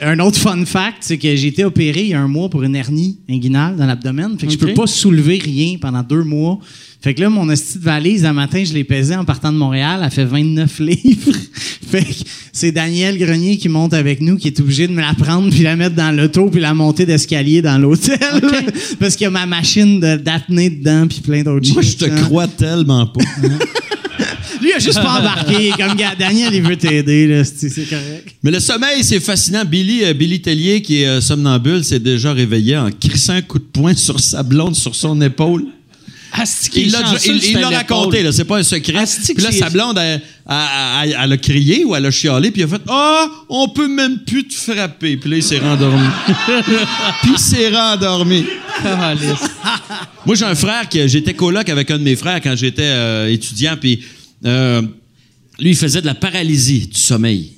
un 0.00 0.18
autre 0.20 0.38
fun 0.38 0.64
fact, 0.64 0.98
c'est 1.00 1.18
que 1.18 1.36
j'ai 1.36 1.48
été 1.48 1.62
opéré 1.64 2.02
il 2.02 2.08
y 2.08 2.14
a 2.14 2.20
un 2.20 2.28
mois 2.28 2.48
pour 2.48 2.62
une 2.62 2.74
hernie 2.74 3.18
inguinale 3.28 3.76
dans 3.76 3.84
l'abdomen. 3.86 4.38
Fait 4.38 4.46
que 4.46 4.52
je 4.52 4.58
peux 4.58 4.72
pas 4.72 4.86
soulever 4.86 5.38
rien 5.38 5.76
pendant 5.80 6.02
deux 6.02 6.24
mois. 6.24 6.58
Fait 7.02 7.12
que 7.14 7.20
là, 7.20 7.28
mon 7.28 7.46
petite 7.46 7.76
valise, 7.76 8.24
un 8.24 8.32
matin, 8.32 8.64
je 8.64 8.72
l'ai 8.72 8.84
pesée 8.84 9.14
en 9.14 9.24
partant 9.26 9.52
de 9.52 9.58
Montréal. 9.58 10.00
Elle 10.02 10.10
fait 10.10 10.24
29 10.24 10.78
livres. 10.80 11.32
fait 11.90 12.02
que 12.04 12.14
c'est 12.52 12.72
Daniel 12.72 13.18
Grenier 13.18 13.58
qui 13.58 13.68
monte 13.68 13.92
avec 13.92 14.22
nous, 14.22 14.36
qui 14.38 14.48
est 14.48 14.58
obligé 14.60 14.88
de 14.88 14.92
me 14.92 15.02
la 15.02 15.12
prendre, 15.12 15.50
puis 15.50 15.60
la 15.62 15.76
mettre 15.76 15.94
dans 15.94 16.10
l'auto, 16.16 16.48
puis 16.48 16.60
la 16.60 16.72
monter 16.72 17.04
d'escalier 17.04 17.60
dans 17.60 17.76
l'hôtel. 17.76 18.18
Parce 18.98 19.14
qu'il 19.14 19.24
y 19.24 19.28
a 19.28 19.30
ma 19.30 19.44
machine 19.46 20.00
de- 20.00 20.16
d'apnée 20.16 20.70
dedans, 20.70 21.06
puis 21.06 21.20
plein 21.20 21.42
d'autres 21.42 21.70
Moi, 21.74 21.82
je 21.82 21.96
te 21.96 22.06
hein. 22.06 22.14
crois 22.24 22.48
tellement 22.48 23.06
pas. 23.06 23.20
Lui, 24.60 24.70
il 24.70 24.72
a 24.74 24.78
juste 24.78 25.00
pas 25.02 25.18
embarqué. 25.20 25.70
Comme, 25.78 25.94
gars, 25.96 26.14
Daniel, 26.18 26.54
il 26.54 26.62
veut 26.62 26.76
t'aider, 26.76 27.26
là. 27.26 27.44
C'est 27.44 27.68
correct. 27.88 28.28
Mais 28.42 28.50
le 28.50 28.60
sommeil, 28.60 29.02
c'est 29.04 29.20
fascinant. 29.20 29.64
Billy, 29.64 30.04
euh, 30.04 30.12
Billy 30.14 30.40
Tellier, 30.40 30.82
qui 30.82 31.02
est 31.02 31.06
euh, 31.06 31.20
somnambule, 31.20 31.84
s'est 31.84 31.98
déjà 32.00 32.32
réveillé 32.32 32.76
en 32.76 32.90
crissant 32.90 33.34
un 33.34 33.42
coup 33.42 33.58
de 33.58 33.64
poing 33.64 33.94
sur 33.94 34.20
sa 34.20 34.42
blonde, 34.42 34.74
sur 34.76 34.94
son 34.94 35.20
épaule. 35.20 35.66
Est 36.38 36.68
Il 36.76 36.90
l'a 36.92 36.98
il- 37.24 37.44
il 37.50 37.64
raconté, 37.64 38.22
là, 38.22 38.30
c'est 38.30 38.44
pas 38.44 38.58
un 38.58 38.62
secret. 38.62 39.04
Que 39.04 39.32
Puis 39.32 39.42
là, 39.42 39.52
sa 39.52 39.70
blonde, 39.70 39.96
elle, 39.98 40.20
elle- 40.46 40.56
elle- 41.04 41.16
elle 41.24 41.32
a 41.32 41.36
crié 41.38 41.84
ou 41.84 41.96
elle 41.96 42.04
a 42.04 42.10
chialé, 42.10 42.50
puis 42.50 42.60
elle 42.60 42.68
a 42.68 42.72
fait 42.72 42.82
Ah, 42.88 43.26
on 43.48 43.68
peut 43.68 43.88
même 43.88 44.18
plus 44.18 44.46
te 44.46 44.52
frapper. 44.54 45.16
Puis 45.16 45.30
là, 45.30 45.36
il 45.38 45.42
s'est 45.42 45.60
rendormi. 45.60 46.04
puis 47.22 47.30
il 47.32 47.38
s'est 47.38 47.70
rendormi. 47.70 48.44
Moi, 50.26 50.34
j'ai 50.34 50.44
un 50.44 50.54
frère 50.54 50.88
qui 50.88 51.08
j'étais 51.08 51.32
coloc 51.34 51.68
avec 51.68 51.90
un 51.90 51.98
de 51.98 52.02
mes 52.02 52.16
frères 52.16 52.40
quand 52.42 52.56
j'étais 52.56 52.82
euh, 52.84 53.28
étudiant, 53.32 53.76
puis 53.80 54.00
euh, 54.46 54.82
lui, 55.58 55.70
il 55.70 55.76
faisait 55.76 56.00
de 56.00 56.06
la 56.06 56.14
paralysie 56.14 56.86
du 56.86 56.98
sommeil. 57.00 57.52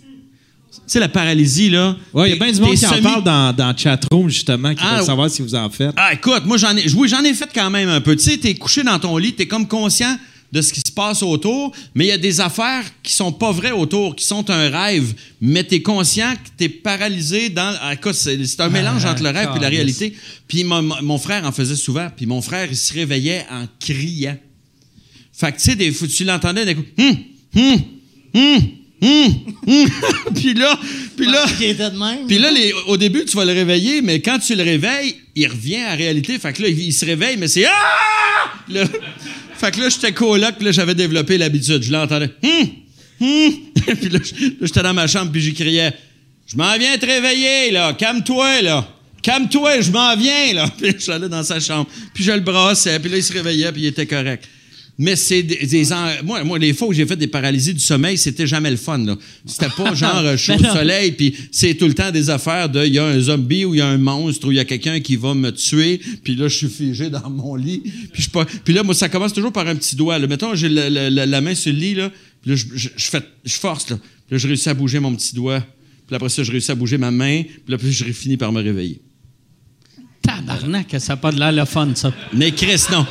Tu 0.72 0.92
sais, 0.92 1.00
la 1.00 1.08
paralysie, 1.08 1.68
là. 1.68 1.96
Ouais, 2.14 2.30
il 2.30 2.32
y 2.34 2.40
a 2.40 2.42
bien 2.42 2.52
du 2.52 2.60
monde 2.60 2.74
qui 2.74 2.86
en 2.86 3.02
parle 3.02 3.22
dans, 3.22 3.52
dans 3.54 3.72
le 3.72 3.76
chatroom, 3.76 4.28
justement, 4.30 4.74
qui 4.74 4.80
Ah, 4.82 5.00
ouais. 5.00 5.04
savoir 5.06 5.28
si 5.28 5.42
vous 5.42 5.54
en 5.54 5.68
faites. 5.68 5.92
Ah, 5.96 6.14
écoute, 6.14 6.44
moi, 6.46 6.56
j'en 6.56 6.74
ai, 6.76 6.90
oui, 6.94 7.08
j'en 7.08 7.22
ai 7.24 7.34
fait 7.34 7.48
quand 7.54 7.68
même 7.68 7.88
un 7.90 8.00
peu. 8.00 8.16
Tu 8.16 8.22
sais, 8.22 8.38
t'es 8.38 8.54
couché 8.54 8.82
dans 8.82 8.98
ton 8.98 9.16
lit, 9.18 9.34
t'es 9.34 9.46
comme 9.46 9.68
conscient 9.68 10.16
de 10.50 10.62
ce 10.62 10.72
qui 10.72 10.80
se 10.80 10.90
passe 10.90 11.22
autour, 11.22 11.72
mais 11.94 12.06
il 12.06 12.08
y 12.08 12.12
a 12.12 12.16
des 12.16 12.40
affaires 12.40 12.82
qui 13.02 13.12
sont 13.12 13.32
pas 13.32 13.52
vraies 13.52 13.72
autour, 13.72 14.16
qui 14.16 14.24
sont 14.24 14.48
un 14.48 14.70
rêve, 14.70 15.12
mais 15.42 15.62
t'es 15.62 15.82
conscient 15.82 16.32
que 16.32 16.48
t'es 16.56 16.70
paralysé 16.70 17.50
dans... 17.50 17.74
Ah, 17.82 17.92
écoute, 17.92 18.14
c'est, 18.14 18.42
c'est 18.46 18.60
un 18.62 18.70
mélange 18.70 19.04
entre 19.04 19.22
le 19.22 19.28
rêve 19.28 19.50
et 19.54 19.58
la 19.60 19.68
réalité. 19.68 20.14
Puis 20.46 20.64
mon, 20.64 20.80
mon 21.02 21.18
frère 21.18 21.44
en 21.44 21.52
faisait 21.52 21.76
souvent, 21.76 22.08
puis 22.16 22.24
mon 22.24 22.40
frère, 22.40 22.66
il 22.70 22.76
se 22.78 22.94
réveillait 22.94 23.44
en 23.50 23.66
criant. 23.78 24.38
Fait 25.38 25.52
que, 25.52 25.58
tu 25.58 25.70
sais, 25.70 25.76
des 25.76 25.92
fois, 25.92 26.08
tu 26.08 26.24
l'entendais 26.24 26.64
d'un 26.64 26.74
coup... 26.74 26.84
Hum, 26.98 27.16
hum, 27.54 27.82
hum, 28.34 28.60
hum, 29.00 29.34
hum. 29.68 29.88
puis 30.34 30.52
là, 30.54 30.78
puis 31.16 31.26
là... 31.26 31.46
Puis 32.26 32.38
là, 32.38 32.50
les- 32.50 32.72
au 32.88 32.96
début, 32.96 33.24
tu 33.24 33.36
vas 33.36 33.44
le 33.44 33.52
réveiller, 33.52 34.02
mais 34.02 34.20
quand 34.20 34.40
tu 34.40 34.56
le 34.56 34.64
réveilles, 34.64 35.14
il 35.36 35.46
revient 35.46 35.76
à 35.76 35.90
la 35.90 35.94
réalité. 35.94 36.36
Fait 36.40 36.52
que 36.52 36.62
là, 36.62 36.68
il, 36.68 36.92
se 36.92 37.04
réveille, 37.04 37.36
mais 37.36 37.46
c'est 37.46 37.64
Ah! 37.66 37.70
Là- 38.68 38.84
fait 39.56 39.70
que 39.70 39.80
là, 39.80 39.88
j'étais 39.88 40.12
coloc, 40.12 40.56
puis 40.56 40.64
là, 40.64 40.72
j'avais 40.72 40.96
développé 40.96 41.38
l'habitude. 41.38 41.84
Je 41.84 41.92
l'entendais. 41.92 42.30
Hum! 42.42 42.68
Hum! 43.20 43.52
puis 44.00 44.08
là, 44.08 44.18
j'étais 44.60 44.82
dans 44.82 44.94
ma 44.94 45.06
chambre, 45.06 45.30
puis 45.30 45.40
j'y 45.40 45.54
criais 45.54 45.92
Je 46.48 46.56
m'en 46.56 46.76
viens 46.76 46.98
te 46.98 47.06
réveiller, 47.06 47.70
là. 47.70 47.92
Calme-toi, 47.92 48.62
là. 48.62 48.88
Calme-toi, 49.22 49.82
je 49.82 49.92
m'en 49.92 50.16
viens, 50.16 50.52
là. 50.54 50.68
Puis 50.76 50.94
je 50.96 51.02
suis 51.02 51.12
allé 51.12 51.28
dans 51.28 51.44
sa 51.44 51.60
chambre. 51.60 51.88
Puis 52.12 52.24
je 52.24 52.32
le 52.32 52.40
brassais, 52.40 52.98
puis 52.98 53.08
là, 53.08 53.18
il 53.18 53.22
se 53.22 53.32
réveillait, 53.32 53.70
puis 53.70 53.82
il 53.82 53.86
était 53.86 54.06
correct. 54.06 54.44
Mais 55.00 55.14
c'est 55.14 55.44
des, 55.44 55.64
des 55.64 55.92
en- 55.92 56.08
moi, 56.24 56.42
moi, 56.42 56.58
les 56.58 56.74
fois 56.74 56.88
où 56.88 56.92
j'ai 56.92 57.06
fait 57.06 57.14
des 57.14 57.28
paralysies 57.28 57.72
du 57.72 57.78
sommeil, 57.78 58.18
c'était 58.18 58.48
jamais 58.48 58.70
le 58.72 58.76
fun. 58.76 58.98
Là. 58.98 59.16
C'était 59.46 59.68
pas 59.68 59.94
genre 59.94 60.36
chaud 60.36 60.54
Ben 60.58 60.62
non. 60.68 60.74
soleil, 60.74 61.12
puis 61.12 61.36
c'est 61.52 61.74
tout 61.74 61.86
le 61.86 61.94
temps 61.94 62.10
des 62.10 62.30
affaires 62.30 62.68
de 62.68 62.84
il 62.84 62.94
y 62.94 62.98
a 62.98 63.04
un 63.04 63.20
zombie 63.20 63.64
ou 63.64 63.74
il 63.74 63.78
y 63.78 63.80
a 63.80 63.86
un 63.86 63.96
monstre 63.98 64.48
ou 64.48 64.50
il 64.50 64.56
y 64.56 64.60
a 64.60 64.64
quelqu'un 64.64 64.98
qui 64.98 65.14
va 65.14 65.34
me 65.34 65.50
tuer, 65.52 66.00
puis 66.24 66.34
là 66.34 66.48
je 66.48 66.56
suis 66.56 66.68
figé 66.68 67.10
dans 67.10 67.30
mon 67.30 67.54
lit, 67.54 67.78
puis 67.78 67.92
je 68.14 68.22
suis 68.22 68.30
pas, 68.32 68.44
puis 68.44 68.74
là 68.74 68.82
moi 68.82 68.92
ça 68.92 69.08
commence 69.08 69.32
toujours 69.32 69.52
par 69.52 69.68
un 69.68 69.76
petit 69.76 69.94
doigt. 69.94 70.18
Là. 70.18 70.26
Mettons 70.26 70.56
j'ai 70.56 70.68
la, 70.68 70.90
la- 70.90 71.10
la- 71.10 71.26
la 71.26 71.40
main 71.40 71.54
sur 71.54 71.72
le 71.72 71.78
lit 71.78 71.94
là, 71.94 72.10
puis 72.42 72.50
là 72.50 72.56
je, 72.56 72.64
je, 72.74 72.88
je 72.96 73.04
fais, 73.08 73.22
je 73.44 73.54
force 73.54 73.90
là, 73.90 73.96
puis 73.98 74.32
là 74.32 74.38
je 74.38 74.48
réussis 74.48 74.68
à 74.68 74.74
bouger 74.74 74.98
mon 74.98 75.14
petit 75.14 75.32
doigt, 75.32 75.60
puis 76.08 76.16
après 76.16 76.28
ça 76.28 76.42
je 76.42 76.50
réussis 76.50 76.72
à 76.72 76.74
bouger 76.74 76.98
ma 76.98 77.12
main, 77.12 77.42
puis 77.44 77.62
là 77.68 77.78
puis 77.78 77.92
je 77.92 78.04
finis 78.06 78.36
par 78.36 78.50
me 78.50 78.60
réveiller. 78.60 79.00
Tabarnak, 80.22 80.96
ça 80.98 81.12
n'a 81.12 81.16
pas 81.18 81.30
de 81.30 81.38
l'air 81.38 81.52
le 81.52 81.64
fun, 81.64 81.92
ça. 81.94 82.12
Mais 82.34 82.50
Chris 82.50 82.82
non. 82.90 83.06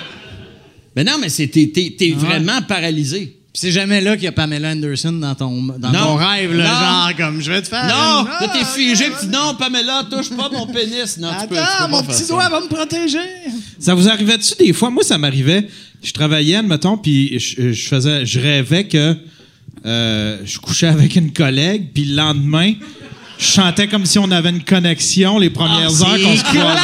Mais 0.98 1.04
non, 1.06 1.14
mais 1.22 1.30
c'est 1.30 1.48
t'es, 1.48 1.72
t'es- 1.74 1.96
t'es 1.98 2.12
vraiment 2.12 2.62
paralysé. 2.64 3.38
Puis 3.54 3.62
c'est 3.62 3.72
jamais 3.72 4.02
là 4.02 4.16
qu'il 4.16 4.26
y 4.26 4.28
a 4.28 4.32
Pamela 4.32 4.72
Anderson 4.72 5.12
dans 5.14 5.34
ton, 5.36 5.62
dans 5.78 5.92
Non. 5.92 6.00
ton 6.00 6.16
rêve, 6.16 6.54
là, 6.56 6.64
Non. 6.64 6.70
genre 6.80 7.16
comme 7.18 7.42
je 7.42 7.52
vais 7.52 7.62
te 7.62 7.68
faire. 7.70 7.86
Non, 7.88 8.22
une- 8.22 8.28
là 8.28 8.48
t'es 8.52 8.66
figé, 8.66 9.06
puis 9.06 9.14
tu 9.22 9.26
dis, 9.28 9.32
non 9.32 9.56
Pamela, 9.58 10.04
touche 10.10 10.30
pas 10.32 10.50
mon 10.52 10.66
pénis. 10.68 11.18
Non, 11.20 11.30
tu 11.40 11.48
peux, 11.48 11.56
tu 11.56 11.62
peux 11.62 11.68
Attends, 11.68 11.90
mon 11.90 12.04
petit 12.04 12.24
ça. 12.24 12.28
doigt 12.34 12.50
va 12.50 12.60
me 12.62 12.68
protéger. 12.68 13.20
Ça 13.80 13.94
vous 13.94 14.10
arrivait-tu 14.10 14.56
des 14.58 14.74
fois? 14.74 14.90
Moi, 14.90 15.04
ça 15.04 15.18
m'arrivait. 15.20 15.68
Je 16.04 16.12
travaillais, 16.12 16.56
admettons, 16.58 16.98
puis 16.98 17.40
je, 17.40 17.72
je 17.74 17.88
faisais, 17.88 18.26
je 18.26 18.40
rêvais 18.40 18.86
que 18.86 19.16
euh, 19.86 20.38
je 20.46 20.58
couchais 20.60 20.88
avec 20.88 21.16
une 21.16 21.32
collègue, 21.32 21.90
puis 21.94 22.06
le 22.06 22.16
lendemain, 22.16 22.74
je 23.40 23.46
chantais 23.46 23.88
comme 23.88 24.06
si 24.08 24.18
on 24.20 24.30
avait 24.32 24.50
une 24.50 24.64
connexion 24.64 25.38
les 25.38 25.50
premières 25.52 25.90
Ah, 26.02 26.10
heures 26.10 26.22
qu'on 26.24 26.36
se 26.36 26.38
c'est 26.38 26.58
croisait. 26.58 26.78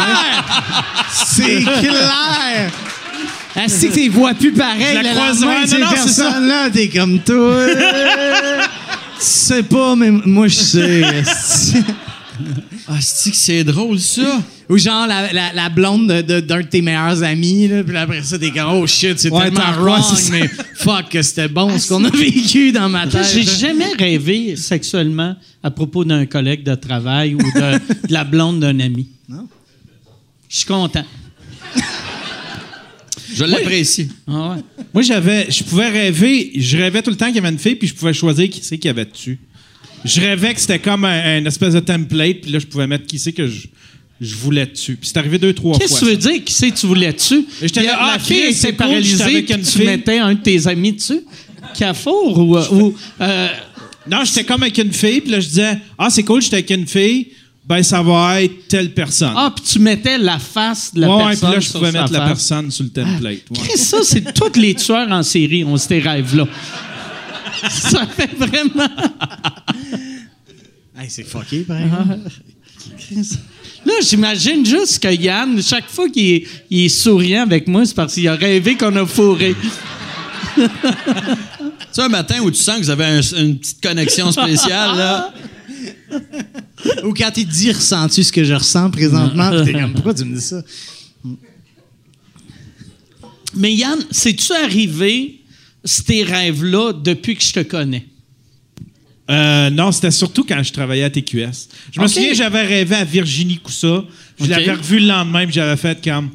C'est 1.14 1.64
clair! 1.64 2.72
Est-ce 3.56 3.86
que 3.88 3.94
tu 3.94 4.10
vois 4.10 4.34
plus 4.34 4.52
pareil 4.54 4.98
Je 4.98 5.04
la 5.04 5.12
croise, 5.12 5.42
ouais, 5.42 5.48
non, 5.48 5.80
non, 5.80 5.88
c'est 5.96 6.10
ça. 6.10 6.24
personnes-là? 6.24 6.70
T'es 6.72 6.88
comme 6.90 7.20
toi. 7.20 7.66
tu 7.68 7.76
sais 9.20 9.64
pas, 9.64 9.96
mais 9.96 10.12
moi, 10.12 10.48
je 10.48 10.56
sais. 10.56 11.02
esti. 11.02 11.78
Ah, 12.88 12.98
c'est 13.00 13.30
que 13.32 13.38
c'est 13.38 13.64
drôle, 13.64 14.00
ça? 14.00 14.42
Ou 14.70 14.78
genre 14.78 15.06
la, 15.08 15.32
la, 15.32 15.54
la 15.54 15.70
blonde 15.70 16.08
de- 16.10 16.22
de- 16.22 16.40
d'un 16.40 16.62
de, 16.62 16.66
tes 16.66 16.82
meilleurs 16.82 17.22
amis, 17.24 17.68
là, 17.68 17.84
puis 17.84 17.96
après 17.96 18.24
ça, 18.24 18.38
t'es 18.40 18.50
comme, 18.52 18.74
oh 18.74 18.88
shit, 18.88 19.20
c'est 19.20 19.30
Ouais, 19.32 19.44
tellement 19.52 19.72
wrong, 19.80 20.02
mais 20.32 20.50
fuck, 20.76 21.10
que 21.10 21.22
c'était 21.22 21.48
bon 21.48 21.78
ce 21.78 21.88
qu'on 21.90 22.04
a 22.04 22.10
vécu 22.10 22.72
dans 22.72 22.90
ma 22.90 23.06
tête. 23.08 23.26
J'ai 23.34 23.44
jamais 23.44 23.94
rêvé 23.98 24.56
sexuellement 24.56 25.36
à 25.62 25.70
propos 25.72 26.04
d'un 26.04 26.26
collègue 26.26 26.64
de 26.64 26.76
travail 26.76 27.36
ou 27.36 27.38
de, 27.38 27.78
de 28.08 28.14
la 28.14 28.24
blonde 28.24 28.60
d'un 28.60 28.80
ami. 28.80 29.08
Non? 29.30 29.48
Je 30.50 30.58
suis 30.58 30.66
content. 30.66 31.06
Je 33.36 33.44
l'apprécie. 33.46 34.10
Ah 34.28 34.56
ouais. 34.56 34.84
Moi, 34.94 35.04
j'avais, 35.04 35.50
je 35.50 35.64
pouvais 35.64 35.90
rêver, 35.90 36.52
je 36.56 36.78
rêvais 36.78 37.02
tout 37.02 37.10
le 37.10 37.16
temps 37.16 37.28
qu'il 37.28 37.36
y 37.36 37.40
avait 37.40 37.50
une 37.50 37.60
fille, 37.60 37.76
puis 37.76 37.88
je 37.88 37.94
pouvais 37.94 38.14
choisir 38.14 38.50
qui 38.50 38.62
c'est 38.64 38.78
qu'il 38.78 38.88
y 38.88 38.90
avait 38.90 39.06
dessus. 39.06 39.40
Je 40.06 40.20
rêvais 40.22 40.54
que 40.54 40.60
c'était 40.60 40.80
comme 40.80 41.06
un, 41.06 41.38
un 41.38 41.46
espèce 41.46 41.74
de 41.74 41.80
template, 41.80 42.42
puis 42.42 42.52
là, 42.52 42.60
je 42.60 42.66
pouvais 42.66 42.88
mettre 42.88 43.06
qui 43.06 43.20
c'est 43.20 43.32
que 43.32 43.48
je, 43.48 43.68
je 44.20 44.36
voulais 44.36 44.66
dessus. 44.66 44.96
Puis 44.96 45.10
c'est 45.10 45.18
arrivé 45.18 45.38
deux, 45.38 45.54
trois 45.54 45.74
fois. 45.74 45.80
Qu'est-ce 45.80 46.00
que 46.00 46.06
tu 46.06 46.12
veux 46.12 46.18
dire? 46.18 46.44
Qui 46.44 46.54
c'est 46.54 46.72
que 46.72 46.78
tu 46.78 46.88
voulais 46.88 47.14
dessus? 47.14 47.46
Et 47.62 47.68
j'étais 47.68 47.84
là, 47.84 47.92
la 47.92 48.14
ah, 48.14 48.20
fille 48.20 48.54
paralysée 48.74 49.24
avec 49.24 49.46
puis 49.46 49.56
une 49.56 49.62
tu 49.62 49.72
fille. 49.72 49.86
mettais 49.86 50.18
un 50.18 50.34
de 50.34 50.40
tes 50.40 50.68
amis 50.68 50.94
dessus? 50.94 51.22
Cafour 51.78 52.38
ou... 52.38 52.58
ou 52.58 52.96
euh, 53.22 53.48
Non, 54.10 54.24
j'étais 54.26 54.44
comme 54.44 54.64
avec 54.64 54.78
une 54.78 54.94
fille, 54.94 55.22
puis 55.22 55.32
là, 55.32 55.40
je 55.40 55.48
disais, 55.48 55.78
ah, 55.98 56.10
c'est 56.10 56.24
cool, 56.24 56.42
j'étais 56.42 56.58
avec 56.58 56.70
une 56.70 56.88
fille, 56.88 57.30
ben, 57.66 57.82
ça 57.82 58.02
va 58.02 58.42
être 58.42 58.68
telle 58.68 58.94
personne. 58.94 59.34
ah, 59.36 59.54
puis 59.56 59.64
tu 59.66 59.80
mettais 59.80 60.18
la 60.18 60.38
face 60.40 60.94
de 60.94 61.02
la 61.02 61.08
ouais, 61.10 61.16
ouais, 61.16 61.24
personne 61.30 61.50
puis 61.50 61.56
là, 61.56 61.60
je 61.62 61.72
pouvais 61.72 61.92
mettre 61.92 62.12
la 62.14 62.22
personne 62.28 62.72
sur 62.72 62.84
le 62.84 62.90
template. 62.90 63.24
ouais. 63.24 63.42
Chris, 63.56 63.78
ça, 63.78 63.98
c'est 64.04 64.34
tous 64.34 64.60
les 64.60 64.76
tueurs 64.76 65.10
en 65.12 65.24
série 65.24 65.64
ont 65.64 65.78
ces 65.78 66.00
rêves-là. 66.00 66.46
ça 67.70 68.06
fait 68.08 68.30
vraiment... 68.38 68.88
Hey, 70.98 71.10
c'est 71.10 71.24
fucké, 71.24 71.60
par 71.62 71.80
exemple. 71.82 72.20
Là, 73.86 73.94
j'imagine 74.02 74.66
juste 74.66 75.00
que 75.02 75.14
Yann, 75.14 75.62
chaque 75.62 75.90
fois 75.90 76.08
qu'il 76.10 76.34
est, 76.36 76.44
il 76.70 76.86
est 76.86 76.90
souriant 76.90 77.44
avec 77.44 77.68
moi, 77.68 77.86
c'est 77.86 77.96
parce 77.96 78.14
qu'il 78.14 78.28
a 78.28 78.36
rêvé 78.36 78.76
qu'on 78.76 78.96
a 78.96 79.06
fourré. 79.06 79.56
C'est 81.92 82.02
un 82.02 82.10
matin 82.10 82.40
où 82.42 82.50
tu 82.52 82.60
sens 82.62 82.78
que 82.78 82.82
vous 82.84 82.90
avez 82.90 83.06
un- 83.06 83.22
une 83.22 83.58
petite 83.58 83.82
connexion 83.82 84.32
spéciale, 84.32 84.98
là. 84.98 85.34
Ou 87.04 87.14
quand 87.14 87.32
il 87.38 87.48
dit, 87.48 87.72
ressens-tu 87.72 88.24
ce 88.24 88.32
que 88.32 88.44
je 88.44 88.54
ressens 88.54 88.90
présentement? 88.92 89.50
Puis 89.52 89.66
t'es 89.74 89.80
comme, 89.80 89.94
pourquoi 89.94 90.14
tu 90.14 90.26
me 90.26 90.36
dis 90.36 90.42
ça? 90.42 90.62
Mais 93.56 93.74
Yann, 93.74 94.00
c'est-tu 94.12 94.52
arrivé, 94.54 95.40
ces 95.84 96.24
rêves-là, 96.24 96.94
depuis 96.94 97.36
que 97.36 97.44
je 97.44 97.54
te 97.54 97.60
connais? 97.62 98.06
Euh, 99.30 99.70
non, 99.70 99.92
c'était 99.92 100.12
surtout 100.12 100.44
quand 100.44 100.62
je 100.64 100.74
travaillais 100.74 101.04
à 101.04 101.10
TQS. 101.10 101.70
Je 101.92 102.00
me 102.00 102.06
Ok. 102.06 102.12
souviens, 102.12 102.34
j'avais 102.34 102.64
rêvé 102.66 102.96
à 102.96 103.04
Virginie 103.06 103.58
Coussa. 103.58 104.04
Je 104.40 104.48
l'avais 104.50 104.72
revu 104.74 105.00
le 105.00 105.08
lendemain, 105.08 105.46
puis 105.46 105.54
j'avais 105.54 105.78
fait 105.78 106.04
comme. 106.04 106.30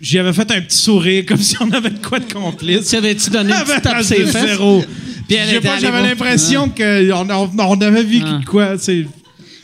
J'avais 0.00 0.32
fait 0.32 0.50
un 0.50 0.60
petit 0.62 0.78
sourire, 0.78 1.24
comme 1.26 1.38
si 1.40 1.56
on 1.60 1.70
avait 1.72 1.90
de 1.90 1.98
quoi 1.98 2.20
de 2.20 2.32
complice. 2.32 2.88
Tu 2.88 2.96
avais-tu 2.96 3.28
donné 3.30 3.50
une 3.50 3.56
J'avais 3.56 3.72
petite 3.80 3.82
tape 3.82 4.02
ses 4.02 4.24
fesses? 4.26 4.46
zéro. 4.46 4.84
Puis 5.28 5.36
elle 5.36 5.46
Je 5.46 5.50
sais 5.50 5.56
était 5.58 5.68
pas, 5.68 5.74
allée 5.74 5.82
j'avais 5.82 6.02
l'impression 6.02 6.68
qu'on 6.70 7.28
on, 7.30 7.58
on 7.58 7.80
avait 7.80 8.02
vécu 8.02 8.24
Ah. 8.26 8.38
de 8.38 8.44
quoi, 8.46 8.78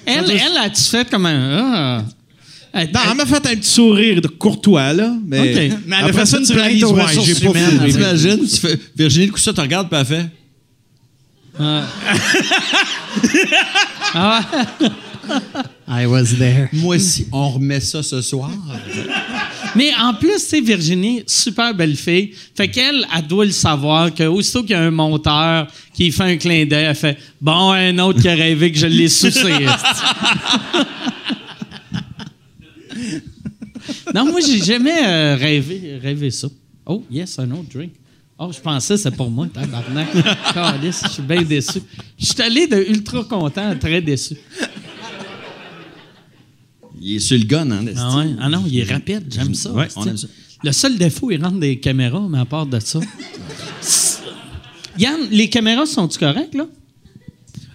Elle, 0.07 0.31
elle 0.31 0.57
a-tu 0.59 0.83
fait 0.83 1.09
comme 1.11 1.27
un... 1.27 1.73
Ah. 1.75 2.05
Elle- 2.73 2.91
Non, 2.93 3.01
elle 3.11 3.17
m'a 3.17 3.27
fait 3.27 3.37
un 3.37 3.57
petit 3.57 3.71
sourire 3.71 4.21
de 4.21 4.29
courtois, 4.29 4.93
là. 4.93 5.15
Mais, 5.27 5.41
Ok. 5.41 5.79
Mais 5.87 5.97
elle 6.01 6.11
a 6.11 6.13
fait 6.13 6.27
ça, 6.27 6.39
une 6.39 6.47
plainte 6.47 6.83
aux 6.83 6.93
ouais, 6.93 7.03
ressources 7.05 7.27
j'ai 7.27 7.35
pas 7.35 7.51
humaines. 7.51 7.91
T'imagines, 7.91 8.47
tu 8.47 8.57
fais, 8.61 8.79
Virginie, 8.97 9.27
le 9.27 9.33
coup 9.33 9.39
ça, 9.39 9.53
tu 9.53 9.61
regardes, 9.61 9.89
puis 9.89 9.99
elle 9.99 10.07
fait. 10.07 10.27
Ah 14.15 14.41
ouais. 14.81 14.89
I 15.89 16.07
was 16.07 16.35
there. 16.39 16.69
Moi 16.73 16.97
aussi, 16.97 17.27
on 17.33 17.51
remet 17.51 17.81
ça 17.81 18.03
ce 18.03 18.21
soir. 18.21 18.51
Mais 19.75 19.91
en 20.01 20.15
plus, 20.15 20.39
sais, 20.39 20.61
Virginie, 20.61 21.23
super 21.27 21.75
belle 21.75 21.97
fille. 21.97 22.33
Fait 22.55 22.69
qu'elle, 22.69 23.07
elle 23.17 23.27
doit 23.27 23.45
le 23.45 23.51
savoir 23.51 24.15
que 24.15 24.25
aussitôt 24.25 24.63
qu'il 24.63 24.71
y 24.73 24.75
a 24.75 24.83
un 24.83 24.91
monteur 24.91 25.67
qui 25.93 26.13
fait 26.13 26.23
un 26.23 26.37
clin 26.37 26.65
d'œil, 26.67 26.85
elle 26.85 26.95
fait 26.95 27.19
Bon, 27.41 27.73
un 27.73 27.99
autre 27.99 28.21
qui 28.21 28.29
a 28.29 28.35
rêvé 28.35 28.73
que 28.73 28.79
je 28.79 28.87
l'ai 28.87 29.05
esti. 29.05 29.29
non, 34.15 34.27
moi, 34.27 34.41
j'ai 34.41 34.63
jamais 34.63 35.05
euh, 35.05 35.37
rêvé, 35.37 35.99
rêvé 36.03 36.31
ça. 36.31 36.49
Oh, 36.85 37.05
yes, 37.11 37.39
un 37.39 37.51
autre 37.51 37.69
drink. 37.75 37.93
Oh, 38.39 38.51
je 38.53 38.61
pensais 38.61 38.95
que 38.95 39.01
c'était 39.01 39.17
pour 39.17 39.31
moi, 39.31 39.47
tabarnak. 39.53 40.09
Je 40.83 41.09
suis 41.09 41.23
bien 41.23 41.43
déçu. 41.43 41.81
Je 42.19 42.27
suis 42.27 42.43
allé 42.43 42.67
de 42.67 42.77
ultra 42.77 43.25
content 43.25 43.71
à 43.71 43.75
très 43.75 44.03
déçu. 44.03 44.37
Il 47.01 47.17
est 47.17 47.19
sur 47.21 47.39
le 47.39 47.45
gun, 47.45 47.71
hein. 47.71 47.85
Ah, 47.97 48.17
ouais? 48.19 48.27
ah 48.41 48.49
non, 48.49 48.65
il 48.67 48.79
est 48.79 48.91
rapide, 48.91 49.25
j'aime 49.31 49.55
ça. 49.55 49.71
Ouais, 49.73 49.87
esti. 49.87 49.99
on 49.99 50.07
aime 50.07 50.17
ça. 50.17 50.27
Le 50.65 50.73
seul 50.73 50.97
défaut, 50.97 51.31
il 51.31 51.43
rentre 51.43 51.59
des 51.59 51.79
caméras, 51.79 52.27
mais 52.29 52.39
à 52.39 52.45
part 52.45 52.67
de 52.67 52.81
ça. 52.81 53.01
Yann, 54.99 55.21
les 55.31 55.49
caméras 55.51 55.87
sont-tu 55.87 56.19
correctes, 56.19 56.55
là? 56.55 56.67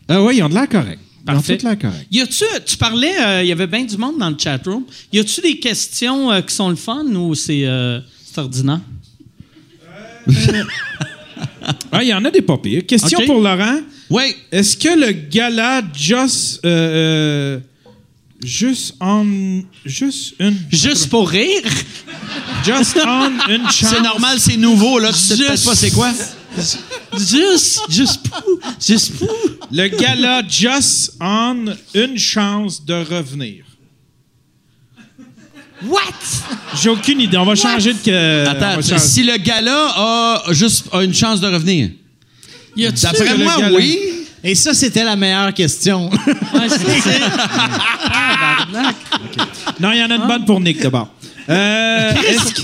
Ah 0.07 0.24
oui, 0.24 0.38
ils 0.38 0.43
ont 0.43 0.49
de 0.49 0.55
l'air 0.55 0.67
correct. 0.67 0.99
Ils 0.99 1.22
ont 1.22 1.34
Parfait. 1.36 1.57
tout 1.57 1.65
l'air 1.67 1.78
correct. 1.78 2.07
Y 2.11 2.22
a-tu, 2.22 2.43
tu 2.65 2.78
parlais, 2.78 3.13
euh, 3.22 3.43
il 3.43 3.47
y 3.47 3.51
avait 3.51 3.67
bien 3.67 3.84
du 3.86 3.95
monde 3.97 4.17
dans 4.17 4.30
le 4.32 4.38
chatroom. 4.38 4.84
Y 5.13 5.19
a-tu 5.19 5.39
des 5.41 5.59
questions 5.59 6.32
euh, 6.32 6.41
qui 6.41 6.55
sont 6.55 6.69
le 6.69 6.76
fun 6.76 7.05
ou 7.05 7.36
c'est, 7.36 7.65
euh, 7.65 7.99
c'est 8.26 8.39
ordinaire? 8.39 8.82
Ah, 11.91 12.01
il 12.03 12.09
y 12.09 12.13
en 12.13 12.24
a 12.26 12.32
des 12.32 12.41
pas 12.41 12.57
pires. 12.57 12.86
Question 12.86 13.19
pour 13.26 13.39
Laurent. 13.39 13.82
Oui. 14.09 14.36
Est-ce 14.51 14.78
que 14.78 14.97
le 14.97 15.11
gala 15.11 15.82
Just. 15.93 16.59
euh, 16.65 16.69
euh, 16.69 17.59
juste 18.44 18.96
on. 19.00 19.64
Juste 19.86 20.36
une. 20.39 20.58
Juste 20.72 21.10
pour 21.10 21.30
rire? 21.30 21.64
Just 22.66 22.98
on 23.06 23.30
une 23.50 23.64
chance. 23.72 23.89
C'est 23.96 24.02
normal, 24.02 24.39
c'est 24.39 24.58
nouveau, 24.58 25.00
là. 25.00 25.10
Tu 25.12 25.18
sais 25.20 25.36
peut-être 25.38 25.66
pas 25.66 25.76
c'est 25.76 25.92
quoi. 25.92 26.12
Juste, 27.18 27.82
juste 27.89 28.24
pour, 28.30 28.60
juste 28.86 29.18
pour. 29.18 29.30
Le 29.72 29.88
gala 29.88 30.42
Just 30.48 31.14
on 31.22 31.66
une 31.94 32.18
chance 32.18 32.84
de 32.86 32.94
revenir. 32.94 33.64
What? 35.84 36.00
J'ai 36.82 36.89
aucune 36.89 37.22
idée. 37.22 37.38
On 37.38 37.46
va 37.46 37.56
changer 37.56 37.94
de. 37.94 38.00
que- 38.00 38.48
Attends, 38.48 38.82
changer. 38.82 39.00
si 39.00 39.24
le 39.24 39.38
gars-là 39.38 39.94
a 39.96 40.44
juste 40.54 40.86
a 40.92 41.04
une 41.04 41.14
chance 41.14 41.39
de 41.42 41.48
revenir. 41.48 41.89
D'après 42.78 43.38
moi, 43.38 43.56
oui. 43.74 43.98
Et 44.44 44.56
ça, 44.56 44.74
c'était 44.74 45.04
la 45.04 45.16
meilleure 45.16 45.54
question. 45.54 46.10
Ouais, 46.10 46.68
c'est. 46.70 47.20
Non, 49.80 49.92
il 49.92 50.00
y 50.00 50.04
en 50.04 50.10
a 50.12 50.16
une 50.16 50.28
bonne 50.28 50.46
pour 50.46 50.60
Nick 50.60 50.82
d'abord. 50.82 51.10
Euh, 51.50 52.12
est-ce 52.28 52.54
que, 52.54 52.62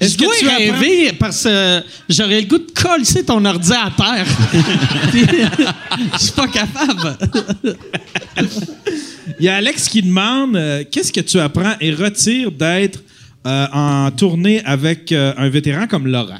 Je 0.00 0.16
dois 0.18 0.32
tu 0.38 0.46
apprends- 0.48 0.58
rêver? 0.80 1.12
Parce 1.18 1.44
que 1.44 1.82
j'aurais 2.08 2.40
le 2.42 2.46
goût 2.46 2.58
de 2.58 2.70
coller 2.74 3.24
ton 3.24 3.44
ordi 3.44 3.72
à 3.72 3.90
terre. 3.96 4.26
Je 6.14 6.18
suis 6.18 6.32
pas 6.32 6.48
capable. 6.48 7.16
Il 9.38 9.44
y 9.44 9.48
a 9.48 9.56
Alex 9.56 9.88
qui 9.88 10.02
demande 10.02 10.56
euh, 10.56 10.84
qu'est-ce 10.90 11.12
que 11.12 11.20
tu 11.20 11.38
apprends 11.40 11.74
et 11.80 11.92
retires 11.92 12.50
d'être 12.52 13.00
euh, 13.46 13.66
en 13.72 14.10
tournée 14.10 14.62
avec 14.64 15.12
euh, 15.12 15.32
un 15.36 15.48
vétéran 15.48 15.86
comme 15.86 16.06
Laurent? 16.06 16.38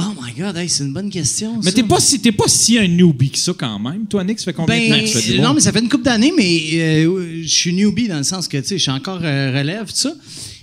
Oh 0.00 0.14
my 0.22 0.32
God, 0.32 0.56
hey, 0.56 0.68
c'est 0.68 0.84
une 0.84 0.92
bonne 0.92 1.10
question. 1.10 1.60
Mais 1.64 1.72
t'es 1.72 1.82
pas 1.82 1.98
si 1.98 2.20
t'es 2.20 2.30
pas 2.30 2.46
si 2.46 2.78
un 2.78 2.86
newbie 2.86 3.30
que 3.30 3.38
ça 3.38 3.52
quand 3.52 3.78
même. 3.80 4.06
Toi, 4.06 4.22
Nick, 4.22 4.38
ça 4.38 4.46
fait 4.46 4.52
combien 4.52 4.78
de 4.78 4.84
temps 4.84 4.94
Ben, 4.94 5.04
que 5.04 5.10
tu 5.10 5.18
fais 5.18 5.32
du 5.32 5.40
non, 5.40 5.54
mais 5.54 5.60
ça 5.60 5.72
fait 5.72 5.80
une 5.80 5.88
couple 5.88 6.04
d'années, 6.04 6.32
mais 6.36 6.60
euh, 6.74 7.42
je 7.42 7.48
suis 7.48 7.72
newbie 7.72 8.06
dans 8.06 8.18
le 8.18 8.22
sens 8.22 8.46
que, 8.46 8.58
tu 8.58 8.64
sais, 8.64 8.78
je 8.78 8.82
suis 8.82 8.92
encore 8.92 9.20
euh, 9.22 9.58
relève, 9.58 9.86
tout 9.86 9.96
ça. 9.96 10.12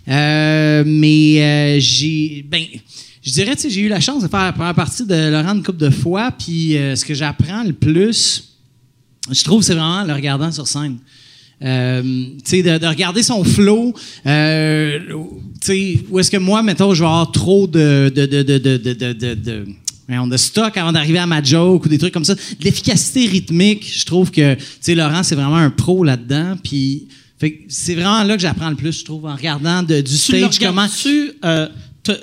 Euh, 0.07 0.83
mais 0.85 1.79
j'ai, 1.81 2.45
ben, 2.49 2.63
je 3.21 3.31
dirais, 3.31 3.55
tu 3.55 3.63
sais, 3.63 3.69
j'ai 3.69 3.81
eu 3.81 3.89
la 3.89 3.99
chance 3.99 4.23
de 4.23 4.29
faire 4.29 4.43
la 4.43 4.53
première 4.53 4.75
partie 4.75 5.05
de 5.05 5.29
Laurent 5.29 5.55
une 5.55 5.63
couple 5.63 5.79
de 5.79 5.89
fois, 5.89 6.31
puis 6.31 6.73
ce 6.73 7.03
que 7.03 7.13
j'apprends 7.13 7.63
le 7.63 7.73
plus, 7.73 8.55
je 9.29 9.43
trouve, 9.43 9.63
c'est 9.63 9.73
vraiment 9.73 10.03
le 10.03 10.13
regardant 10.13 10.51
sur 10.51 10.67
scène. 10.67 10.97
Euh, 11.63 12.01
tu 12.43 12.61
de, 12.63 12.77
de 12.77 12.85
regarder 12.85 13.23
son 13.23 13.43
flow. 13.43 13.93
Euh, 14.25 14.99
tu 15.63 15.99
où 16.09 16.19
est-ce 16.19 16.29
que 16.29 16.37
moi, 16.37 16.61
mettons, 16.63 16.93
je 16.93 16.99
vais 17.01 17.05
avoir 17.07 17.31
trop 17.31 17.65
de, 17.67 18.11
de, 18.13 18.25
de, 18.25 18.43
stock 20.37 20.75
avant 20.77 20.91
d'arriver 20.91 21.17
à 21.19 21.25
ma 21.25 21.41
joke 21.41 21.85
ou 21.85 21.89
des 21.89 21.97
trucs 21.97 22.13
comme 22.13 22.25
ça. 22.25 22.35
L'efficacité 22.61 23.25
rythmique, 23.27 23.89
je 23.91 24.05
trouve 24.05 24.31
que, 24.31 24.55
tu 24.55 24.61
sais, 24.81 24.95
Laurent, 24.95 25.23
c'est 25.23 25.35
vraiment 25.35 25.55
un 25.55 25.69
pro 25.71 26.03
là-dedans. 26.03 26.55
Puis, 26.63 27.07
c'est 27.67 27.95
vraiment 27.95 28.23
là 28.23 28.35
que 28.35 28.41
j'apprends 28.41 28.69
le 28.69 28.75
plus, 28.75 28.99
je 28.99 29.05
trouve, 29.05 29.25
en 29.25 29.35
regardant 29.35 29.81
de- 29.83 29.97
du 30.01 30.03
Tu 30.03 30.17
stage 30.17 30.59
comment. 30.59 30.83
regardes-tu, 30.83 31.31
euh, 31.43 31.67
te- 31.67 31.71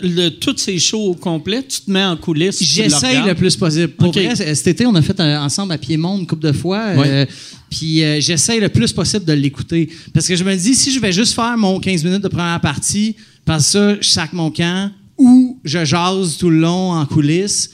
le- 0.02 0.28
toutes 0.30 0.58
ces 0.58 0.78
shows 0.78 1.10
au 1.10 1.14
complet, 1.14 1.62
tu 1.68 1.80
te 1.82 1.90
mets 1.90 2.04
en 2.04 2.16
coulisses. 2.16 2.60
le 2.60 2.66
J'essaye 2.66 3.22
le 3.24 3.34
plus 3.34 3.56
possible. 3.56 3.88
Pour 3.88 4.12
vrai, 4.12 4.34
cet 4.36 4.66
été, 4.66 4.86
on 4.86 4.94
a 4.94 5.02
fait 5.02 5.18
un- 5.20 5.42
ensemble 5.44 5.72
à 5.72 5.78
Piémont 5.78 6.18
une 6.18 6.26
couple 6.26 6.46
de 6.46 6.52
fois. 6.52 6.78
euh, 6.96 7.26
puis 7.70 8.02
euh, 8.02 8.20
j'essaye 8.20 8.60
le 8.60 8.68
plus 8.68 8.92
possible 8.92 9.24
de 9.24 9.32
l'écouter. 9.32 9.88
Parce 10.12 10.28
que 10.28 10.36
je 10.36 10.44
me 10.44 10.54
dis, 10.56 10.74
si 10.74 10.92
je 10.92 11.00
vais 11.00 11.12
juste 11.12 11.34
faire 11.34 11.56
mon 11.56 11.80
15 11.80 12.04
minutes 12.04 12.22
de 12.22 12.28
première 12.28 12.60
partie, 12.60 13.16
parce 13.44 13.64
que 13.66 13.70
ça, 13.70 13.96
je 14.00 14.08
sac 14.08 14.32
mon 14.32 14.50
camp, 14.50 14.90
ou 15.18 15.58
je 15.64 15.84
jase 15.84 16.36
tout 16.38 16.50
le 16.50 16.58
long 16.60 16.92
en 16.92 17.06
coulisses, 17.06 17.70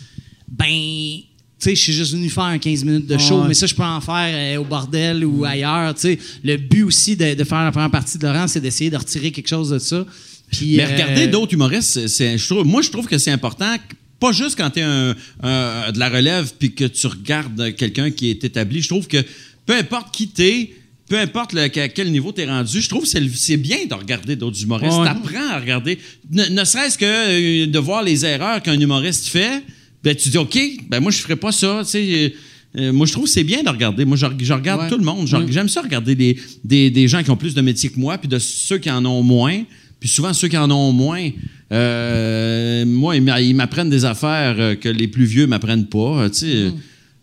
ben 0.48 0.66
tu 0.66 1.24
sais, 1.58 1.74
je 1.74 1.80
suis 1.82 1.92
juste 1.92 2.12
venu 2.12 2.28
faire 2.30 2.44
un 2.44 2.58
15 2.58 2.84
minutes 2.84 3.06
de 3.06 3.18
show, 3.18 3.40
Ouais. 3.42 3.48
mais 3.48 3.54
ça, 3.54 3.66
je 3.66 3.74
peux 3.74 3.82
en 3.82 4.00
faire 4.00 4.30
euh, 4.58 4.60
au 4.60 4.64
bordel 4.64 5.24
ou 5.24 5.44
ailleurs. 5.44 5.92
Tu 5.94 6.00
sais, 6.02 6.18
le 6.44 6.56
but 6.56 6.84
aussi 6.84 7.16
de, 7.16 7.34
de 7.34 7.44
faire 7.44 7.64
la 7.64 7.72
première 7.72 7.90
partie 7.90 8.16
de 8.16 8.24
Laurent, 8.26 8.46
c'est 8.46 8.60
d'essayer 8.60 8.90
de 8.90 8.96
retirer 8.96 9.32
quelque 9.32 9.48
chose 9.48 9.70
de 9.70 9.78
ça. 9.80 10.06
Puis, 10.50 10.76
Mais 10.76 10.84
euh, 10.84 10.92
regarder 10.92 11.26
d'autres 11.28 11.52
humoristes, 11.54 12.06
c'est- 12.08 12.38
je 12.38 12.46
trouve, 12.48 12.64
moi, 12.66 12.82
je 12.82 12.90
trouve 12.90 13.06
que 13.06 13.18
c'est 13.18 13.30
important, 13.30 13.76
pas 14.20 14.32
juste 14.32 14.56
quand 14.56 14.70
tu 14.70 14.80
es 14.80 14.82
un, 14.82 15.14
un- 15.42 15.92
de 15.92 15.98
la 15.98 16.08
relève 16.08 16.52
puis 16.58 16.72
que 16.74 16.84
tu 16.84 17.06
regardes 17.06 17.74
quelqu'un 17.76 18.10
qui 18.10 18.30
est 18.30 18.42
établi. 18.44 18.80
Je 18.82 18.88
trouve 18.88 19.06
que 19.06 19.18
peu 19.66 19.74
importe 19.76 20.14
qui 20.14 20.28
t'es, 20.28 20.72
peu 21.08 21.18
importe 21.18 21.52
le- 21.52 21.60
à 21.62 21.68
quel 21.88 22.10
niveau 22.10 22.32
tu 22.32 22.40
es 22.40 22.46
rendu, 22.46 22.80
je 22.80 22.88
trouve 22.88 23.02
que 23.02 23.08
c'est, 23.08 23.56
bien 23.56 23.78
de 23.88 23.94
regarder 23.94 24.36
d'autres 24.36 24.60
humoristes. 24.62 24.98
Ouais. 24.98 25.04
T'apprends 25.06 25.50
à 25.50 25.58
regarder. 25.60 25.98
Ne, 26.30 26.44
ne 26.46 26.64
serait-ce 26.64 26.98
que 26.98 27.04
euh, 27.04 27.66
de 27.66 27.78
voir 27.78 28.02
les 28.02 28.24
erreurs 28.24 28.62
qu'un 28.62 28.78
humoriste 28.80 29.28
fait, 29.28 29.62
ben, 30.02 30.14
tu 30.16 30.28
dis, 30.30 30.38
OK, 30.38 30.58
ben 30.88 31.00
moi, 31.00 31.10
je 31.12 31.18
ferais 31.18 31.36
pas 31.36 31.52
ça. 31.52 31.82
Tu 31.84 31.90
sais, 31.90 32.34
euh, 32.76 32.92
moi, 32.92 33.06
je 33.06 33.12
trouve 33.12 33.24
que 33.24 33.30
c'est 33.30 33.44
bien 33.44 33.62
de 33.62 33.68
regarder. 33.68 34.04
Moi, 34.04 34.16
je, 34.16 34.26
je 34.40 34.52
regarde 34.52 34.82
Ouais. 34.82 34.88
tout 34.88 34.98
le 34.98 35.04
monde. 35.04 35.26
J'aime 35.50 35.68
ça 35.68 35.80
regarder 35.82 36.14
des, 36.14 36.36
des, 36.64 36.90
des 36.90 37.08
gens 37.08 37.22
qui 37.22 37.30
ont 37.30 37.36
plus 37.36 37.54
de 37.54 37.60
métier 37.60 37.88
que 37.90 37.98
moi, 37.98 38.18
puis 38.18 38.28
de 38.28 38.38
ceux 38.38 38.78
qui 38.78 38.90
en 38.90 39.04
ont 39.04 39.22
moins. 39.22 39.62
Puis 40.00 40.08
souvent, 40.08 40.32
ceux 40.32 40.48
qui 40.48 40.56
en 40.56 40.70
ont 40.70 40.92
moins, 40.92 41.28
euh, 41.72 42.84
moi, 42.86 43.16
ils 43.16 43.22
m'a- 43.22 43.40
ils 43.40 43.54
m'apprennent 43.54 43.90
des 43.90 44.04
affaires 44.04 44.56
euh, 44.58 44.74
que 44.74 44.88
les 44.88 45.08
plus 45.08 45.24
vieux 45.24 45.46
m'apprennent 45.46 45.86
pas. 45.86 46.22
euh, 46.24 46.28
tu 46.28 46.34
sais. 46.38 46.72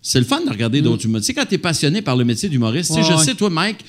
C'est 0.01 0.19
le 0.19 0.26
fun 0.26 0.41
de 0.45 0.49
regarder 0.51 0.82
d'autres 0.84 1.05
humoristes. 1.05 1.30
Tu 1.30 1.34
sais, 1.34 1.39
quand 1.41 1.47
tu 1.47 1.55
es 1.55 1.57
passionné 1.57 2.01
par 2.03 2.15
le 2.15 2.26
métier 2.26 2.47
d'humoriste, 2.47 2.89
tu 2.89 2.95
sais, 2.95 2.99
Ouais, 3.01 3.11
je 3.13 3.17
ouais. 3.17 3.23
sais, 3.23 3.34
toi, 3.34 3.49
Mike, 3.49 3.80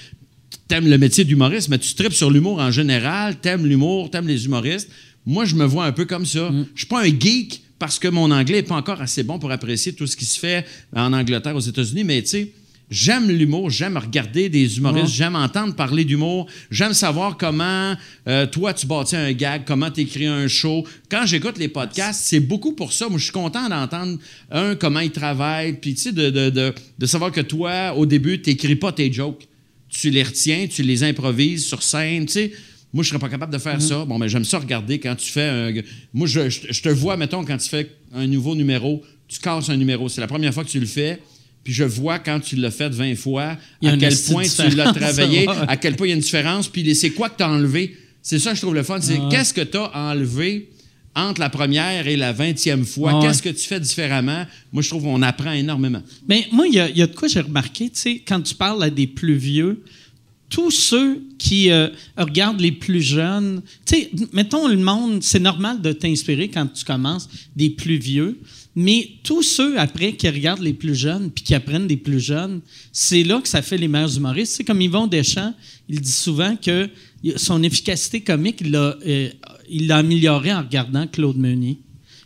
t'aimes 0.66 0.89
le 0.89 0.97
métier 0.97 1.24
d'humoriste, 1.24 1.68
mais 1.68 1.78
tu 1.78 1.95
tripes 1.95 2.14
sur 2.14 2.30
l'humour 2.30 2.59
en 2.59 2.70
général, 2.70 3.37
t'aimes 3.37 3.66
l'humour, 3.66 4.11
t'aimes 4.11 4.26
les 4.26 4.47
humoristes. 4.47 4.89
Moi, 5.26 5.45
je 5.45 5.55
me 5.57 5.64
vois 5.66 5.84
un 5.84 5.93
peu 5.93 6.05
comme 6.07 6.24
ça. 6.24 6.51
Je 6.74 6.78
suis 6.80 6.87
pas 6.87 7.03
un 7.03 7.09
geek 7.20 7.62
parce 7.78 7.99
que 7.99 8.09
mon 8.09 8.30
anglais 8.30 8.59
est 8.59 8.62
pas 8.62 8.76
encore 8.76 9.03
assez 9.03 9.24
bon 9.24 9.39
pour 9.39 9.51
apprécier 9.51 9.93
tout 9.93 10.07
ce 10.07 10.16
qui 10.16 10.24
se 10.24 10.39
fait 10.39 10.64
en 10.95 11.12
Angleterre, 11.12 11.55
aux 11.55 11.61
États-Unis, 11.61 12.05
mais 12.05 12.22
tu 12.22 12.28
sais, 12.28 12.53
j'aime 12.91 13.28
l'humour, 13.30 13.70
j'aime 13.70 13.97
regarder 13.97 14.49
des 14.49 14.78
humoristes, 14.78 15.14
j'aime 15.14 15.34
entendre 15.37 15.74
parler 15.74 16.05
d'humour, 16.05 16.47
j'aime 16.70 16.93
savoir 16.93 17.37
comment 17.37 17.95
euh, 18.28 18.47
toi 18.47 18.72
tu 18.74 18.87
bâtis 18.87 19.16
un 19.16 19.32
gag, 19.32 19.62
comment 19.66 19.91
tu 19.91 20.03
écris 20.03 20.26
un 20.26 20.47
show. 20.49 20.84
Quand 21.11 21.26
j'écoute 21.26 21.59
les 21.59 21.68
podcasts, 21.68 22.20
c'est 22.24 22.41
beaucoup 22.41 22.72
pour 22.72 22.93
ça. 22.93 23.09
Moi, 23.09 23.18
je 23.18 23.24
suis 23.24 23.32
content 23.32 23.68
d'entendre 23.68 24.18
un 24.51 24.74
comment 24.76 25.01
il 25.01 25.11
travaille, 25.11 25.74
puis 25.74 25.95
tu 25.95 26.01
sais, 26.03 26.12
de, 26.12 26.30
de, 26.30 26.51
de, 26.51 26.74
de 26.99 27.07
savoir 27.07 27.32
que 27.32 27.41
toi, 27.41 27.95
au 27.97 28.07
début, 28.07 28.41
tu 28.41 28.51
n'écris 28.51 28.76
pas 28.76 28.93
tes 28.93 29.12
jokes 29.12 29.47
tu 29.89 30.11
les 30.11 30.24
retiens, 30.24 30.66
tu 30.66 30.82
les 30.82 31.05
improvises 31.05 31.64
sur 31.64 31.82
scène, 31.82 32.26
tu 32.26 32.32
sais. 32.32 32.53
Moi, 32.93 33.03
je 33.05 33.09
serais 33.09 33.18
pas 33.20 33.28
capable 33.28 33.53
de 33.53 33.59
faire 33.59 33.80
ça. 33.80 34.05
Bon, 34.05 34.18
mais 34.18 34.28
j'aime 34.28 34.45
ça 34.45 34.59
regarder 34.59 34.99
quand 34.99 35.14
tu 35.14 35.30
fais 35.30 35.49
un. 35.49 35.72
Moi, 36.12 36.26
je, 36.26 36.51
je- 36.51 36.70
je 36.72 36.82
te 36.82 36.89
vois, 36.89 37.16
mettons, 37.16 37.45
quand 37.45 37.57
tu 37.57 37.68
fais 37.68 37.91
un 38.12 38.26
nouveau 38.26 38.55
numéro, 38.57 39.03
tu 39.28 39.39
casses 39.39 39.70
un 39.70 39.76
numéro. 39.76 40.09
C'est 40.09 40.20
la 40.20 40.26
première 40.26 40.53
fois 40.53 40.64
que 40.64 40.68
tu 40.70 40.80
le 40.80 40.87
fais. 40.87 41.20
Puis 41.67 41.75
je 41.75 41.83
vois 41.83 42.21
quand 42.21 42.39
tu 42.39 42.55
l'as 42.55 42.71
fait 42.71 42.89
20 42.91 43.17
fois, 43.17 43.57
à 43.89 43.97
quel 43.99 44.11
point 44.33 44.45
tu 44.45 44.77
l'as 44.77 44.93
travaillé, 44.93 45.47
à 45.67 45.77
quel 45.77 45.97
point 45.97 46.07
il 46.07 46.11
y 46.11 46.12
a 46.12 46.14
une 46.17 46.23
différence, 46.23 46.69
puis 46.69 46.95
c'est 46.95 47.11
quoi 47.11 47.29
que 47.29 47.39
tu 47.39 47.43
as 47.43 47.51
enlevé? 47.51 47.97
C'est 48.23 48.39
ça 48.39 48.51
que 48.51 48.57
je 48.57 48.61
trouve 48.62 48.77
le 48.77 48.85
fun. 48.85 49.01
C'est 49.01 49.19
qu'est-ce 49.31 49.53
que 49.53 49.62
tu 49.62 49.77
as 49.77 49.91
enlevé 50.12 50.71
entre 51.17 51.41
la 51.41 51.51
première 51.51 52.07
et 52.07 52.17
la 52.17 52.33
vingtième 52.33 52.85
fois? 52.85 53.14
Ah. 53.14 53.21
Qu'est-ce 53.27 53.43
que 53.43 53.49
tu 53.49 53.67
fais 53.67 53.81
différemment? 53.81 54.47
Moi, 54.73 54.81
je 54.85 54.89
trouve 54.91 55.03
qu'on 55.03 55.23
apprend 55.23 55.51
énormément. 55.51 56.03
Mais 56.29 56.47
moi, 56.53 56.69
il 56.69 56.75
y, 56.75 56.79
a- 56.79 56.89
il 56.89 56.97
y 56.99 57.03
a 57.03 57.09
de 57.09 57.14
quoi 57.17 57.27
j'ai 57.27 57.41
remarqué, 57.41 57.87
tu 57.91 57.99
sais, 58.01 58.23
quand 58.25 58.41
tu 58.43 58.55
parles 58.55 58.81
à 58.85 58.91
des 58.91 59.09
plus 59.09 59.35
vieux, 59.35 59.83
tous 60.49 60.71
ceux 60.71 61.21
qui 61.37 61.73
euh, 61.73 61.89
regardent 62.17 62.61
les 62.61 62.71
plus 62.71 63.03
jeunes, 63.03 63.61
tu 63.85 63.97
sais, 63.97 64.11
mettons 64.33 64.69
le 64.69 64.77
monde, 64.77 65.21
c'est 65.25 65.41
normal 65.41 65.83
de 65.83 65.91
t'inspirer 65.93 66.49
quand 66.49 66.69
tu 66.73 66.85
commences 66.85 67.29
des 67.57 67.71
plus 67.71 67.97
vieux, 67.97 68.39
mais 68.79 69.09
tous 69.22 69.43
ceux 69.43 69.79
après 69.81 70.12
qui 70.12 70.29
regardent 70.29 70.61
les 70.61 70.74
plus 70.74 70.95
jeunes 70.95 71.31
puis 71.31 71.43
qui 71.43 71.55
apprennent 71.55 71.87
des 71.87 71.97
plus 71.97 72.20
jeunes, 72.20 72.61
c'est 72.93 73.24
là 73.24 73.41
que 73.41 73.49
ça 73.49 73.62
fait 73.62 73.79
les 73.79 73.89
meilleurs 73.89 74.14
humoristes. 74.14 74.55
C'est 74.55 74.64
comme 74.64 74.83
Yvon 74.83 75.07
Deschamps, 75.07 75.55
il 75.89 75.99
dit 76.03 76.12
souvent 76.12 76.55
que 76.57 76.91
son 77.37 77.62
efficacité 77.62 78.20
comique, 78.20 78.61
il 78.61 78.72
l'a 78.72 78.99
euh, 79.07 79.31
améliorée 79.89 80.53
en 80.53 80.61
regardant 80.61 81.07
Claude 81.07 81.39
Meunier. 81.39 81.79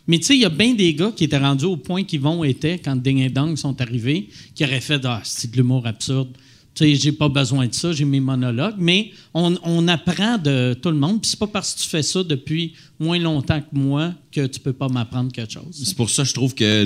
Mais 0.07 0.19
tu 0.19 0.25
sais, 0.25 0.35
il 0.35 0.41
y 0.41 0.45
a 0.45 0.49
bien 0.49 0.73
des 0.73 0.93
gars 0.93 1.13
qui 1.15 1.23
étaient 1.23 1.37
rendus 1.37 1.63
au 1.63 1.77
point 1.77 2.03
qu'Yvon 2.03 2.43
était 2.43 2.79
quand 2.79 2.97
Ding 2.97 3.19
et 3.19 3.29
Dong 3.29 3.55
sont 3.55 3.79
arrivés, 3.79 4.27
qui 4.53 4.65
auraient 4.65 4.81
fait 4.81 4.99
Ah, 5.05 5.21
c'est 5.23 5.51
de 5.51 5.55
l'humour 5.55 5.87
absurde. 5.87 6.35
Sais, 6.73 6.95
j'ai 6.95 7.11
pas 7.11 7.27
besoin 7.27 7.67
de 7.67 7.73
ça, 7.73 7.91
j'ai 7.91 8.05
mes 8.05 8.21
monologues. 8.21 8.75
Mais 8.77 9.11
on, 9.33 9.87
apprend 9.87 10.37
de 10.37 10.73
tout 10.73 10.89
le 10.89 10.97
monde. 10.97 11.21
Puis 11.21 11.31
c'est 11.31 11.39
pas 11.39 11.47
parce 11.47 11.73
que 11.73 11.81
tu 11.81 11.89
fais 11.89 12.01
ça 12.01 12.23
depuis 12.23 12.73
moins 12.99 13.19
longtemps 13.19 13.59
que 13.59 13.73
moi 13.77 14.13
que 14.31 14.47
tu 14.47 14.59
peux 14.59 14.73
pas 14.73 14.87
m'apprendre 14.87 15.31
quelque 15.31 15.51
chose. 15.51 15.65
C'est 15.71 15.95
pour 15.95 16.09
ça 16.09 16.23
que 16.23 16.29
je 16.29 16.33
trouve 16.33 16.55
que 16.55 16.85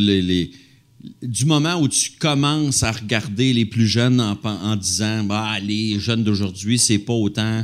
du 1.21 1.45
moment 1.45 1.75
où 1.75 1.87
tu 1.87 2.11
commences 2.19 2.81
à 2.81 2.91
regarder 2.91 3.53
les 3.53 3.65
plus 3.65 3.87
jeunes 3.87 4.19
en, 4.19 4.37
en 4.43 4.75
disant 4.75 5.23
bah, 5.23 5.59
les 5.59 5.99
jeunes 5.99 6.23
d'aujourd'hui, 6.23 6.79
c'est 6.79 6.97
pas 6.97 7.13
autant. 7.13 7.63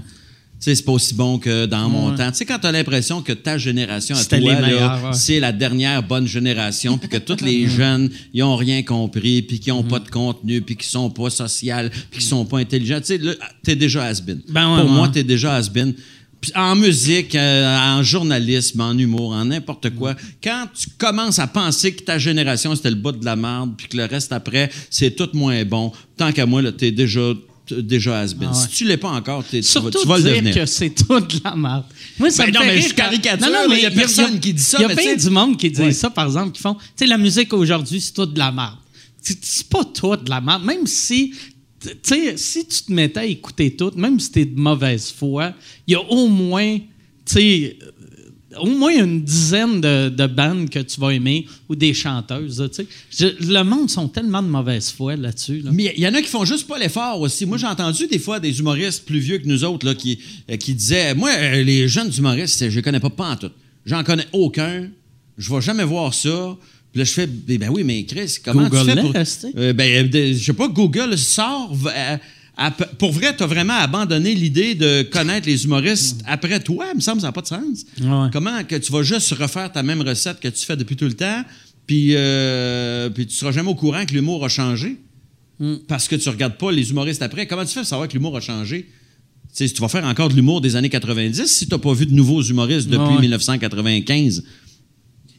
Sais, 0.63 0.75
c'est 0.75 0.83
pas 0.85 0.91
aussi 0.91 1.15
bon 1.15 1.39
que 1.39 1.65
dans 1.65 1.89
mon 1.89 2.11
Ouais. 2.11 2.15
temps. 2.17 2.29
Tu 2.31 2.37
sais, 2.37 2.45
quand 2.45 2.59
tu 2.59 2.67
as 2.67 2.71
l'impression 2.71 3.23
que 3.23 3.33
ta 3.33 3.57
génération 3.57 4.15
à 4.15 4.23
toi, 4.23 4.39
là, 4.61 4.99
ouais. 5.05 5.13
c'est 5.13 5.39
la 5.39 5.51
dernière 5.51 6.03
bonne 6.03 6.27
génération, 6.27 6.99
puis 6.99 7.09
que 7.09 7.17
tous 7.17 7.43
les 7.43 7.67
jeunes, 7.77 8.11
ils 8.31 8.43
ont 8.43 8.55
rien 8.55 8.83
compris, 8.83 9.41
puis 9.41 9.59
qu'ils 9.59 9.73
ont 9.73 9.81
pas 9.81 9.97
de 9.97 10.07
contenu, 10.09 10.61
puis 10.61 10.75
qu'ils 10.75 10.85
sont 10.89 11.09
pas 11.09 11.31
social, 11.31 11.89
puis 11.89 12.19
qu'ils 12.19 12.29
sont 12.29 12.45
pas 12.45 12.59
intelligents. 12.59 12.99
Tu 13.01 13.17
sais, 13.17 13.19
t'es 13.63 13.75
déjà 13.75 14.03
has-been. 14.05 14.39
Ben 14.49 14.75
ouais, 14.75 14.81
Pour 14.81 14.91
moi, 14.91 15.09
t'es 15.09 15.23
déjà 15.23 15.55
has-been. 15.55 15.95
En 16.55 16.75
musique, 16.75 17.33
euh, 17.35 17.77
en 17.77 18.01
journalisme, 18.03 18.81
en 18.81 18.97
humour, 18.97 19.31
en 19.31 19.45
n'importe 19.45 19.91
quoi, 19.95 20.15
quand 20.43 20.65
tu 20.75 20.87
commences 20.97 21.37
à 21.39 21.45
penser 21.47 21.93
que 21.93 22.03
ta 22.03 22.17
génération, 22.19 22.75
c'était 22.75 22.89
le 22.89 22.95
bout 22.95 23.11
de 23.11 23.25
la 23.25 23.35
merde, 23.35 23.73
puis 23.77 23.87
que 23.87 23.97
le 23.97 24.05
reste 24.05 24.31
après, 24.31 24.69
c'est 24.91 25.15
tout 25.15 25.29
moins 25.33 25.63
bon, 25.65 25.91
tant 26.17 26.31
qu'à 26.31 26.45
moi, 26.47 26.61
là, 26.63 26.71
t'es 26.71 26.91
déjà, 26.91 27.33
déjà 27.73 28.19
has-been. 28.21 28.49
Ah 28.51 28.57
ouais. 28.57 28.67
Si 28.69 28.75
tu 28.75 28.85
l'es 28.85 28.97
pas 28.97 29.09
encore, 29.09 29.43
tu 29.49 29.59
vas, 29.61 29.91
tu 29.91 30.07
vas 30.07 30.17
le 30.17 30.23
dire 30.23 30.31
devenir. 30.33 30.55
que 30.55 30.65
c'est 30.65 30.89
tout 30.89 31.19
de 31.19 31.39
la 31.43 31.55
merde. 31.55 31.85
Moi, 32.19 32.29
ça 32.29 32.43
Ben 32.45 32.49
me 32.51 32.53
non, 32.55 32.61
fait 32.61 32.67
mais 32.67 32.73
rire 32.79 32.89
je 32.89 32.93
caricature, 32.93 33.47
Non, 33.47 33.53
non, 33.53 33.69
mais 33.69 33.77
il 33.77 33.81
y 33.83 33.85
a 33.85 33.89
il 33.89 33.95
y 33.95 33.97
a- 33.97 33.99
personne 34.01 34.39
qui 34.39 34.53
dit 34.53 34.61
ça, 34.61 34.77
Il 34.79 34.87
y 34.87 34.91
a 34.91 34.95
bien 34.95 35.15
du 35.15 35.29
monde 35.29 35.57
qui 35.57 35.71
dit 35.71 35.81
Ouais. 35.81 35.91
ça, 35.93 36.09
par 36.09 36.25
exemple, 36.25 36.51
qui 36.51 36.61
font, 36.61 36.73
tu 36.75 36.81
sais, 36.97 37.05
la 37.07 37.17
musique 37.17 37.53
aujourd'hui, 37.53 38.01
c'est 38.01 38.13
tout 38.13 38.25
de 38.25 38.37
la 38.37 38.51
merde. 38.51 38.75
C'est- 39.21 39.67
pas 39.69 39.83
tout 39.85 40.15
de 40.15 40.29
la 40.29 40.41
merde. 40.41 40.63
Même 40.65 40.87
si, 40.87 41.33
tu 41.81 41.89
sais, 42.03 42.37
si 42.37 42.65
tu 42.67 42.83
te 42.83 42.91
mettais 42.91 43.19
à 43.21 43.25
écouter 43.25 43.75
tout, 43.75 43.91
même 43.95 44.19
si 44.19 44.31
t'es 44.31 44.45
de 44.45 44.59
mauvaise 44.59 45.11
foi, 45.17 45.53
il 45.87 45.93
y 45.93 45.95
a 45.95 46.01
au 46.01 46.27
moins, 46.27 46.77
tu 46.77 46.85
sais, 47.25 47.77
au 48.59 48.65
moins 48.67 48.91
une 49.03 49.21
dizaine 49.23 49.79
de, 49.81 50.09
de 50.09 50.27
bandes 50.27 50.69
que 50.69 50.79
tu 50.79 50.99
vas 50.99 51.09
aimer 51.13 51.45
ou 51.69 51.75
des 51.75 51.93
chanteuses. 51.93 52.59
là, 52.59 52.69
tu 52.69 52.83
sais. 52.83 52.87
Je- 53.39 53.51
le 53.53 53.63
monde 53.63 53.89
sont 53.89 54.07
tellement 54.07 54.41
de 54.43 54.47
mauvaise 54.47 54.89
foi 54.91 55.15
là-dessus. 55.15 55.61
là. 55.61 55.71
Mais 55.73 55.93
il 55.95 56.03
y 56.03 56.07
en 56.07 56.13
a 56.13 56.21
qui 56.21 56.27
font 56.27 56.45
juste 56.45 56.67
pas 56.67 56.77
l'effort 56.77 57.19
aussi. 57.21 57.45
Moi, 57.45 57.57
j'ai 57.57 57.67
entendu 57.67 58.07
des 58.07 58.19
fois 58.19 58.39
des 58.39 58.59
humoristes 58.59 59.05
plus 59.05 59.19
vieux 59.19 59.37
que 59.37 59.47
nous 59.47 59.63
autres 59.63 59.85
là, 59.85 59.95
qui, 59.95 60.19
euh, 60.49 60.57
qui 60.57 60.73
disaient 60.73 61.13
Moi, 61.15 61.29
euh, 61.31 61.63
les 61.63 61.87
jeunes 61.87 62.11
humoristes, 62.17 62.69
je 62.69 62.75
les 62.75 62.81
connais 62.81 62.99
pas, 62.99 63.09
pas 63.09 63.29
en 63.31 63.35
tout. 63.37 63.51
J'en 63.85 64.03
connais 64.03 64.27
aucun. 64.33 64.89
Je 65.37 65.53
vais 65.53 65.61
jamais 65.61 65.83
voir 65.85 66.13
ça. 66.13 66.57
Puis 66.91 66.99
là, 66.99 67.05
je 67.05 67.11
fais 67.13 67.25
Ben 67.27 67.69
oui, 67.69 67.83
mais 67.85 68.03
Chris, 68.03 68.35
comment 68.43 68.65
tu 68.65 68.71
Google-le, 68.71 68.95
fais 68.95 69.01
pour. 69.01 69.13
Euh, 69.57 69.71
ben, 69.73 70.07
euh, 70.13 70.33
je 70.37 70.43
sais 70.43 70.53
pas, 70.53 70.67
Google 70.67 71.17
sort. 71.17 71.71
euh, 71.87 72.17
pour 72.99 73.11
vrai, 73.11 73.35
tu 73.35 73.43
as 73.43 73.47
vraiment 73.47 73.73
abandonné 73.73 74.35
l'idée 74.35 74.75
de 74.75 75.01
connaître 75.03 75.47
les 75.47 75.63
humoristes 75.65 76.21
après 76.27 76.59
toi. 76.59 76.85
Il 76.91 76.97
me 76.97 77.01
semble 77.01 77.17
que 77.17 77.21
ça 77.21 77.27
n'a 77.27 77.31
pas 77.31 77.41
de 77.41 77.47
sens. 77.47 77.85
Ouais. 77.99 78.29
Comment 78.31 78.63
que 78.63 78.75
tu 78.75 78.91
vas 78.91 79.03
juste 79.03 79.31
refaire 79.33 79.71
ta 79.71 79.81
même 79.83 80.01
recette 80.01 80.39
que 80.39 80.47
tu 80.47 80.65
fais 80.65 80.75
depuis 80.77 80.95
tout 80.95 81.05
le 81.05 81.13
temps, 81.13 81.43
puis, 81.87 82.11
euh, 82.15 83.09
puis 83.09 83.25
tu 83.25 83.35
seras 83.35 83.51
jamais 83.51 83.69
au 83.69 83.75
courant 83.75 84.05
que 84.05 84.13
l'humour 84.13 84.45
a 84.45 84.49
changé? 84.49 84.97
parce 85.87 86.07
que 86.07 86.15
tu 86.15 86.27
regardes 86.27 86.57
pas 86.57 86.71
les 86.71 86.89
humoristes 86.89 87.21
après. 87.21 87.45
Comment 87.45 87.63
tu 87.63 87.73
fais 87.73 87.81
pour 87.81 87.87
savoir 87.87 88.07
que 88.07 88.13
l'humour 88.13 88.35
a 88.35 88.41
changé? 88.41 88.89
Tu 89.55 89.67
vas 89.79 89.89
faire 89.89 90.03
encore 90.05 90.29
de 90.29 90.33
l'humour 90.33 90.59
des 90.59 90.75
années 90.75 90.89
90 90.89 91.45
si 91.45 91.67
tu 91.67 91.71
n'as 91.71 91.77
pas 91.77 91.93
vu 91.93 92.07
de 92.07 92.13
nouveaux 92.13 92.41
humoristes 92.41 92.87
depuis 92.89 93.13
Ouais. 93.13 93.19
1995. 93.21 94.43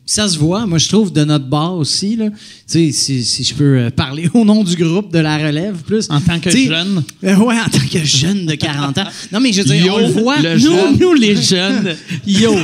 Ça 0.04 0.28
se 0.28 0.36
voit, 0.36 0.66
moi 0.66 0.78
je 0.78 0.88
trouve 0.88 1.12
de 1.12 1.24
notre 1.24 1.46
bar 1.46 1.74
aussi. 1.74 2.16
Là. 2.16 2.26
Tu 2.30 2.36
sais, 2.66 2.92
si, 2.92 3.24
si 3.24 3.44
je 3.44 3.54
peux 3.54 3.78
euh, 3.78 3.90
parler 3.90 4.28
au 4.34 4.44
nom 4.44 4.64
du 4.64 4.74
groupe 4.74 5.12
de 5.12 5.20
la 5.20 5.38
relève 5.38 5.76
plus. 5.86 6.08
En 6.10 6.20
tant 6.20 6.40
que 6.40 6.50
jeune. 6.50 7.04
euh, 7.24 7.36
ouais, 7.36 7.54
en 7.54 7.68
tant 7.68 7.86
que 7.90 8.04
jeune 8.04 8.46
de 8.46 8.54
40 8.54 8.98
ans. 8.98 9.04
Non, 9.30 9.38
mais 9.38 9.52
je 9.52 9.62
veux 9.62 9.68
dire, 9.68 9.86
Yo, 9.86 9.92
on 9.94 9.98
le 9.98 10.06
voit. 10.06 10.40
le 10.40 10.54
nous, 10.54 10.60
jeune. 10.60 10.98
Nous, 10.98 11.14
les 11.14 11.36
jeunes, 11.40 11.96
yo, 12.26 12.54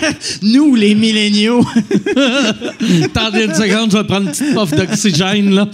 nous, 0.42 0.74
les 0.74 0.96
milléniaux. 0.96 1.64
attendez 3.04 3.44
une 3.44 3.54
seconde, 3.54 3.92
je 3.92 3.98
vais 3.98 4.04
prendre 4.04 4.26
une 4.26 4.32
petite 4.32 4.54
puff 4.54 4.70
d'oxygène, 4.72 5.54
là. 5.54 5.68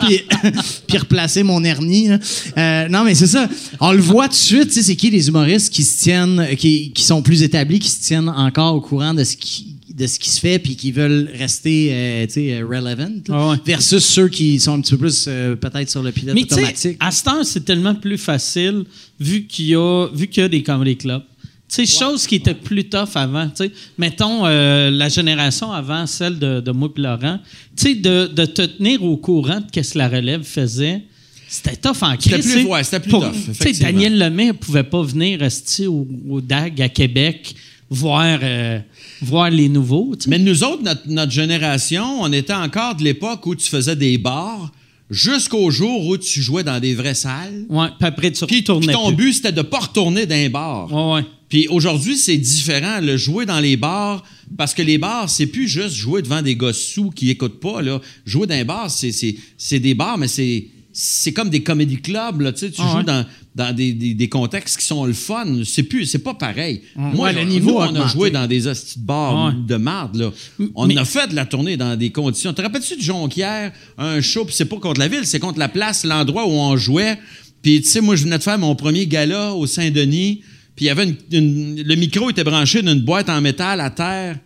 Puis, 0.00 0.20
puis 0.86 0.98
replacer 0.98 1.42
mon 1.42 1.62
hernie. 1.64 2.08
Euh, 2.56 2.88
non, 2.88 3.04
mais 3.04 3.14
c'est 3.14 3.26
ça. 3.26 3.48
On 3.80 3.92
le 3.92 4.00
voit 4.00 4.24
tout 4.26 4.30
de 4.32 4.36
suite. 4.36 4.68
tu 4.68 4.72
sais, 4.74 4.82
C'est 4.82 4.96
qui 4.96 5.10
les 5.10 5.28
humoristes 5.28 5.72
qui 5.72 5.82
se 5.84 6.02
tiennent, 6.02 6.40
euh, 6.40 6.54
qui, 6.54 6.90
qui 6.92 7.02
sont 7.04 7.22
plus 7.22 7.42
établis, 7.42 7.78
qui 7.78 7.90
se 7.90 8.00
tiennent 8.02 8.28
encore 8.28 8.74
au 8.74 8.80
courant 8.80 9.14
de 9.14 9.24
ce 9.24 9.36
qui 9.36 9.72
de 9.96 10.06
ce 10.06 10.18
qui 10.18 10.28
se 10.28 10.40
fait 10.40 10.58
puis 10.58 10.76
qui 10.76 10.92
veulent 10.92 11.30
rester 11.38 11.88
euh, 11.90 12.26
tu 12.26 12.32
sais, 12.34 12.52
euh, 12.60 12.66
relevant 12.66 13.08
Ah 13.30 13.48
ouais. 13.48 13.56
versus 13.64 14.04
ceux 14.04 14.28
qui 14.28 14.60
sont 14.60 14.74
un 14.74 14.80
petit 14.82 14.90
peu 14.90 14.98
plus 14.98 15.24
euh, 15.26 15.56
peut-être 15.56 15.88
sur 15.88 16.02
le 16.02 16.12
pilote 16.12 16.34
Mais 16.34 16.42
automatique. 16.42 16.98
à 17.00 17.10
cette 17.10 17.26
heure, 17.28 17.44
c'est 17.46 17.64
tellement 17.64 17.94
plus 17.94 18.18
facile, 18.18 18.84
vu 19.18 19.46
qu'il 19.46 19.68
y 19.68 19.74
a, 19.74 20.06
vu 20.12 20.26
qu'il 20.28 20.42
y 20.42 20.44
a 20.46 20.50
des 20.50 20.62
comedy 20.62 20.98
clubs. 20.98 21.22
Sais, 21.68 21.84
chose 21.84 22.26
qui 22.26 22.36
était 22.36 22.54
plus 22.54 22.84
tough 22.88 23.16
avant. 23.16 23.48
Tu 23.48 23.64
sais, 23.64 23.72
mettons 23.98 24.46
euh, 24.46 24.90
la 24.90 25.08
génération 25.08 25.72
avant, 25.72 26.06
celle 26.06 26.38
de, 26.38 26.60
de 26.60 26.70
moi 26.70 26.88
et 26.96 27.00
Laurent. 27.00 27.38
Tu 27.76 27.82
sais, 27.88 27.94
de, 27.96 28.26
de 28.32 28.44
te 28.44 28.62
tenir 28.62 29.02
au 29.02 29.16
courant 29.16 29.60
de 29.60 29.82
ce 29.82 29.92
que 29.92 29.98
la 29.98 30.08
relève 30.08 30.44
faisait. 30.44 31.02
C'était 31.48 31.76
tough 31.76 32.02
en 32.02 32.12
C'était 32.18 32.30
crise. 32.40 32.44
plus- 32.52 32.62
sais. 32.62 32.68
ouais, 32.68 32.84
c'était 32.84 33.00
plus 33.00 33.10
Pour- 33.10 33.24
tough, 33.24 33.34
effectivement. 33.50 33.92
Daniel 33.92 34.18
Lemay 34.18 34.46
ne 34.46 34.52
pouvait 34.52 34.82
pas 34.84 35.02
venir 35.02 35.40
rester 35.40 35.86
au, 35.86 36.06
au 36.28 36.40
DAG 36.40 36.80
à 36.82 36.88
Québec 36.88 37.54
voir, 37.90 38.38
euh, 38.42 38.78
voir 39.22 39.50
les 39.50 39.68
nouveaux. 39.68 40.12
Mais 40.28 40.38
nous 40.38 40.62
autres, 40.64 40.82
notre, 40.82 41.02
notre 41.08 41.32
génération, 41.32 42.20
on 42.22 42.32
était 42.32 42.52
encore 42.52 42.94
de 42.94 43.02
l'époque 43.04 43.44
où 43.46 43.54
tu 43.54 43.68
faisais 43.68 43.94
des 43.96 44.18
bars 44.18 44.70
jusqu'au 45.10 45.70
jour 45.70 46.06
où 46.06 46.16
tu 46.18 46.42
jouais 46.42 46.64
dans 46.64 46.80
des 46.80 46.94
vraies 46.94 47.14
salles. 47.14 47.64
Ouais, 47.68 47.86
puis 47.98 48.08
après, 48.08 48.32
tu 48.32 48.44
Puis, 48.46 48.64
ton 48.64 48.80
plus. 48.80 49.14
but, 49.14 49.32
c'était 49.34 49.52
de 49.52 49.62
pas 49.62 49.78
retourner 49.78 50.26
dans 50.26 50.34
un 50.34 50.48
bar. 50.48 50.92
Ouais, 50.92 51.14
ouais. 51.14 51.26
Puis 51.48 51.68
aujourd'hui, 51.68 52.16
c'est 52.16 52.36
différent. 52.36 53.00
Le 53.00 53.16
jouer 53.16 53.46
dans 53.46 53.60
les 53.60 53.76
bars, 53.76 54.24
parce 54.56 54.74
que 54.74 54.82
les 54.82 54.98
bars, 54.98 55.30
c'est 55.30 55.46
plus 55.46 55.68
juste 55.68 55.94
jouer 55.94 56.22
devant 56.22 56.42
des 56.42 56.56
gosses 56.56 56.82
sous 56.82 57.10
qui 57.10 57.30
écoutent 57.30 57.60
pas. 57.60 57.82
Là. 57.82 58.00
Jouer 58.24 58.46
dans 58.46 58.54
les 58.56 58.64
bars, 58.64 58.90
c'est, 58.90 59.78
des 59.78 59.94
bars, 59.94 60.18
mais 60.18 60.26
c'est, 60.28 60.66
c'est 60.92 61.32
comme 61.32 61.48
des 61.50 61.62
comédie 61.62 61.98
clubs. 62.00 62.40
Là. 62.40 62.52
Tu, 62.52 62.60
sais, 62.60 62.70
tu 62.70 62.80
Ah 62.82 62.90
joues 62.90 62.96
ouais. 62.98 63.04
dans, 63.04 63.24
dans 63.54 63.72
des, 63.74 63.92
des- 63.92 64.14
des 64.14 64.28
contextes 64.28 64.78
qui 64.80 64.84
sont 64.86 65.04
le 65.04 65.12
fun. 65.12 65.46
C'est 65.64 65.84
plus, 65.84 66.06
c'est 66.06 66.18
pas 66.18 66.34
pareil. 66.34 66.82
Moi, 66.96 67.26
Ouais, 67.28 67.32
le 67.32 67.44
niveau 67.44 67.78
on 67.80 67.94
a 67.94 68.08
joué 68.08 68.30
dans 68.30 68.46
des 68.48 68.66
hosties 68.66 68.98
de 68.98 69.04
bars 69.04 69.46
Ouais. 69.46 69.52
de 69.68 69.76
marde. 69.76 70.16
Là. 70.16 70.32
On 70.74 70.86
mais- 70.88 70.98
a 70.98 71.04
fait 71.04 71.28
de 71.28 71.36
la 71.36 71.46
tournée 71.46 71.76
dans 71.76 71.96
des 71.96 72.10
conditions. 72.10 72.52
Te 72.54 72.62
rappelles-tu 72.62 72.96
de 72.96 73.02
Jonquière, 73.02 73.72
un 73.98 74.20
show, 74.20 74.44
puis 74.44 74.54
c'est 74.56 74.64
pas 74.64 74.78
contre 74.80 74.98
la 74.98 75.06
ville, 75.06 75.24
c'est 75.26 75.38
contre 75.38 75.60
la 75.60 75.68
place, 75.68 76.04
l'endroit 76.04 76.44
où 76.46 76.50
on 76.52 76.76
jouait. 76.76 77.18
Puis, 77.62 77.82
tu 77.82 77.88
sais, 77.88 78.00
moi, 78.00 78.16
je 78.16 78.24
venais 78.24 78.38
de 78.38 78.42
faire 78.42 78.58
mon 78.58 78.74
premier 78.74 79.06
gala 79.06 79.52
au 79.54 79.66
Saint-Denis. 79.66 80.42
Puis, 80.76 80.88
le 80.88 81.94
micro 81.94 82.28
était 82.28 82.44
branché 82.44 82.82
d'une 82.82 83.00
boîte 83.00 83.30
en 83.30 83.40
métal 83.40 83.80
à 83.80 83.88
terre. 83.88 84.36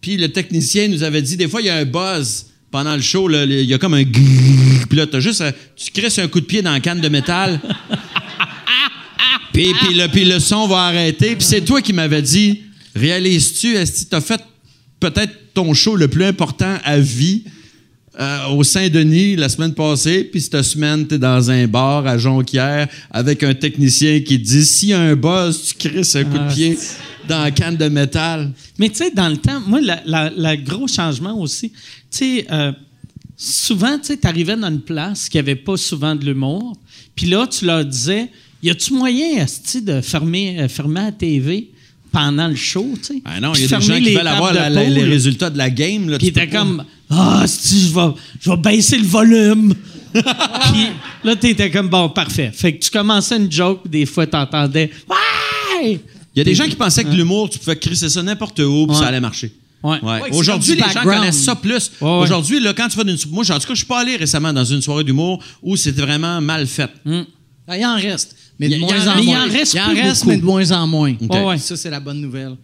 Puis, 0.00 0.16
le 0.16 0.28
technicien 0.30 0.88
nous 0.88 1.04
avait 1.04 1.22
dit, 1.22 1.36
des 1.36 1.48
fois, 1.48 1.60
il 1.60 1.68
y 1.68 1.70
a 1.70 1.76
un 1.76 1.84
buzz 1.84 2.46
pendant 2.72 2.96
le 2.96 3.02
show. 3.02 3.30
il 3.30 3.62
y 3.62 3.72
a 3.72 3.78
comme 3.78 3.94
un. 3.94 4.04
Puis 4.04 4.98
là, 4.98 5.06
t'as 5.06 5.20
juste, 5.20 5.44
tu 5.76 5.92
crisses 5.92 6.18
un 6.18 6.26
coup 6.26 6.40
de 6.40 6.46
pied 6.46 6.60
dans 6.60 6.72
la 6.72 6.80
canne 6.80 7.00
de 7.00 7.08
métal. 7.08 7.60
puis, 9.52 9.72
le, 9.92 10.08
puis 10.08 10.24
le 10.24 10.40
son 10.40 10.66
va 10.66 10.86
arrêter. 10.86 11.36
Puis, 11.36 11.44
c'est 11.44 11.64
toi 11.64 11.80
qui 11.80 11.92
m'avais 11.92 12.22
dit, 12.22 12.62
réalises-tu, 12.96 13.76
est-ce 13.76 14.04
que 14.04 14.10
t'as 14.10 14.20
fait 14.20 14.40
peut-être 14.98 15.54
ton 15.54 15.72
show 15.72 15.94
le 15.94 16.08
plus 16.08 16.24
important 16.24 16.78
à 16.82 16.98
vie? 16.98 17.44
Euh, 18.20 18.48
au 18.48 18.62
Saint-Denis 18.64 19.36
la 19.36 19.48
semaine 19.48 19.72
passée, 19.74 20.24
puis 20.24 20.40
cette 20.40 20.62
semaine, 20.62 21.06
tu 21.08 21.14
es 21.14 21.18
dans 21.18 21.50
un 21.50 21.66
bar 21.66 22.06
à 22.06 22.18
Jonquière 22.18 22.86
avec 23.10 23.42
un 23.42 23.54
technicien 23.54 24.20
qui 24.20 24.38
dit 24.38 24.64
s'il 24.64 24.90
y 24.90 24.92
a 24.92 25.00
un 25.00 25.16
buzz, 25.16 25.74
tu 25.78 25.88
crisses 25.88 26.14
un 26.16 26.24
coup 26.24 26.38
de 26.38 26.52
pied 26.52 26.78
dans 27.28 27.42
la 27.42 27.50
canne 27.50 27.76
de 27.76 27.88
métal. 27.88 28.50
Mais 28.78 28.88
tu 28.90 28.96
sais, 28.96 29.10
dans 29.10 29.28
le 29.28 29.36
temps, 29.38 29.60
moi, 29.66 29.80
la 29.80 30.56
gros 30.56 30.86
changement 30.88 31.38
aussi, 31.40 31.70
tu 31.70 31.78
sais, 32.10 32.46
euh, 32.50 32.72
souvent, 33.36 33.98
tu 33.98 34.06
sais, 34.08 34.16
t'arrivais 34.16 34.56
dans 34.56 34.68
une 34.68 34.80
place 34.80 35.28
qui 35.28 35.38
avait 35.38 35.54
pas 35.56 35.76
souvent 35.76 36.14
de 36.14 36.24
l'humour, 36.24 36.76
puis 37.14 37.26
là, 37.26 37.46
tu 37.46 37.64
leur 37.64 37.84
disais, 37.84 38.28
y 38.62 38.70
a-tu 38.70 38.92
moyen, 38.92 39.42
esti, 39.42 39.80
de 39.82 40.00
fermer, 40.00 40.60
euh, 40.60 40.68
fermer 40.68 41.00
la 41.00 41.12
TV 41.12 41.70
pendant 42.12 42.48
le 42.48 42.56
show, 42.56 42.86
tu 42.98 43.04
sais? 43.14 43.22
Ah 43.24 43.40
non, 43.40 43.52
il 43.54 43.62
y 43.62 43.64
a 43.64 43.78
des 43.78 43.84
gens 43.86 43.94
qui 43.94 44.00
les 44.00 44.14
veulent 44.16 44.26
avoir 44.26 44.52
la- 44.52 44.68
la- 44.68 44.84
les 44.88 45.04
résultats 45.04 45.48
de 45.48 45.56
la 45.58 45.70
game. 45.70 46.08
Là, 46.10 46.18
Puis 46.18 46.32
pas- 46.32 46.46
comme, 46.46 46.84
ah, 47.10 47.42
esti, 47.44 47.80
je 47.88 47.94
vais, 47.94 48.14
je 48.40 48.50
vais 48.50 48.56
baisser 48.56 48.98
le 48.98 49.06
volume. 49.06 49.74
puis 50.14 50.86
là, 51.24 51.36
t'étais 51.36 51.70
comme, 51.70 51.88
bon, 51.88 52.08
parfait. 52.08 52.50
Fait 52.54 52.74
que 52.76 52.84
tu 52.84 52.90
commençais 52.90 53.36
une 53.36 53.50
joke, 53.50 53.80
puis 53.82 53.90
des 53.90 54.06
fois, 54.06 54.26
t'entendais, 54.26 54.90
ouais! 55.08 56.00
Il 56.34 56.38
y 56.38 56.40
a 56.40 56.44
des 56.44 56.54
gens 56.54 56.64
qui 56.66 56.76
pensaient 56.76 57.04
que 57.04 57.10
l'humour, 57.10 57.50
tu 57.50 57.58
pouvais 57.58 57.76
crisser 57.76 58.08
ça 58.08 58.22
n'importe 58.22 58.60
où, 58.60 58.86
puis 58.86 58.94
Ouais. 58.96 59.02
ça 59.02 59.08
allait 59.08 59.20
marcher. 59.20 59.52
Ouais. 59.82 59.98
Ouais. 60.02 60.20
Aujourd'hui, 60.32 60.74
les 60.74 60.82
gens 60.92 61.02
connaissent 61.02 61.42
ça 61.42 61.54
plus. 61.56 61.90
Ouais, 62.00 62.06
ouais. 62.08 62.16
Aujourd'hui, 62.22 62.60
là, 62.60 62.72
quand 62.74 62.88
tu 62.88 62.96
vas 62.96 63.04
d'une. 63.04 63.16
Moi, 63.30 63.44
en 63.50 63.58
tout 63.58 63.66
cas, 63.66 63.74
je 63.74 63.78
suis 63.78 63.86
pas 63.86 64.00
allé 64.00 64.16
récemment 64.16 64.52
dans 64.52 64.64
une 64.64 64.82
soirée 64.82 65.04
d'humour 65.04 65.42
où 65.62 65.74
c'était 65.76 66.02
vraiment 66.02 66.40
mal 66.40 66.66
fait. 66.66 66.90
Ah, 67.66 67.78
il 67.78 67.84
en 67.86 67.94
reste. 67.96 68.36
Mais 68.58 68.66
Il 68.66 68.72
de 68.72 68.76
y- 68.76 68.80
moins 68.80 68.90
il 68.96 69.04
y 69.04 69.08
en- 69.08 69.12
en 69.12 69.16
mais 69.16 69.22
il 69.22 69.26
moins. 69.26 69.40
en 69.40 69.48
reste 69.50 69.74
Il 69.74 69.80
en 69.80 69.88
plus 69.90 70.00
reste, 70.02 70.20
beaucoup. 70.24 70.30
mais 70.30 70.36
de 70.36 70.44
moins 70.44 70.70
en 70.72 70.86
moins. 70.86 71.14
OK. 71.20 71.32
Ouais, 71.32 71.44
ouais. 71.44 71.58
Ça, 71.58 71.76
c'est 71.76 71.88
la 71.90 72.00
bonne 72.00 72.20
nouvelle. 72.20 72.56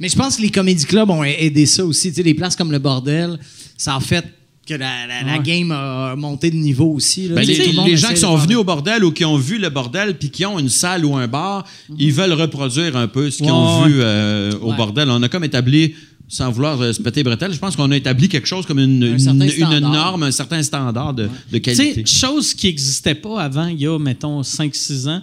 Mais 0.00 0.08
je 0.08 0.16
pense 0.16 0.36
que 0.36 0.42
les 0.42 0.50
comédie 0.50 0.84
clubs 0.86 1.08
ont 1.08 1.22
aidé 1.22 1.66
ça 1.66 1.84
aussi. 1.84 2.08
Tu 2.10 2.16
sais, 2.16 2.22
les 2.22 2.34
places 2.34 2.56
comme 2.56 2.72
le 2.72 2.78
bordel, 2.80 3.38
ça 3.76 3.96
a 3.96 4.00
fait 4.00 4.24
que 4.66 4.74
la, 4.74 5.06
la- 5.06 5.22
la 5.22 5.32
Ouais. 5.38 5.42
game 5.44 5.70
a 5.70 6.16
monté 6.16 6.50
de 6.50 6.56
niveau 6.56 6.92
aussi. 6.92 7.28
là. 7.28 7.36
Ben, 7.36 7.46
les, 7.46 7.56
le 7.72 7.96
gens 7.96 8.08
qui 8.08 8.16
sont 8.16 8.36
faire- 8.36 8.44
venus 8.46 8.56
au 8.56 8.64
bordel 8.64 9.04
ou 9.04 9.12
qui 9.12 9.24
ont 9.24 9.36
vu 9.36 9.58
le 9.58 9.68
bordel 9.68 10.18
puis 10.18 10.30
qui 10.30 10.44
ont 10.44 10.58
une 10.58 10.68
salle 10.68 11.04
ou 11.04 11.14
un 11.16 11.28
bar, 11.28 11.64
ils 11.98 12.12
veulent 12.12 12.32
reproduire 12.32 12.96
un 12.96 13.06
peu 13.06 13.30
ce 13.30 13.38
qu'ils 13.38 13.50
ont 13.52 13.82
Ouais, 13.82 13.88
vu 13.88 13.96
euh, 14.00 14.52
au 14.60 14.70
Ouais. 14.70 14.76
bordel. 14.76 15.08
On 15.08 15.22
a 15.22 15.28
comme 15.28 15.44
établi, 15.44 15.94
sans 16.26 16.50
vouloir 16.50 16.80
euh, 16.82 16.92
se 16.92 17.00
péter 17.00 17.22
bretelles, 17.22 17.52
je 17.52 17.58
pense 17.60 17.76
qu'on 17.76 17.92
a 17.92 17.96
établi 17.96 18.28
quelque 18.28 18.48
chose 18.48 18.66
comme 18.66 18.80
une, 18.80 19.04
Un 19.04 19.18
certain 19.20 19.38
une- 19.38 19.42
une 19.44 19.50
standard. 19.52 19.92
norme, 19.92 20.22
un 20.24 20.32
certain 20.32 20.60
standard 20.64 21.14
de, 21.14 21.24
de 21.24 21.28
Tu 21.52 21.60
qualité. 21.60 22.04
sais, 22.04 22.18
chose 22.18 22.52
qui 22.52 22.66
n'existait 22.66 23.14
pas 23.14 23.40
avant, 23.42 23.68
il 23.68 23.80
y 23.80 23.86
a, 23.86 23.96
mettons, 24.00 24.42
5-6 24.42 25.06
ans. 25.06 25.22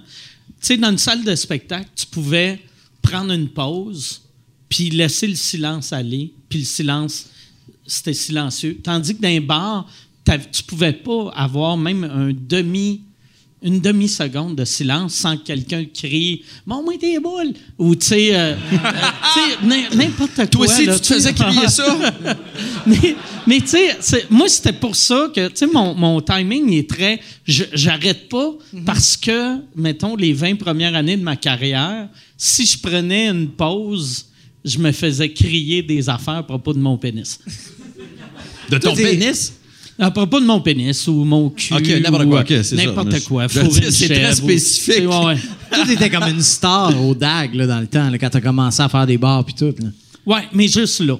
Tu 0.61 0.67
sais, 0.67 0.77
dans 0.77 0.91
une 0.91 0.97
salle 0.97 1.25
de 1.25 1.35
spectacle, 1.35 1.89
tu 1.93 2.05
pouvais 2.05 2.61
prendre 3.01 3.34
une 3.34 3.49
pause, 3.49 4.21
puis 4.69 4.89
laisser 4.89 5.27
le 5.27 5.35
silence 5.35 5.91
aller, 5.91 6.31
puis 6.47 6.59
le 6.59 6.65
silence, 6.65 7.25
c'était 7.85 8.14
silencieux. 8.14 8.80
Tandis 8.84 9.15
que 9.15 9.22
dans 9.22 9.27
un 9.30 9.41
bar, 9.41 9.88
t'av- 10.26 10.49
tu 10.51 10.64
pouvais 10.64 10.93
pas 10.93 11.31
avoir 11.35 11.77
même 11.77 12.03
un 12.03 12.31
demi 12.34 13.01
une 13.65 13.80
demi-seconde 13.80 14.57
de 14.57 14.65
silence 14.65 15.14
sans 15.14 15.38
que 15.38 15.43
quelqu'un 15.43 15.85
crie 15.85 16.43
«Mon 16.65 16.84
moi 16.84 16.95
tes 16.99 17.18
boules!» 17.18 17.53
ou 17.77 17.95
tu 17.95 18.07
sais, 18.07 18.35
euh, 18.35 18.55
n'importe 19.95 20.35
quoi. 20.35 20.47
Toi 20.47 20.65
aussi, 20.65 20.85
là, 20.85 20.95
tu 20.95 21.01
te 21.07 21.14
faisais 21.14 21.34
crier 21.34 21.68
ça? 21.69 21.97
mais, 22.85 23.15
mais 23.47 23.60
tu 23.61 23.68
sais, 24.01 24.26
moi, 24.30 24.49
c'était 24.49 24.73
pour 24.73 24.95
ça 24.97 25.30
que, 25.34 25.47
tu 25.47 25.55
sais, 25.55 25.68
mon, 25.68 25.93
mon 25.95 26.19
timing 26.22 26.69
il 26.72 26.80
est 26.80 26.89
très. 26.89 27.22
je- 27.45 27.64
J'arrête 27.73 28.27
pas 28.30 28.51
parce 28.85 29.15
que, 29.15 29.57
mettons, 29.76 30.15
les 30.18 30.34
20 30.34 30.55
premières 30.57 30.93
années 30.95 31.15
de 31.18 31.23
ma 31.23 31.38
carrière, 31.38 32.10
si 32.38 32.65
je 32.65 32.77
prenais 32.77 33.30
une 33.30 33.47
pause, 33.49 34.26
je 34.65 34.77
me 34.80 34.91
faisais 34.91 35.31
crier 35.31 35.81
des 35.84 36.10
affaires 36.10 36.35
à 36.35 36.44
propos 36.44 36.73
de 36.73 36.80
mon 36.80 36.98
pénis. 36.98 37.40
De 38.69 38.77
ton 38.77 38.95
pénis? 38.95 39.53
À 39.99 40.10
propos 40.10 40.40
de 40.40 40.45
mon 40.45 40.60
pénis 40.60 41.07
ou 41.07 41.23
mon 41.23 41.49
cul. 41.52 41.73
Ok, 41.76 41.88
n'importe 42.02 42.23
ou, 42.26 42.30
quoi, 42.30 42.40
euh, 42.40 42.41
ok, 42.41 42.48
c'est 42.49 42.64
ça. 42.64 42.76
N'importe 42.77 43.23
quoi. 43.26 43.48
je- 43.52 43.60
fourrer 43.60 43.85
une 43.85 43.91
c'est 43.91 44.06
très 44.07 44.15
chèvre 44.15 44.31
ou- 44.31 44.48
spécifique. 44.49 44.94
c'est- 44.95 45.06
ouais, 45.06 45.26
ouais. 45.26 45.38
Tout 45.72 45.91
était 45.91 46.10
comme 46.10 46.23
une 46.23 46.41
star 46.41 46.99
au 47.06 47.14
DAG 47.14 47.53
là, 47.53 47.68
dans 47.68 47.80
le 47.80 47.88
temps, 47.88 48.10
là, 48.10 48.18
quand 48.18 48.30
t'as 48.30 48.41
commencé 48.41 48.81
à 48.81 48.90
faire 48.90 49.06
des 49.06 49.18
bars 49.19 49.45
puis 49.45 49.53
tout. 49.53 49.73
là. 49.80 49.90
Ouais, 50.26 50.44
mais 50.53 50.68
juste 50.68 50.99
là. 51.02 51.18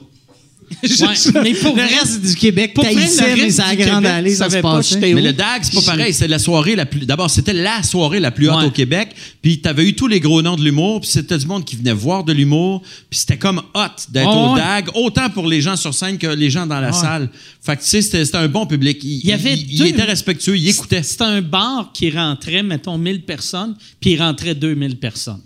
Ouais, 0.84 1.42
mais 1.44 1.54
pour 1.54 1.76
le 1.76 1.84
vrai- 1.84 1.96
reste 2.00 2.22
du 2.22 2.36
Québec, 2.36 2.74
Pour 2.74 2.84
vrai, 2.84 2.94
le 2.94 3.00
taillissait, 3.02 3.36
mais 3.36 3.42
reste 3.44 3.58
ça 3.58 3.66
a 3.68 3.76
du 3.76 3.84
grande 3.84 4.06
allée, 4.06 4.36
ça 4.36 4.50
se 4.50 4.58
passait. 4.58 5.00
Mais 5.14 5.22
le 5.22 5.34
DAG, 5.34 5.64
c'est 5.64 5.74
pas 5.76 5.82
pareil. 5.94 6.14
C'est 6.14 6.28
la 6.28 6.40
soirée 6.40 6.76
la 6.76 6.86
plus. 6.86 7.06
D'abord, 7.06 7.30
c'était 7.30 7.54
la 7.54 7.84
soirée 7.84 8.20
la 8.20 8.32
plus 8.32 8.50
haute 8.50 8.58
Ouais. 8.58 8.66
au 8.66 8.72
Québec. 8.72 9.10
Puis 9.42 9.60
t'avais 9.62 9.86
eu 9.86 9.94
tous 9.96 10.08
les 10.08 10.20
gros 10.20 10.42
noms 10.42 10.56
de 10.56 10.64
l'humour. 10.64 11.02
Puis 11.02 11.10
c'était 11.12 11.38
du 11.38 11.46
monde 11.46 11.66
qui 11.66 11.76
venait 11.76 11.94
voir 11.94 12.24
de 12.24 12.34
l'humour. 12.34 12.82
Puis 13.10 13.20
c'était 13.20 13.38
comme 13.38 13.60
hot 13.74 13.80
d'être 14.10 14.28
au 14.36 14.54
ouais. 14.54 14.60
DAG, 14.60 14.90
autant 14.96 15.30
pour 15.30 15.48
les 15.48 15.62
gens 15.62 15.76
sur 15.76 15.94
scène 15.94 16.18
que 16.18 16.28
les 16.28 16.50
gens 16.50 16.66
dans 16.68 16.80
la 16.80 16.92
salle. 16.94 17.30
Fait 17.62 17.76
que 17.78 17.82
tu 17.82 17.90
sais, 17.90 18.02
c'était 18.02 18.24
c'était 18.26 18.38
un 18.38 18.48
bon 18.48 18.66
public. 18.66 19.00
Il, 19.04 19.20
Il 19.20 19.26
y 19.30 19.34
avait 19.34 19.54
il- 19.54 19.74
il 19.82 19.88
était 19.88 20.04
respectueux, 20.04 20.58
il 20.58 20.68
écoutait. 20.68 21.04
C'était 21.04 21.24
un 21.24 21.42
bar 21.42 21.92
qui 21.94 22.10
rentrait, 22.12 22.64
mettons, 22.64 22.98
1000 22.98 23.22
personnes, 23.24 23.76
puis 24.00 24.12
il 24.12 24.22
rentrait 24.22 24.56
2000 24.56 24.98
personnes. 24.98 25.42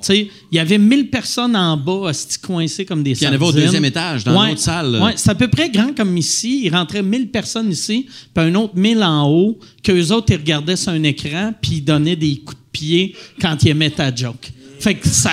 Tu 0.00 0.06
sais, 0.06 0.28
il 0.50 0.56
y 0.56 0.58
avait 0.58 0.78
1000 0.78 1.10
personnes 1.10 1.56
en 1.56 1.76
bas, 1.76 2.12
coincées 2.42 2.84
comme 2.84 3.02
des 3.02 3.12
Puis 3.12 3.22
il 3.22 3.24
y 3.24 3.28
en 3.28 3.32
avait 3.34 3.44
au 3.44 3.52
deuxième 3.52 3.84
étage, 3.84 4.24
dans 4.24 4.40
Ouais. 4.40 4.50
l'autre 4.50 4.60
salle. 4.60 5.00
Ouais, 5.02 5.12
c'est 5.16 5.30
à 5.30 5.34
peu 5.34 5.48
près 5.48 5.70
grand 5.70 5.94
comme 5.94 6.16
ici. 6.16 6.62
Il 6.64 6.74
rentrait 6.74 7.02
1000 7.02 7.30
personnes 7.30 7.70
ici, 7.70 8.06
puis 8.34 8.44
un 8.44 8.54
autre 8.54 8.74
1000 8.76 9.02
en 9.02 9.28
haut, 9.28 9.58
qu'eux 9.82 10.08
autres, 10.12 10.32
ils 10.32 10.36
regardaient 10.38 10.76
sur 10.76 10.92
un 10.92 11.02
écran, 11.02 11.52
puis 11.60 11.76
ils 11.76 11.84
donnaient 11.84 12.16
des 12.16 12.36
coups 12.38 12.56
de 12.58 12.70
pied 12.72 13.16
quand 13.40 13.62
ils 13.64 13.68
aimaient 13.70 13.90
ta 13.90 14.14
joke. 14.14 14.50
Fait 14.80 14.94
que 14.94 15.08
ça... 15.08 15.32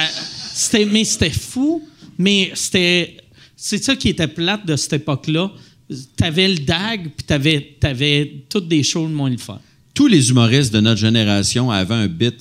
C'était, 0.57 0.85
mais 0.85 1.03
c'était 1.03 1.29
fou, 1.29 1.83
mais 2.17 2.51
c'était... 2.53 3.17
C'est 3.57 3.83
ça 3.83 3.95
qui 3.95 4.09
était 4.09 4.27
plate 4.27 4.65
de 4.65 4.75
cette 4.75 4.93
époque-là. 4.93 5.51
T'avais 6.17 6.47
le 6.47 6.59
DAG, 6.59 7.11
puis 7.15 7.25
t'avais, 7.25 7.75
t'avais 7.79 8.43
toutes 8.49 8.67
des 8.67 8.83
shows 8.83 9.07
de 9.07 9.13
moins 9.13 9.29
le 9.29 9.37
fun. 9.37 9.59
Tous 9.93 10.07
les 10.07 10.29
humoristes 10.29 10.73
de 10.73 10.79
notre 10.81 10.99
génération 10.99 11.71
avaient 11.71 11.93
un 11.95 12.07
bit 12.07 12.35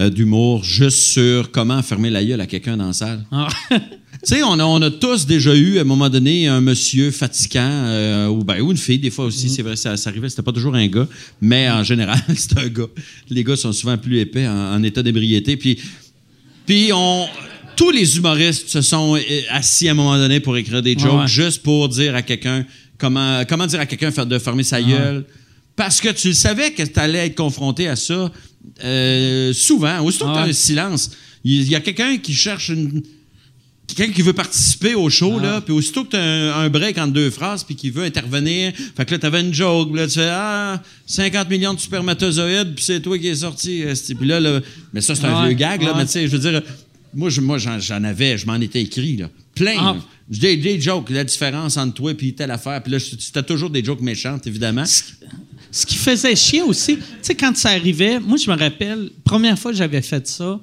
euh, 0.00 0.10
d'humour 0.10 0.64
juste 0.64 0.98
sur 0.98 1.50
comment 1.50 1.82
fermer 1.82 2.10
la 2.10 2.24
gueule 2.24 2.40
à 2.40 2.46
quelqu'un 2.46 2.76
dans 2.76 2.88
la 2.88 2.92
salle. 2.92 3.24
Ah. 3.30 3.48
Tu 4.22 4.34
sais, 4.34 4.42
on 4.42 4.58
a, 4.58 4.64
on 4.64 4.82
a 4.82 4.90
tous 4.90 5.24
déjà 5.24 5.54
eu, 5.54 5.78
à 5.78 5.80
un 5.80 5.84
moment 5.84 6.10
donné, 6.10 6.46
un 6.46 6.60
monsieur 6.60 7.10
fatigant, 7.10 7.60
euh, 7.62 8.26
ou, 8.26 8.44
ben, 8.44 8.60
ou 8.60 8.70
une 8.70 8.76
fille, 8.76 8.98
des 8.98 9.08
fois 9.08 9.24
aussi, 9.24 9.46
Mm. 9.46 9.48
c'est 9.48 9.62
vrai, 9.62 9.76
ça, 9.76 9.96
ça 9.96 10.10
arrivait, 10.10 10.28
c'était 10.28 10.42
pas 10.42 10.52
toujours 10.52 10.74
un 10.74 10.86
gars, 10.88 11.08
mais 11.40 11.70
en 11.70 11.82
général, 11.82 12.20
c'était 12.36 12.60
un 12.60 12.68
gars. 12.68 12.88
Les 13.30 13.42
gars 13.42 13.56
sont 13.56 13.72
souvent 13.72 13.96
plus 13.96 14.18
épais 14.18 14.46
en, 14.46 14.74
en 14.74 14.82
état 14.82 15.02
d'ébriété. 15.02 15.56
Puis, 15.56 15.78
puis 16.66 16.90
on, 16.92 17.26
tous 17.76 17.90
les 17.90 18.18
humoristes 18.18 18.68
se 18.68 18.82
sont 18.82 19.16
euh, 19.16 19.20
assis 19.48 19.88
à 19.88 19.92
un 19.92 19.94
moment 19.94 20.18
donné 20.18 20.38
pour 20.40 20.54
écrire 20.58 20.82
des 20.82 20.98
jokes, 20.98 21.22
ouais. 21.22 21.26
juste 21.26 21.62
pour 21.62 21.88
dire 21.88 22.14
à 22.14 22.20
quelqu'un, 22.20 22.66
comment, 22.98 23.42
comment 23.48 23.66
dire 23.66 23.80
à 23.80 23.86
quelqu'un 23.86 24.10
de 24.26 24.38
fermer 24.38 24.64
sa 24.64 24.82
gueule. 24.82 25.24
Parce 25.76 25.98
que 25.98 26.10
tu 26.10 26.34
savais 26.34 26.72
que 26.72 26.82
tu 26.82 27.00
allais 27.00 27.26
être 27.26 27.36
confronté 27.36 27.88
à 27.88 27.96
ça 27.96 28.30
euh, 28.84 29.52
souvent. 29.52 30.00
Aussitôt 30.00 30.26
que 30.26 30.30
Ah 30.30 30.34
tu 30.34 30.38
as 30.40 30.44
ouais. 30.44 30.50
un 30.50 30.52
silence, 30.52 31.10
Il 31.44 31.68
y 31.70 31.74
a 31.74 31.80
quelqu'un 31.80 32.18
qui 32.18 32.34
cherche 32.34 32.68
une. 32.68 33.02
Quelqu'un 33.94 34.12
qui 34.12 34.22
veut 34.22 34.32
participer 34.34 34.94
au 34.94 35.10
show, 35.10 35.38
Ah. 35.40 35.42
là, 35.42 35.60
puis 35.60 35.72
aussitôt 35.72 36.04
que 36.04 36.10
tu 36.10 36.16
as 36.16 36.22
un, 36.22 36.60
un 36.64 36.68
break 36.70 36.96
entre 36.98 37.12
deux 37.12 37.28
phrases, 37.30 37.64
puis 37.64 37.74
qui 37.74 37.90
veut 37.90 38.04
intervenir, 38.04 38.72
fait 38.96 39.04
que 39.04 39.10
là, 39.12 39.18
tu 39.18 39.26
avais 39.26 39.40
une 39.40 39.52
joke, 39.52 39.96
là, 39.96 40.06
tu 40.06 40.14
fais 40.14 40.28
Ah, 40.30 40.80
50 41.06 41.50
millions 41.50 41.74
de 41.74 41.80
spermatozoïdes, 41.80 42.74
puis 42.76 42.84
c'est 42.84 43.00
toi 43.00 43.18
qui 43.18 43.26
es 43.26 43.34
sorti. 43.34 43.82
Puis 44.16 44.28
là, 44.28 44.38
là, 44.38 44.60
mais 44.92 45.00
ça, 45.00 45.14
c'est 45.16 45.24
un 45.24 45.40
Ouais, 45.42 45.48
vieux 45.48 45.56
gag, 45.56 45.82
là, 45.82 45.90
ouais. 45.92 45.96
mais 45.98 46.04
tu 46.06 46.12
sais, 46.12 46.28
je 46.28 46.36
veux 46.36 46.50
dire, 46.50 46.62
moi, 47.14 47.30
je- 47.30 47.40
moi 47.40 47.58
j'en, 47.58 48.04
avais, 48.04 48.38
je 48.38 48.46
m'en 48.46 48.54
étais 48.60 48.80
écrit, 48.82 49.16
là. 49.16 49.28
Plein. 49.56 49.74
Ah. 49.78 49.96
Des, 50.28 50.56
des 50.56 50.80
jokes, 50.80 51.10
la 51.10 51.24
différence 51.24 51.76
entre 51.76 51.94
toi 51.94 52.12
et 52.16 52.32
telle 52.32 52.52
affaire. 52.52 52.80
Puis 52.84 52.92
là, 52.92 52.98
c'était 53.00 53.42
toujours 53.42 53.70
des 53.70 53.82
jokes 53.82 54.00
méchantes, 54.02 54.46
évidemment. 54.46 54.84
Ce 55.72 55.86
qui 55.86 55.96
faisait 55.96 56.34
chier 56.34 56.62
aussi, 56.62 56.96
tu 56.96 57.02
sais, 57.22 57.34
quand 57.34 57.56
ça 57.56 57.70
arrivait, 57.70 58.18
moi, 58.18 58.36
je 58.36 58.50
me 58.50 58.56
rappelle, 58.56 59.10
première 59.24 59.58
fois 59.58 59.70
que 59.70 59.76
j'avais 59.76 60.02
fait 60.02 60.26
ça, 60.26 60.58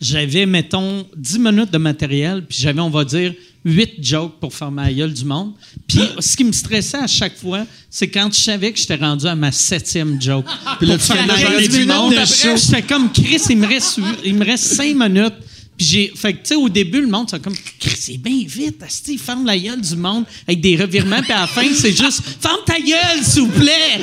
j'avais, 0.00 0.46
mettons, 0.46 1.06
10 1.16 1.38
minutes 1.38 1.72
de 1.72 1.78
matériel, 1.78 2.44
puis 2.46 2.58
j'avais, 2.60 2.80
on 2.80 2.90
va 2.90 3.04
dire, 3.04 3.32
8 3.64 3.94
jokes 4.02 4.38
pour 4.40 4.52
faire 4.52 4.70
ma 4.70 4.92
gueule 4.92 5.12
du 5.12 5.24
monde. 5.24 5.52
Puis 5.88 6.00
ce 6.18 6.36
qui 6.36 6.44
me 6.44 6.52
stressait 6.52 6.98
à 6.98 7.06
chaque 7.06 7.36
fois, 7.36 7.66
c'est 7.88 8.08
quand 8.08 8.30
je 8.32 8.40
savais 8.40 8.72
que 8.72 8.78
j'étais 8.78 8.96
rendu 8.96 9.26
à 9.26 9.34
ma 9.34 9.50
septième 9.50 10.20
joke. 10.20 10.44
Puis 10.78 10.86
là, 10.86 10.98
tu 10.98 11.12
ma 11.12 11.36
jaser 11.36 11.68
gueule 11.68 11.68
du 11.68 11.86
monde 11.86 12.14
j'étais 12.56 12.82
comme, 12.82 13.10
Chris, 13.10 13.40
il 13.48 13.58
me 13.58 13.66
reste, 13.66 14.00
il 14.24 14.34
me 14.34 14.44
reste 14.44 14.64
5 14.64 14.94
minutes. 14.94 15.34
Puis 15.76 15.86
j'ai. 15.86 16.12
Fait 16.14 16.32
que, 16.32 16.38
tu 16.38 16.48
sais, 16.48 16.54
au 16.54 16.68
début, 16.68 17.00
le 17.00 17.08
monde, 17.08 17.28
c'est 17.30 17.42
comme, 17.42 17.54
c'est 17.80 18.18
bien 18.18 18.44
vite, 18.46 18.82
Asti, 18.82 19.18
ferme 19.18 19.44
la 19.46 19.58
gueule 19.58 19.80
du 19.80 19.96
monde 19.96 20.24
avec 20.46 20.60
des 20.60 20.76
revirements, 20.76 21.22
puis 21.22 21.32
à 21.32 21.40
la 21.42 21.46
fin, 21.46 21.66
c'est 21.74 21.96
juste, 21.96 22.22
ferme 22.40 22.60
ta 22.64 22.78
gueule, 22.78 23.22
s'il 23.22 23.42
vous 23.42 23.48
plaît! 23.48 24.00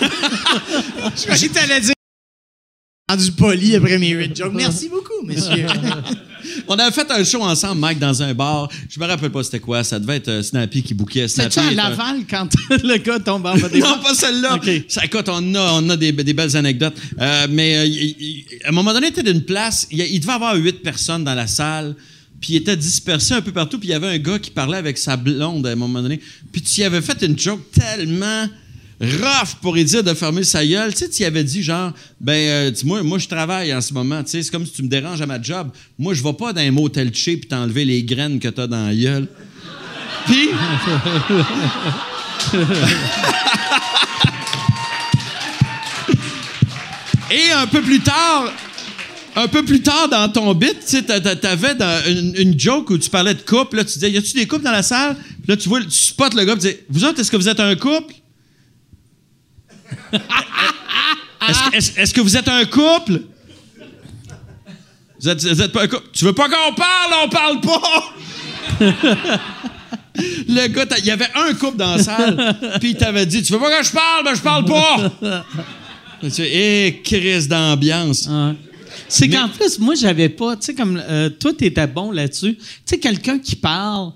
Que 1.40 1.48
t'allais 1.52 1.80
dire 1.80 1.94
rendu 3.10 3.32
poli 3.32 3.76
après 3.76 3.98
mes 3.98 4.16
red 4.16 4.36
jokes. 4.36 4.52
Merci 4.54 4.88
beaucoup, 4.88 5.24
monsieur. 5.24 5.66
On 6.68 6.74
avait 6.78 6.90
fait 6.90 7.08
un 7.10 7.22
show 7.22 7.42
ensemble, 7.42 7.80
Mike, 7.80 7.98
dans 7.98 8.22
un 8.22 8.32
bar. 8.32 8.68
Je 8.88 8.98
me 8.98 9.06
rappelle 9.06 9.30
pas 9.30 9.42
c'était 9.44 9.60
quoi. 9.60 9.84
Ça 9.84 9.98
devait 9.98 10.16
être 10.16 10.28
euh, 10.28 10.42
Snappy 10.42 10.82
qui 10.82 10.94
bouquait. 10.94 11.28
C'est-tu 11.28 11.58
à 11.58 11.64
un- 11.64 11.70
Laval 11.72 12.22
quand 12.28 12.48
le 12.82 12.96
gars 12.96 13.18
tombe 13.20 13.44
en 13.46 13.56
bas 13.56 13.68
des 13.68 13.78
Non, 13.80 13.98
pas 14.02 14.14
celle-là. 14.14 14.58
Ça, 14.88 15.04
écoute, 15.04 15.28
on 15.28 15.54
a, 15.54 15.72
on 15.74 15.88
a 15.90 15.96
des, 15.96 16.12
des 16.12 16.32
belles 16.32 16.56
anecdotes. 16.56 16.94
Euh, 17.20 17.46
mais 17.50 17.76
euh, 17.76 17.84
il- 17.84 18.16
il- 18.18 18.44
à 18.64 18.70
un 18.70 18.72
moment 18.72 18.92
donné, 18.94 19.12
tu 19.12 19.22
d'une 19.22 19.42
place, 19.42 19.86
il, 19.90 20.00
il 20.00 20.18
devait 20.20 20.32
y 20.32 20.34
avoir 20.34 20.56
huit 20.56 20.82
personnes 20.82 21.24
dans 21.24 21.34
la 21.34 21.46
salle, 21.46 21.94
puis 22.40 22.54
il 22.54 22.56
était 22.56 22.76
dispersé 22.76 23.34
un 23.34 23.42
peu 23.42 23.52
partout, 23.52 23.78
puis 23.78 23.88
il 23.88 23.92
y 23.92 23.94
avait 23.94 24.08
un 24.08 24.18
gars 24.18 24.38
qui 24.38 24.50
parlait 24.50 24.78
avec 24.78 24.96
sa 24.96 25.16
blonde 25.18 25.66
à 25.66 25.70
un 25.70 25.76
moment 25.76 26.00
donné, 26.00 26.20
puis 26.52 26.62
tu 26.62 26.80
y 26.80 26.84
avais 26.84 27.02
fait 27.02 27.20
une 27.22 27.38
joke 27.38 27.60
tellement 27.72 28.46
rough 29.00 29.54
pour 29.62 29.74
lui 29.74 29.84
dire 29.84 30.04
de 30.04 30.12
fermer 30.14 30.44
sa 30.44 30.64
gueule. 30.64 30.92
Tu 30.92 30.98
sais, 30.98 31.08
tu 31.08 31.22
y 31.22 31.24
avais 31.24 31.44
dit 31.44 31.62
genre, 31.62 31.92
ben, 32.20 32.32
euh, 32.32 32.72
moi, 32.84 33.02
moi, 33.02 33.18
je 33.18 33.28
travaille 33.28 33.74
en 33.74 33.80
ce 33.80 33.94
moment, 33.94 34.22
tu 34.22 34.30
sais, 34.30 34.42
c'est 34.42 34.50
comme 34.50 34.66
si 34.66 34.72
tu 34.72 34.82
me 34.82 34.88
déranges 34.88 35.22
à 35.22 35.26
ma 35.26 35.40
job. 35.40 35.70
Moi, 35.98 36.14
je 36.14 36.22
vais 36.22 36.32
pas 36.34 36.52
dans 36.52 36.60
un 36.60 36.70
motel 36.70 37.14
chez 37.14 37.36
puis 37.36 37.48
t'enlever 37.48 37.84
les 37.84 38.02
graines 38.02 38.38
que 38.38 38.48
t'as 38.48 38.66
dans 38.66 38.86
la 38.86 38.94
gueule. 38.94 39.28
Puis... 40.26 40.50
Et 47.30 47.52
un 47.52 47.66
peu 47.68 47.80
plus 47.80 48.00
tard, 48.00 48.52
un 49.36 49.46
peu 49.46 49.64
plus 49.64 49.80
tard 49.80 50.08
dans 50.08 50.28
ton 50.28 50.52
bit, 50.52 50.76
tu 50.84 51.04
t'avais 51.04 51.76
dans 51.76 52.02
une, 52.08 52.34
une 52.36 52.58
joke 52.58 52.90
où 52.90 52.98
tu 52.98 53.08
parlais 53.08 53.34
de 53.34 53.42
couple. 53.42 53.76
Là, 53.76 53.84
tu 53.84 53.92
disais, 53.92 54.10
y 54.10 54.16
a-tu 54.16 54.32
des 54.32 54.48
couples 54.48 54.64
dans 54.64 54.72
la 54.72 54.82
salle? 54.82 55.14
Puis 55.14 55.44
là, 55.46 55.56
tu 55.56 55.68
vois, 55.68 55.80
tu 55.80 55.90
spots 55.90 56.34
le 56.34 56.44
gars, 56.44 56.54
tu 56.54 56.68
dis, 56.68 56.74
vous 56.88 57.04
autres, 57.04 57.20
est-ce 57.20 57.30
que 57.30 57.36
vous 57.36 57.48
êtes 57.48 57.60
un 57.60 57.76
couple? 57.76 58.14
Est-ce 61.72 62.12
que- 62.14 62.20
vous 62.20 62.36
êtes 62.36 62.48
un 62.48 62.64
couple? 62.64 63.22
Vous 65.20 65.28
êtes, 65.28 65.44
vous 65.44 65.62
êtes 65.62 65.72
pas 65.72 65.82
un 65.82 65.88
couple? 65.88 66.08
Tu 66.12 66.24
veux 66.24 66.32
pas 66.32 66.48
qu'on 66.48 66.74
parle? 66.74 67.12
On 67.24 67.28
parle 67.28 67.60
pas! 67.60 68.14
Le 70.48 70.66
gars, 70.68 70.86
il 70.98 71.04
y 71.04 71.10
avait 71.10 71.28
un 71.34 71.54
couple 71.54 71.76
dans 71.76 71.96
la 71.96 72.02
salle, 72.02 72.56
puis 72.80 72.90
il 72.90 72.96
t'avait 72.96 73.26
dit 73.26 73.42
Tu 73.42 73.52
veux 73.52 73.58
pas 73.58 73.78
que 73.78 73.86
je 73.86 73.92
parle? 73.92 74.24
Ben, 74.24 74.34
je 74.34 74.40
parle 74.40 74.64
pas! 74.64 75.44
Eh, 76.22 77.00
crise 77.02 77.48
d'ambiance. 77.48 78.28
Ouais. 78.30 78.52
C'est 79.08 79.26
qu'en 79.26 79.48
plus, 79.48 79.78
moi, 79.78 79.94
j'avais 79.94 80.28
pas, 80.28 80.54
tu 80.56 80.66
sais, 80.66 80.74
comme 80.74 81.02
euh, 81.02 81.30
toi, 81.30 81.54
t'étais 81.54 81.86
bon 81.86 82.10
là-dessus. 82.10 82.56
Tu 82.56 82.64
sais, 82.84 82.98
quelqu'un 82.98 83.38
qui 83.38 83.56
parle, 83.56 84.12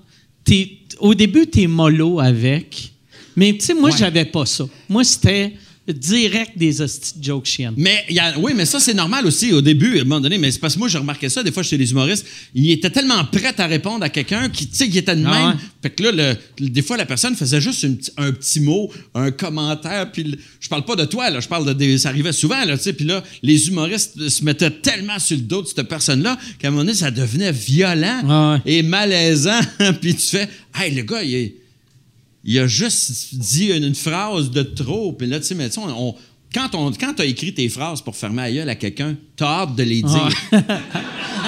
au 0.99 1.15
début, 1.15 1.47
t'es 1.47 1.65
mollo 1.65 2.19
avec. 2.19 2.91
Mais 3.35 3.53
tu 3.53 3.65
sais, 3.65 3.73
moi, 3.73 3.89
j'avais 3.89 4.25
pas 4.25 4.45
ça. 4.45 4.65
Moi, 4.87 5.03
c'était 5.03 5.53
direct 5.93 6.57
des 6.57 6.81
hosties 6.81 7.19
de 7.19 7.23
jokes 7.23 7.45
chiennes. 7.45 7.73
Mais 7.77 8.05
y 8.09 8.17
a- 8.19 8.37
oui, 8.39 8.53
mais 8.55 8.65
ça, 8.65 8.79
c'est 8.79 8.93
normal 8.93 9.25
aussi 9.27 9.53
au 9.53 9.61
début, 9.61 9.97
à 9.97 10.01
un 10.01 10.03
moment 10.05 10.19
donné. 10.21 10.37
Mais 10.37 10.51
c'est 10.51 10.59
parce 10.59 10.73
que 10.73 10.79
moi, 10.79 10.87
j'ai 10.87 10.97
remarqué 10.97 11.29
ça 11.29 11.43
des 11.43 11.51
fois 11.51 11.61
chez 11.63 11.77
les 11.77 11.91
humoristes. 11.91 12.25
Ils 12.55 12.71
étaient 12.71 12.89
tellement 12.89 13.23
prêts 13.25 13.53
à 13.59 13.67
répondre 13.67 14.03
à 14.03 14.09
quelqu'un 14.09 14.49
qui, 14.49 14.67
tu 14.67 14.75
sais, 14.75 14.89
qui 14.89 14.97
était 14.97 15.15
de 15.15 15.21
même. 15.21 15.31
Ah 15.31 15.49
ouais. 15.49 15.55
Fait 15.83 15.89
que 15.91 16.03
là, 16.03 16.11
le- 16.11 16.37
le- 16.63 16.69
des 16.69 16.81
fois, 16.81 16.97
la 16.97 17.05
personne 17.05 17.35
faisait 17.35 17.61
juste 17.61 17.83
une 17.83 17.97
un 18.17 18.31
petit 18.31 18.59
mot, 18.59 18.91
un 19.13 19.31
commentaire. 19.31 20.11
Puis 20.11 20.23
le- 20.23 20.37
je 20.59 20.67
parle 20.69 20.85
pas 20.85 20.95
de 20.95 21.05
toi, 21.05 21.29
là. 21.29 21.39
Je 21.39 21.47
parle 21.47 21.65
de. 21.67 21.73
des- 21.73 21.97
ça 21.99 22.09
arrivait 22.09 22.33
souvent, 22.33 22.63
là, 22.65 22.77
tu 22.77 22.83
sais. 22.83 22.93
Puis 22.93 23.05
là, 23.05 23.23
les 23.43 23.67
humoristes 23.67 24.27
se 24.29 24.43
mettaient 24.43 24.71
tellement 24.71 25.19
sur 25.19 25.37
le 25.37 25.43
dos 25.43 25.61
de 25.61 25.67
cette 25.67 25.87
personne-là 25.87 26.37
qu'à 26.59 26.67
un 26.69 26.71
moment 26.71 26.83
donné, 26.83 26.95
ça 26.95 27.11
devenait 27.11 27.51
violent 27.51 28.21
Ah 28.27 28.53
ouais. 28.65 28.73
et 28.77 28.81
malaisant. 28.83 29.59
puis 30.01 30.15
tu 30.15 30.25
fais, 30.27 30.49
hey, 30.79 30.93
le 30.95 31.03
gars, 31.03 31.21
il 31.23 31.35
est 31.35 31.55
il 32.45 32.57
a 32.59 32.67
juste 32.67 33.35
dit 33.35 33.67
une, 33.67 33.83
une 33.83 33.95
phrase 33.95 34.51
de 34.51 34.61
trop. 34.63 35.11
Puis 35.13 35.27
là, 35.27 35.39
tu 35.39 35.45
sais, 35.47 35.55
mais 35.55 35.67
tu 35.69 35.75
sais, 35.75 35.81
on, 35.81 36.09
on- 36.09 36.15
quand 36.53 36.73
on 36.73 36.89
quand 36.93 37.19
as 37.19 37.25
écrit 37.25 37.53
tes 37.53 37.67
phrases 37.67 38.01
pour 38.01 38.15
fermer 38.15 38.43
la 38.43 38.51
gueule 38.53 38.69
à 38.69 38.75
quelqu'un, 38.75 39.15
t'as 39.35 39.63
hâte 39.63 39.75
de 39.75 39.83
les 39.83 40.01
dire. 40.01 40.29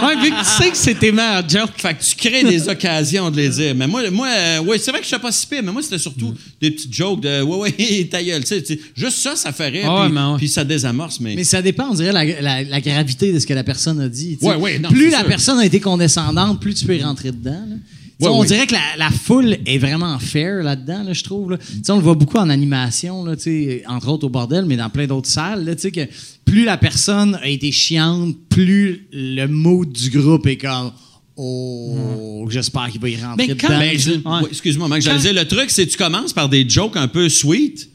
Ouais, 0.04 0.16
vu 0.22 0.30
que 0.30 0.40
tu 0.40 0.46
sais 0.64 0.70
que 0.70 0.78
c'est 0.78 0.94
tes 0.94 1.12
meilleurs 1.12 1.48
jokes. 1.50 1.72
Fait 1.78 1.96
que 1.96 2.04
tu 2.04 2.16
crées 2.16 2.44
des 2.44 2.70
occasions 2.70 3.32
de 3.32 3.38
les 3.38 3.50
dire. 3.50 3.74
Mais 3.74 3.88
moi, 3.88 4.08
moi 4.12 4.28
euh, 4.30 4.60
ouais, 4.62 4.78
c'est 4.78 4.92
vrai 4.92 5.00
que 5.00 5.06
je 5.06 5.10
sais 5.10 5.18
pas 5.18 5.32
si 5.32 5.48
pire, 5.48 5.64
mais 5.64 5.72
moi, 5.72 5.82
c'était 5.82 5.98
surtout 5.98 6.36
des 6.62 6.70
petites 6.70 6.94
jokes 6.94 7.20
de 7.22 7.42
ouais, 7.42 7.72
ouais, 7.80 8.08
ta 8.12 8.24
gueule. 8.24 8.42
Tu 8.42 8.48
sais, 8.48 8.62
tu 8.62 8.76
sais, 8.76 8.80
juste 8.96 9.18
ça, 9.18 9.36
ça 9.36 9.52
fait 9.52 9.70
rire. 9.70 9.86
Ah 9.88 10.02
ouais, 10.02 10.06
puis, 10.06 10.14
mais 10.14 10.22
ouais. 10.22 10.38
puis 10.38 10.50
ça 10.50 10.64
désamorce. 10.64 11.20
Mais, 11.20 11.34
Mais 11.36 11.44
ça 11.44 11.64
dépend, 11.64 11.90
on 11.90 11.94
dirait, 11.96 12.12
la, 12.12 12.24
la- 12.26 12.64
la 12.64 12.80
gravité 12.82 13.34
de 13.34 13.40
ce 13.40 13.48
que 13.48 13.56
la 13.56 13.64
personne 13.64 14.00
a 14.00 14.08
dit. 14.08 14.38
tu. 14.40 14.46
Ouais, 14.46 14.56
ouais, 14.56 14.78
non, 14.78 14.90
plus 14.90 15.10
la 15.10 15.20
sûr. 15.22 15.28
personne 15.30 15.58
a 15.58 15.66
été 15.66 15.80
condescendante, 15.80 16.62
plus 16.62 16.76
tu 16.76 16.86
peux 16.86 16.96
y 16.96 17.02
rentrer 17.02 17.32
dedans. 17.32 17.66
là. 17.68 17.76
Tu 18.20 18.26
Ouais, 18.26 18.32
on 18.34 18.44
dirait 18.44 18.66
que 18.66 18.74
la, 18.74 18.82
la 18.98 19.12
foule 19.12 19.58
est 19.66 19.78
vraiment 19.78 20.18
fair 20.18 20.64
là-dedans, 20.64 21.04
là, 21.04 21.14
je 21.14 21.24
trouve. 21.24 21.52
là. 21.52 21.58
Tu 21.58 21.92
on 21.92 21.98
le 21.98 22.02
voit 22.02 22.16
beaucoup 22.16 22.38
en 22.38 22.50
animation, 22.50 23.24
là, 23.24 23.36
tu 23.36 23.82
entre 23.88 24.08
autres 24.10 24.26
au 24.26 24.30
bordel, 24.30 24.66
mais 24.66 24.76
dans 24.76 24.90
plein 24.90 25.06
d'autres 25.06 25.30
salles. 25.30 25.64
là, 25.66 25.76
tu 25.76 25.82
sais, 25.84 25.92
que 25.92 26.02
plus 26.44 26.64
la 26.64 26.78
personne 26.78 27.36
a 27.36 27.48
été 27.48 27.72
chiante, 27.72 28.36
plus 28.50 29.08
le 29.12 29.46
mood 29.46 29.92
du 29.92 30.10
groupe 30.10 30.48
est 30.48 30.58
comme 30.58 30.92
Oh, 31.40 32.48
j'espère 32.50 32.90
qu'il 32.90 33.00
va 33.00 33.10
y 33.10 33.16
rentrer 33.16 33.48
Mais 33.48 33.56
quand- 33.56 33.68
dedans. 33.68 33.80
Ben, 33.80 34.42
Ouais. 34.44 34.50
excuse-moi, 34.50 34.88
Mike, 34.88 35.04
j'allais 35.04 35.20
dire, 35.20 35.34
le 35.34 35.46
truc, 35.46 35.70
c'est 35.70 35.86
que 35.86 35.92
tu 35.92 35.98
commences 35.98 36.34
par 36.34 36.50
des 36.50 36.68
jokes 36.68 36.98
un 36.98 37.08
peu 37.08 37.30
sweet. 37.30 37.88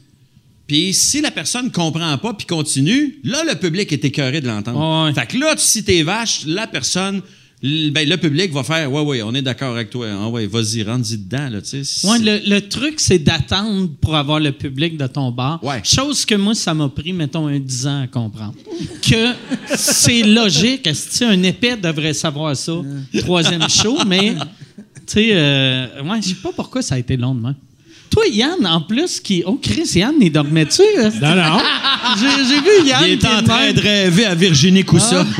Puis 0.65 0.93
si 0.93 1.19
la 1.19 1.29
personne 1.29 1.69
comprend 1.69 2.17
pas 2.17 2.33
puis 2.33 2.47
continue, 2.47 3.19
là, 3.25 3.43
le 3.45 3.55
public 3.55 3.91
est 3.91 4.05
écœuré 4.05 4.39
de 4.39 4.47
l'entendre. 4.47 5.07
Ouais. 5.07 5.13
Fait 5.13 5.27
que 5.27 5.37
là, 5.37 5.55
si 5.57 5.83
t'es 5.83 6.03
vache, 6.03 6.43
la 6.45 6.67
personne, 6.67 7.21
l- 7.63 7.91
ben, 7.91 8.07
le 8.07 8.17
public 8.17 8.51
va 8.51 8.63
faire 8.63 8.91
Ouais, 8.91 9.01
ouais, 9.01 9.21
on 9.23 9.33
est 9.33 9.41
d'accord 9.41 9.73
avec 9.73 9.89
toi. 9.89 10.07
Ah 10.11 10.27
ouais, 10.29 10.45
vas-y, 10.47 10.83
rentre-y 10.83 11.17
dedans, 11.17 11.49
là, 11.49 11.61
tu 11.61 11.83
sais. 11.83 12.07
Ouais, 12.07 12.19
le, 12.19 12.41
le 12.49 12.61
truc, 12.67 12.95
c'est 12.99 13.19
d'attendre 13.19 13.89
pour 14.01 14.15
avoir 14.15 14.39
le 14.39 14.51
public 14.51 14.97
de 14.97 15.07
ton 15.07 15.31
bar. 15.31 15.63
Ouais. 15.63 15.81
Chose 15.83 16.25
que 16.25 16.35
moi, 16.35 16.53
ça 16.55 16.73
m'a 16.73 16.89
pris, 16.89 17.13
mettons, 17.13 17.47
un 17.47 17.59
10 17.59 17.87
ans 17.87 18.01
à 18.03 18.07
comprendre. 18.07 18.53
Que 19.01 19.33
c'est 19.75 20.23
logique. 20.23 20.85
Est-ce 20.87 21.19
que 21.19 21.25
un 21.25 21.43
épais 21.43 21.77
devrait 21.77 22.13
savoir 22.13 22.55
ça? 22.55 22.73
Troisième 23.19 23.67
show, 23.69 23.97
mais, 24.05 24.35
tu 24.35 25.13
sais, 25.13 25.29
euh, 25.33 26.03
ouais, 26.03 26.21
je 26.21 26.29
sais 26.29 26.35
pas 26.35 26.51
pourquoi 26.55 26.81
ça 26.81 26.95
a 26.95 26.99
été 26.99 27.15
long 27.17 27.33
de 27.35 27.41
même. 27.41 27.55
Toi, 28.09 28.23
Yann, 28.31 28.67
en 28.67 28.81
plus, 28.81 29.19
qui. 29.19 29.41
Oh, 29.43 29.59
Chris, 29.59 29.89
Yann, 29.95 30.13
il 30.21 30.31
dormait-tu? 30.31 30.83
Non, 31.19 31.35
non. 31.35 31.57
J'ai 32.19 32.45
j'ai 32.45 32.59
vu 32.61 32.87
Yann. 32.87 33.03
Il 33.07 33.13
est 33.13 33.25
en 33.25 33.41
de 33.41 33.45
train 33.47 33.59
même. 33.65 33.73
de 33.75 33.81
rêver 33.81 34.25
à 34.25 34.35
Virginie 34.35 34.83
Coussa. 34.83 35.25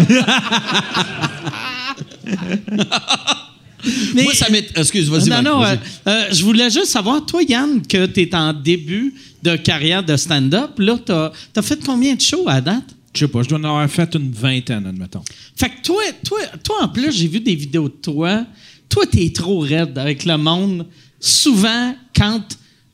Mais- 4.15 4.23
Moi, 4.23 4.33
ça 4.33 4.49
m'est. 4.49 4.65
Excuse, 4.77 5.09
vas-y, 5.09 5.27
non, 5.29 5.35
Mike, 5.41 5.45
non, 5.45 5.63
euh, 5.63 5.75
euh, 6.07 6.25
je 6.31 6.41
voulais 6.43 6.69
juste 6.69 6.85
savoir, 6.85 7.25
toi, 7.25 7.41
Yann, 7.43 7.85
que 7.85 8.05
tu 8.05 8.21
es 8.21 8.33
en 8.33 8.53
début 8.53 9.13
de 9.41 9.57
carrière 9.57 10.01
de 10.03 10.15
stand-up, 10.15 10.71
là, 10.79 10.97
tu 11.05 11.11
as, 11.11 11.61
fait 11.61 11.83
combien 11.85 12.15
de 12.15 12.21
shows 12.21 12.47
à 12.47 12.61
date? 12.61 12.85
Je 13.13 13.19
sais 13.19 13.27
pas, 13.27 13.43
je 13.43 13.49
dois 13.49 13.59
en 13.59 13.63
avoir 13.65 13.89
fait 13.89 14.15
une 14.15 14.31
vingtaine, 14.31 14.85
admettons. 14.87 15.21
Fait 15.57 15.67
que 15.69 15.81
toi, 15.83 16.01
toi, 16.23 16.39
toi 16.63 16.75
en 16.83 16.87
plus, 16.87 17.11
j'ai 17.11 17.27
vu 17.27 17.41
des 17.41 17.55
vidéos 17.55 17.89
de 17.89 17.93
toi. 18.01 18.45
Toi, 18.87 19.05
t'es 19.05 19.29
trop 19.31 19.59
raide 19.59 19.97
avec 19.97 20.23
le 20.23 20.37
monde, 20.37 20.87
souvent 21.19 21.93
quand 22.15 22.41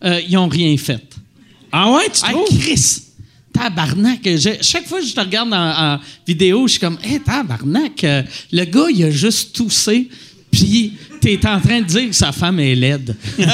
euh, 0.04 0.20
ils 0.28 0.38
ont 0.38 0.48
rien 0.48 0.76
fait. 0.78 1.06
Ah 1.72 1.92
ouais, 1.92 2.10
tu 2.12 2.26
Hey, 2.26 2.32
trouves? 2.34 2.60
Chris! 2.60 3.02
Tabarnak! 3.54 4.20
je- 4.24 4.58
chaque 4.62 4.88
fois 4.88 5.00
que 5.00 5.06
je 5.06 5.14
te 5.14 5.20
regarde 5.20 5.54
en, 5.54 5.96
en 5.96 6.00
vidéo, 6.28 6.68
je 6.68 6.72
suis 6.74 6.80
comme, 6.80 6.98
hé, 7.04 7.20
tabarnak! 7.20 8.04
euh, 8.04 8.24
le 8.52 8.66
gars, 8.66 8.86
il 8.94 9.04
a 9.04 9.10
juste 9.12 9.56
toussé, 9.56 10.08
puis 10.52 10.94
t'es 11.22 11.40
en 11.48 11.60
train 11.60 11.82
de 11.82 11.86
dire 11.86 12.08
que 12.10 12.16
sa 12.16 12.32
femme 12.32 12.60
est 12.60 12.76
laide. 12.76 13.16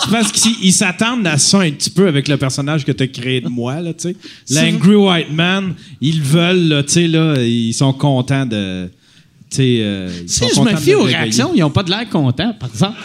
C'est 0.00 0.10
parce 0.10 0.32
qu'ils 0.32 0.56
ils 0.62 0.72
s'attendent 0.72 1.26
à 1.26 1.38
ça 1.38 1.60
un 1.60 1.70
petit 1.70 1.90
peu 1.90 2.08
avec 2.08 2.26
le 2.26 2.36
personnage 2.36 2.84
que 2.84 2.92
tu 2.92 3.02
as 3.04 3.06
créé 3.06 3.40
de 3.40 3.48
moi, 3.48 3.80
là, 3.80 3.92
tu 3.92 4.08
sais? 4.10 4.16
L'Angry 4.50 4.96
White 4.96 5.30
Man, 5.32 5.74
ils 6.00 6.18
le 6.18 6.24
veulent, 6.24 6.68
là, 6.68 6.82
tu 6.82 6.92
sais, 6.92 7.06
là, 7.06 7.36
ils 7.42 7.72
sont 7.74 7.92
contents 7.92 8.46
de. 8.46 8.90
tu 9.50 9.56
sais, 9.56 9.78
euh, 9.82 10.08
Si 10.26 10.42
je 10.54 10.60
me 10.60 10.74
fie 10.76 10.94
aux 10.94 11.02
réveiller. 11.02 11.16
réactions, 11.18 11.52
ils 11.54 11.60
n'ont 11.60 11.70
pas 11.70 11.82
de 11.82 11.90
l'air 11.90 12.08
contents, 12.08 12.54
par 12.58 12.68
exemple. 12.70 12.98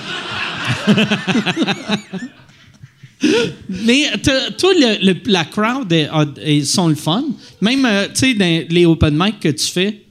Mais 3.69 4.03
toi, 4.57 4.71
le- 4.75 5.05
le- 5.11 5.19
la 5.25 5.45
crowd, 5.45 5.91
est- 5.91 6.07
a- 6.09 6.25
est- 6.41 6.63
sont 6.65 6.87
le 6.87 6.95
fun. 6.95 7.23
Même, 7.61 7.85
euh, 7.85 8.07
tu 8.07 8.19
sais, 8.19 8.33
dans 8.33 8.65
les 8.69 8.85
open 8.85 9.15
mic 9.17 9.39
que 9.39 9.49
tu 9.49 9.65
fais, 9.65 10.03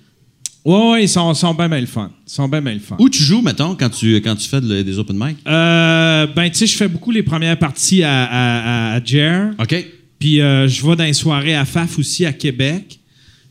Ouais, 0.65 0.91
ouais, 0.91 1.05
ils 1.05 1.09
sont, 1.09 1.33
sont 1.33 1.55
bien, 1.55 1.67
bien 1.69 1.81
le 1.81 1.87
fun. 1.87 2.11
Ils 2.27 2.31
sont 2.31 2.47
bien, 2.47 2.61
bien 2.61 2.75
le 2.75 2.81
fun. 2.81 2.97
Où 2.99 3.09
tu 3.09 3.23
joues, 3.23 3.41
mettons, 3.41 3.75
quand 3.75 3.89
tu, 3.89 4.17
quand 4.17 4.37
tu 4.37 4.47
fais 4.49 4.61
de- 4.61 4.83
des 4.83 4.99
open 4.99 5.17
mic? 5.17 5.39
Euh, 5.47 6.27
ben, 6.27 6.51
tu 6.51 6.59
sais, 6.59 6.67
je 6.67 6.77
fais 6.77 6.89
beaucoup 6.89 7.11
les 7.11 7.23
premières 7.23 7.59
parties 7.59 8.03
à, 8.03 8.25
à, 8.25 8.93
à, 8.93 8.97
à 8.97 9.05
Jer. 9.05 9.53
OK. 9.59 9.87
Puis 10.19 10.41
euh, 10.43 10.69
je 10.69 10.85
vais 10.87 10.97
dans 10.97 11.05
les 11.05 11.15
soirées 11.15 11.55
à 11.55 11.65
FAF 11.65 11.99
aussi 11.99 12.27
à 12.27 12.33
Québec. 12.35 12.85
Puis 12.89 12.99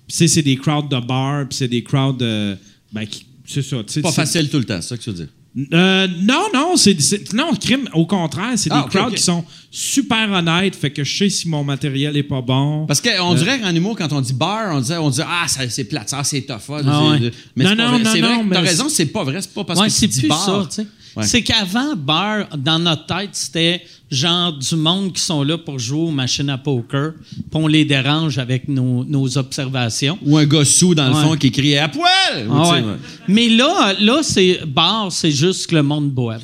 tu 0.10 0.16
sais, 0.16 0.28
c'est 0.28 0.42
des 0.44 0.58
crowds 0.58 0.90
de 0.90 1.00
bar, 1.00 1.48
puis 1.48 1.58
c'est 1.58 1.68
des 1.68 1.82
crowds 1.82 2.22
euh, 2.22 2.56
ben, 2.94 3.08
qui- 3.08 3.26
c'est 3.46 3.64
ça. 3.64 3.78
tu 3.78 3.94
sais, 3.94 4.02
Pas 4.02 4.12
facile 4.12 4.50
tout 4.50 4.58
le 4.60 4.66
temps, 4.66 4.80
c'est 4.82 4.90
ça 4.90 4.98
que 4.98 5.02
tu 5.02 5.10
veux 5.10 5.16
dire. 5.16 5.30
Euh, 5.74 6.08
non, 6.22 6.44
non, 6.54 6.76
c'est, 6.76 6.96
non, 7.34 7.52
crime, 7.60 7.90
au 7.94 8.06
contraire, 8.06 8.52
c'est 8.58 8.70
Ah, 8.72 8.82
des 8.82 8.86
ok, 8.86 8.90
crowds 8.92 9.16
qui 9.16 9.24
sont 9.24 9.44
super 9.72 10.32
honnêtes, 10.32 10.76
fait 10.76 10.92
que 10.92 11.04
je 11.04 11.18
sais 11.18 11.30
si 11.30 11.50
mon 11.50 11.64
matériel 11.64 12.16
est 12.16 12.22
pas 12.24 12.42
bon. 12.42 12.86
Parce 12.86 13.02
qu'on 13.02 13.34
dirait 13.34 13.60
qu'en 13.60 13.74
humour, 13.74 13.96
quand 13.98 14.12
on 14.14 14.22
dit 14.22 14.34
bar, 14.34 14.76
on 14.76 14.82
dit, 14.82 14.94
on 14.94 15.10
dit 15.10 15.22
Ah, 15.26 15.48
ça, 15.48 15.68
c'est 15.70 15.86
plate, 15.86 16.10
ça, 16.10 16.24
c'est 16.24 16.42
tough. 16.44 16.58
ah, 16.70 16.82
Ah 16.86 17.10
ouais. 17.10 17.32
Mais 17.56 17.64
Non, 17.64 17.76
non, 17.76 17.90
vrai. 17.90 18.00
non, 18.04 18.10
C'est 18.14 18.22
vrai 18.22 18.38
non, 18.38 18.48
que 18.48 18.54
T'as 18.54 18.62
raison, 18.62 18.88
c'est 18.90 19.08
pas 19.08 19.24
vrai. 19.24 19.42
C'est 19.42 19.54
pas 19.54 19.64
parce 19.64 19.80
ouais, 19.80 19.88
que 19.88 19.94
c'est 19.94 20.08
plus 20.10 20.28
bar. 20.28 20.46
ça, 20.46 20.68
tu 20.70 20.76
sais. 20.84 20.88
Ouais. 21.18 21.26
C'est 21.26 21.42
qu'avant, 21.42 21.96
bar, 21.96 22.48
dans 22.58 22.80
notre 22.80 23.06
tête, 23.08 23.32
c'était 23.34 23.82
genre 24.10 24.54
du 24.54 24.76
monde 24.76 25.14
qui 25.14 25.22
sont 25.22 25.44
là 25.44 25.58
pour 25.58 25.80
jouer 25.80 26.00
aux 26.00 26.12
machines 26.12 26.50
à 26.50 26.58
poker, 26.58 27.14
puis 27.32 27.42
on 27.54 27.68
les 27.68 27.84
dérange 27.86 28.38
avec 28.38 28.68
nos, 28.68 29.04
nos 29.04 29.38
observations. 29.38 30.18
Ou 30.24 30.38
un 30.38 30.46
gars 30.46 30.64
sous, 30.64 30.94
dans 30.96 31.10
le 31.10 31.16
Ouais. 31.16 31.22
fond, 31.24 31.36
qui 31.36 31.52
criait 31.52 31.80
à 31.80 31.90
poil. 31.90 32.48
Ah 32.52 32.70
ouais. 32.72 32.84
Mais 33.28 33.50
là, 33.50 33.94
là 34.00 34.20
c'est 34.24 34.62
bar, 34.66 35.12
c'est 35.12 35.32
juste 35.32 35.68
que 35.68 35.76
le 35.76 35.84
monde 35.84 36.12
boive. 36.12 36.44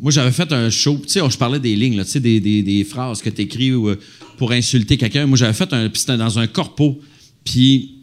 Moi, 0.00 0.12
j'avais 0.12 0.30
fait 0.32 0.52
un 0.52 0.70
show, 0.70 0.98
tu 1.02 1.08
sais, 1.08 1.20
je 1.28 1.36
parlais 1.36 1.58
des 1.58 1.74
lignes, 1.74 1.96
là, 1.96 2.04
tu 2.04 2.12
sais, 2.12 2.20
des, 2.20 2.38
des- 2.40 2.62
des 2.62 2.84
phrases 2.84 3.20
que 3.20 3.30
tu 3.30 3.42
écris 3.42 3.72
pour 4.36 4.52
insulter 4.52 4.96
quelqu'un. 4.96 5.26
Moi, 5.26 5.36
j'avais 5.36 5.52
fait 5.52 5.72
un, 5.72 5.88
puis 5.88 6.00
c'était 6.00 6.16
dans 6.16 6.38
un 6.38 6.46
corpo, 6.46 7.00
puis 7.44 7.96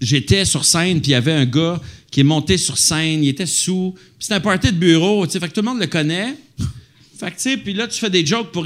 j'étais 0.00 0.44
sur 0.44 0.64
scène, 0.64 1.00
puis 1.00 1.10
il 1.10 1.14
y 1.14 1.16
avait 1.16 1.32
un 1.32 1.46
gars 1.46 1.80
qui 2.12 2.20
est 2.20 2.24
monté 2.24 2.58
sur 2.58 2.78
scène, 2.78 3.24
il 3.24 3.30
était 3.30 3.46
sous, 3.46 3.94
puis 3.96 4.04
c'était 4.20 4.34
un 4.34 4.40
party 4.40 4.68
de 4.68 4.76
bureau, 4.76 5.26
tu 5.26 5.32
sais, 5.32 5.40
fait 5.40 5.48
que 5.48 5.54
tout 5.54 5.62
le 5.62 5.68
monde 5.68 5.80
le 5.80 5.86
connaît. 5.88 6.36
Fait 7.18 7.30
que, 7.30 7.36
tu 7.36 7.42
sais, 7.42 7.56
puis 7.56 7.72
là, 7.72 7.88
tu 7.88 7.98
fais 7.98 8.10
des 8.10 8.24
jokes 8.26 8.52
pour, 8.52 8.64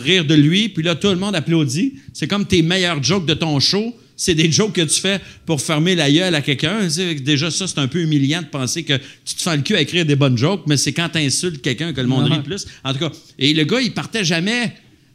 rire 0.00 0.24
de 0.24 0.34
lui, 0.34 0.68
puis 0.70 0.82
là, 0.82 0.94
tout 0.94 1.08
le 1.08 1.16
monde 1.16 1.36
applaudit. 1.36 1.94
C'est 2.12 2.26
comme 2.26 2.46
tes 2.46 2.62
meilleurs 2.62 3.02
jokes 3.02 3.26
de 3.26 3.34
ton 3.34 3.60
show. 3.60 3.94
C'est 4.16 4.34
des 4.34 4.50
jokes 4.50 4.72
que 4.72 4.80
tu 4.82 5.00
fais 5.00 5.20
pour 5.46 5.60
fermer 5.60 5.94
la 5.94 6.10
gueule 6.10 6.34
à 6.34 6.42
quelqu'un. 6.42 6.88
Déjà, 7.22 7.50
ça, 7.50 7.66
c'est 7.66 7.78
un 7.78 7.88
peu 7.88 8.00
humiliant 8.00 8.42
de 8.42 8.46
penser 8.46 8.82
que 8.82 8.94
tu 9.24 9.34
te 9.34 9.42
fais 9.42 9.56
le 9.56 9.62
cul 9.62 9.76
à 9.76 9.82
écrire 9.82 10.04
des 10.04 10.16
bonnes 10.16 10.36
jokes, 10.36 10.62
mais 10.66 10.76
c'est 10.76 10.92
quand 10.92 11.10
tu 11.10 11.18
insultes 11.18 11.62
quelqu'un 11.62 11.92
que 11.92 12.00
le 12.00 12.06
monde 12.06 12.28
Ah. 12.30 12.36
rit 12.36 12.42
plus. 12.42 12.66
En 12.84 12.92
tout 12.92 12.98
cas, 12.98 13.12
et 13.38 13.52
le 13.54 13.64
gars, 13.64 13.80
il 13.80 13.92
partait 13.92 14.24
jamais. 14.24 14.72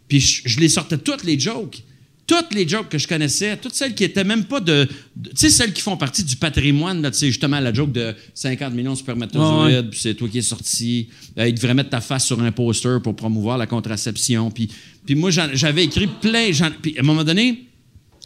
Puis 0.07 0.19
je, 0.19 0.41
je 0.45 0.59
les 0.59 0.69
sortais 0.69 0.97
toutes 0.97 1.23
les 1.23 1.39
jokes. 1.39 1.83
Toutes 2.27 2.55
les 2.55 2.67
jokes 2.67 2.89
que 2.89 2.97
je 2.97 3.07
connaissais, 3.07 3.55
toutes 3.57 3.75
celles 3.75 3.93
qui 3.93 4.03
étaient 4.03 4.23
même 4.23 4.45
pas 4.45 4.59
de. 4.59 4.87
de- 5.15 5.29
tu 5.29 5.35
sais, 5.35 5.49
celles 5.51 5.73
qui 5.73 5.81
font 5.83 5.95
partie 5.95 6.23
du 6.23 6.35
patrimoine, 6.37 7.01
là, 7.03 7.11
tu 7.11 7.19
sais, 7.19 7.27
justement, 7.27 7.59
la 7.59 7.71
joke 7.71 7.91
de 7.91 8.15
50 8.33 8.73
millions 8.73 8.93
de 8.93 8.97
spermatozoïdes, 8.97 9.75
Ah 9.75 9.81
ouais. 9.81 9.83
puis 9.83 9.99
c'est 10.01 10.15
toi 10.15 10.27
qui 10.27 10.39
es 10.39 10.41
sorti. 10.41 11.09
Euh, 11.37 11.47
il 11.47 11.53
devrait 11.53 11.75
mettre 11.75 11.91
ta 11.91 12.01
face 12.01 12.25
sur 12.25 12.41
un 12.41 12.51
poster 12.51 12.97
pour 13.03 13.15
promouvoir 13.15 13.59
la 13.59 13.67
contraception. 13.67 14.49
Puis, 14.49 14.69
puis 15.05 15.13
moi, 15.13 15.29
j'avais 15.29 15.83
écrit 15.83 16.07
plein. 16.07 16.49
Puis 16.81 16.97
à 16.97 17.01
un 17.01 17.03
moment 17.03 17.23
donné, 17.23 17.65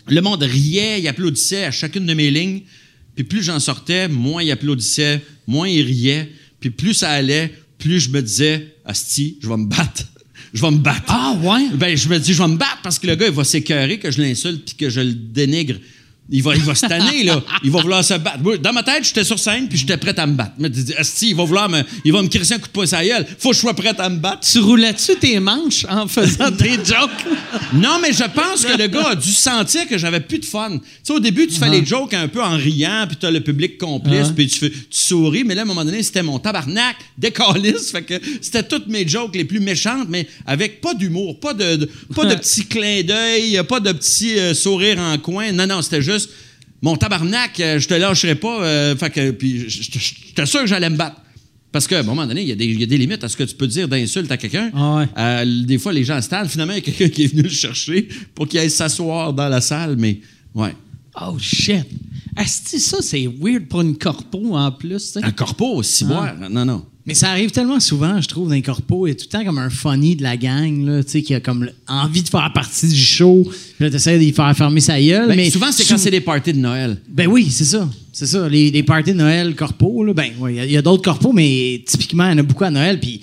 le 0.08 0.22
monde 0.22 0.44
riait, 0.44 1.02
il 1.02 1.08
applaudissait 1.10 1.66
à 1.66 1.72
chacune 1.72 2.06
de 2.06 2.14
mes 2.14 2.32
lignes. 2.32 2.62
Puis 3.16 3.26
plus 3.26 3.44
j'en 3.44 3.60
sortais, 3.60 4.08
moins 4.08 4.42
il 4.42 4.50
applaudissait, 4.52 5.22
moins 5.46 5.68
il 5.68 5.82
riait. 5.82 6.30
Puis 6.62 6.70
plus 6.70 6.94
ça 6.94 7.10
allait, 7.10 7.54
plus 7.78 8.00
je 8.00 8.10
me 8.12 8.22
disais, 8.22 8.76
Asti, 8.86 9.38
je 9.42 9.50
vais 9.50 9.58
me 9.58 9.66
battre. 9.68 10.04
Je 10.54 10.62
vais 10.62 10.72
me 10.72 10.78
battre. 10.78 11.04
Ah, 11.08 11.36
ouais? 11.42 11.70
Ben, 11.74 11.96
je 11.96 12.10
me 12.10 12.18
dis, 12.18 12.34
je 12.34 12.42
vais 12.42 12.50
me 12.50 12.58
battre 12.58 12.80
parce 12.84 12.98
que 12.98 13.08
le 13.08 13.16
gars, 13.16 13.28
il 13.28 13.34
va 13.34 13.44
s'écœurer 13.44 14.00
que 14.00 14.10
je 14.12 14.22
l'insulte 14.22 14.66
puis 14.66 14.76
que 14.76 14.90
je 14.90 15.02
le 15.02 15.14
dénigre. 15.14 15.76
Il 16.32 16.44
va, 16.44 16.56
il 16.56 16.62
va 16.62 16.76
se 16.76 16.86
tanner, 16.86 17.24
là. 17.24 17.42
Il 17.64 17.72
va 17.72 17.82
vouloir 17.82 18.04
se 18.04 18.14
battre. 18.14 18.38
Dans 18.62 18.72
ma 18.72 18.84
tête, 18.84 19.04
j'étais 19.04 19.24
sur 19.24 19.40
scène 19.40 19.68
puis 19.68 19.80
j'étais 19.80 19.98
prêt 19.98 20.14
à 20.20 20.28
me 20.28 20.34
battre. 20.34 20.52
Dis, 20.60 20.94
Asti, 20.96 21.30
il 21.30 21.36
va 21.36 21.44
vouloir 21.44 21.68
me. 21.70 21.82
Il 22.06 22.12
va 22.14 22.22
me 22.22 22.28
crisser 22.28 22.54
un 22.54 22.60
coup 22.60 22.68
de 22.68 22.72
poing 22.72 22.86
sur 22.86 22.98
la 22.98 23.06
gueule. 23.06 23.26
Faut 23.40 23.50
que 23.50 23.56
je 23.56 23.62
sois 23.62 23.74
prêt 23.74 23.94
à 23.98 24.10
me 24.10 24.18
battre. 24.18 24.48
Tu 24.48 24.60
roulais-tu 24.60 25.16
tes 25.16 25.40
manches 25.40 25.86
en 25.90 26.08
faisant 26.08 26.52
tes 26.58 26.74
jokes? 26.76 27.10
Non, 27.74 27.98
mais 28.00 28.14
je 28.14 28.24
pense 28.26 28.64
que 28.64 28.78
le 28.78 28.88
gars 28.88 29.10
a 29.10 29.16
dû 29.16 29.32
sentir 29.32 29.88
que 29.88 29.98
j'avais 29.98 30.20
plus 30.20 30.38
de 30.38 30.46
fun. 30.46 30.78
Tu 30.78 30.84
sais, 31.04 31.14
au 31.14 31.20
début, 31.20 31.48
tu 31.48 31.56
fais 31.56 31.70
les 31.70 31.84
jokes 31.84 32.14
un 32.14 32.28
peu 32.28 32.44
en 32.44 32.56
riant, 32.58 33.06
puis 33.08 33.18
t'as 33.20 33.32
le 33.32 33.42
public 33.42 33.80
complice, 33.80 34.28
Ah. 34.30 34.34
puis 34.36 34.48
tu, 34.48 34.60
fais- 34.60 34.70
tu 34.70 34.86
souris, 34.92 35.44
mais 35.44 35.56
là, 35.56 35.62
à 35.62 35.64
un 35.64 35.68
moment 35.68 35.84
donné, 35.84 36.04
c'était 36.04 36.22
mon 36.22 36.38
tabarnak, 36.38 36.96
décalisse. 37.18 37.92
Fait 37.92 38.04
que 38.04 38.14
c'était 38.42 38.64
toutes 38.64 38.88
mes 38.88 39.08
jokes 39.08 39.36
les 39.36 39.46
plus 39.46 39.60
méchantes, 39.60 40.08
mais 40.10 40.28
avec 40.46 40.82
pas 40.82 40.94
d'humour, 40.94 41.40
pas 41.40 41.54
de, 41.56 41.76
de- 41.76 41.90
pas 42.16 42.26
de 42.26 42.36
petits 42.36 42.66
clins 42.68 43.02
d'œil, 43.04 43.60
pas 43.68 43.80
de 43.80 43.92
petits 43.92 44.38
euh, 44.38 44.54
sourires 44.54 45.00
en 45.00 45.18
coin. 45.18 45.52
Non, 45.52 45.66
non, 45.68 45.82
c'était 45.82 46.02
juste 46.02 46.19
mon 46.82 46.96
tabarnak, 46.96 47.60
euh, 47.60 47.80
je 47.80 47.88
te 47.88 47.94
lâcherai 47.94 48.36
pas. 48.36 48.64
euh, 48.64 48.96
fait 48.96 49.10
que, 49.10 49.32
puis 49.32 49.66
j'étais 49.70 50.46
sûr 50.46 50.62
que 50.62 50.68
j'allais 50.68 50.90
me 50.90 50.96
battre. 50.98 51.18
Parce 51.72 51.86
qu'à 51.88 52.00
un 52.00 52.04
moment 52.04 52.26
donné, 52.26 52.42
il 52.42 52.48
y, 52.48 52.52
a 52.52 52.56
des- 52.56 52.66
il 52.66 52.80
y 52.80 52.84
a 52.84 52.88
des 52.88 52.98
limites 52.98 53.24
à 53.24 53.30
ce 53.30 53.38
que 53.38 53.44
tu 53.44 53.54
peux 53.56 53.68
dire 53.68 53.88
d'insulte 53.88 54.32
à 54.32 54.38
quelqu'un. 54.38 54.72
Ah 54.74 54.96
ouais. 54.96 55.08
Euh, 55.18 55.64
des 55.66 55.78
fois, 55.78 55.94
les 55.94 56.04
gens 56.04 56.20
se 56.20 56.28
tannent. 56.28 56.50
Finalement, 56.50 56.74
il 56.74 56.78
y 56.78 56.80
a 56.80 56.82
quelqu'un 56.82 57.10
qui 57.10 57.26
est 57.26 57.28
venu 57.28 57.44
le 57.44 57.50
chercher 57.50 58.08
pour 58.34 58.48
qu'il 58.48 58.60
aille 58.60 58.72
s'asseoir 58.72 59.34
dans 59.34 59.48
la 59.48 59.62
salle, 59.62 59.96
mais 59.98 60.20
ouais. 60.56 60.74
Oh, 61.22 61.38
shit. 61.40 61.86
Asti, 62.36 62.80
ça, 62.80 63.02
c'est 63.02 63.28
weird 63.40 63.66
pour 63.68 63.82
une 63.82 63.96
corpo 63.98 64.56
en 64.56 64.72
plus. 64.72 64.96
tu 65.14 65.20
sais. 65.20 65.24
Un 65.24 65.32
corpo 65.32 65.76
aussi, 65.76 66.06
boire. 66.06 66.34
Non, 66.50 66.66
non. 66.66 66.86
Mais 67.10 67.16
ça 67.16 67.30
arrive 67.32 67.52
tellement 67.52 67.80
souvent, 67.80 68.22
je 68.22 68.28
trouve, 68.28 68.48
dans 68.50 68.54
les 68.54 68.62
corpos. 68.62 69.08
Il 69.08 69.10
y 69.10 69.14
a 69.14 69.16
tout 69.16 69.26
le 69.32 69.38
temps 69.40 69.44
comme 69.44 69.58
un 69.58 69.70
funny 69.70 70.16
de 70.16 70.24
la 70.24 70.38
gang, 70.38 70.86
là, 70.86 71.04
tu 71.04 71.10
sais, 71.12 71.22
qui 71.22 71.34
a 71.34 71.40
comme 71.40 71.70
envie 71.88 72.22
de 72.24 72.30
faire 72.30 72.52
partie 72.54 72.88
du 72.88 72.96
show. 72.96 73.44
Puis 73.46 73.84
là, 73.86 73.90
t'essaies 73.90 74.18
de 74.20 74.24
lui 74.24 74.32
faire 74.32 74.56
fermer 74.56 74.80
sa 74.80 75.02
gueule. 75.02 75.28
Ben, 75.28 75.36
mais 75.36 75.50
souvent, 75.50 75.72
c'est 75.72 75.84
sou- 75.84 75.94
quand 75.94 75.98
c'est 76.00 76.12
des 76.12 76.22
parties 76.22 76.54
de 76.54 76.60
Noël. 76.60 76.98
Ben 77.10 77.28
oui, 77.28 77.50
c'est 77.50 77.66
ça. 77.66 77.90
C'est 78.14 78.26
ça. 78.28 78.48
Les, 78.48 78.72
les 78.72 78.84
parties 78.84 79.12
de 79.14 79.18
Noël 79.18 79.56
corpos, 79.56 80.04
là, 80.04 80.14
ben, 80.14 80.30
ouais, 80.40 80.56
il 80.68 80.72
y 80.72 80.78
a- 80.78 80.82
d'autres 80.82 81.04
corpos, 81.04 81.34
mais 81.34 81.84
typiquement, 81.86 82.28
il 82.28 82.32
y 82.32 82.36
en 82.36 82.38
a 82.38 82.44
beaucoup 82.44 82.64
à 82.64 82.72
Noël. 82.72 83.00
Puis, 83.00 83.22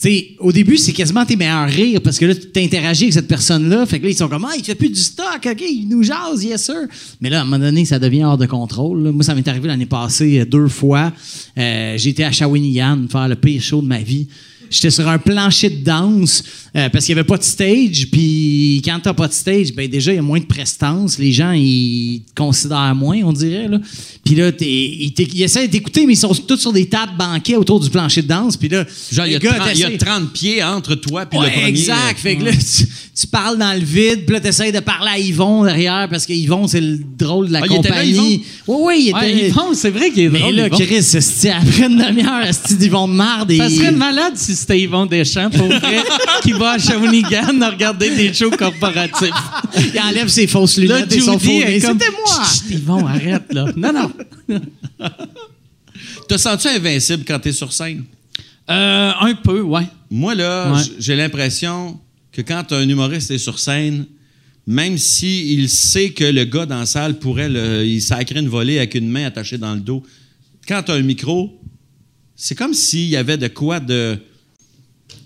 tu 0.00 0.08
sais, 0.08 0.28
au 0.38 0.52
début, 0.52 0.76
c'est 0.76 0.92
quasiment 0.92 1.26
tes 1.26 1.34
meilleurs 1.34 1.68
rires 1.68 2.00
parce 2.00 2.18
que 2.18 2.26
là, 2.26 2.34
tu 2.34 2.50
t'interagis 2.50 3.04
avec 3.04 3.14
cette 3.14 3.26
personne-là. 3.26 3.84
Fait 3.84 3.98
que 3.98 4.04
là, 4.04 4.10
ils 4.10 4.16
sont 4.16 4.28
comme, 4.28 4.44
ah, 4.44 4.54
il 4.56 4.62
fait 4.62 4.76
plus 4.76 4.90
du 4.90 5.00
stock, 5.00 5.44
OK, 5.44 5.60
il 5.60 5.88
nous 5.88 6.04
jase, 6.04 6.44
yes, 6.44 6.66
sir. 6.66 6.86
Mais 7.20 7.30
là, 7.30 7.40
à 7.40 7.42
un 7.42 7.44
moment 7.44 7.58
donné, 7.58 7.84
ça 7.84 7.98
devient 7.98 8.22
hors 8.22 8.38
de 8.38 8.46
contrôle. 8.46 9.10
Moi, 9.10 9.24
ça 9.24 9.34
m'est 9.34 9.46
arrivé 9.48 9.66
l'année 9.66 9.86
passée 9.86 10.38
euh, 10.38 10.44
deux 10.44 10.68
fois. 10.68 11.12
Euh, 11.58 11.98
été 11.98 12.24
à 12.24 12.30
Shawinigan 12.30 13.06
faire 13.10 13.26
le 13.26 13.34
pire 13.34 13.60
show 13.60 13.82
de 13.82 13.88
ma 13.88 13.98
vie. 13.98 14.28
J'étais 14.70 14.90
sur 14.90 15.08
un 15.08 15.18
plancher 15.18 15.70
de 15.70 15.84
danse 15.84 16.42
euh, 16.76 16.88
parce 16.90 17.04
qu'il 17.06 17.14
n'y 17.14 17.20
avait 17.20 17.26
pas 17.26 17.38
de 17.38 17.42
stage. 17.42 18.08
Puis 18.10 18.82
quand 18.84 18.98
t'as 19.02 19.14
pas 19.14 19.28
de 19.28 19.32
stage, 19.32 19.72
ben 19.72 19.88
déjà, 19.88 20.12
il 20.12 20.16
y 20.16 20.18
a 20.18 20.22
moins 20.22 20.40
de 20.40 20.44
prestance. 20.46 21.18
Les 21.18 21.32
gens, 21.32 21.52
ils 21.52 22.22
te 22.28 22.34
considèrent 22.40 22.94
moins, 22.94 23.18
on 23.24 23.32
dirait. 23.32 23.68
Là. 23.68 23.78
Puis 24.24 24.34
là, 24.34 24.50
ils, 24.60 25.12
ils 25.16 25.42
essaient 25.42 25.68
d'écouter, 25.68 26.06
mais 26.06 26.12
ils 26.12 26.16
sont 26.16 26.34
tous 26.34 26.56
sur 26.58 26.72
des 26.72 26.86
tables 26.88 27.16
banquets 27.18 27.56
autour 27.56 27.80
du 27.80 27.88
plancher 27.90 28.22
de 28.22 28.28
danse. 28.28 28.56
Puis 28.56 28.68
là, 28.68 28.84
Genre, 29.12 29.26
il 29.26 29.30
y, 29.30 29.32
le 29.32 29.36
a 29.36 29.40
gars, 29.40 29.54
30, 29.54 29.68
il 29.74 29.80
y 29.80 29.84
a 29.84 29.86
t'essaies- 29.86 29.98
30 29.98 30.32
pieds 30.32 30.62
entre 30.62 30.94
toi 30.94 31.24
et 31.30 31.34
le 31.34 31.40
Ouais, 31.40 31.50
premier. 31.50 31.68
exact. 31.68 32.18
euh, 32.18 32.22
Fait 32.22 32.36
que 32.36 32.44
là, 32.44 32.52
tu, 32.52 32.86
tu 33.20 33.26
parles 33.26 33.58
dans 33.58 33.72
le 33.72 33.84
vide, 33.84 34.24
puis 34.26 34.34
là, 34.34 34.40
t'essayes 34.40 34.70
de 34.70 34.78
parler 34.80 35.10
à 35.10 35.18
Yvon 35.18 35.64
derrière, 35.64 36.06
parce 36.08 36.24
que 36.24 36.32
Yvon, 36.32 36.68
c'est 36.68 36.80
le 36.80 36.98
drôle 36.98 37.48
de 37.48 37.52
la 37.54 37.60
Ah, 37.60 37.66
là, 37.66 37.68
compagnie. 37.68 38.44
Oui, 38.68 38.76
oui, 38.80 38.94
il 39.04 39.08
était 39.08 39.18
Ouais, 39.18 39.48
Yvon, 39.48 39.74
c'est 39.74 39.90
vrai 39.90 40.10
qu'il 40.10 40.24
est 40.24 40.28
Mais 40.28 40.38
drôle. 40.38 40.54
là, 40.54 40.66
Yvon. 40.68 40.76
Chris, 40.76 40.94
esti, 40.94 41.48
après 41.48 41.86
une 41.86 41.96
demi-heure, 41.98 42.42
esti 42.42 42.76
d'Yvon 42.76 43.08
de 43.08 43.14
marde. 43.14 43.52
Ça 43.56 43.66
et- 43.66 43.70
serait 43.70 43.90
malade 43.92 44.34
si 44.36 44.54
c'était 44.54 44.78
Yvon 44.80 45.06
Deschamps, 45.06 45.50
pour 45.50 45.66
vrai, 45.66 45.98
qui 46.42 46.52
va 46.52 46.72
à 46.72 46.78
Shawinigan 46.78 47.60
à 47.60 47.70
regarder 47.70 48.10
des 48.14 48.32
shows 48.32 48.50
corporatifs. 48.50 49.30
Il 49.94 50.00
enlève 50.00 50.28
ses 50.28 50.46
fausses 50.46 50.76
Là, 50.76 50.98
lunettes 50.98 51.12
et 51.12 51.20
son 51.20 51.38
faux. 51.38 51.48
C'était 51.48 51.90
moi! 51.90 52.44
Chut, 52.44 52.68
chut, 52.68 52.70
Yvon, 52.78 53.06
arrête, 53.06 53.52
là. 53.52 53.66
Non, 53.76 53.92
non. 53.92 54.12
Te 56.28 56.36
sens-tu 56.36 56.68
invincible 56.68 57.24
quand 57.26 57.38
t'es 57.38 57.52
sur 57.52 57.72
scène? 57.72 58.04
Euh, 58.70 59.12
un 59.20 59.34
peu, 59.34 59.60
ouais. 59.62 59.86
Moi, 60.10 60.34
là, 60.34 60.72
Ouais. 60.72 60.82
j'ai 60.98 61.16
l'impression 61.16 61.98
que 62.38 62.42
quand 62.42 62.70
un 62.72 62.88
humoriste 62.88 63.32
est 63.32 63.38
sur 63.38 63.58
scène, 63.58 64.06
même 64.64 64.96
s'il 64.96 65.58
il 65.58 65.68
sait 65.68 66.10
que 66.10 66.22
le 66.22 66.44
gars 66.44 66.66
dans 66.66 66.78
la 66.78 66.86
salle 66.86 67.18
pourrait 67.18 67.48
le, 67.48 67.84
il 67.84 68.00
sacrer 68.00 68.38
une 68.38 68.48
volée 68.48 68.78
avec 68.78 68.94
une 68.94 69.08
main 69.08 69.24
attachée 69.26 69.58
dans 69.58 69.74
le 69.74 69.80
dos, 69.80 70.04
quand 70.68 70.84
tu 70.84 70.92
as 70.92 70.94
un 70.94 71.02
micro, 71.02 71.60
c'est 72.36 72.54
comme 72.54 72.74
s'il 72.74 73.08
y 73.08 73.16
avait 73.16 73.36
de 73.38 73.48
quoi 73.48 73.80
de. 73.80 74.16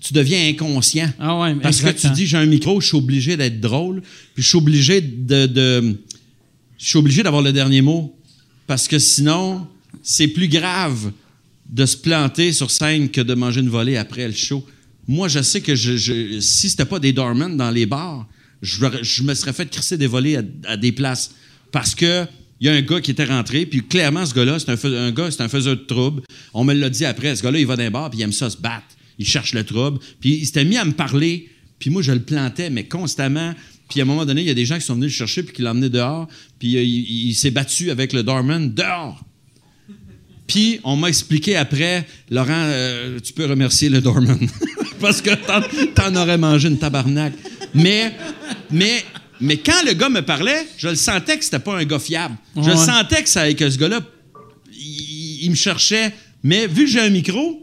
Tu 0.01 0.15
deviens 0.15 0.49
inconscient. 0.49 1.13
Ah 1.19 1.39
ouais, 1.39 1.55
Parce 1.57 1.83
que 1.83 1.91
tu 1.91 2.09
dis, 2.13 2.27
j'ai 2.27 2.39
un 2.39 2.47
micro, 2.47 2.81
je 2.81 2.87
suis 2.87 2.97
obligé 2.97 3.37
d'être 3.37 3.61
drôle, 3.61 4.01
puis 4.35 4.43
je 4.43 4.49
suis 4.49 4.59
obligé 4.59 5.01
de. 5.03 5.47
de- 5.47 6.01
je 6.79 6.87
suis 6.89 6.99
obligé 6.99 7.23
d'avoir 7.23 7.43
le 7.43 7.53
dernier 7.53 7.83
mot. 7.83 8.17
Parce 8.67 8.89
que 8.89 8.99
sinon, 8.99 9.67
c'est 10.03 10.29
plus 10.29 10.49
grave 10.49 11.13
de 11.69 11.85
se 11.85 11.97
planter 11.97 12.53
sur 12.53 12.71
scène 12.71 13.11
que 13.11 13.21
de 13.21 13.35
manger 13.35 13.61
une 13.61 13.69
volée 13.69 13.97
après 13.99 14.27
le 14.27 14.33
show. 14.35 14.65
Moi, 15.09 15.29
je 15.29 15.43
sais 15.43 15.61
que 15.61 15.75
je, 15.75 15.97
je, 15.97 16.41
si 16.41 16.71
c'était 16.71 16.85
pas 16.85 16.99
des 16.99 17.13
doormen 17.13 17.57
dans 17.57 17.71
les 17.71 17.87
bars, 17.87 18.27
je, 18.63 19.23
me 19.23 19.35
serais 19.35 19.53
fait 19.53 19.69
crisser 19.69 19.99
des 19.99 20.07
volets 20.07 20.39
à, 20.65 20.77
des 20.77 20.93
places. 20.93 21.33
Parce 21.73 21.95
que 21.95 22.27
il 22.61 22.67
y 22.67 22.69
a 22.69 22.75
un 22.75 22.83
gars 22.83 23.01
qui 23.01 23.11
était 23.11 23.25
rentré, 23.25 23.67
puis 23.67 23.83
clairement, 23.83 24.25
ce 24.25 24.33
gars-là, 24.33 24.59
c'est 24.61 24.71
un, 24.71 25.11
gars, 25.11 25.33
c'est 25.33 25.43
un 25.43 25.49
faiseur 25.49 25.77
de 25.77 25.83
trouble. 25.83 26.23
On 26.55 26.63
me 26.63 26.73
l'a 26.73 26.89
dit 26.89 27.05
après. 27.05 27.35
Ce 27.35 27.43
gars-là, 27.43 27.59
il 27.59 27.67
va 27.67 27.75
dans 27.75 27.83
les 27.83 27.91
bars, 27.91 28.09
puis 28.09 28.21
il 28.21 28.23
aime 28.23 28.33
ça 28.33 28.51
se 28.51 28.57
battre. 28.57 28.87
Il 29.19 29.27
cherche 29.27 29.53
le 29.53 29.65
trouble. 29.65 29.99
Puis 30.21 30.35
il 30.35 30.47
s'était 30.47 30.65
mis 30.65 30.77
à 30.77 30.85
me 30.85 30.93
parler, 30.93 31.49
puis 31.81 31.91
moi, 31.91 32.03
je 32.03 32.13
le 32.13 32.23
plantais, 32.23 32.71
mais 32.71 32.85
constamment. 32.85 33.53
Puis 33.89 33.99
à 33.99 34.05
un 34.05 34.07
moment 34.07 34.25
donné, 34.25 34.43
il 34.43 34.47
y 34.47 34.51
a 34.51 34.55
des 34.55 34.65
gens 34.65 34.77
qui 34.77 34.85
sont 34.85 34.95
venus 34.95 35.11
le 35.11 35.17
chercher, 35.17 35.43
puis 35.43 35.57
qui 35.57 35.63
l'ont 35.63 35.73
emmené 35.73 35.89
dehors, 35.89 36.29
puis 36.61 36.77
euh, 36.77 36.85
il, 36.85 37.35
s'est 37.35 37.51
battu 37.51 37.91
avec 37.91 38.13
le 38.13 38.23
doorman 38.23 38.73
dehors. 38.73 39.25
Puis 40.47 40.79
on 40.85 40.95
m'a 40.95 41.09
expliqué 41.09 41.57
après, 41.57 42.07
Laurent, 42.31 42.53
euh, 42.53 43.19
tu 43.19 43.33
peux 43.33 43.47
remercier 43.47 43.89
le 43.89 44.01
doorman. 44.01 44.39
Parce 45.03 45.21
que 45.21 45.31
t'en, 45.95 46.17
aurais 46.17 46.39
mangé 46.39 46.69
une 46.69 46.79
tabarnak. 46.79 47.35
Mais, 47.75 48.13
mais, 48.71 49.05
mais 49.41 49.57
quand 49.59 49.83
le 49.87 49.93
gars 49.93 50.09
me 50.09 50.21
parlait, 50.23 50.67
je 50.79 50.89
le 50.89 50.95
sentais 50.95 51.37
que 51.37 51.45
c'était 51.45 51.59
pas 51.59 51.77
un 51.77 51.85
gars 51.85 51.99
fiable. 51.99 52.37
Je 52.57 52.71
le 52.71 52.77
sentais 52.77 53.23
que, 53.23 53.29
ça, 53.29 53.53
que 53.53 53.69
ce 53.69 53.77
gars-là, 53.79 54.01
il, 54.73 55.45
il 55.45 55.51
me 55.51 55.55
cherchait. 55.57 56.13
Mais 56.43 56.67
vu 56.67 56.85
que 56.85 56.91
j'ai 56.91 57.01
un 57.01 57.09
micro, 57.11 57.59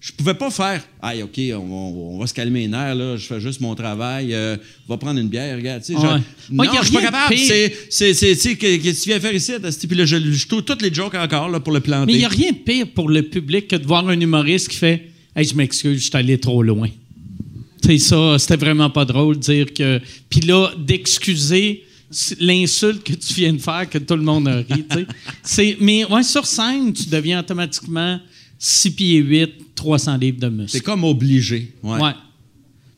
je 0.00 0.12
pouvais 0.12 0.34
pas 0.34 0.50
faire 0.50 0.82
Aïe, 1.02 1.22
OK, 1.22 1.38
on, 1.38 1.56
on- 1.58 2.14
on 2.16 2.18
va 2.18 2.26
se 2.26 2.32
calmer 2.34 2.60
les 2.60 2.68
nerfs, 2.68 2.94
là, 2.94 3.16
je 3.16 3.26
fais 3.26 3.40
juste 3.40 3.60
mon 3.60 3.74
travail, 3.74 4.32
euh, 4.34 4.56
on 4.88 4.92
va 4.94 4.98
prendre 4.98 5.20
une 5.20 5.28
bière, 5.28 5.56
regarde. 5.56 5.82
tu 5.82 5.92
sais, 5.94 6.00
je- 6.00 6.06
Ouais. 6.06 6.20
Non, 6.66 6.72
je 6.80 6.86
suis 6.86 6.94
pas 6.94 7.00
capable. 7.02 7.34
C'est, 7.46 8.14
c'est, 8.14 8.34
c'est, 8.34 8.56
qu'est-ce 8.56 8.78
que 8.98 9.02
tu 9.04 9.08
viens 9.10 9.20
faire 9.20 9.34
ici? 9.34 9.52
Puis 9.88 9.96
là, 9.96 10.04
je, 10.06 10.16
je 10.32 10.46
trouve 10.46 10.62
toutes 10.62 10.82
les 10.82 10.92
jokes 10.92 11.14
encore 11.14 11.48
là, 11.48 11.60
pour 11.60 11.72
le 11.72 11.80
planter. 11.80 12.06
Mais 12.06 12.12
il 12.14 12.18
n'y 12.18 12.24
a 12.24 12.28
rien 12.28 12.52
de 12.52 12.56
pire 12.58 12.86
pour 12.94 13.08
le 13.08 13.22
public 13.22 13.68
que 13.68 13.76
de 13.76 13.86
voir 13.86 14.08
un 14.08 14.18
humoriste 14.18 14.68
qui 14.68 14.76
fait 14.76 15.08
Hey, 15.34 15.44
je 15.46 15.54
m'excuse, 15.54 15.98
je 16.00 16.04
suis 16.08 16.16
allé 16.16 16.38
trop 16.38 16.62
loin. 16.62 16.88
Sais, 17.84 17.98
ça, 17.98 18.38
c'était 18.38 18.56
vraiment 18.56 18.90
pas 18.90 19.04
drôle 19.04 19.36
de 19.36 19.40
dire 19.40 19.72
que. 19.72 20.00
Puis 20.28 20.40
là, 20.40 20.70
d'excuser 20.78 21.84
l'insulte 22.40 23.04
que 23.04 23.12
tu 23.12 23.34
viens 23.34 23.52
de 23.52 23.58
faire, 23.58 23.88
que 23.88 23.98
tout 23.98 24.16
le 24.16 24.22
monde 24.22 24.48
a 24.48 24.56
ri. 24.56 24.84
C'est- 25.42 25.76
Mais 25.80 26.04
ouais, 26.04 26.22
sur 26.24 26.44
scène, 26.46 26.92
tu 26.92 27.08
deviens 27.08 27.40
automatiquement 27.40 28.18
6 28.58 28.90
pieds 28.90 29.18
8, 29.18 29.50
300 29.76 30.16
livres 30.16 30.40
de 30.40 30.48
muscle. 30.48 30.70
C'est 30.72 30.80
comme 30.80 31.04
obligé. 31.04 31.72
Ouais. 31.82 32.00
Ouais. 32.00 32.10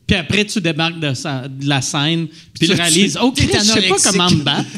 Puis 0.05 0.17
après, 0.17 0.43
tu 0.45 0.59
débarques 0.59 0.99
de, 0.99 1.13
sa- 1.13 1.47
de 1.47 1.65
la 1.65 1.81
scène, 1.81 2.27
puis 2.53 2.67
tu 2.67 2.73
réalises, 2.73 3.17
OK, 3.21 3.35
t'es 3.35 3.59
je 3.59 3.63
sais 3.63 3.81
pas 3.87 3.95
comment 4.03 4.29
me 4.31 4.43
battre. 4.43 4.69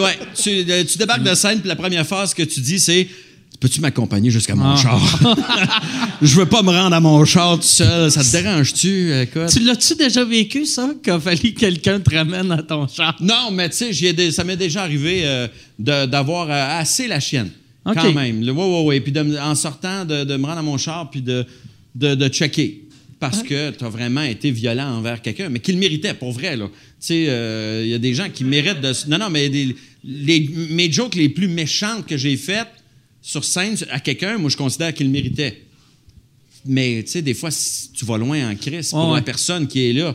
Ouais, 0.00 0.18
tu, 0.40 0.50
euh, 0.70 0.84
tu 0.84 0.96
débarques 0.96 1.22
de 1.24 1.34
scène, 1.34 1.58
puis 1.60 1.68
la 1.68 1.76
première 1.76 2.06
phrase 2.06 2.32
que 2.32 2.42
tu 2.44 2.60
dis, 2.60 2.78
c'est 2.80 3.06
Peux-tu 3.62 3.80
m'accompagner 3.80 4.28
jusqu'à 4.28 4.56
mon 4.56 4.72
Ah. 4.72 4.76
char? 4.76 5.00
Je 6.20 6.34
veux 6.34 6.46
pas 6.46 6.62
me 6.64 6.70
rendre 6.70 6.96
à 6.96 7.00
mon 7.00 7.24
char 7.24 7.56
tout 7.60 7.62
seul. 7.62 8.10
Ça 8.10 8.24
te 8.24 8.32
dérange-tu? 8.32 9.12
Tu 9.52 9.60
l'as-tu 9.60 9.94
déjà 9.94 10.24
vécu, 10.24 10.66
ça, 10.66 10.90
qu'il 11.00 11.12
a 11.12 11.20
fallu 11.20 11.52
que 11.54 11.60
quelqu'un 11.60 12.00
te 12.00 12.12
ramène 12.12 12.50
à 12.50 12.60
ton 12.64 12.88
char? 12.88 13.16
Non, 13.20 13.52
mais 13.52 13.70
tu 13.70 13.94
sais, 13.94 14.30
ça 14.32 14.42
m'est 14.42 14.56
déjà 14.56 14.82
arrivé 14.82 15.20
euh, 15.24 15.46
d'avoir 15.78 16.50
euh, 16.50 16.80
assez 16.80 17.06
la 17.06 17.20
chienne. 17.20 17.50
OK. 17.86 17.94
Quand 17.94 18.12
même. 18.12 18.42
Ouais, 18.42 18.50
ouais, 18.50 18.82
ouais. 18.82 19.00
Puis 19.00 19.12
de 19.12 19.38
en 19.38 19.54
sortant, 19.54 20.04
de, 20.04 20.24
de 20.24 20.36
me 20.36 20.44
rendre 20.44 20.58
à 20.58 20.62
mon 20.62 20.76
char, 20.76 21.08
puis 21.08 21.22
de, 21.22 21.46
de, 21.94 22.16
de 22.16 22.28
checker. 22.28 22.82
Parce 23.20 23.44
que 23.44 23.70
tu 23.70 23.84
as 23.84 23.88
vraiment 23.88 24.22
été 24.22 24.50
violent 24.50 24.96
envers 24.96 25.22
quelqu'un, 25.22 25.48
mais 25.48 25.60
qui 25.60 25.70
le 25.72 25.78
méritait, 25.78 26.14
pour 26.14 26.32
vrai. 26.32 26.56
Tu 26.56 26.64
sais, 26.98 27.26
euh, 27.28 27.82
il 27.84 27.90
y 27.90 27.94
a 27.94 27.98
des 27.98 28.12
gens 28.14 28.26
qui 28.28 28.42
méritent 28.42 28.80
de. 28.80 28.92
Non, 29.08 29.18
non, 29.18 29.30
mais 29.30 29.48
des- 29.48 29.76
les, 30.04 30.50
mes 30.70 30.90
jokes 30.90 31.14
les 31.14 31.28
plus 31.28 31.46
méchantes 31.46 32.04
que 32.06 32.16
j'ai 32.16 32.36
faites 32.36 32.66
sur 33.22 33.44
scène 33.44 33.76
à 33.90 34.00
quelqu'un, 34.00 34.36
moi, 34.38 34.50
je 34.50 34.56
considère 34.56 34.92
qu'il 34.92 35.08
méritait. 35.08 35.62
Mais 36.64 37.02
tu 37.04 37.10
sais, 37.12 37.22
des 37.22 37.34
fois, 37.34 37.50
si 37.50 37.90
tu 37.92 38.04
vas 38.04 38.18
loin 38.18 38.50
en 38.50 38.54
crise 38.54 38.90
pour 38.90 39.08
ouais. 39.10 39.16
la 39.16 39.22
personne 39.22 39.66
qui 39.66 39.88
est 39.88 39.92
là. 39.92 40.14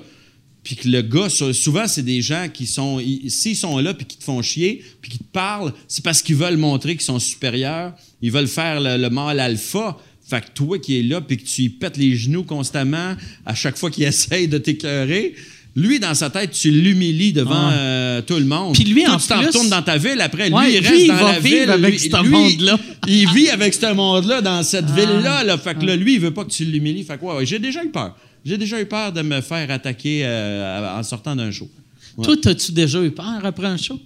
Puis 0.64 0.76
que 0.76 0.88
le 0.90 1.02
gars, 1.02 1.30
sou- 1.30 1.54
souvent, 1.54 1.88
c'est 1.88 2.04
des 2.04 2.22
gens 2.22 2.48
qui 2.54 2.68
sont. 2.68 3.00
ils- 3.00 3.32
S'ils 3.32 3.56
sont 3.56 3.78
là, 3.80 3.94
puis 3.94 4.06
qui 4.06 4.18
te 4.18 4.24
font 4.24 4.42
chier, 4.42 4.84
puis 5.02 5.12
qui 5.12 5.18
te 5.20 5.24
parlent, 5.32 5.74
c'est 5.88 6.04
parce 6.04 6.22
qu'ils 6.22 6.36
veulent 6.36 6.58
montrer 6.58 6.94
qu'ils 6.96 7.06
sont 7.06 7.20
supérieurs. 7.20 7.94
Ils 8.22 8.32
veulent 8.32 8.48
faire 8.48 8.82
le, 8.82 8.98
le 8.98 9.10
mâle 9.10 9.40
alpha. 9.40 9.98
Fait 10.30 10.42
que 10.42 10.52
toi 10.54 10.78
qui 10.78 11.00
es 11.00 11.04
là, 11.04 11.22
puis 11.22 11.38
que 11.38 11.44
tu 11.46 11.62
lui 11.62 11.70
pètes 11.70 11.96
les 11.96 12.16
genoux 12.18 12.44
constamment 12.44 13.16
à 13.46 13.56
chaque 13.56 13.78
fois 13.78 13.90
qu'il 13.90 14.04
essaye 14.12 14.50
de 14.50 14.58
t'écœurer, 14.58 15.36
lui, 15.80 16.00
dans 16.00 16.14
sa 16.16 16.30
tête, 16.32 16.52
tu 16.52 16.72
l'humilies 16.72 17.34
devant 17.34 17.70
euh, 17.72 18.22
tout 18.24 18.38
le 18.38 18.46
monde. 18.46 18.74
Puis 18.74 18.84
lui, 18.84 19.04
Toi, 19.04 19.14
en 19.14 19.18
tu 19.18 19.28
t'en 19.28 19.38
plus- 19.38 19.46
retournes 19.48 19.70
dans 19.70 19.82
ta 19.84 19.98
ville 19.98 20.20
après. 20.22 20.50
Ouais, 20.52 20.66
lui, 20.72 20.76
il 20.76 20.82
lui, 20.82 20.88
reste 20.90 21.02
il 21.04 21.08
dans 21.08 21.14
va 21.16 21.32
la 21.34 21.40
vivre 21.40 21.60
ville. 21.62 21.70
avec 21.72 21.92
lui- 22.02 22.10
ce 22.10 22.18
monde-là. 22.28 22.80
il 23.08 23.30
vit 23.34 23.50
avec 23.50 23.74
ce 23.74 23.94
monde-là 23.94 24.42
dans 24.42 24.64
cette 24.64 24.90
ville-là. 24.90 25.44
Là. 25.44 25.58
Fait 25.58 25.78
que 25.78 25.86
là, 25.86 25.96
lui, 25.96 26.16
il 26.16 26.20
veut 26.20 26.32
pas 26.34 26.44
que 26.46 26.50
tu 26.52 26.66
l'humilies. 26.66 27.04
Fait 27.04 27.18
que 27.20 27.24
ouais, 27.26 27.36
ouais, 27.38 27.46
j'ai 27.46 27.60
déjà 27.60 27.84
eu 27.84 27.90
peur. 27.90 28.16
J'ai 28.44 28.58
déjà 28.58 28.82
eu 28.82 28.86
peur 28.86 29.12
de 29.14 29.22
me 29.22 29.40
faire 29.42 29.70
attaquer 29.70 30.22
euh, 30.24 30.98
en 31.00 31.04
sortant 31.04 31.36
d'un 31.36 31.52
show. 31.52 31.70
Toi, 32.24 32.36
t'as-tu 32.42 32.72
déjà 32.72 33.00
eu 33.04 33.12
peur 33.12 33.40
après 33.44 33.68
un 33.68 33.78
show? 33.78 34.00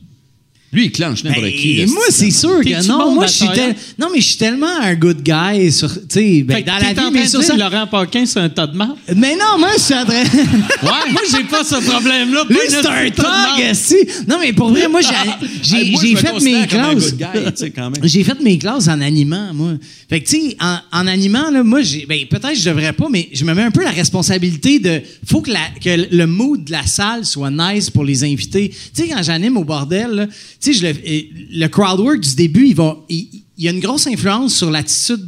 Lui, 0.74 0.86
il 0.86 0.92
clenche 0.94 1.26
n'importe 1.26 1.44
Ben, 1.48 1.52
qui. 1.54 1.74
là, 1.76 1.86
moi, 1.88 2.04
c'est 2.10 2.32
sûr 2.32 2.62
que 2.62 2.88
non. 2.88 3.14
Moi, 3.14 3.26
je 3.28 3.32
suis 3.34 3.48
tel- 3.54 3.76
non, 4.00 4.08
mais 4.14 4.22
je 4.22 4.28
suis 4.28 4.38
tellement 4.38 4.74
un 4.82 4.96
good 4.96 5.22
guy 5.22 5.70
sur, 5.70 5.90
ben, 5.90 6.56
Fait 6.56 6.62
que 6.62 6.66
dans 6.68 6.78
la 6.78 6.94
vie, 6.94 7.12
mais 7.12 7.28
sur 7.28 7.44
ça. 7.44 7.54
que 7.56 7.60
Laurent 7.60 7.88
Paquin, 7.88 8.26
c'est 8.26 8.40
un 8.40 8.48
tas 8.48 8.68
de 8.68 8.78
marde? 8.78 8.96
Mais 9.14 9.34
non, 9.36 9.60
moi, 9.60 9.68
je 9.78 9.82
suis 9.82 9.94
en 9.94 10.06
train. 10.06 10.24
Ouais, 10.82 11.12
moi, 11.12 11.22
j'ai 11.30 11.44
pas 11.44 11.64
ce 11.66 11.76
problème-là. 11.76 12.46
Lui, 12.50 12.58
c'est 12.70 12.78
un 12.78 12.82
tas 12.84 13.10
de 13.10 13.22
marde. 13.22 13.58
tag, 13.58 13.66
esti. 13.70 13.96
Non, 14.28 14.38
mais 14.40 14.54
pour 14.54 14.70
vrai, 14.70 14.88
moi, 14.88 15.02
j'ai- 15.02 15.48
j'ai 15.62 15.78
Hey, 15.92 16.16
fait 16.16 16.40
mes 16.42 16.66
classes. 16.68 16.96
good 16.96 17.18
guy, 17.18 17.44
tu 17.52 17.52
sais, 17.56 17.72
quand 17.72 17.90
même. 17.90 18.02
J'ai 18.04 18.24
fait 18.24 18.40
mes 18.42 18.58
classes 18.58 18.88
en 18.88 19.02
animant, 19.02 19.54
moi. 19.54 19.74
Fait 20.10 20.22
que, 20.22 20.30
tu 20.30 20.40
sais, 20.52 20.58
en, 20.62 20.78
en 20.94 21.08
animant, 21.08 21.52
là, 21.52 21.64
moi, 21.64 21.82
j'ai, 21.82 22.06
ben, 22.06 22.26
peut-être 22.30 22.56
je 22.58 22.70
devrais 22.70 22.94
pas, 22.94 23.08
mais 23.10 23.28
je 23.34 23.44
me 23.44 23.54
mets 23.54 23.64
un 23.64 23.72
peu 23.72 23.84
la 23.84 23.92
responsabilité 23.92 24.80
de. 24.80 25.02
Faut 25.26 25.42
que, 25.42 25.52
la- 25.52 25.60
que 25.84 26.08
le 26.16 26.28
mood 26.28 26.64
de 26.64 26.72
la 26.72 26.86
salle 26.86 27.26
soit 27.26 27.52
nice 27.52 27.90
pour 27.90 28.06
les 28.06 28.24
invités. 28.24 28.70
Tu 28.96 29.04
sais, 29.04 29.10
quand 29.10 29.22
j'anime 29.22 29.58
au 29.58 29.64
bordel, 29.66 30.12
là, 30.12 30.28
tu 30.62 30.74
sais, 30.74 30.94
le, 30.94 31.60
le 31.60 31.68
crowd 31.68 32.00
work 32.00 32.20
du 32.22 32.36
début, 32.36 32.68
il 32.68 32.76
va. 32.76 32.98
Il, 33.10 33.28
il 33.58 33.66
y 33.66 33.68
a 33.68 33.72
une 33.72 33.80
grosse 33.80 34.08
influence 34.08 34.56
sur 34.56 34.72
l'attitude 34.72 35.20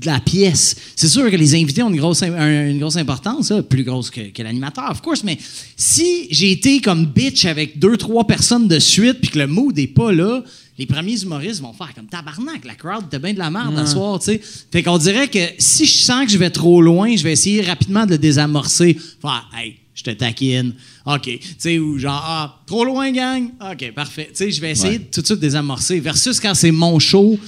de 0.00 0.06
la 0.06 0.20
pièce. 0.20 0.76
C'est 0.94 1.08
sûr 1.08 1.30
que 1.30 1.36
les 1.36 1.54
invités 1.54 1.82
ont 1.82 1.90
une 1.90 1.96
grosse, 1.96 2.22
un- 2.22 2.68
une 2.70 2.78
grosse 2.78 2.96
importance, 2.96 3.50
là, 3.50 3.62
plus 3.62 3.82
grosse 3.84 4.10
que, 4.10 4.30
que 4.30 4.42
l'animateur, 4.42 4.90
of 4.90 5.00
course, 5.02 5.24
mais 5.24 5.38
si 5.76 6.26
j'ai 6.30 6.52
été 6.52 6.80
comme 6.80 7.06
bitch 7.06 7.44
avec 7.46 7.78
deux, 7.78 7.96
trois 7.96 8.26
personnes 8.26 8.68
de 8.68 8.78
suite, 8.78 9.18
puis 9.20 9.30
que 9.30 9.38
le 9.38 9.46
mood 9.46 9.74
n'est 9.76 9.86
pas 9.86 10.12
là, 10.12 10.42
les 10.78 10.86
premiers 10.86 11.20
humoristes 11.22 11.60
vont 11.62 11.72
faire 11.72 11.92
comme 11.94 12.06
tabarnak, 12.06 12.64
la 12.66 12.74
crowd 12.74 13.04
était 13.06 13.18
bien 13.18 13.32
de 13.32 13.38
la 13.38 13.50
merde 13.50 13.76
à 13.78 13.86
soir, 13.86 14.18
tu 14.18 14.26
sais. 14.26 14.40
Fait 14.70 14.82
qu'on 14.82 14.98
dirait 14.98 15.28
que 15.28 15.38
si 15.58 15.86
je 15.86 15.96
sens 15.96 16.26
que 16.26 16.30
je 16.32 16.38
vais 16.38 16.50
trop 16.50 16.80
loin, 16.82 17.16
je 17.16 17.22
vais 17.24 17.32
essayer 17.32 17.62
rapidement 17.62 18.04
de 18.04 18.10
le 18.12 18.18
désamorcer. 18.18 18.96
Faire, 19.22 19.50
hey, 19.56 19.76
je 19.94 20.02
te 20.02 20.10
taquine. 20.10 20.74
OK. 21.06 21.22
Tu 21.22 21.40
sais, 21.58 21.78
ou 21.78 21.98
genre, 21.98 22.20
ah, 22.24 22.62
trop 22.66 22.84
loin, 22.84 23.10
gang? 23.12 23.50
OK, 23.60 23.92
parfait. 23.94 24.26
Tu 24.30 24.36
sais, 24.36 24.50
je 24.50 24.60
vais 24.60 24.72
essayer 24.72 24.94
Ouais. 24.94 24.98
de 24.98 25.04
tout 25.12 25.20
de 25.22 25.26
suite 25.26 25.38
désamorcer. 25.40 26.00
Versus 26.00 26.40
quand 26.40 26.54
c'est 26.54 26.72
mon 26.72 26.98
show, 26.98 27.38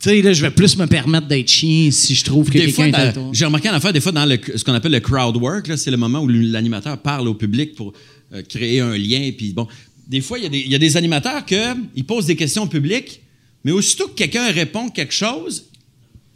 tu 0.00 0.08
sais, 0.08 0.22
là, 0.22 0.32
je 0.32 0.42
vais 0.42 0.50
plus 0.50 0.76
me 0.76 0.86
permettre 0.86 1.28
d'être 1.28 1.48
chien 1.48 1.90
si 1.92 2.14
je 2.14 2.24
trouve 2.24 2.46
que 2.48 2.54
quelqu'un 2.58 2.86
est 2.86 2.90
dans- 2.90 2.98
à 2.98 3.12
toi. 3.12 3.30
j'ai 3.32 3.44
remarqué 3.44 3.68
en 3.70 3.74
affaire, 3.74 3.92
des 3.92 4.00
fois, 4.00 4.12
dans 4.12 4.24
le- 4.26 4.38
ce 4.56 4.64
qu'on 4.64 4.74
appelle 4.74 4.92
le 4.92 5.00
crowd 5.00 5.36
work, 5.36 5.68
là, 5.68 5.76
c'est 5.76 5.90
le 5.90 5.96
moment 5.98 6.20
où 6.20 6.28
l'animateur 6.28 6.98
parle 6.98 7.28
au 7.28 7.34
public 7.34 7.74
pour 7.76 7.92
euh, 8.32 8.42
créer 8.42 8.80
un 8.80 8.96
lien. 8.96 9.30
Puis 9.36 9.52
bon, 9.52 9.66
des 10.08 10.20
fois, 10.20 10.38
il 10.38 10.44
y, 10.44 10.46
a 10.46 10.50
des- 10.50 10.60
il 10.60 10.70
y 10.70 10.74
a 10.74 10.78
des 10.78 10.96
animateurs 10.96 11.44
qui 11.44 12.02
posent 12.04 12.26
des 12.26 12.36
questions 12.36 12.62
au 12.64 12.68
public, 12.68 13.20
mais 13.64 13.72
aussitôt 13.72 14.08
que 14.08 14.14
quelqu'un 14.14 14.50
répond 14.50 14.88
quelque 14.88 15.12
chose, 15.14 15.64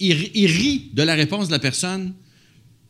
il 0.00 0.12
rit 0.46 0.90
de 0.92 1.02
la 1.02 1.14
réponse 1.14 1.46
de 1.46 1.52
la 1.52 1.58
personne. 1.58 2.12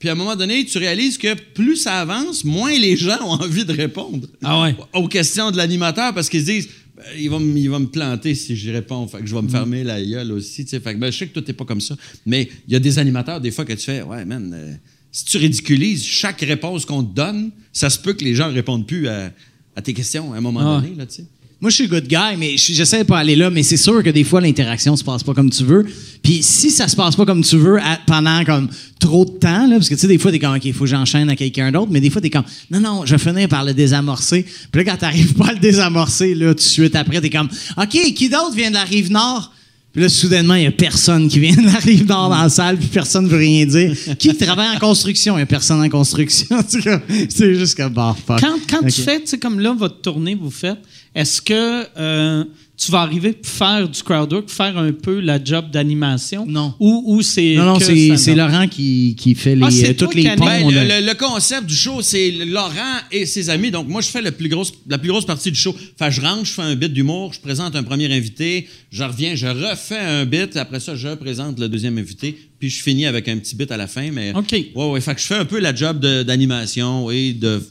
Puis 0.04 0.10
à 0.10 0.12
un 0.12 0.16
moment 0.16 0.36
donné, 0.36 0.66
tu 0.66 0.76
réalises 0.76 1.16
que 1.16 1.32
plus 1.54 1.76
ça 1.78 1.98
avance, 2.02 2.44
moins 2.44 2.78
les 2.78 2.94
gens 2.94 3.16
ont 3.22 3.40
envie 3.40 3.64
de 3.64 3.72
répondre 3.72 4.28
Ah 4.42 4.60
ouais. 4.60 4.76
aux 4.92 5.08
questions 5.08 5.50
de 5.50 5.56
l'animateur 5.56 6.12
parce 6.12 6.28
qu'ils 6.28 6.42
se 6.42 6.44
disent 6.44 6.68
Ben, 6.94 7.04
il, 7.16 7.30
va 7.30 7.38
me, 7.38 7.56
il 7.56 7.70
va 7.70 7.78
me 7.78 7.86
planter 7.86 8.34
si 8.34 8.54
j'y 8.54 8.70
réponds. 8.70 9.08
Fait 9.08 9.20
que 9.20 9.26
je 9.26 9.34
vais 9.34 9.40
me 9.40 9.48
fermer 9.48 9.82
la 9.82 10.04
gueule 10.04 10.30
aussi. 10.32 10.66
Fait 10.66 10.78
que, 10.78 10.96
ben, 10.98 11.10
je 11.10 11.16
sais 11.16 11.26
que 11.26 11.32
toi, 11.32 11.40
t'es 11.40 11.54
pas 11.54 11.64
comme 11.64 11.80
ça. 11.80 11.96
Mais 12.26 12.50
il 12.68 12.74
y 12.74 12.76
a 12.76 12.80
des 12.80 12.98
animateurs, 12.98 13.40
des 13.40 13.50
fois, 13.50 13.64
que 13.64 13.72
tu 13.72 13.80
fais 13.86 14.02
Ouais, 14.02 14.26
man, 14.26 14.52
euh, 14.54 14.74
si 15.10 15.24
tu 15.24 15.38
ridiculises 15.38 16.04
chaque 16.04 16.42
réponse 16.42 16.84
qu'on 16.84 17.02
te 17.02 17.14
donne, 17.14 17.50
ça 17.72 17.88
se 17.88 17.98
peut 17.98 18.12
que 18.12 18.24
les 18.24 18.34
gens 18.34 18.50
ne 18.50 18.54
répondent 18.54 18.86
plus 18.86 19.08
à, 19.08 19.32
à 19.74 19.80
tes 19.80 19.94
questions 19.94 20.34
à 20.34 20.36
un 20.36 20.42
moment 20.42 20.60
Ah 20.60 20.82
donné. 20.82 20.94
Là, 20.96 21.06
tu 21.06 21.14
sais. 21.14 21.24
Moi, 21.64 21.70
je 21.70 21.76
suis 21.76 21.88
good 21.88 22.06
guy, 22.06 22.36
mais 22.38 22.58
je- 22.58 22.74
j'essaie 22.74 22.98
de 22.98 23.04
pas 23.04 23.16
aller 23.20 23.36
là. 23.36 23.48
Mais 23.48 23.62
c'est 23.62 23.78
sûr 23.78 24.02
que 24.02 24.10
des 24.10 24.22
fois, 24.22 24.38
l'interaction 24.42 24.94
se 24.96 25.02
passe 25.02 25.22
pas 25.22 25.32
comme 25.32 25.48
tu 25.48 25.64
veux. 25.64 25.86
Puis 26.22 26.42
si 26.42 26.70
ça 26.70 26.88
se 26.88 26.94
passe 26.94 27.16
pas 27.16 27.24
comme 27.24 27.42
tu 27.42 27.56
veux 27.56 27.78
à- 27.80 27.98
pendant 28.06 28.44
comme 28.44 28.68
trop 29.00 29.24
de 29.24 29.30
temps, 29.30 29.66
là, 29.66 29.76
parce 29.76 29.88
que 29.88 29.94
tu 29.94 30.00
sais, 30.02 30.06
des 30.06 30.18
fois, 30.18 30.30
t'es 30.30 30.38
comme, 30.38 30.54
OK, 30.54 30.62
il 30.66 30.74
faut 30.74 30.84
que 30.84 30.90
j'enchaîne 30.90 31.30
à 31.30 31.36
quelqu'un 31.36 31.72
d'autre. 31.72 31.88
Mais 31.90 32.02
des 32.02 32.10
fois, 32.10 32.20
t'es 32.20 32.28
comme, 32.28 32.44
non, 32.70 32.80
non, 32.80 33.06
je 33.06 33.16
vais 33.16 33.30
finir 33.30 33.48
par 33.48 33.64
le 33.64 33.72
désamorcer. 33.72 34.42
Puis 34.70 34.84
là, 34.84 34.90
quand 34.92 34.98
t'arrives 34.98 35.32
pas 35.32 35.46
à 35.46 35.52
le 35.54 35.58
désamorcer, 35.58 36.34
là, 36.34 36.48
tout 36.48 36.56
de 36.56 36.60
suite 36.60 36.94
après, 36.96 37.22
t'es 37.22 37.30
comme, 37.30 37.48
OK, 37.78 37.88
qui 38.14 38.28
d'autre 38.28 38.54
vient 38.54 38.68
de 38.68 38.74
la 38.74 38.84
rive 38.84 39.10
nord? 39.10 39.50
Puis 39.94 40.02
là, 40.02 40.08
soudainement, 40.10 40.56
il 40.56 40.64
y 40.64 40.66
a 40.66 40.72
personne 40.72 41.28
qui 41.28 41.38
vient 41.38 41.54
de 41.56 41.64
la 41.66 41.78
rive 41.78 42.04
nord 42.06 42.28
dans 42.28 42.42
la 42.42 42.48
salle, 42.50 42.76
puis 42.76 42.88
personne 42.88 43.26
veut 43.26 43.38
rien 43.38 43.64
dire. 43.64 43.96
Qui 44.18 44.36
travaille 44.36 44.76
en 44.76 44.78
construction? 44.80 45.38
Il 45.38 45.40
y 45.40 45.44
a 45.44 45.46
personne 45.46 45.80
en 45.80 45.88
construction. 45.88 46.58
C'est 47.30 47.54
juste 47.54 47.74
comme, 47.76 47.94
bah, 47.94 48.14
fuck. 48.26 48.38
Quand, 48.40 48.56
quand 48.68 48.86
tu 48.86 49.00
fais, 49.02 49.20
tu 49.20 49.28
sais, 49.28 49.38
comme 49.38 49.60
là, 49.60 49.72
votre 49.72 50.02
tournée, 50.02 50.34
vous 50.34 50.50
faites, 50.50 50.78
est-ce 51.14 51.40
que 51.42 51.86
euh, 51.98 52.44
tu 52.76 52.90
vas 52.90 53.02
arriver 53.02 53.32
pour 53.34 53.50
faire 53.52 53.88
du 53.88 54.02
crowd 54.02 54.32
work, 54.32 54.50
faire 54.50 54.76
un 54.76 54.90
peu 54.90 55.20
la 55.20 55.42
job 55.42 55.70
d'animation? 55.70 56.44
Non. 56.44 56.74
Ou, 56.80 57.04
ou 57.06 57.22
c'est. 57.22 57.54
Non, 57.54 57.74
non, 57.74 57.78
c'est 57.78 58.34
Laurent 58.34 58.66
qui, 58.66 59.14
qui 59.16 59.36
fait 59.36 59.54
les, 59.54 59.62
Ah, 59.64 59.70
c'est 59.70 59.90
euh, 59.90 59.94
toutes 59.94 60.14
les 60.16 60.24
ponts. 60.34 60.44
Ben, 60.44 60.68
le, 60.68 60.78
a- 60.78 61.00
le- 61.00 61.06
le 61.06 61.14
concept 61.14 61.66
du 61.66 61.74
show, 61.76 62.02
c'est 62.02 62.32
Laurent 62.32 62.98
et 63.12 63.26
ses 63.26 63.48
amis. 63.48 63.70
Donc, 63.70 63.86
moi, 63.86 64.00
je 64.00 64.08
fais 64.08 64.20
la 64.22 64.32
plus 64.32 64.48
grosse, 64.48 64.72
la 64.88 64.98
plus 64.98 65.08
grosse 65.08 65.24
partie 65.24 65.52
du 65.52 65.56
show. 65.58 65.72
Fait 65.96 66.06
que 66.08 66.10
je 66.10 66.20
rentre, 66.20 66.44
je 66.46 66.52
fais 66.52 66.62
un 66.62 66.74
bit 66.74 66.92
d'humour, 66.92 67.32
je 67.32 67.38
présente 67.40 67.76
un 67.76 67.84
premier 67.84 68.12
invité, 68.12 68.66
je 68.90 69.04
reviens, 69.04 69.36
je 69.36 69.46
refais 69.46 69.98
un 70.00 70.24
bit, 70.24 70.56
après 70.56 70.80
ça, 70.80 70.96
je 70.96 71.14
présente 71.14 71.60
le 71.60 71.68
deuxième 71.68 71.96
invité, 71.96 72.36
puis 72.58 72.70
je 72.70 72.82
finis 72.82 73.06
avec 73.06 73.28
un 73.28 73.38
petit 73.38 73.54
bit 73.54 73.70
à 73.70 73.76
la 73.76 73.86
fin. 73.86 74.10
Mais, 74.10 74.32
OK. 74.34 74.50
Ouais, 74.74 74.90
ouais. 74.90 75.00
Fait 75.00 75.14
que 75.14 75.20
je 75.20 75.26
fais 75.26 75.36
un 75.36 75.44
peu 75.44 75.60
la 75.60 75.72
job 75.72 76.00
de- 76.00 76.24
d'animation 76.24 77.08
et 77.12 77.32
de, 77.34 77.62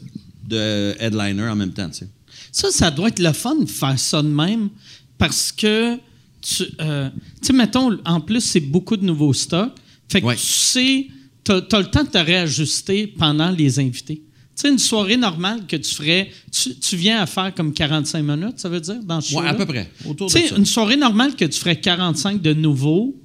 de 0.48 0.94
headliner 0.99 1.44
en 1.49 1.56
même 1.57 1.74
temps, 1.74 1.90
tu 1.90 1.99
sais. 1.99 2.07
Ça, 2.54 2.72
ça 2.72 2.90
doit 2.92 3.10
être 3.10 3.20
le 3.20 3.34
fun 3.34 3.56
de 3.56 3.66
faire 3.70 4.00
ça 4.00 4.22
de 4.22 4.28
même 4.30 4.70
parce 5.18 5.52
que, 5.52 5.98
tu 6.42 6.64
euh, 6.80 7.10
tu 7.42 7.48
sais, 7.48 7.54
mettons, 7.54 7.98
en 8.06 8.22
plus, 8.22 8.40
c'est 8.42 8.60
beaucoup 8.62 8.96
de 8.96 9.04
nouveaux 9.04 9.34
stocks. 9.34 9.72
Fait 10.10 10.22
que 10.22 10.26
Ouais. 10.28 10.36
tu 10.36 10.42
sais, 10.46 11.08
tu 11.44 11.52
as, 11.52 11.56
le 11.80 11.86
temps 11.90 12.04
de 12.04 12.10
te 12.10 12.18
réajuster 12.18 13.08
pendant 13.08 13.50
les 13.50 13.80
invités. 13.80 14.18
Tu 14.56 14.62
sais, 14.62 14.70
une 14.70 14.78
soirée 14.78 15.18
normale 15.18 15.66
que 15.66 15.76
tu 15.76 15.96
ferais, 15.96 16.30
tu, 16.52 16.76
tu 16.76 16.96
viens 16.96 17.20
à 17.22 17.26
faire 17.26 17.54
comme 17.56 17.74
45 17.74 18.22
minutes, 18.22 18.60
ça 18.60 18.70
veut 18.70 18.80
dire, 18.82 19.02
dans 19.04 19.20
ce 19.20 19.34
Ouais, 19.36 19.48
à 19.48 19.56
peu 19.56 19.66
près. 19.66 19.90
Autour 20.06 20.28
de 20.28 20.34
Tu 20.34 20.40
sais, 20.42 20.48
ça. 20.50 20.56
une 20.58 20.66
soirée 20.66 20.96
normale 20.96 21.36
que 21.36 21.46
tu 21.46 21.60
ferais 21.60 21.80
45 21.80 22.40
de 22.40 22.54
nouveau, 22.54 23.16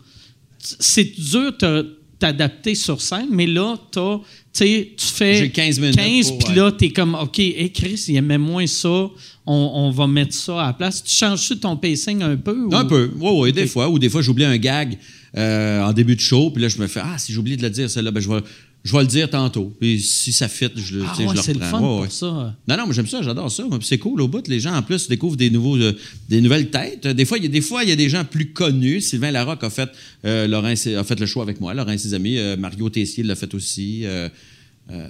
c'est 0.59 1.05
dur 1.05 1.53
de 1.61 1.99
t'adapter 2.19 2.75
sur 2.75 3.01
scène, 3.01 3.29
mais 3.31 3.47
là, 3.47 3.77
t'as, 3.93 4.19
tu 4.19 4.25
sais, 4.48 4.48
tu 4.65 5.07
fais 5.07 5.35
J'ai 5.37 5.51
15 5.51 5.81
minutes 5.81 5.97
15, 5.97 6.29
pour, 6.31 6.39
puis 6.39 6.55
là, 6.55 6.73
t'es 6.73 6.91
comme, 6.91 7.15
OK, 7.15 7.39
hey 7.39 7.71
Chris, 7.73 8.05
il 8.09 8.17
aimait 8.17 8.39
moins 8.39 8.67
ça, 8.67 8.89
on, 8.89 9.11
on 9.47 9.91
va 9.91 10.07
mettre 10.07 10.35
ça 10.35 10.63
à 10.63 10.67
la 10.69 10.73
place. 10.73 11.03
Tu 11.03 11.15
changes-tu 11.15 11.59
ton 11.59 11.77
pacing 11.77 12.23
un 12.23 12.37
peu? 12.37 12.65
ou- 12.65 12.75
Un 12.75 12.85
peu, 12.85 13.11
oui, 13.19 13.31
oui, 13.35 13.53
des 13.53 13.67
fois. 13.67 13.89
Ou 13.89 13.99
des 13.99 14.09
fois, 14.09 14.23
j'oublie 14.23 14.45
un 14.45 14.57
gag 14.59 14.99
euh, 15.37 15.83
en 15.83 15.93
début 15.93 16.17
de 16.17 16.21
show, 16.21 16.51
puis 16.51 16.63
là, 16.63 16.69
je 16.69 16.79
me 16.79 16.87
fais 16.87 17.01
Ah, 17.03 17.19
si 17.19 17.33
j'oublie 17.33 17.57
de 17.57 17.63
le 17.63 17.71
dire, 17.71 17.89
celle-là, 17.91 18.11
ben, 18.11 18.21
je 18.21 18.29
vais, 18.29 18.41
je 18.89 18.93
vais 18.95 19.01
le 19.03 19.07
dire 19.07 19.29
tantôt. 19.29 19.75
Puis 19.79 20.01
si 20.01 20.33
ça 20.33 20.49
fit, 20.49 20.71
je, 20.75 20.97
le- 20.99 21.05
Ah 21.07 21.13
ouais, 21.19 21.27
je 21.29 21.35
le 21.35 21.43
c'est 21.43 21.53
le 21.53 21.61
fun 21.61 21.79
Ouais, 21.81 22.05
pour 22.05 22.13
ça. 22.13 22.27
Non, 22.67 22.77
non, 22.79 22.87
mais 22.87 22.95
j'aime 22.95 23.07
ça, 23.07 23.21
j'adore 23.21 23.51
ça. 23.51 23.65
C'est 23.83 23.99
cool 23.99 24.21
au 24.23 24.29
bout. 24.29 24.47
Les 24.49 24.61
gens, 24.61 24.75
en 24.75 24.81
plus, 24.83 25.09
découvrent 25.09 25.37
des, 25.37 25.51
nouveaux, 25.51 25.77
euh, 25.77 25.93
des 26.29 26.41
nouvelles 26.41 26.71
têtes. 26.71 27.07
Des 27.07 27.25
fois, 27.27 27.37
il 27.37 27.45
y 27.45 27.47
a 27.47 27.51
des 27.51 27.61
fois, 27.61 27.83
il 27.85 27.91
y 27.91 27.93
a 27.93 27.97
des 27.97 28.09
gens 28.09 28.25
plus 28.25 28.53
connus. 28.53 29.03
Sylvain 29.03 29.31
Larocque 29.31 29.63
a 29.65 29.69
fait, 29.71 29.91
euh, 30.25 30.47
Laurent, 30.49 30.69
a 30.73 31.05
fait 31.05 31.21
le 31.21 31.27
show 31.27 31.43
avec 31.43 31.61
moi. 31.61 31.75
Laurent 31.75 31.93
et 31.93 31.99
ses 31.99 32.15
amis. 32.15 32.39
Euh, 32.39 32.57
Mario 32.57 32.89
Tessier 32.89 33.23
l'a 33.25 33.35
fait 33.37 33.53
aussi. 33.55 34.07
Euh, 34.07 34.29
euh, 34.91 35.07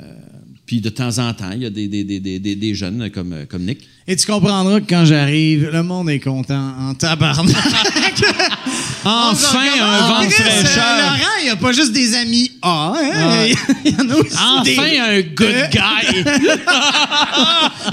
puis 0.67 0.81
de 0.81 0.89
temps 0.89 1.19
en 1.19 1.33
temps, 1.35 1.53
il 1.53 1.63
y 1.63 1.67
a 1.67 1.71
des, 1.71 1.87
des, 1.87 2.03
des, 2.03 2.19
des, 2.19 2.41
des- 2.41 2.57
des 2.57 2.75
jeunes 2.75 3.11
comme, 3.11 3.47
comme 3.49 3.63
Nick. 3.63 3.79
Et 4.09 4.17
tu 4.17 4.27
comprendras 4.27 4.81
que 4.81 4.87
quand 4.89 5.05
j'arrive, 5.05 5.71
le 5.73 5.83
monde 5.85 6.11
est 6.11 6.19
content 6.19 6.75
en 6.79 6.95
tabarnak. 6.95 7.55
Enfin, 9.05 9.59
un 9.81 10.09
vent 10.09 10.21
de 10.25 10.27
Chris, 10.31 10.43
euh, 10.43 10.65
fraîcheur. 10.65 10.85
Laurent, 10.99 11.37
il 11.41 11.45
n'y 11.45 11.51
a 11.51 11.57
pas 11.57 11.73
juste 11.73 11.93
des 11.93 12.15
amis 12.15 12.51
A. 12.63 12.95
hein? 12.97 13.47
Il 13.85 13.93
y 13.93 13.95
en 13.95 14.11
a 14.11 14.15
aussi 14.17 14.35
Enfin, 14.37 14.63
des- 14.63 14.99
un 14.99 15.21
good 15.23 15.71
guy! 15.71 16.25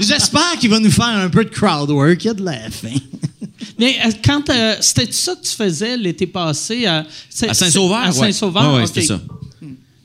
J'espère 0.00 0.58
qu'il 0.60 0.70
va 0.70 0.78
nous 0.80 0.90
faire 0.90 1.06
un 1.06 1.28
peu 1.28 1.44
de 1.44 1.50
crowd 1.50 1.90
work. 1.90 2.22
Il 2.24 2.26
y 2.26 2.30
a 2.30 2.34
de 2.34 2.44
la 2.44 2.70
fin. 2.70 2.88
Mais 3.78 3.96
euh, 4.06 4.10
quand 4.24 4.48
euh, 4.50 4.76
c'était 4.80 5.10
ça 5.12 5.34
que 5.34 5.46
tu 5.46 5.52
faisais 5.54 5.96
l'été 5.96 6.26
passé 6.26 6.86
à, 6.86 7.04
Saint-Sauveur? 7.30 7.98
À. 7.98 8.12
Saint-Sauveur, 8.12 8.70
Ouais, 8.72 8.76
ouais, 8.78 8.82
OK. 8.82 8.88
c'était 8.88 9.06
ça. 9.06 9.20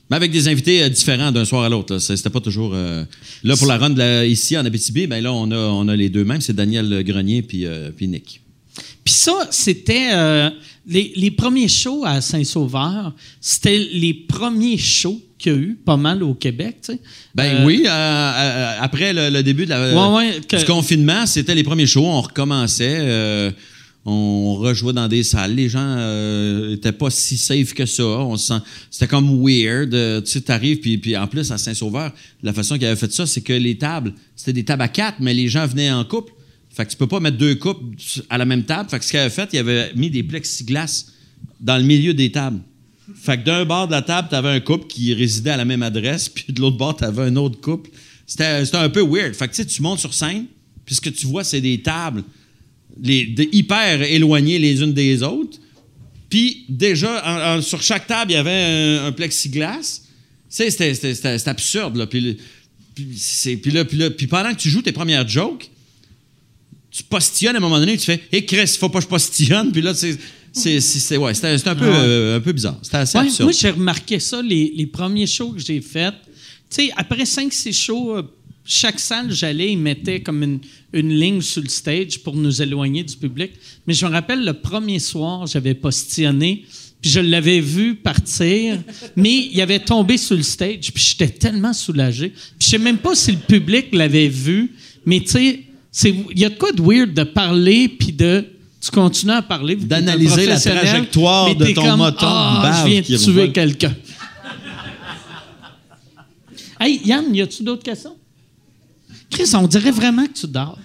Mais 0.09 0.17
avec 0.17 0.31
des 0.31 0.47
invités 0.49 0.83
euh, 0.83 0.89
différents 0.89 1.31
d'un 1.31 1.45
soir 1.45 1.63
à 1.63 1.69
l'autre. 1.69 1.97
C'était 1.97 2.29
pas 2.29 2.41
toujours. 2.41 2.71
euh, 2.73 3.05
Là, 3.43 3.55
pour 3.55 3.67
la 3.67 3.77
run 3.77 3.91
de 3.91 3.97
la- 3.99 4.25
ici 4.25 4.57
en 4.57 4.65
Abitibi, 4.65 5.07
ben 5.07 5.23
là, 5.23 5.31
on 5.31 5.49
a, 5.51 5.55
on 5.55 5.87
a 5.87 5.95
les 5.95 6.09
deux 6.09 6.25
mêmes. 6.25 6.41
C'est 6.41 6.55
Daniel 6.55 7.03
Grenier 7.03 7.41
puis, 7.41 7.65
euh, 7.65 7.91
puis 7.95 8.07
Nick. 8.07 8.41
Puis 9.03 9.13
ça, 9.13 9.47
c'était 9.51 10.09
euh, 10.13 10.49
les, 10.87 11.13
les 11.15 11.31
premiers 11.31 11.67
shows 11.67 12.03
à 12.05 12.21
Saint-Sauveur, 12.21 13.13
c'était 13.39 13.77
les 13.93 14.13
premiers 14.13 14.77
shows 14.77 15.21
qu'il 15.37 15.51
y 15.51 15.55
a 15.55 15.57
eu 15.59 15.75
pas 15.85 15.97
mal 15.97 16.21
au 16.23 16.33
Québec, 16.35 16.77
tu 16.85 16.93
sais. 16.93 16.99
Ben 17.33 17.61
Euh, 17.61 17.65
oui, 17.65 17.83
euh, 17.85 17.89
euh, 17.89 18.75
après 18.79 19.11
le, 19.13 19.29
le 19.29 19.41
début 19.43 19.65
de 19.65 19.71
la, 19.71 20.11
Ouais, 20.11 20.15
ouais, 20.17 20.41
que- 20.47 20.57
du 20.57 20.65
confinement, 20.65 21.25
c'était 21.25 21.55
les 21.55 21.63
premiers 21.63 21.87
shows. 21.87 22.05
On 22.05 22.21
recommençait. 22.21 23.51
on 24.03 24.55
rejouait 24.55 24.93
dans 24.93 25.07
des 25.07 25.21
salles. 25.23 25.53
Les 25.53 25.69
gens 25.69 25.95
n'étaient 26.69 26.91
pas 26.91 27.11
si 27.11 27.37
safe 27.37 27.73
que 27.75 27.85
ça. 27.85 28.03
On 28.03 28.35
se 28.35 28.47
sent, 28.47 28.59
c'était 28.89 29.07
comme 29.07 29.29
weird. 29.43 29.91
tu 30.23 30.31
sais, 30.31 30.41
t'arrives, 30.41 30.79
puis, 30.79 30.97
puis 30.97 31.15
en 31.15 31.27
plus, 31.27 31.51
à 31.51 31.57
Saint-Sauveur, 31.59 32.11
la 32.41 32.51
façon 32.53 32.77
qu'ils 32.79 32.87
avaient 32.87 32.95
fait 32.99 33.11
ça, 33.13 33.27
c'est 33.27 33.41
que 33.41 33.53
les 33.53 33.77
tables, 33.77 34.13
c'était 34.35 34.53
des 34.53 34.65
tables 34.65 34.81
à 34.81 34.87
quatre, 34.87 35.17
mais 35.19 35.33
les 35.35 35.47
gens 35.47 35.67
venaient 35.67 35.91
en 35.91 36.03
couple. 36.03 36.33
Fait 36.73 36.85
que 36.85 36.91
tu 36.91 36.97
peux 36.97 37.07
pas 37.07 37.19
mettre 37.19 37.37
deux 37.37 37.55
couples 37.55 37.95
à 38.29 38.37
la 38.37 38.45
même 38.45 38.63
table. 38.63 38.89
Fait 38.89 38.97
que 38.99 39.05
ce 39.05 39.11
qu'ils 39.11 39.19
avaient 39.19 39.29
fait, 39.29 39.49
ils 39.53 39.59
avaient 39.59 39.91
mis 39.95 40.09
des 40.09 40.23
plexiglas 40.23 41.05
dans 41.59 41.77
le 41.77 41.83
milieu 41.83 42.13
des 42.13 42.31
tables. 42.31 42.61
Fait 43.15 43.37
que 43.37 43.43
d'un 43.43 43.65
bord 43.65 43.87
de 43.87 43.91
la 43.91 44.01
table, 44.01 44.29
tu 44.29 44.35
avais 44.35 44.49
un 44.49 44.59
couple 44.61 44.87
qui 44.87 45.13
résidait 45.13 45.49
à 45.49 45.57
la 45.57 45.65
même 45.65 45.83
adresse, 45.83 46.29
puis 46.33 46.45
de 46.53 46.61
l'autre 46.61 46.77
bord, 46.77 46.95
tu 46.95 47.03
avais 47.03 47.23
un 47.23 47.35
autre 47.35 47.59
couple. 47.59 47.89
C'était 48.25 48.63
un 48.73 48.89
peu 48.89 49.01
weird. 49.03 49.33
Fait 49.33 49.47
que 49.47 49.53
tu 49.53 49.61
sais, 49.61 49.65
tu 49.67 49.81
montes 49.81 49.99
sur 49.99 50.13
scène, 50.13 50.45
puis 50.85 50.95
ce 50.95 51.01
que 51.01 51.09
tu 51.09 51.27
vois, 51.27 51.43
c'est 51.43 51.59
des 51.61 51.81
tables 51.81 52.23
hyper 53.03 54.01
éloignées 54.03 54.59
les 54.59 54.81
unes 54.81 54.93
des 54.93 55.23
autres. 55.23 55.57
Puis 56.29 56.65
déjà, 56.69 57.61
sur 57.61 57.81
chaque 57.81 58.07
table, 58.07 58.31
il 58.31 58.35
y 58.35 58.37
avait 58.37 58.99
un, 59.05 59.11
plexiglas. 59.11 60.01
C'était- 60.47 60.93
c'était 60.93 61.49
absurde. 61.49 61.97
Là. 61.97 62.05
Là- 63.65 64.09
puis 64.11 64.27
pendant 64.27 64.53
que 64.53 64.59
tu 64.59 64.69
joues 64.69 64.81
tes 64.81 64.91
premières 64.91 65.27
jokes, 65.27 65.70
tu 66.91 67.03
postillonnes 67.03 67.55
à 67.55 67.59
un 67.59 67.61
moment 67.61 67.79
donné, 67.79 67.97
tu 67.97 68.05
fais 68.05 68.21
Hé, 68.31 68.45
Chris, 68.45 68.67
faut 68.79 68.89
pas 68.89 68.99
que 68.99 69.05
je 69.05 69.09
postillonne. 69.09 69.71
Puis 69.71 69.81
là, 69.81 69.93
c'est. 69.93 70.17
c'est- 70.53 71.17
ouais, 71.17 71.33
c'était 71.33 71.57
c'était 71.57 71.69
un, 71.69 71.75
peu, 71.75 71.85
euh, 71.87 72.37
un 72.37 72.39
peu 72.41 72.51
bizarre. 72.51 72.77
C'était 72.81 72.97
assez 72.97 73.17
Ouais, 73.17 73.23
absurde. 73.25 73.43
moi, 73.43 73.51
j'ai 73.57 73.69
remarqué 73.69 74.19
ça, 74.19 74.41
les, 74.41 74.73
les 74.75 74.85
premiers 74.85 75.27
shows 75.27 75.51
que 75.53 75.61
j'ai 75.61 75.79
faits. 75.81 76.13
Tu 76.69 76.85
sais, 76.87 76.91
après 76.97 77.23
5-6 77.25 77.73
shows, 77.73 78.17
euh, 78.17 78.23
chaque 78.65 78.99
salle, 78.99 79.31
j'allais, 79.31 79.71
ils 79.71 79.77
mettaient 79.77 80.21
comme 80.21 80.43
une, 80.43 80.59
une 80.93 81.09
ligne 81.13 81.41
sur 81.41 81.61
le 81.61 81.69
stage 81.69 82.19
pour 82.19 82.35
nous 82.35 82.61
éloigner 82.61 83.03
du 83.03 83.15
public. 83.15 83.51
Mais 83.87 83.93
je 83.93 84.05
me 84.05 84.11
rappelle, 84.11 84.43
le 84.45 84.53
premier 84.53 84.99
soir, 84.99 85.47
j'avais 85.47 85.73
postillonné, 85.73 86.65
puis 87.01 87.09
je 87.11 87.19
l'avais 87.21 87.59
vu 87.61 87.95
partir, 87.95 88.77
mais 89.15 89.49
il 89.51 89.59
avait 89.61 89.79
tombé 89.79 90.17
sur 90.17 90.35
le 90.35 90.43
stage, 90.43 90.91
puis 90.93 91.03
j'étais 91.03 91.29
tellement 91.29 91.73
soulagé. 91.73 92.29
Puis 92.29 92.43
je 92.59 92.67
sais 92.67 92.77
même 92.77 92.97
pas 92.99 93.15
si 93.15 93.31
le 93.31 93.37
public 93.39 93.87
l'avait 93.93 94.27
vu, 94.27 94.73
mais 95.05 95.21
tu 95.21 95.27
sais, 95.27 95.59
il 96.03 96.39
y 96.39 96.45
a 96.45 96.49
de 96.49 96.55
quoi 96.55 96.71
de 96.71 96.81
weird 96.81 97.13
de 97.13 97.23
parler, 97.23 97.87
puis 97.89 98.11
de... 98.11 98.45
Tu 98.81 98.89
continues 98.89 99.33
à 99.33 99.41
parler. 99.43 99.75
D'analyser 99.75 100.47
la 100.47 100.59
trajectoire 100.59 101.55
de 101.55 101.65
ton 101.67 101.83
comme, 101.83 101.97
moton 101.97 102.25
Ah, 102.27 102.83
je 102.83 102.89
viens 102.89 103.01
de 103.01 103.17
tuer 103.17 103.51
quelqu'un. 103.51 103.93
Hey, 106.79 106.99
Yann, 107.05 107.25
y 107.35 107.41
a-tu 107.41 107.61
d'autres 107.61 107.83
questions? 107.83 108.15
Chris, 109.29 109.51
on 109.53 109.67
dirait 109.67 109.91
vraiment 109.91 110.25
que 110.25 110.33
tu 110.33 110.47
dors. 110.47 110.79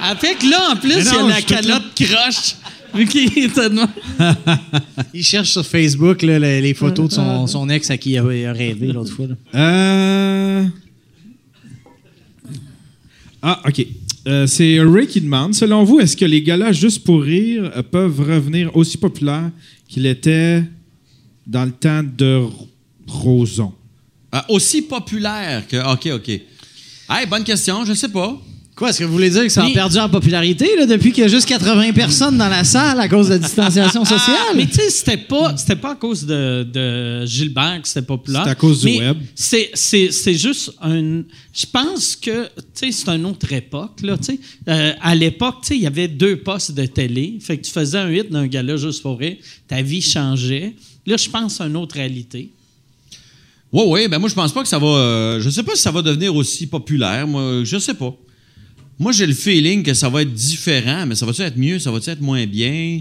Avec 0.00 0.40
là, 0.44 0.70
en 0.70 0.76
plus, 0.76 0.92
il 0.98 1.04
y 1.04 1.08
a 1.08 1.22
la 1.28 1.42
calotte 1.42 1.94
croche. 1.96 2.54
Vu 2.94 3.06
qu'il 3.06 3.24
était 3.36 3.68
de 3.70 3.74
même. 3.74 4.36
Il 5.12 5.24
cherche 5.24 5.50
sur 5.50 5.66
Facebook 5.66 6.22
là, 6.22 6.38
les, 6.38 6.60
les 6.60 6.74
photos 6.74 7.08
de 7.08 7.14
son, 7.14 7.48
son 7.48 7.68
ex 7.68 7.90
à 7.90 7.96
qui 7.96 8.12
il 8.12 8.18
a, 8.18 8.32
il 8.32 8.46
a 8.46 8.52
rêvé 8.52 8.92
l'autre 8.92 9.12
fois. 9.12 9.26
là. 9.26 9.34
Euh... 9.58 10.64
Ah, 13.46 13.60
OK. 13.68 13.86
Euh, 14.26 14.46
c'est 14.46 14.80
Ray 14.80 15.06
qui 15.06 15.20
demande 15.20 15.54
Selon 15.54 15.84
vous, 15.84 16.00
est-ce 16.00 16.16
que 16.16 16.24
les 16.24 16.40
galas 16.40 16.72
juste 16.72 17.04
pour 17.04 17.20
rire 17.20 17.70
euh, 17.76 17.82
peuvent 17.82 18.18
revenir 18.20 18.74
aussi 18.74 18.96
populaires 18.96 19.50
qu'ils 19.86 20.06
étaient 20.06 20.64
dans 21.46 21.66
le 21.66 21.72
temps 21.72 22.02
de 22.02 22.46
Roson? 23.06 23.74
Ah, 24.32 24.46
aussi 24.48 24.80
populaire 24.80 25.68
que. 25.68 25.76
OK, 25.92 26.08
OK. 26.14 26.28
Hey, 27.10 27.26
bonne 27.28 27.44
question, 27.44 27.84
je 27.84 27.92
sais 27.92 28.08
pas. 28.08 28.40
Quoi, 28.76 28.90
est-ce 28.90 28.98
que 28.98 29.04
vous 29.04 29.12
voulez 29.12 29.30
dire 29.30 29.42
que 29.44 29.48
ça 29.50 29.62
a 29.62 29.66
Mais- 29.68 29.72
perdu 29.72 29.98
en 29.98 30.08
popularité 30.08 30.68
là, 30.76 30.84
depuis 30.86 31.12
qu'il 31.12 31.22
y 31.22 31.24
a 31.24 31.28
juste 31.28 31.46
80 31.46 31.92
personnes 31.92 32.36
dans 32.36 32.48
la 32.48 32.64
salle 32.64 32.98
à 32.98 33.08
cause 33.08 33.28
de 33.28 33.34
la 33.34 33.38
distanciation 33.38 34.04
sociale? 34.04 34.36
Ah, 34.50 34.52
mais 34.56 34.66
tu 34.66 34.74
sais, 34.74 34.90
c'était 34.90 35.16
pas, 35.16 35.56
c'était 35.56 35.76
pas 35.76 35.92
à 35.92 35.94
cause 35.94 36.26
de, 36.26 36.64
de 36.64 37.24
Gilbert 37.24 37.82
que 37.82 37.86
c'était 37.86 38.02
populaire. 38.04 38.40
C'était 38.40 38.50
à 38.50 38.54
cause 38.56 38.80
du 38.80 38.86
Mais 38.86 38.98
web. 38.98 39.18
C'est, 39.36 39.70
c'est, 39.74 40.10
c'est 40.10 40.34
juste 40.34 40.72
un. 40.82 41.22
Je 41.52 41.66
pense 41.72 42.16
que, 42.16 42.46
tu 42.46 42.62
sais, 42.74 42.90
c'est 42.90 43.08
une 43.10 43.26
autre 43.26 43.52
époque, 43.52 44.00
là, 44.02 44.16
tu 44.18 44.24
sais. 44.24 44.40
Euh, 44.66 44.92
à 45.00 45.14
l'époque, 45.14 45.58
tu 45.62 45.68
sais, 45.68 45.76
il 45.76 45.82
y 45.82 45.86
avait 45.86 46.08
deux 46.08 46.38
postes 46.38 46.72
de 46.72 46.84
télé. 46.86 47.38
Fait 47.40 47.56
que 47.58 47.62
tu 47.64 47.70
faisais 47.70 47.98
un 47.98 48.10
hit 48.10 48.28
d'un 48.28 48.48
gala 48.48 48.76
juste 48.76 49.02
pour 49.02 49.20
rire. 49.20 49.36
Ta 49.68 49.82
vie 49.82 50.02
changeait. 50.02 50.74
Là, 51.06 51.16
je 51.16 51.28
pense 51.30 51.60
à 51.60 51.66
une 51.66 51.76
autre 51.76 51.94
réalité. 51.94 52.50
Oui, 53.72 53.82
oui, 53.86 54.08
ben 54.08 54.18
moi, 54.18 54.28
je 54.28 54.34
pense 54.34 54.52
pas 54.52 54.62
que 54.62 54.68
ça 54.68 54.80
va. 54.80 54.86
euh, 54.86 55.40
je 55.40 55.48
sais 55.48 55.62
pas 55.62 55.76
si 55.76 55.82
ça 55.82 55.92
va 55.92 56.02
devenir 56.02 56.34
aussi 56.34 56.66
populaire. 56.66 57.24
Moi, 57.28 57.62
je 57.62 57.78
sais 57.78 57.94
pas. 57.94 58.12
Moi, 58.98 59.12
j'ai 59.12 59.26
le 59.26 59.34
feeling 59.34 59.82
que 59.82 59.94
ça 59.94 60.08
va 60.08 60.22
être 60.22 60.32
différent, 60.32 61.06
mais 61.06 61.14
ça 61.14 61.26
va-tu 61.26 61.42
être 61.42 61.56
mieux? 61.56 61.78
Ça 61.78 61.90
va-tu 61.90 62.10
être 62.10 62.20
moins 62.20 62.46
bien? 62.46 63.00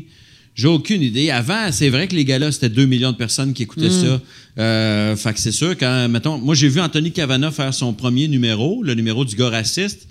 J'ai 0.55 0.67
aucune 0.67 1.01
idée. 1.01 1.29
Avant, 1.31 1.71
c'est 1.71 1.89
vrai 1.89 2.07
que 2.07 2.15
les 2.15 2.25
gars-là, 2.25 2.51
c'était 2.51 2.69
2 2.69 2.85
millions 2.85 3.11
de 3.11 3.17
personnes 3.17 3.53
qui 3.53 3.63
écoutaient 3.63 3.89
ça. 3.89 4.21
Euh, 4.59 5.15
fait 5.15 5.33
que 5.33 5.39
c'est 5.39 5.51
sûr, 5.51 5.75
quand, 5.77 6.07
mettons, 6.09 6.37
moi, 6.37 6.53
j'ai 6.53 6.67
vu 6.67 6.79
Anthony 6.79 7.11
Cavana 7.11 7.49
faire 7.51 7.73
son 7.73 7.93
premier 7.93 8.27
numéro, 8.27 8.83
le 8.83 8.93
numéro 8.93 9.25
du 9.25 9.35
gars 9.35 9.49
raciste. 9.49 10.07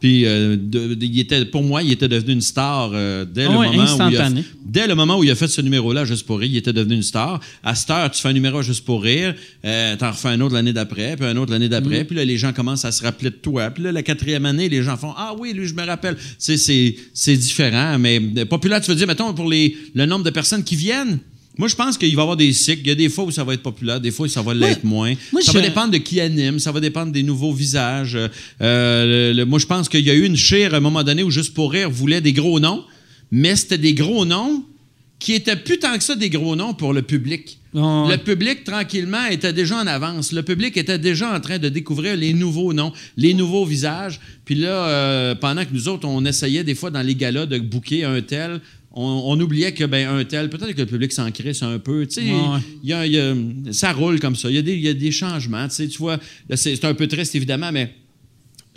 Puis 0.00 0.24
euh, 0.24 0.56
de- 0.56 0.94
de- 0.94 1.04
il 1.06 1.18
était, 1.20 1.44
pour 1.44 1.62
moi, 1.62 1.82
il 1.82 1.92
était 1.92 2.08
devenu 2.08 2.32
une 2.32 2.40
star 2.40 2.90
euh, 2.94 3.24
dès, 3.24 3.42
le 3.44 3.48
Ah 3.50 3.52
moment 3.52 3.68
où 4.06 4.10
il 4.10 4.16
a, 4.16 4.30
dès 4.64 4.86
le 4.86 4.94
moment 4.94 5.18
où 5.18 5.24
il 5.24 5.30
a 5.30 5.34
fait 5.34 5.46
ce 5.48 5.60
numéro-là, 5.60 6.04
Juste 6.06 6.26
pour 6.26 6.38
rire, 6.38 6.48
il 6.50 6.56
était 6.56 6.72
devenu 6.72 6.94
une 6.94 7.02
star. 7.02 7.38
À 7.62 7.74
cette 7.74 7.90
heure, 7.90 8.10
tu 8.10 8.20
fais 8.20 8.28
un 8.28 8.32
numéro 8.32 8.62
Juste 8.62 8.84
pour 8.84 9.02
rire, 9.02 9.34
euh, 9.64 9.96
t'en 9.96 10.10
refais 10.10 10.28
un 10.28 10.40
autre 10.40 10.54
l'année 10.54 10.72
d'après, 10.72 11.16
puis 11.16 11.26
un 11.26 11.36
autre 11.36 11.52
l'année 11.52 11.66
Mm. 11.66 11.70
d'après, 11.70 12.04
puis 12.04 12.16
là, 12.16 12.24
les 12.24 12.38
gens 12.38 12.52
commencent 12.52 12.84
à 12.86 12.92
se 12.92 13.02
rappeler 13.02 13.30
de 13.30 13.34
toi. 13.36 13.70
Puis 13.70 13.82
là, 13.84 13.92
la 13.92 14.02
quatrième 14.02 14.46
année, 14.46 14.68
les 14.68 14.82
gens 14.82 14.96
font 14.96 15.12
Ah 15.16 15.34
oui, 15.38 15.52
lui, 15.52 15.66
je 15.66 15.74
me 15.74 15.84
rappelle. 15.84 16.16
C'est, 16.38 16.56
c'est, 16.56 16.96
c'est 17.12 17.36
différent, 17.36 17.98
mais 17.98 18.20
euh, 18.38 18.44
populaire, 18.46 18.80
tu 18.80 18.90
veux 18.90 18.96
dire, 18.96 19.06
mettons, 19.06 19.34
pour 19.34 19.48
les, 19.50 19.76
le 19.94 20.06
nombre 20.06 20.24
de 20.24 20.30
personnes 20.30 20.64
qui 20.64 20.76
viennent. 20.76 21.18
Moi, 21.60 21.68
je 21.68 21.76
pense 21.76 21.98
qu'il 21.98 22.08
va 22.16 22.20
y 22.20 22.22
avoir 22.22 22.36
des 22.38 22.52
cycles. 22.54 22.80
Il 22.84 22.88
y 22.88 22.90
a 22.90 22.94
des 22.94 23.10
fois 23.10 23.24
où 23.24 23.30
ça 23.30 23.44
va 23.44 23.52
être 23.54 23.62
populaire, 23.62 24.00
des 24.00 24.10
fois 24.10 24.24
où 24.24 24.28
ça 24.30 24.40
va 24.40 24.54
l'être 24.54 24.82
moins. 24.82 25.12
moi, 25.30 25.42
ça 25.42 25.52
je- 25.52 25.58
va 25.58 25.62
dépendre 25.64 25.92
de 25.92 25.98
qui 25.98 26.18
anime, 26.18 26.58
ça 26.58 26.72
va 26.72 26.80
dépendre 26.80 27.12
des 27.12 27.22
nouveaux 27.22 27.52
visages. 27.52 28.16
Euh, 28.62 29.28
le- 29.32 29.36
le- 29.36 29.44
moi, 29.44 29.58
je 29.58 29.66
pense 29.66 29.88
qu'il 29.90 30.00
y 30.06 30.10
a 30.10 30.14
eu 30.14 30.24
une 30.24 30.36
chire 30.36 30.72
à 30.72 30.78
un 30.78 30.80
moment 30.80 31.04
donné 31.04 31.22
où 31.22 31.30
Juste 31.30 31.52
pour 31.54 31.70
rire 31.70 31.90
voulait 31.90 32.22
des 32.22 32.32
gros 32.32 32.58
noms, 32.60 32.82
mais 33.30 33.54
c'était 33.56 33.78
des 33.78 33.92
gros 33.94 34.24
noms 34.24 34.64
qui 35.18 35.34
étaient 35.34 35.54
plus 35.56 35.78
tant 35.78 35.96
que 35.98 36.02
ça 36.02 36.16
des 36.16 36.30
gros 36.30 36.56
noms 36.56 36.72
pour 36.72 36.94
le 36.94 37.02
public. 37.02 37.58
Le 37.74 38.16
public, 38.16 38.64
tranquillement, 38.64 39.26
était 39.30 39.52
déjà 39.52 39.76
en 39.76 39.86
avance. 39.86 40.32
Le 40.32 40.42
public 40.42 40.76
était 40.78 40.98
déjà 40.98 41.32
en 41.36 41.40
train 41.40 41.58
de 41.58 41.68
découvrir 41.68 42.16
les 42.16 42.32
nouveaux 42.32 42.72
noms, 42.72 42.90
les 43.18 43.32
nouveaux 43.34 43.64
visages. 43.66 44.18
Puis 44.46 44.54
là, 44.56 44.88
euh, 44.88 45.34
pendant 45.34 45.62
que 45.64 45.72
nous 45.72 45.86
autres, 45.88 46.08
on 46.08 46.24
essayait 46.24 46.64
des 46.64 46.74
fois 46.74 46.90
dans 46.90 47.02
les 47.02 47.14
galas 47.14 47.44
de 47.46 47.58
booker 47.58 48.04
un 48.04 48.22
tel, 48.22 48.60
on, 48.92 49.22
on 49.26 49.40
oubliait 49.40 49.72
que 49.72 49.84
ben 49.84 50.08
un 50.08 50.24
tel, 50.24 50.50
peut-être 50.50 50.72
que 50.72 50.80
le 50.80 50.86
public 50.86 51.12
s'en 51.12 51.30
crisse 51.30 51.62
un 51.62 51.78
peu. 51.78 52.06
Y 52.82 52.92
a- 52.92 53.06
il 53.06 53.12
y 53.12 53.18
a- 53.20 53.34
ça 53.72 53.92
roule 53.92 54.18
comme 54.20 54.34
ça. 54.36 54.48
Il 54.50 54.56
y 54.56 54.58
a 54.58 54.62
des, 54.62 54.74
il 54.74 54.80
y 54.82 54.88
a 54.88 54.94
des 54.94 55.12
changements. 55.12 55.68
Tu 55.68 55.86
vois, 55.98 56.18
c'est 56.54 56.84
un 56.84 56.94
peu 56.94 57.06
triste, 57.06 57.34
évidemment, 57.36 57.70
mais 57.72 57.94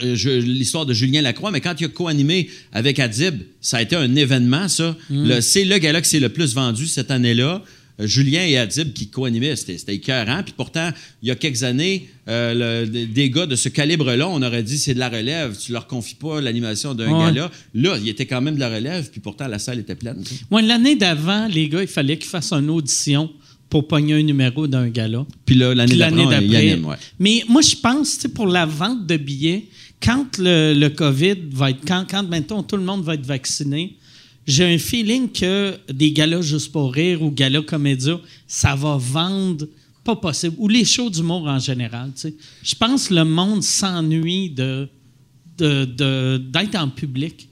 euh, 0.04 0.16
l'histoire 0.42 0.86
de 0.86 0.94
Julien 0.94 1.22
Lacroix, 1.22 1.52
mais 1.52 1.62
quand 1.62 1.76
il 1.80 1.86
a 1.86 1.88
co-animé 1.88 2.50
avec 2.72 3.00
Adib, 3.00 3.42
ça 3.62 3.78
a 3.78 3.82
été 3.82 3.96
un 3.96 4.16
événement, 4.16 4.68
ça. 4.68 4.96
Le- 5.10 5.42
C'est 5.42 5.66
le 5.66 5.78
gala 5.78 6.02
qui 6.02 6.10
s'est 6.10 6.20
le 6.20 6.30
plus 6.30 6.54
vendu 6.54 6.88
cette 6.88 7.12
année-là. 7.12 7.64
Julien 8.00 8.42
et 8.44 8.58
Adib 8.58 8.92
qui 8.94 9.08
co-animaient, 9.10 9.56
c'était 9.56 9.94
écœurant. 9.96 10.42
Puis 10.44 10.54
pourtant, 10.58 10.90
il 11.22 11.28
y 11.28 11.32
a 11.32 11.36
quelques 11.36 11.64
années, 11.64 12.10
euh, 12.28 12.86
le- 12.86 13.06
des- 13.06 13.30
gars 13.30 13.46
de 13.46 13.56
ce 13.56 13.70
calibre-là, 13.70 14.28
on 14.30 14.42
aurait 14.42 14.64
dit 14.64 14.78
c'est 14.78 14.94
de 14.96 15.00
la 15.00 15.10
relève, 15.10 15.56
tu 15.58 15.72
leur 15.72 15.86
confies 15.88 16.16
pas 16.16 16.42
l'animation 16.42 16.96
d'un 16.96 17.12
Ouais. 17.12 17.26
gala. 17.34 17.52
Là, 17.76 17.98
il 18.02 18.10
était 18.10 18.26
quand 18.26 18.42
même 18.42 18.56
de 18.56 18.60
la 18.60 18.70
relève, 18.74 19.10
puis 19.12 19.20
pourtant, 19.20 19.48
la 19.48 19.60
salle 19.60 19.80
était 19.80 19.96
pleine. 19.96 20.24
l'année 20.52 20.96
d'avant, 20.96 21.48
les 21.48 21.70
gars, 21.70 21.82
il 21.82 21.88
fallait 21.88 22.18
qu'ils 22.18 22.30
fassent 22.30 22.52
une 22.54 22.70
audition 22.70 23.30
pour 23.70 23.88
pogner 23.88 24.14
un 24.16 24.24
numéro 24.24 24.68
d'un 24.68 24.90
gala. 24.90 25.26
Puis 25.46 25.56
là, 25.56 25.74
l'année 25.74 25.96
d'après, 25.96 26.46
il 26.46 26.56
anime, 26.56 26.86
ouais. 26.86 26.96
Mais 27.20 27.44
moi, 27.48 27.62
je 27.62 27.76
pense, 27.76 28.16
tu 28.16 28.22
sais, 28.22 28.30
pour 28.30 28.48
la 28.48 28.66
vente 28.66 29.08
de 29.08 29.18
billets, 29.18 29.66
quand 30.02 30.38
le, 30.38 30.74
le 30.74 30.90
COVID 30.90 31.36
va 31.52 31.70
être, 31.72 31.80
quand, 31.88 32.06
quand 32.10 32.24
maintenant 32.28 32.62
tout 32.64 32.76
le 32.78 32.84
monde 32.84 33.04
va 33.04 33.14
être 33.16 33.26
vacciné, 33.26 33.96
j'ai 34.46 34.66
un 34.74 34.78
feeling 34.78 35.30
que 35.32 35.78
des 35.92 36.12
galas 36.12 36.42
juste 36.42 36.72
pour 36.72 36.94
rire 36.94 37.22
ou 37.22 37.32
galas 37.32 37.62
comédia, 37.62 38.20
ça 38.48 38.76
va 38.76 38.98
vendre 38.98 39.68
pas 40.04 40.16
possible. 40.18 40.56
Ou 40.60 40.68
les 40.68 40.84
shows 40.86 41.10
d'humour 41.10 41.48
en 41.48 41.60
général, 41.60 42.12
tu 42.16 42.22
sais. 42.22 42.36
Je 42.62 42.76
pense 42.76 43.08
que 43.08 43.14
le 43.14 43.24
monde 43.24 43.64
s'ennuie 43.64 44.50
de, 44.50 44.88
de, 45.58 45.86
de- 45.86 46.38
d'être 46.52 46.76
en 46.76 46.90
public. 46.90 47.48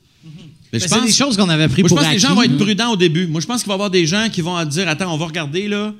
Mais 0.73 0.79
Ben, 0.79 0.87
c'est 0.87 1.01
des 1.05 1.11
choses 1.11 1.35
qu'on 1.37 1.49
avait 1.49 1.67
pris 1.67 1.81
Moi, 1.81 1.89
je 1.89 1.95
pense 1.95 2.05
que 2.05 2.11
les 2.13 2.19
gens 2.19 2.33
vont 2.35 2.43
être 2.43 2.57
prudents 2.57 2.91
au 2.93 2.97
début. 2.97 3.27
Moi, 3.27 3.41
je 3.41 3.47
pense 3.47 3.61
qu'il 3.61 3.67
va 3.67 3.73
y 3.73 3.75
avoir 3.75 3.89
des 3.89 4.05
gens 4.05 4.27
qui 4.31 4.41
vont 4.41 4.63
dire 4.65 4.87
Attends, 4.87 5.13
on 5.13 5.17
va 5.17 5.25
regarder 5.25 5.67
là. 5.67 5.93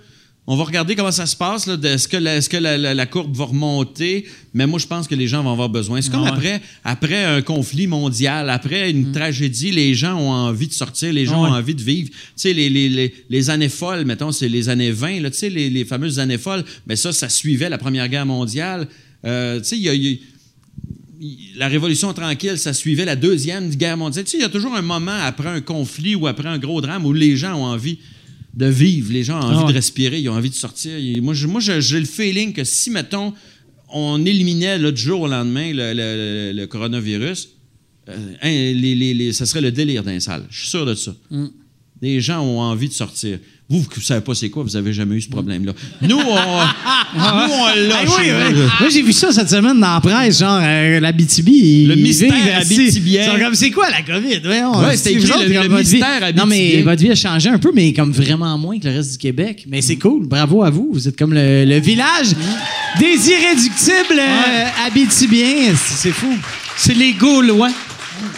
On 0.47 0.55
va 0.57 0.63
regarder 0.63 0.95
comment 0.95 1.11
ça 1.11 1.27
se 1.27 1.35
passe. 1.35 1.67
Est-ce 1.67 2.07
que, 2.07 2.17
la, 2.17 2.41
que 2.41 2.57
la, 2.57 2.75
la- 2.77 2.93
la 2.95 3.05
courbe 3.05 3.33
va 3.35 3.45
remonter? 3.45 4.25
Mais 4.55 4.65
moi, 4.65 4.79
je 4.79 4.87
pense 4.87 5.07
que 5.07 5.13
les 5.15 5.27
gens 5.27 5.43
vont 5.43 5.51
avoir 5.51 5.69
besoin. 5.69 6.01
C'est 6.01 6.09
comme 6.11 6.23
ouais. 6.23 6.29
après, 6.29 6.61
après 6.83 7.23
un 7.23 7.41
conflit 7.43 7.85
mondial, 7.87 8.49
après 8.49 8.89
une 8.89 9.11
tragédie, 9.11 9.71
les 9.71 9.93
gens 9.93 10.17
ont 10.19 10.31
envie 10.31 10.67
de 10.67 10.73
sortir, 10.73 11.13
les 11.13 11.25
gens 11.27 11.43
ouais. 11.43 11.49
ont 11.49 11.53
envie 11.53 11.75
de 11.75 11.81
vivre. 11.83 12.09
Tu 12.09 12.15
sais, 12.35 12.53
les, 12.53 12.69
les, 12.69 12.89
les, 12.89 13.13
les 13.29 13.49
années 13.51 13.69
folles, 13.69 14.03
mettons, 14.03 14.31
c'est 14.31 14.49
les 14.49 14.67
années 14.67 14.91
20, 14.91 15.19
là, 15.21 15.29
tu 15.29 15.37
sais, 15.37 15.49
les, 15.49 15.69
les 15.69 15.85
fameuses 15.85 16.17
années 16.19 16.39
folles, 16.39 16.65
mais 16.87 16.95
ça, 16.95 17.13
ça 17.13 17.29
suivait 17.29 17.69
la 17.69 17.77
Première 17.77 18.09
Guerre 18.09 18.25
mondiale. 18.25 18.87
Euh, 19.25 19.59
tu 19.59 19.65
sais, 19.65 19.77
il 19.77 19.83
y 19.83 19.89
a- 19.89 19.93
il 19.93 20.03
y 20.03 20.13
a 21.55 21.59
la 21.59 21.67
Révolution 21.67 22.11
tranquille, 22.13 22.57
ça 22.57 22.73
suivait 22.73 23.05
la 23.05 23.15
Deuxième 23.15 23.69
Guerre 23.69 23.95
mondiale. 23.95 24.25
Tu 24.25 24.31
sais, 24.31 24.37
il 24.37 24.41
y 24.41 24.45
a 24.45 24.49
toujours 24.49 24.73
un 24.75 24.81
moment 24.81 25.19
après 25.23 25.49
un 25.49 25.61
conflit 25.61 26.15
ou 26.15 26.25
après 26.25 26.49
un 26.49 26.57
gros 26.57 26.81
drame 26.81 27.05
où 27.05 27.13
les 27.13 27.37
gens 27.37 27.53
ont 27.55 27.65
envie 27.65 27.99
de 28.53 28.65
vivre, 28.65 29.11
les 29.13 29.23
gens 29.23 29.39
ont 29.39 29.43
envie 29.45 29.55
Ah 29.59 29.65
ouais. 29.65 29.71
de 29.71 29.75
respirer, 29.77 30.19
ils 30.19 30.29
ont 30.29 30.33
envie 30.33 30.49
de 30.49 30.55
sortir. 30.55 30.91
Et 30.95 31.21
moi, 31.21 31.33
j'ai 31.33 31.99
le 31.99 32.05
feeling 32.05 32.53
que 32.53 32.63
si, 32.63 32.89
mettons, 32.89 33.33
on 33.93 34.25
éliminait 34.25 34.79
du 34.91 35.01
jour 35.01 35.21
au 35.21 35.27
lendemain 35.27 35.71
le, 35.73 35.93
le- 35.93 36.51
le 36.59 36.67
coronavirus, 36.67 37.49
euh, 38.09 38.33
hein, 38.41 38.49
les, 38.49 38.95
les- 38.95 39.13
les- 39.13 39.33
ça 39.33 39.45
serait 39.45 39.61
le 39.61 39.71
délire 39.71 40.03
d'un 40.03 40.19
salle. 40.19 40.45
Je 40.49 40.59
suis 40.61 40.69
sûr 40.69 40.85
de 40.85 40.95
ça. 40.95 41.15
Mm. 41.29 41.47
Les 42.01 42.19
gens 42.19 42.41
ont 42.41 42.59
envie 42.59 42.87
de 42.89 42.93
sortir. 42.93 43.39
Vous, 43.71 43.79
vous 43.79 43.87
ne 43.97 44.01
savez 44.03 44.19
pas 44.21 44.35
c'est 44.35 44.49
quoi, 44.49 44.63
vous 44.63 44.75
avez 44.75 44.91
jamais 44.91 45.15
eu 45.15 45.21
ce 45.21 45.29
problème-là. 45.29 45.71
Nous, 46.01 46.17
on, 46.17 46.19
nous, 47.15 47.53
on 47.53 47.65
l'a 47.87 48.01
Hey, 48.01 48.07
oui, 48.07 48.13
oui. 48.27 48.53
nous. 48.53 48.61
Moi, 48.79 48.89
j'ai 48.91 49.01
vu 49.01 49.13
ça 49.13 49.31
cette 49.31 49.49
semaine 49.49 49.79
dans 49.79 49.93
la 49.93 50.01
presse, 50.01 50.39
genre, 50.39 50.59
euh, 50.61 50.99
la 50.99 51.11
BTB. 51.13 51.47
Le 51.87 51.95
mystère 51.95 52.33
abitibien. 52.59 53.23
Ils 53.23 53.31
sont 53.31 53.43
comme, 53.45 53.55
c'est 53.55 53.71
quoi 53.71 53.87
la 53.89 54.01
COVID? 54.01 54.41
Ouais, 54.45 54.97
c'est 54.97 55.13
écrit 55.13 55.25
vous 55.25 55.31
autres, 55.31 55.45
le- 55.47 55.77
mystère 55.77 56.33
Non, 56.35 56.45
mais 56.45 56.81
votre 56.81 57.01
vie 57.01 57.11
a 57.11 57.15
changé 57.15 57.49
un 57.49 57.59
peu, 57.59 57.71
mais 57.73 57.93
comme 57.93 58.11
vraiment 58.11 58.57
moins 58.57 58.77
que 58.77 58.87
le 58.87 58.95
reste 58.95 59.13
du 59.13 59.17
Québec. 59.17 59.65
Mais 59.69 59.81
c'est 59.81 59.95
cool. 59.97 60.27
Bravo 60.27 60.63
à 60.63 60.69
vous. 60.69 60.89
Vous 60.91 61.07
êtes 61.07 61.17
comme 61.17 61.33
le, 61.33 61.63
le 61.63 61.79
village 61.79 62.27
des 62.99 63.29
irréductibles 63.29 64.19
euh, 64.19 64.65
abitibiens. 64.85 65.73
C'est 65.75 65.95
c'est 65.95 66.11
fou. 66.11 66.33
C'est 66.75 66.93
les 66.97 67.13
Gaulois. 67.13 67.71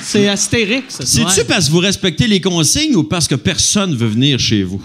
C'est 0.01 0.27
Astérix. 0.27 0.83
ça. 0.95 1.05
C'est-tu 1.05 1.25
Ouais. 1.39 1.45
parce 1.47 1.67
que 1.67 1.71
vous 1.71 1.79
respectez 1.79 2.27
les 2.27 2.39
consignes 2.39 2.95
ou 2.95 3.03
parce 3.03 3.27
que 3.27 3.35
personne 3.35 3.95
veut 3.95 4.07
venir 4.07 4.39
chez 4.39 4.63
vous? 4.63 4.81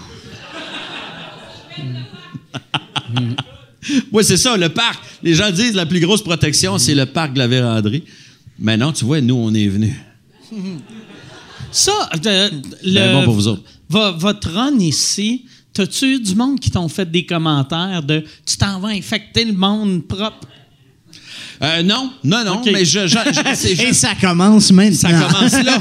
Oui, 4.11 4.23
c'est 4.23 4.37
ça, 4.37 4.57
le 4.57 4.69
parc. 4.69 4.99
Les 5.23 5.33
gens 5.33 5.51
disent 5.51 5.73
la 5.75 5.85
plus 5.85 5.99
grosse 5.99 6.21
protection, 6.23 6.77
c'est 6.77 6.95
le 6.95 7.05
parc 7.05 7.33
de 7.33 7.39
la 7.39 7.47
véranderie. 7.47 8.03
Mais 8.59 8.75
non, 8.77 8.91
tu 8.91 9.05
vois, 9.05 9.21
nous, 9.21 9.35
on 9.35 9.53
est 9.53 9.67
venus. 9.67 9.95
Ça, 11.71 12.09
euh, 12.25 12.49
le, 12.83 12.93
Ben 12.93 13.13
bon 13.13 13.23
pour 13.25 13.33
vous 13.35 13.47
autres. 13.47 13.63
vo- 13.89 14.17
votre 14.17 14.49
run 14.51 14.77
ici, 14.79 15.45
t'as-tu 15.73 16.15
eu 16.15 16.19
du 16.19 16.35
monde 16.35 16.59
qui 16.59 16.71
t'ont 16.71 16.89
fait 16.89 17.09
des 17.09 17.25
commentaires 17.25 18.01
de 18.03 18.23
tu 18.45 18.57
t'en 18.57 18.79
vas 18.79 18.89
infecter 18.89 19.45
le 19.45 19.53
monde 19.53 20.03
propre? 20.07 20.47
Euh, 21.61 21.83
non, 21.83 22.11
non, 22.23 22.43
non, 22.45 22.61
mais 22.71 22.85
je, 22.85 23.05
je- 23.07 23.17
je- 23.17 23.41
c'est- 23.55 23.75
je- 23.75 23.87
Et 23.87 23.93
ça 23.93 24.11
commence 24.19 24.71
maintenant. 24.71 24.97
Ça 24.97 25.11
commence 25.11 25.63
là. 25.63 25.77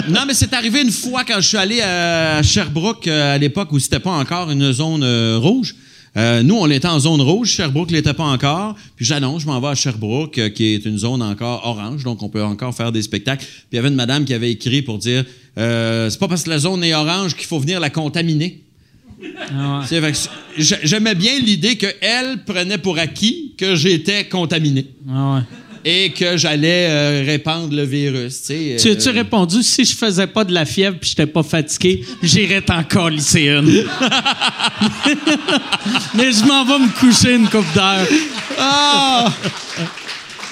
non, 0.08 0.20
mais 0.26 0.34
c'est 0.34 0.52
arrivé 0.52 0.82
une 0.82 0.90
fois 0.90 1.24
quand 1.24 1.40
je 1.40 1.48
suis 1.48 1.56
allé 1.56 1.80
à 1.80 2.42
Sherbrooke 2.42 3.06
euh, 3.08 3.34
à 3.34 3.38
l'époque 3.38 3.72
où 3.72 3.78
c'était 3.78 4.00
pas 4.00 4.10
encore 4.10 4.50
une 4.50 4.72
zone 4.72 5.02
euh, 5.02 5.38
rouge. 5.38 5.74
Euh, 6.14 6.42
nous, 6.42 6.56
on 6.56 6.68
était 6.70 6.88
en 6.88 7.00
zone 7.00 7.22
rouge, 7.22 7.48
Sherbrooke 7.48 7.90
l'était 7.90 8.12
pas 8.12 8.24
encore. 8.24 8.74
Puis 8.96 9.06
j'annonce, 9.06 9.42
je 9.42 9.46
m'en 9.46 9.58
vais 9.62 9.68
à 9.68 9.74
Sherbrooke, 9.74 10.36
euh, 10.36 10.50
qui 10.50 10.74
est 10.74 10.84
une 10.84 10.98
zone 10.98 11.22
encore 11.22 11.62
orange, 11.66 12.04
donc 12.04 12.22
on 12.22 12.28
peut 12.28 12.44
encore 12.44 12.74
faire 12.74 12.92
des 12.92 13.00
spectacles. 13.00 13.46
Puis 13.46 13.64
il 13.72 13.76
y 13.76 13.78
avait 13.78 13.88
une 13.88 13.94
madame 13.94 14.26
qui 14.26 14.34
avait 14.34 14.50
écrit 14.52 14.82
pour 14.82 14.98
dire 14.98 15.24
euh, 15.58 16.10
c'est 16.10 16.18
pas 16.18 16.28
parce 16.28 16.42
que 16.42 16.50
la 16.50 16.58
zone 16.58 16.84
est 16.84 16.92
orange 16.92 17.34
qu'il 17.34 17.46
faut 17.46 17.58
venir 17.58 17.80
la 17.80 17.88
contaminer. 17.88 18.62
J'aimais 20.58 21.14
bien 21.14 21.38
l'idée 21.38 21.76
qu'elle 21.76 22.42
prenait 22.44 22.78
pour 22.78 22.98
acquis 22.98 23.54
que 23.56 23.74
j'étais 23.74 24.24
contaminé 24.28 24.86
Ah 25.10 25.34
ouais. 25.34 25.40
et 25.84 26.10
que 26.12 26.36
j'allais 26.36 26.86
euh, 26.88 27.22
répandre 27.26 27.74
le 27.74 27.82
virus. 27.84 28.42
tu 28.42 28.46
sais, 28.46 28.76
Tu 28.80 28.88
euh, 28.88 28.92
as-tu 28.92 29.08
répondu 29.10 29.62
si 29.62 29.84
je 29.84 29.96
faisais 29.96 30.26
pas 30.26 30.44
de 30.44 30.52
la 30.52 30.64
fièvre 30.64 30.96
puis 31.00 31.10
j'étais 31.10 31.26
pas 31.26 31.42
fatigué, 31.42 32.04
j'irais 32.22 32.62
encore 32.70 33.10
lycéenne. 33.10 33.66
Mais 36.14 36.32
je 36.32 36.44
m'en 36.44 36.64
vais 36.64 36.78
me 36.78 36.98
coucher 37.00 37.34
une 37.34 37.48
coupe 37.48 37.72
d'heure. 37.74 38.06
Ah! 38.58 39.32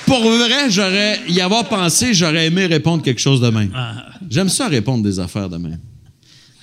Pour 0.06 0.22
vrai, 0.28 0.68
j'aurais 0.70 1.20
y 1.28 1.40
avoir 1.40 1.68
pensé, 1.68 2.12
j'aurais 2.14 2.46
aimé 2.46 2.66
répondre 2.66 3.02
quelque 3.02 3.20
chose 3.20 3.40
de 3.40 3.48
même. 3.50 3.70
J'aime 4.28 4.48
ça 4.48 4.66
répondre 4.66 5.04
des 5.04 5.20
affaires 5.20 5.48
de 5.48 5.56
même. 5.56 5.78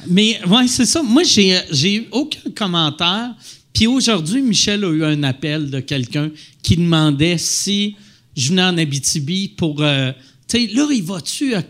Mais 0.10 0.40
ouais, 0.48 0.68
c'est 0.68 0.86
ça. 0.86 1.02
Moi, 1.04 1.24
j'ai 1.24 1.60
j'ai 1.72 1.96
eu 1.96 2.08
aucun 2.12 2.50
commentaire. 2.56 3.32
Puis 3.74 3.88
aujourd'hui, 3.88 4.42
Michel 4.42 4.84
a 4.86 4.90
eu 4.92 5.04
un 5.04 5.22
appel 5.24 5.70
de 5.70 5.80
quelqu'un 5.80 6.30
qui 6.64 6.78
demandait 6.78 7.38
si 7.38 7.96
je 8.36 8.50
venais 8.50 8.64
en 8.64 8.78
Abitibi 8.78 9.50
pour. 9.50 9.82
euh, 9.82 10.12
tu 10.48 10.68
sais, 10.68 10.74
là, 10.74 10.88
il 10.92 11.04
va-tu. 11.04 11.56
euh, 11.56 11.62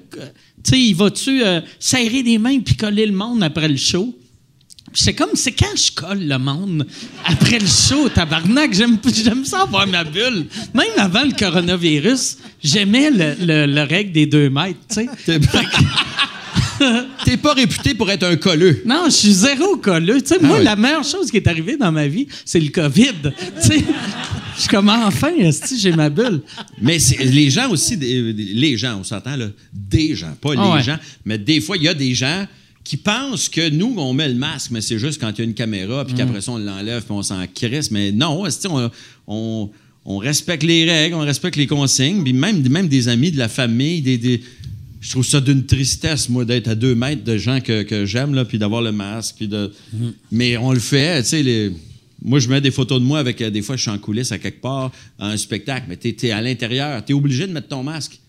tu 0.64 0.72
sais, 0.72 0.80
il 0.80 0.93
va-tu 0.95 1.43
euh, 1.43 1.61
serrer 1.80 2.23
les 2.23 2.38
mains 2.38 2.59
puis 2.59 2.76
coller 2.76 3.05
le 3.05 3.14
monde 3.14 3.43
après 3.43 3.68
le 3.68 3.77
show? 3.77 4.18
Puis 4.93 5.03
C'est 5.03 5.14
comme, 5.14 5.31
c'est 5.35 5.51
quand 5.51 5.76
je 5.76 5.91
colle 5.91 6.26
le 6.27 6.38
monde 6.39 6.88
après 7.26 7.59
le 7.59 7.68
show, 7.68 8.07
tabarnak, 8.09 8.73
j'aime, 8.73 8.97
j'aime 9.14 9.43
ça 9.45 9.64
avoir 9.64 9.85
ma 9.85 10.03
bulle. 10.05 10.45
Même 10.73 10.88
avant 10.97 11.23
le 11.26 11.34
coronavirus, 11.38 12.38
j'aimais 12.64 13.11
le, 13.11 13.35
le- 13.45 13.65
le 13.65 13.81
règle 13.84 14.14
des 14.14 14.26
deux 14.26 14.49
mètres, 14.49 14.80
tu 14.89 14.95
sais. 14.95 15.07
T'es 17.25 17.37
pas 17.37 17.53
réputé 17.53 17.93
pour 17.93 18.09
être 18.11 18.23
un 18.23 18.35
colleux. 18.35 18.81
Non, 18.85 19.03
je 19.05 19.11
suis 19.11 19.31
zéro 19.33 19.77
colleux. 19.77 20.21
Tu 20.21 20.27
sais, 20.27 20.39
moi, 20.39 20.57
ouais. 20.57 20.63
la 20.63 20.75
meilleure 20.75 21.03
chose 21.03 21.29
qui 21.31 21.37
est 21.37 21.47
arrivée 21.47 21.77
dans 21.77 21.91
ma 21.91 22.07
vie, 22.07 22.27
c'est 22.45 22.59
le 22.59 22.69
COVID. 22.69 23.13
tu 23.61 23.67
sais, 23.67 23.83
je 24.55 24.59
suis 24.61 24.69
comme 24.69 24.89
enfin, 24.89 25.31
j'ai 25.77 25.91
ma 25.91 26.09
bulle. 26.09 26.41
Mais 26.81 26.97
les 27.19 27.49
gens 27.49 27.69
aussi, 27.69 27.95
les 27.95 28.77
gens, 28.77 28.99
on 28.99 29.03
s'entend 29.03 29.35
là, 29.35 29.47
des 29.73 30.15
gens, 30.15 30.35
pas 30.41 30.53
les 30.53 30.59
Ah 30.61 30.75
ouais. 30.75 30.83
gens, 30.83 30.97
mais 31.25 31.37
des 31.37 31.61
fois, 31.61 31.77
il 31.77 31.83
y 31.83 31.87
a 31.87 31.93
des 31.93 32.13
gens 32.15 32.45
qui 32.83 32.97
pensent 32.97 33.49
que 33.49 33.69
nous, 33.69 33.93
on 33.97 34.13
met 34.13 34.29
le 34.29 34.35
masque, 34.35 34.71
mais 34.71 34.79
c'est 34.81 34.97
juste 34.97 35.19
quand 35.19 35.29
il 35.31 35.39
y 35.39 35.41
a 35.41 35.43
une 35.43 35.53
caméra, 35.53 36.05
puis 36.05 36.13
qu'après 36.15 36.39
ça, 36.41 36.53
on 36.53 36.57
l'enlève, 36.57 37.01
puis 37.03 37.11
on 37.11 37.21
s'en 37.21 37.43
crisse. 37.53 37.91
Mais 37.91 38.11
non, 38.13 38.43
on, 38.45 38.89
on, 39.27 39.69
on 40.05 40.17
respecte 40.19 40.63
les 40.63 40.89
règles, 40.89 41.15
on 41.15 41.19
respecte 41.19 41.57
les 41.57 41.67
consignes, 41.67 42.23
puis 42.23 42.31
même, 42.31 42.65
même 42.69 42.87
des 42.87 43.09
amis, 43.09 43.29
de 43.31 43.37
la 43.37 43.49
famille, 43.49 44.01
des, 44.01 44.17
des- 44.17 44.41
je 45.07 45.11
trouve 45.13 45.25
ça 45.25 45.39
d'une 45.39 45.65
tristesse, 45.65 46.27
moi, 46.27 46.43
d'être 46.43 46.67
à 46.67 46.75
deux 46.75 46.93
mètres 46.93 47.23
de 47.23 47.38
gens 47.38 47.61
que, 47.61 47.84
que 47.84 48.05
j'aime, 48.05 48.34
là, 48.34 48.43
puis 48.43 48.59
d'avoir 48.59 48.81
le 48.81 48.91
masque, 48.91 49.35
puis 49.38 49.47
de... 49.47 49.71
Mais 50.31 50.57
on 50.57 50.73
le 50.73 50.79
fait, 50.79 51.23
tu 51.23 51.29
sais, 51.29 51.43
les... 51.43 51.71
Moi, 52.21 52.39
je 52.39 52.49
mets 52.49 52.59
des 52.59 52.71
photos 52.71 52.99
de 52.99 53.05
moi 53.05 53.19
avec... 53.19 53.41
euh, 53.41 53.49
des 53.49 53.61
fois, 53.61 53.77
je 53.77 53.84
suis 53.84 53.91
en 53.91 53.97
coulisses 53.99 54.34
à 54.34 54.38
quelque 54.38 54.59
part, 54.59 54.91
à 55.17 55.29
un 55.29 55.38
spectacle, 55.38 55.85
mais 55.88 55.95
t'es 55.95 56.13
es 56.23 56.31
à 56.31 56.41
l'intérieur. 56.41 57.05
T'es 57.05 57.13
obligé 57.13 57.47
de 57.47 57.53
mettre 57.53 57.69
ton 57.69 57.84
masque. 57.84 58.19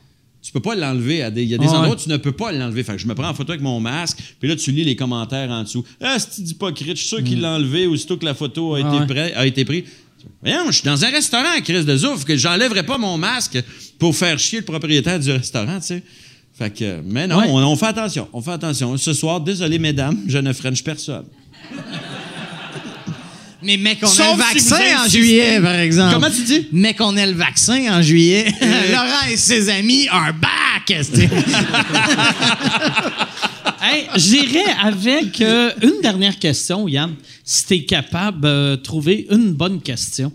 Tu 0.41 0.53
peux 0.53 0.61
pas 0.61 0.77
l'enlever. 0.77 1.17
Il 1.37 1.43
y 1.49 1.55
a 1.55 1.59
des 1.59 1.67
Ah 1.69 1.79
endroits 1.81 1.97
où 1.97 1.99
tu 1.99 2.09
ne 2.09 2.17
peux 2.17 2.31
pas 2.31 2.53
l'enlever. 2.53 2.85
Fait 2.85 2.93
que 2.93 2.99
je 2.99 3.09
me 3.09 3.15
prends 3.17 3.29
en 3.31 3.35
photo 3.35 3.51
avec 3.51 3.63
mon 3.63 3.81
masque, 3.81 4.19
puis 4.39 4.49
là, 4.49 4.55
tu 4.55 4.71
lis 4.71 4.85
les 4.85 4.95
commentaires 4.95 5.51
en 5.51 5.65
dessous. 5.65 5.85
Ah, 6.01 6.17
c'est 6.21 6.43
hypocrite, 6.49 6.91
je 6.97 7.01
suis 7.01 7.09
sûr 7.09 7.25
qu'il 7.25 7.41
l'a 7.41 7.55
enlevé 7.57 7.87
aussitôt 7.89 8.17
que 8.19 8.25
la 8.25 8.35
photo 8.35 8.75
a, 8.77 8.79
Mm. 8.79 8.85
Ah 8.85 8.89
été, 8.89 8.99
ouais. 9.15 9.21
prêt- 9.31 9.35
a 9.35 9.47
été 9.47 9.65
prise. 9.65 9.83
Voyons, 10.43 10.67
je 10.71 10.77
suis 10.77 10.85
dans 10.85 11.05
un 11.05 11.11
restaurant 11.11 11.57
à 11.57 11.61
crise 11.61 11.85
de 11.87 11.97
zouf, 11.97 12.25
que 12.25 12.37
j'enlèverai 12.37 12.85
pas 12.85 12.99
mon 12.99 13.17
masque 13.19 13.59
pour 13.99 14.15
faire 14.15 14.39
chier 14.39 14.61
le 14.61 14.65
propriétaire 14.65 15.19
du 15.19 15.31
restaurant, 15.33 15.81
tu 15.81 15.87
sais. 15.87 16.03
Fait 16.59 16.71
que, 16.71 17.01
mais 17.05 17.27
non, 17.29 17.39
Ouais. 17.39 17.47
on, 17.49 17.57
on 17.59 17.77
fait 17.77 17.87
attention. 17.87 18.29
On 18.33 18.43
fait 18.43 18.51
attention. 18.53 18.97
Ce 18.97 19.13
soir, 19.13 19.41
désolé, 19.41 19.79
mesdames, 19.79 20.19
je 20.27 20.39
ne 20.39 20.53
french 20.53 20.83
personne. 20.83 21.25
Mais 23.61 23.77
mec, 23.77 23.99
on 24.03 24.07
a 24.07 24.09
Sauf 24.09 24.37
le 24.55 24.61
si 24.61 24.69
vous 24.69 24.71
vaccin 24.71 25.05
en 25.05 25.09
juillet, 25.09 25.61
par 25.61 25.75
exemple. 25.75 26.15
Comment 26.15 26.31
tu 26.31 26.43
dis? 26.45 26.69
Mais 26.71 26.95
qu'on 26.95 27.17
ait 27.17 27.27
le 27.27 27.33
vaccin 27.33 27.93
en 27.99 28.01
juillet. 28.03 28.47
Laurent 28.93 29.27
et 29.29 29.37
ses 29.37 29.69
amis, 29.69 30.07
un 30.13 30.33
bac! 30.33 30.91
esti. 30.91 31.23
Hey, 33.81 34.07
J'irai 34.17 34.65
avec 34.83 35.41
euh, 35.41 35.71
une 35.83 36.01
dernière 36.03 36.39
question, 36.39 36.89
Yann. 36.89 37.15
Si 37.45 37.65
tu 37.67 37.75
es 37.75 37.85
capable 37.85 38.41
de 38.41 38.75
trouver 38.77 39.27
une 39.31 39.53
bonne 39.53 39.81
question. 39.81 40.33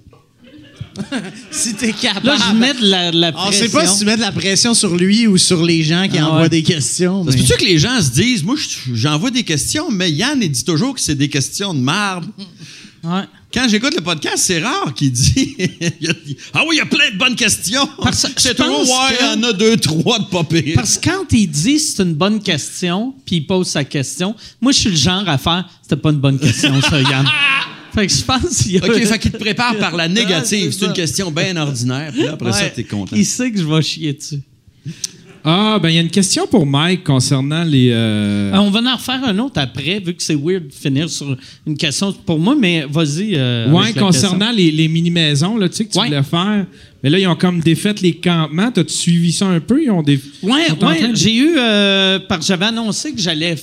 si 1.51 1.73
t'es 1.75 1.93
capable. 1.93 2.27
Là, 2.27 2.37
je 2.49 2.55
mets 2.55 2.73
de 2.73 2.85
la, 2.85 3.11
de 3.11 3.19
la 3.19 3.29
On 3.29 3.31
pression. 3.47 3.65
sait 3.65 3.71
pas 3.71 3.85
si 3.87 3.99
tu 3.99 4.05
mets 4.05 4.15
de 4.15 4.21
la 4.21 4.31
pression 4.31 4.73
sur 4.73 4.95
lui 4.95 5.27
ou 5.27 5.37
sur 5.37 5.63
les 5.63 5.83
gens 5.83 6.07
qui 6.11 6.17
Ah 6.17 6.27
envoient 6.27 6.41
ouais. 6.43 6.49
des 6.49 6.63
questions. 6.63 7.23
Mais- 7.23 7.31
peut-tu 7.35 7.57
que 7.57 7.65
les 7.65 7.79
gens 7.79 8.01
se 8.01 8.09
disent, 8.11 8.43
moi, 8.43 8.55
je- 8.57 8.93
j'envoie 8.93 9.31
des 9.31 9.43
questions, 9.43 9.89
mais 9.91 10.11
Yann, 10.11 10.39
il 10.41 10.51
dit 10.51 10.63
toujours 10.63 10.93
que 10.93 11.01
c'est 11.01 11.15
des 11.15 11.29
questions 11.29 11.73
de 11.73 11.79
marde. 11.79 12.25
Ouais. 13.05 13.23
Quand 13.53 13.67
j'écoute 13.67 13.93
le 13.97 14.01
podcast, 14.01 14.37
c'est 14.37 14.61
rare 14.63 14.93
qu'il 14.93 15.11
dit, 15.11 15.57
ah 16.53 16.61
oui, 16.65 16.75
il 16.75 16.77
y 16.77 16.79
a 16.79 16.85
plein 16.85 17.11
de 17.11 17.17
bonnes 17.17 17.35
questions. 17.35 17.85
Parce 18.01 18.23
que 18.23 18.29
je 18.37 18.41
c'est 18.41 18.55
toujours, 18.55 18.77
pense 18.77 18.87
ouais, 18.87 18.93
il 19.09 19.15
y 19.15 19.17
que- 19.41 19.45
en 19.45 19.49
a 19.49 19.51
deux, 19.51 19.75
trois 19.75 20.19
de 20.19 20.23
pas 20.27 20.45
pire. 20.45 20.71
Parce 20.75 20.97
que 20.97 21.09
quand 21.09 21.25
il 21.33 21.47
dit 21.47 21.79
c'est 21.79 22.01
une 22.01 22.13
bonne 22.13 22.41
question, 22.41 23.13
puis 23.25 23.35
il 23.35 23.45
pose 23.45 23.67
sa 23.67 23.83
question, 23.83 24.37
moi, 24.61 24.71
je 24.71 24.77
suis 24.79 24.89
le 24.91 24.95
genre 24.95 25.27
à 25.27 25.37
faire 25.37 25.67
c'était 25.81 25.97
pas 25.97 26.11
une 26.11 26.19
bonne 26.19 26.39
question, 26.39 26.79
ça, 26.81 27.01
Yann. 27.01 27.27
Fait 27.93 28.07
que 28.07 28.13
je 28.13 28.23
pense 28.23 28.63
qu'il 28.63 28.71
y 28.73 28.79
a. 28.79 28.85
OK, 28.85 29.05
fait 29.05 29.19
qu'il 29.19 29.31
te 29.31 29.37
prépare 29.37 29.77
par 29.77 29.95
la 29.95 30.07
négative. 30.09 30.71
c'est 30.71 30.85
une 30.85 30.93
question 30.93 31.31
bien 31.31 31.55
ordinaire. 31.57 32.11
Puis 32.11 32.23
là, 32.23 32.33
après 32.33 32.53
ça, 32.53 32.69
t'es 32.69 32.83
content. 32.83 33.15
Il 33.15 33.25
sait 33.25 33.51
que 33.51 33.59
je 33.59 33.65
vais 33.65 33.81
chier 33.81 34.13
dessus. 34.13 34.41
Ah, 35.45 35.77
ben 35.81 35.89
il 35.89 35.95
y 35.95 35.97
a 35.97 36.01
une 36.01 36.09
question 36.09 36.47
pour 36.47 36.65
Mike 36.65 37.03
concernant 37.03 37.63
les. 37.63 37.89
euh, 37.91 38.53
Euh, 38.53 38.57
on 38.59 38.69
va 38.69 38.79
en 38.79 38.95
refaire 38.95 39.21
un 39.25 39.37
autre 39.39 39.59
après, 39.59 39.99
vu 39.99 40.13
que 40.13 40.23
c'est 40.23 40.35
weird 40.35 40.67
de 40.67 40.73
finir 40.73 41.09
sur 41.09 41.35
une 41.67 41.75
question 41.77 42.13
pour 42.25 42.39
moi, 42.39 42.55
mais 42.57 42.85
vas-y. 42.89 43.33
euh, 43.35 43.67
la 43.69 43.91
concernant 43.93 44.51
les, 44.51 44.71
les 44.71 44.87
mini-maisons, 44.87 45.57
là, 45.57 45.67
tu 45.67 45.75
sais, 45.75 45.85
que 45.85 45.91
tu 45.91 45.99
Ouais. 45.99 46.05
voulais 46.07 46.23
faire. 46.23 46.65
Mais 47.03 47.09
là, 47.09 47.19
ils 47.19 47.27
ont 47.27 47.35
comme 47.35 47.59
défait 47.59 47.93
les 48.01 48.13
campements. 48.15 48.71
T'as-tu 48.71 48.93
suivi 48.93 49.33
ça 49.33 49.47
un 49.47 49.59
peu? 49.59 49.83
Ils 49.83 49.91
ont 49.91 50.01
des. 50.01 50.17
Oui, 50.41 50.51
ouais, 50.81 51.07
de- 51.09 51.15
j'ai 51.15 51.35
eu 51.35 51.55
euh, 51.57 52.19
parce 52.29 52.41
que 52.41 52.45
j'avais 52.47 52.65
annoncé 52.67 53.11
que 53.11 53.19
j'allais 53.19 53.55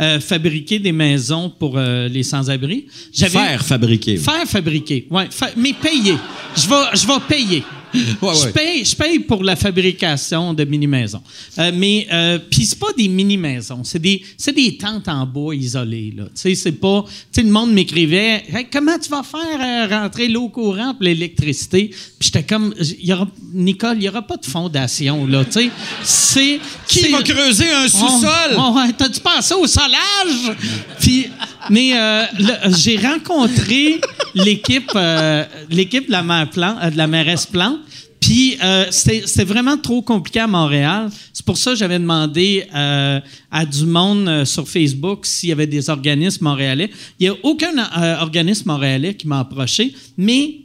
euh, 0.00 0.18
fabriquer 0.18 0.80
des 0.80 0.90
maisons 0.92 1.52
pour 1.56 1.74
euh, 1.76 2.08
les 2.08 2.24
sans-abri. 2.24 2.86
Faire 3.14 3.64
fabriquer. 3.64 4.16
faire 4.16 4.44
fabriquer, 4.46 5.06
ouais, 5.10 5.26
fa- 5.30 5.50
mais 5.56 5.72
payer. 5.72 6.16
Je 6.56 6.68
vais 6.68 6.74
je 6.94 7.06
vais 7.06 7.20
payer. 7.28 7.62
Ouais, 7.94 8.34
Je 8.34 8.48
paye 8.48 8.84
je 8.84 8.96
paye 8.96 9.18
pour 9.20 9.42
la 9.42 9.56
fabrication 9.56 10.52
de 10.54 10.64
mini 10.64 10.86
maisons. 10.86 11.22
Euh, 11.58 11.70
mais 11.74 12.06
euh, 12.12 12.38
puis 12.38 12.64
c'est 12.64 12.78
pas 12.78 12.92
des 12.96 13.08
mini 13.08 13.36
maisons, 13.36 13.82
c'est 13.84 13.98
des 13.98 14.22
des 14.54 14.76
tentes 14.76 15.08
en 15.08 15.26
bois 15.26 15.54
isolées 15.54 16.14
là. 16.16 16.24
Tu 16.24 16.30
sais 16.34 16.54
c'est 16.54 16.72
pas 16.72 17.04
tu 17.06 17.40
sais 17.40 17.42
le 17.42 17.52
monde 17.52 17.72
m'écrivait 17.72 18.44
Hey, 18.48 18.66
comment 18.70 18.98
tu 18.98 19.08
vas 19.10 19.22
faire 19.22 19.60
euh, 19.60 20.00
rentrer 20.00 20.28
l'eau 20.28 20.48
courante, 20.48 20.96
l'électricité 21.00 21.90
Puis 22.18 22.30
j'étais 22.32 22.44
comme 22.44 22.74
y 23.00 23.12
aura 23.12 23.28
Nicole, 23.52 23.96
il 23.98 24.04
y 24.04 24.08
aura 24.08 24.22
pas 24.22 24.36
de 24.36 24.46
fondation 24.46 25.26
là, 25.26 25.44
tu 25.44 25.52
sais. 25.52 25.70
C'est 26.02 26.60
Qui 26.86 27.08
va 27.08 27.22
creuser 27.22 27.70
un 27.70 27.88
sous-sol? 27.88 28.56
T'as-tu 28.96 29.20
pensé 29.20 29.54
au 29.54 29.66
solage? 29.66 30.56
Puis, 31.00 31.28
mais 31.70 31.96
euh, 31.96 32.24
j'ai 32.76 32.96
rencontré 32.96 34.00
l'équipe 34.34 34.90
euh, 34.94 35.44
l'équipe 35.70 36.06
de 36.06 36.12
la 36.12 36.22
mère 36.22 36.48
Plante, 36.50 36.76
euh, 36.82 36.90
de 36.90 36.96
la 36.96 37.06
mairesse 37.06 37.46
Plante. 37.46 37.78
Puis 38.20 38.58
c'était 38.90 39.44
vraiment 39.44 39.78
trop 39.78 40.02
compliqué 40.02 40.40
à 40.40 40.48
Montréal. 40.48 41.08
C'est 41.32 41.46
pour 41.46 41.56
ça 41.56 41.70
que 41.70 41.76
j'avais 41.76 42.00
demandé 42.00 42.66
à 42.72 43.64
du 43.64 43.86
monde 43.86 44.44
sur 44.44 44.68
Facebook 44.68 45.24
s'il 45.24 45.50
y 45.50 45.52
avait 45.52 45.68
des 45.68 45.88
organismes 45.88 46.44
montréalais. 46.44 46.90
Il 47.18 47.22
n'y 47.22 47.34
a 47.34 47.38
aucun 47.44 47.72
organisme 48.20 48.64
montréalais 48.66 49.14
qui 49.14 49.28
m'a 49.28 49.38
approché, 49.38 49.94
mais 50.18 50.56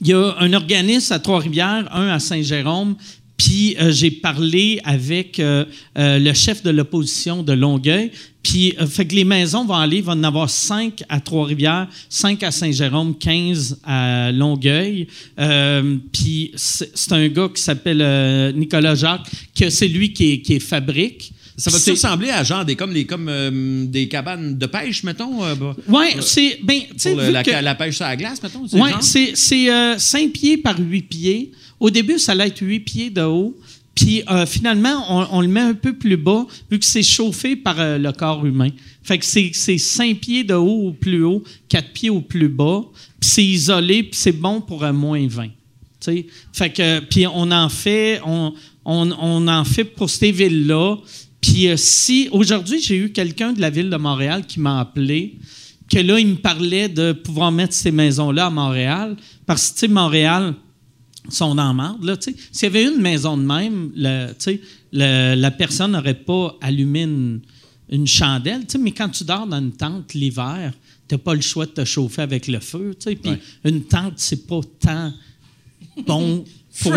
il 0.00 0.08
y 0.08 0.12
a 0.12 0.34
un 0.40 0.52
organisme 0.52 1.12
à 1.12 1.20
Trois-Rivières, 1.20 1.88
un 1.94 2.08
à 2.08 2.18
Saint-Jérôme, 2.18 2.96
puis 3.36 3.76
j'ai 3.90 4.10
parlé 4.10 4.80
avec 4.82 5.40
le 5.40 6.34
chef 6.34 6.64
de 6.64 6.70
l'opposition 6.70 7.44
de 7.44 7.52
Longueuil. 7.52 8.10
Puis, 8.42 8.74
euh, 8.80 8.86
fait 8.86 9.06
que 9.06 9.14
les 9.14 9.24
maisons 9.24 9.64
vont 9.64 9.74
aller, 9.74 9.98
il 9.98 10.02
va 10.02 10.12
en 10.12 10.24
avoir 10.24 10.50
cinq 10.50 11.02
à 11.08 11.20
Trois-Rivières, 11.20 11.88
cinq 12.08 12.42
à 12.42 12.50
Saint-Jérôme, 12.50 13.16
15 13.16 13.78
à 13.84 14.32
Longueuil. 14.32 15.06
Euh, 15.38 15.96
puis, 16.12 16.50
c'est 16.56 17.12
un 17.12 17.28
gars 17.28 17.48
qui 17.54 17.62
s'appelle 17.62 18.00
euh, 18.02 18.52
Nicolas 18.52 18.94
Jacques, 18.94 19.26
que 19.58 19.70
c'est 19.70 19.88
lui 19.88 20.12
qui, 20.12 20.32
est- 20.32 20.40
qui 20.40 20.54
est 20.54 20.58
fabrique. 20.60 21.32
Ça 21.56 21.70
C'est- 21.70 21.90
ressembler 21.92 22.30
à 22.30 22.42
genre 22.42 22.64
des, 22.64 22.74
comme, 22.74 22.92
les, 22.92 23.04
comme 23.04 23.28
euh, 23.28 23.84
des 23.86 24.08
cabanes 24.08 24.56
de 24.58 24.66
pêche, 24.66 25.04
mettons? 25.04 25.44
euh, 25.44 25.54
bah, 25.54 25.76
Ouais, 25.86 26.16
c'est. 26.22 26.58
Ben, 26.64 26.80
pour 27.00 27.14
le- 27.16 27.30
la, 27.30 27.44
que- 27.44 27.50
la 27.50 27.74
pêche 27.74 27.96
sur 27.96 28.06
la 28.06 28.16
glace, 28.16 28.42
mettons? 28.42 28.66
c'est 28.66 28.80
Oui, 28.80 28.90
c'est, 29.02 29.32
c'est 29.36 29.70
euh, 29.70 29.98
5 29.98 30.32
pieds 30.32 30.56
par 30.56 30.76
8 30.78 31.02
pieds. 31.02 31.52
Au 31.78 31.90
début, 31.90 32.18
ça 32.18 32.32
allait 32.32 32.48
être 32.48 32.60
8 32.62 32.80
pieds 32.80 33.10
de 33.10 33.20
haut. 33.22 33.56
Puis 33.94 34.22
euh, 34.30 34.46
finalement, 34.46 35.26
on, 35.32 35.40
le 35.40 35.48
met 35.48 35.60
un 35.60 35.74
peu 35.74 35.92
plus 35.92 36.16
bas, 36.16 36.46
vu 36.70 36.78
que 36.78 36.84
c'est 36.84 37.02
chauffé 37.02 37.56
par 37.56 37.78
euh, 37.78 37.98
le 37.98 38.12
corps 38.12 38.44
humain. 38.44 38.70
Fait 39.02 39.18
que 39.18 39.24
c'est, 39.24 39.50
c'est 39.52 39.78
5 39.78 40.18
pieds 40.18 40.44
de 40.44 40.54
haut 40.54 40.88
au 40.88 40.92
plus 40.92 41.22
haut, 41.24 41.42
4 41.68 41.92
pieds 41.92 42.10
au 42.10 42.20
plus 42.20 42.48
bas. 42.48 42.82
Puis 43.20 43.30
c'est 43.30 43.44
isolé, 43.44 44.02
puis 44.04 44.18
c'est 44.18 44.32
bon 44.32 44.60
pour 44.60 44.84
moins 44.92 45.26
20. 45.26 45.44
Tu 45.44 45.50
sais? 46.00 46.26
Fait 46.52 46.70
que, 46.70 47.00
puis 47.00 47.26
on 47.26 47.50
en 47.50 47.68
fait, 47.68 48.20
on, 48.24 48.54
on, 48.84 49.10
on 49.12 49.48
en 49.48 49.64
fait 49.64 49.84
pour 49.84 50.08
ces 50.08 50.32
villes-là. 50.32 50.96
Puis 51.40 51.68
euh, 51.68 51.76
si, 51.76 52.28
aujourd'hui, 52.32 52.80
j'ai 52.80 52.96
eu 52.96 53.12
quelqu'un 53.12 53.52
de 53.52 53.60
la 53.60 53.68
ville 53.68 53.90
de 53.90 53.96
Montréal 53.96 54.46
qui 54.46 54.60
m'a 54.60 54.80
appelé, 54.80 55.38
que 55.90 55.98
là, 55.98 56.18
il 56.18 56.28
me 56.28 56.36
parlait 56.36 56.88
de 56.88 57.12
pouvoir 57.12 57.52
mettre 57.52 57.74
ces 57.74 57.90
maisons-là 57.90 58.46
à 58.46 58.50
Montréal, 58.50 59.16
parce 59.44 59.68
que, 59.68 59.74
tu 59.74 59.80
sais, 59.80 59.88
Montréal, 59.88 60.54
sont 61.28 61.54
dans 61.54 61.72
marde, 61.74 62.02
là, 62.04 62.16
tu 62.16 62.32
sais. 62.32 62.36
S'il 62.50 62.64
y 62.64 62.66
avait 62.66 62.84
une 62.84 63.00
maison 63.00 63.36
de 63.36 63.42
même, 63.44 63.90
le, 63.94 64.28
tu 64.30 64.34
sais, 64.38 64.60
le- 64.92 65.34
la 65.34 65.50
personne 65.50 65.92
n'aurait 65.92 66.14
pas 66.14 66.56
allumé 66.60 67.02
une, 67.02 67.40
une 67.90 68.06
chandelle, 68.06 68.60
tu 68.62 68.72
sais, 68.72 68.78
mais 68.78 68.90
quand 68.92 69.08
tu 69.08 69.24
dors 69.24 69.46
dans 69.46 69.58
une 69.58 69.72
tente 69.72 70.14
l'hiver, 70.14 70.72
tu 71.08 71.14
n'as 71.14 71.18
pas 71.18 71.34
le 71.34 71.40
choix 71.40 71.66
de 71.66 71.70
te 71.72 71.84
chauffer 71.84 72.22
avec 72.22 72.48
le 72.48 72.58
feu, 72.60 72.94
tu 72.98 73.10
sais. 73.10 73.16
Puis 73.16 73.30
Ouais. 73.30 73.40
une 73.64 73.84
tente, 73.84 74.14
c'est 74.16 74.46
pas 74.46 74.60
tant 74.80 75.12
bon 76.06 76.44
pour, 76.82 76.92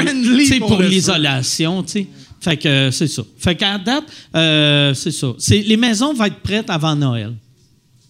pour 0.60 0.68
pour 0.70 0.82
l'isolation, 0.82 1.84
tu 1.84 1.92
sais. 1.92 2.08
Fait 2.42 2.58
que 2.58 2.68
euh, 2.68 2.92
c'est 2.92 3.08
ça. 3.08 3.24
Fait 3.38 3.56
qu'à 3.56 3.78
date, 3.78 4.06
euh, 4.36 4.94
c'est 4.94 5.12
ça. 5.12 5.34
C'est, 5.40 5.60
les 5.62 5.78
maisons 5.78 6.14
vont 6.14 6.26
être 6.26 6.40
prêtes 6.42 6.70
avant 6.70 6.96
Noël. 6.96 7.34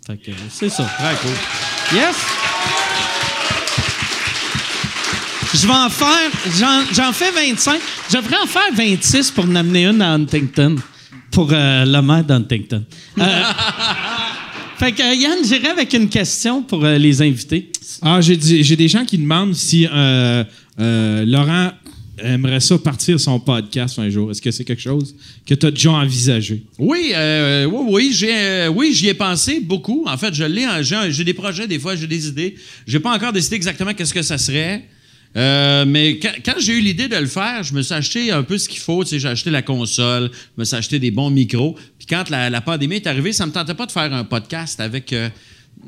Fait 0.05 0.17
que 0.17 0.31
euh, 0.31 0.33
c'est 0.49 0.69
ça. 0.69 0.83
Très 0.83 1.15
cool. 1.15 1.97
Yes! 1.97 2.15
Je 5.55 5.67
vais 5.67 5.73
en 5.73 5.89
faire, 5.89 6.31
j'en, 6.93 7.13
fais 7.13 7.31
25. 7.31 7.79
Je 8.11 8.17
devrais 8.17 8.35
en 8.43 8.45
faire 8.45 8.73
26 8.75 9.31
pour 9.31 9.45
en 9.45 9.55
amener 9.55 9.85
une 9.85 10.01
à 10.01 10.11
Huntington, 10.11 10.75
pour 11.31 11.49
euh, 11.53 11.85
le 11.85 12.01
maire 12.01 12.25
d'Huntington. 12.25 12.83
Euh, 13.17 13.23
fait 14.77 14.91
que, 14.91 15.01
euh, 15.01 15.15
Yann, 15.15 15.37
j'irai 15.45 15.69
avec 15.69 15.93
une 15.93 16.09
question 16.09 16.61
pour 16.61 16.83
euh, 16.83 16.97
les 16.97 17.21
invités. 17.21 17.71
Ah, 18.01 18.19
j'ai, 18.19 18.35
dit- 18.35 18.63
j'ai 18.65 18.75
des 18.75 18.89
gens 18.89 19.05
qui 19.05 19.17
demandent 19.17 19.55
si 19.55 19.87
euh, 19.89 20.43
euh, 20.81 21.23
Laurent 21.25 21.71
aimerait 22.17 22.59
ça 22.59 22.77
partir 22.77 23.17
son 23.17 23.39
podcast 23.39 23.97
un 23.97 24.09
jour. 24.09 24.31
Est-ce 24.31 24.41
que 24.41 24.51
c'est 24.51 24.65
quelque 24.65 24.81
chose 24.81 25.15
que 25.47 25.53
tu 25.53 25.65
as 25.65 25.71
déjà 25.71 25.91
envisagé? 25.91 26.63
Oui, 26.77 27.11
euh, 27.13 27.63
oui, 27.63 27.85
oui, 27.87 28.09
j'ai, 28.13 28.35
euh, 28.35 28.67
oui, 28.67 28.93
j'y 28.93 29.07
ai 29.07 29.13
pensé 29.13 29.61
beaucoup. 29.61 30.03
En 30.05 30.17
fait, 30.17 30.33
je 30.33 30.43
l'ai, 30.43 30.67
j'ai 31.11 31.23
des 31.23 31.33
projets, 31.33 31.65
des 31.65 31.79
fois, 31.79 31.95
j'ai 31.95 32.07
des 32.07 32.27
idées. 32.27 32.55
J'ai 32.85 32.99
pas 32.99 33.15
encore 33.15 33.31
décidé 33.31 33.55
exactement 33.55 33.93
qu'est-ce 33.93 34.13
que 34.13 34.21
ça 34.21 34.37
serait. 34.37 34.83
Euh, 35.37 35.83
mais 35.85 36.17
quand, 36.19 36.31
quand 36.45 36.53
j'ai 36.59 36.73
eu 36.77 36.81
l'idée 36.81 37.07
de 37.07 37.15
le 37.17 37.25
faire, 37.25 37.61
je 37.63 37.73
me 37.73 37.81
suis 37.81 37.93
acheté 37.93 38.31
un 38.31 38.43
peu 38.43 38.57
ce 38.57 38.69
qu'il 38.69 38.79
faut. 38.79 39.03
Tu 39.03 39.11
sais, 39.11 39.19
j'ai 39.19 39.27
acheté 39.27 39.49
la 39.49 39.61
console, 39.61 40.31
je 40.33 40.59
me 40.61 40.63
suis 40.65 40.75
acheté 40.75 40.97
des 40.99 41.11
bons 41.11 41.29
micros. 41.29 41.75
Puis 41.97 42.07
quand 42.07 42.29
la, 42.29 42.49
la 42.49 42.61
pandémie 42.61 42.95
est 42.95 43.07
arrivée, 43.07 43.33
ça 43.33 43.45
me 43.45 43.51
tentait 43.51 43.73
pas 43.73 43.85
de 43.85 43.91
faire 43.91 44.13
un 44.13 44.23
podcast 44.23 44.79
avec. 44.79 45.11
euh, 45.11 45.29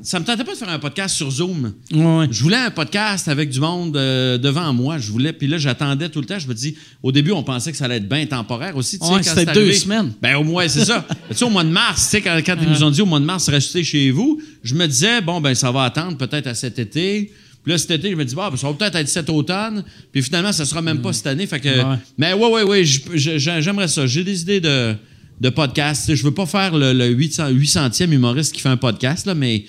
ça 0.03 0.19
me 0.19 0.26
tentait 0.26 0.44
pas 0.44 0.52
de 0.53 0.57
faire 0.57 0.69
un 0.69 0.80
podcast 0.80 1.15
sur 1.15 1.32
Zoom. 1.32 1.72
Ouais. 1.94 2.28
Je 2.30 2.44
voulais 2.44 2.57
un 2.57 2.69
podcast 2.72 3.30
avec 3.30 3.49
du 3.49 3.61
monde 3.61 3.95
euh, 3.95 4.38
devant 4.38 4.74
moi. 4.74 4.98
Je 4.98 5.10
voulais. 5.11 5.32
Puis 5.32 5.48
là, 5.48 5.57
j'attendais 5.57 6.10
tout 6.10 6.19
le 6.19 6.26
temps. 6.26 6.38
Je 6.38 6.48
me 6.48 6.53
dis, 6.53 6.76
au 7.02 7.14
début, 7.14 7.32
on 7.32 7.41
pensait 7.41 7.72
que 7.72 7.78
ça 7.78 7.86
allait 7.86 7.95
être 7.98 8.07
bien 8.10 8.26
temporaire 8.26 8.76
aussi. 8.76 8.98
Ouais, 9.02 9.24
c'était 9.24 9.45
deux 9.45 9.61
arrivé. 9.61 9.74
semaines. 9.74 10.11
Ben, 10.22 10.36
au 10.36 10.44
moins, 10.44 10.68
c'est 10.68 10.84
ça. 10.84 11.07
tu 11.30 11.38
sais, 11.38 11.45
au 11.45 11.49
mois 11.49 11.64
de 11.64 11.69
mars, 11.69 12.03
tu 12.03 12.10
sais, 12.10 12.22
quand, 12.22 12.38
quand 12.45 12.57
ils 12.61 12.69
nous 12.69 12.84
ont 12.84 12.91
dit 12.91 13.02
au 13.02 13.06
mois 13.06 13.22
de 13.22 13.26
mars, 13.26 13.48
restez 13.49 13.84
chez 13.86 14.11
vous, 14.11 14.41
je 14.61 14.76
me 14.76 14.86
disais, 14.88 15.22
bon, 15.22 15.40
ben, 15.40 15.56
ça 15.56 15.72
va 15.72 15.84
attendre 15.84 16.18
peut-être 16.18 16.48
à 16.48 16.53
cet 16.53 16.80
été. 16.80 17.32
Puis 17.68 17.73
là, 17.73 17.77
cet 17.77 17.91
été, 17.91 18.11
je 18.11 18.15
me 18.15 18.23
dis, 18.23 18.34
ben, 18.34 18.49
ça 18.56 18.65
va 18.68 18.73
peut-être 18.76 18.95
être 18.95 19.10
cet 19.10 19.30
automne. 19.30 19.84
Puis 20.14 20.22
finalement, 20.23 20.53
ça 20.53 20.64
sera 20.64 20.81
même 20.81 21.02
pas 21.02 21.11
cette 21.11 21.27
année. 21.27 21.45
Fait 21.48 21.60
que. 21.60 21.68
Ouais. 21.68 21.98
Mais 22.18 22.31
ouais, 22.31 22.49
ouais, 22.49 22.64
ouais, 22.64 22.85
j'aimerais 22.85 23.89
ça. 23.89 24.07
J'ai 24.07 24.23
des 24.23 24.39
idées 24.41 24.61
de, 24.61 24.95
de 25.41 25.49
podcast. 25.49 26.03
Tu 26.06 26.11
sais, 26.11 26.15
Je 26.15 26.23
veux 26.23 26.34
pas 26.34 26.45
faire 26.45 26.77
le, 26.77 26.94
le 26.94 27.07
800, 27.07 27.49
800e 27.52 28.10
humoriste 28.10 28.53
qui 28.53 28.61
fait 28.61 28.69
un 28.69 28.77
podcast, 28.77 29.26
là, 29.26 29.35
mais 29.35 29.65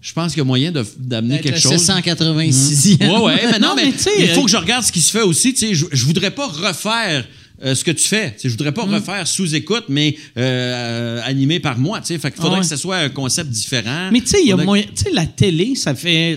je 0.00 0.12
pense 0.12 0.32
qu'il 0.32 0.38
y 0.38 0.40
a 0.40 0.44
moyen 0.44 0.72
d'amener 0.98 1.38
quelque 1.40 1.60
chose. 1.60 1.74
786e. 1.74 2.98
Ouais, 3.08 3.20
ouais, 3.20 3.40
mais 3.52 3.58
non, 3.60 3.68
Non, 3.68 3.74
mais, 3.76 3.90
il 3.90 4.28
faut 4.30 4.40
euh, 4.40 4.44
que 4.44 4.50
je 4.50 4.56
regarde 4.56 4.84
ce 4.84 4.90
qui 4.90 5.00
se 5.00 5.12
fait 5.12 5.22
aussi. 5.22 5.54
Je, 5.72 5.84
je 5.92 6.04
voudrais 6.04 6.32
pas 6.32 6.48
refaire 6.48 7.24
euh, 7.64 7.74
ce 7.76 7.84
que 7.84 7.92
tu 7.92 8.02
fais. 8.08 8.32
Tu 8.32 8.40
sais, 8.40 8.48
je 8.48 8.54
voudrais 8.54 8.72
pas 8.72 8.82
refaire 8.82 9.26
sous 9.26 9.54
écoute, 9.54 9.84
mais 9.88 10.16
euh, 10.36 11.20
animé 11.24 11.60
par 11.60 11.78
moi. 11.78 12.00
Tu 12.00 12.06
sais, 12.08 12.18
fait 12.18 12.32
qu'il 12.32 12.40
faudrait 12.42 12.56
Ouais. 12.58 12.62
que 12.64 12.68
ce 12.68 12.76
soit 12.76 12.96
un 12.98 13.08
concept 13.08 13.50
différent. 13.50 14.10
Mais 14.12 14.20
tu 14.20 14.26
sais, 14.26 14.38
il 14.42 14.46
y 14.48 14.50
a 14.50 14.54
Faudrait- 14.54 14.64
moyen. 14.66 14.84
Tu 14.94 15.04
sais, 15.04 15.10
la 15.12 15.26
télé, 15.26 15.74
ça 15.76 15.94
fait 15.94 16.36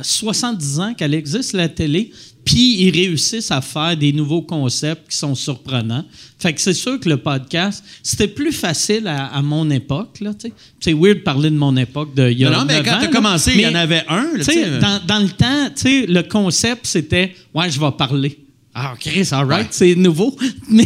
70 0.00 0.80
ans 0.80 0.94
qu'elle 0.94 1.14
existe, 1.14 1.52
la 1.54 1.68
télé. 1.68 2.10
Puis 2.44 2.76
ils 2.82 2.90
réussissent 2.90 3.50
à 3.50 3.60
faire 3.60 3.94
des 3.96 4.12
nouveaux 4.12 4.40
concepts 4.40 5.10
qui 5.10 5.16
sont 5.18 5.34
surprenants. 5.34 6.04
Fait 6.38 6.54
que 6.54 6.60
c'est 6.60 6.72
sûr 6.72 6.98
que 6.98 7.08
le 7.08 7.18
podcast, 7.18 7.84
c'était 8.02 8.28
plus 8.28 8.52
facile 8.52 9.06
à, 9.06 9.26
à 9.26 9.42
mon 9.42 9.68
époque. 9.70 10.18
Tu 10.40 10.52
c'est 10.80 10.94
weird 10.94 11.18
de 11.18 11.22
parler 11.22 11.50
de 11.50 11.56
mon 11.56 11.76
époque 11.76 12.14
de 12.14 12.30
il 12.30 12.38
y 12.38 12.44
a 12.46 12.50
Non, 12.50 12.60
non, 12.60 12.64
mais 12.64 12.76
9 12.80 12.84
quand 12.86 13.00
là. 13.00 13.06
commencé, 13.08 13.52
il 13.54 13.60
y 13.60 13.66
en 13.66 13.74
avait 13.74 14.04
un. 14.08 14.28
là, 14.36 14.44
tu 14.44 14.52
tu 14.52 14.60
dans, 14.80 15.00
dans 15.06 15.18
le 15.18 15.28
temps, 15.28 15.68
tu 15.76 16.06
le 16.06 16.22
concept, 16.22 16.86
c'était 16.86 17.34
Ouais, 17.54 17.70
je 17.70 17.78
vais 17.78 17.90
parler. 17.98 18.38
Ah, 18.72 18.94
Chris, 18.98 19.28
all 19.32 19.44
right, 19.46 19.64
Ouais. 19.64 19.68
c'est 19.70 19.94
nouveau. 19.96 20.34
Mais, 20.70 20.84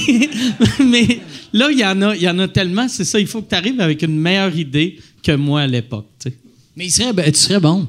mais 0.80 1.20
là, 1.52 1.68
il 1.70 1.78
y, 1.78 1.84
en 1.84 2.00
a, 2.00 2.16
y 2.16 2.26
en 2.28 2.38
a 2.38 2.48
tellement, 2.48 2.88
c'est 2.88 3.04
ça, 3.04 3.20
il 3.20 3.26
faut 3.26 3.42
que 3.42 3.50
tu 3.50 3.54
arrives 3.54 3.80
avec 3.80 4.00
une 4.02 4.16
meilleure 4.18 4.56
idée 4.56 4.98
que 5.22 5.32
moi 5.32 5.60
à 5.62 5.66
l'époque. 5.66 6.06
tu. 6.18 6.32
Mais 6.74 6.86
il 6.86 6.90
serait, 6.90 7.12
ben, 7.12 7.30
tu 7.30 7.38
serais 7.38 7.60
bon. 7.60 7.86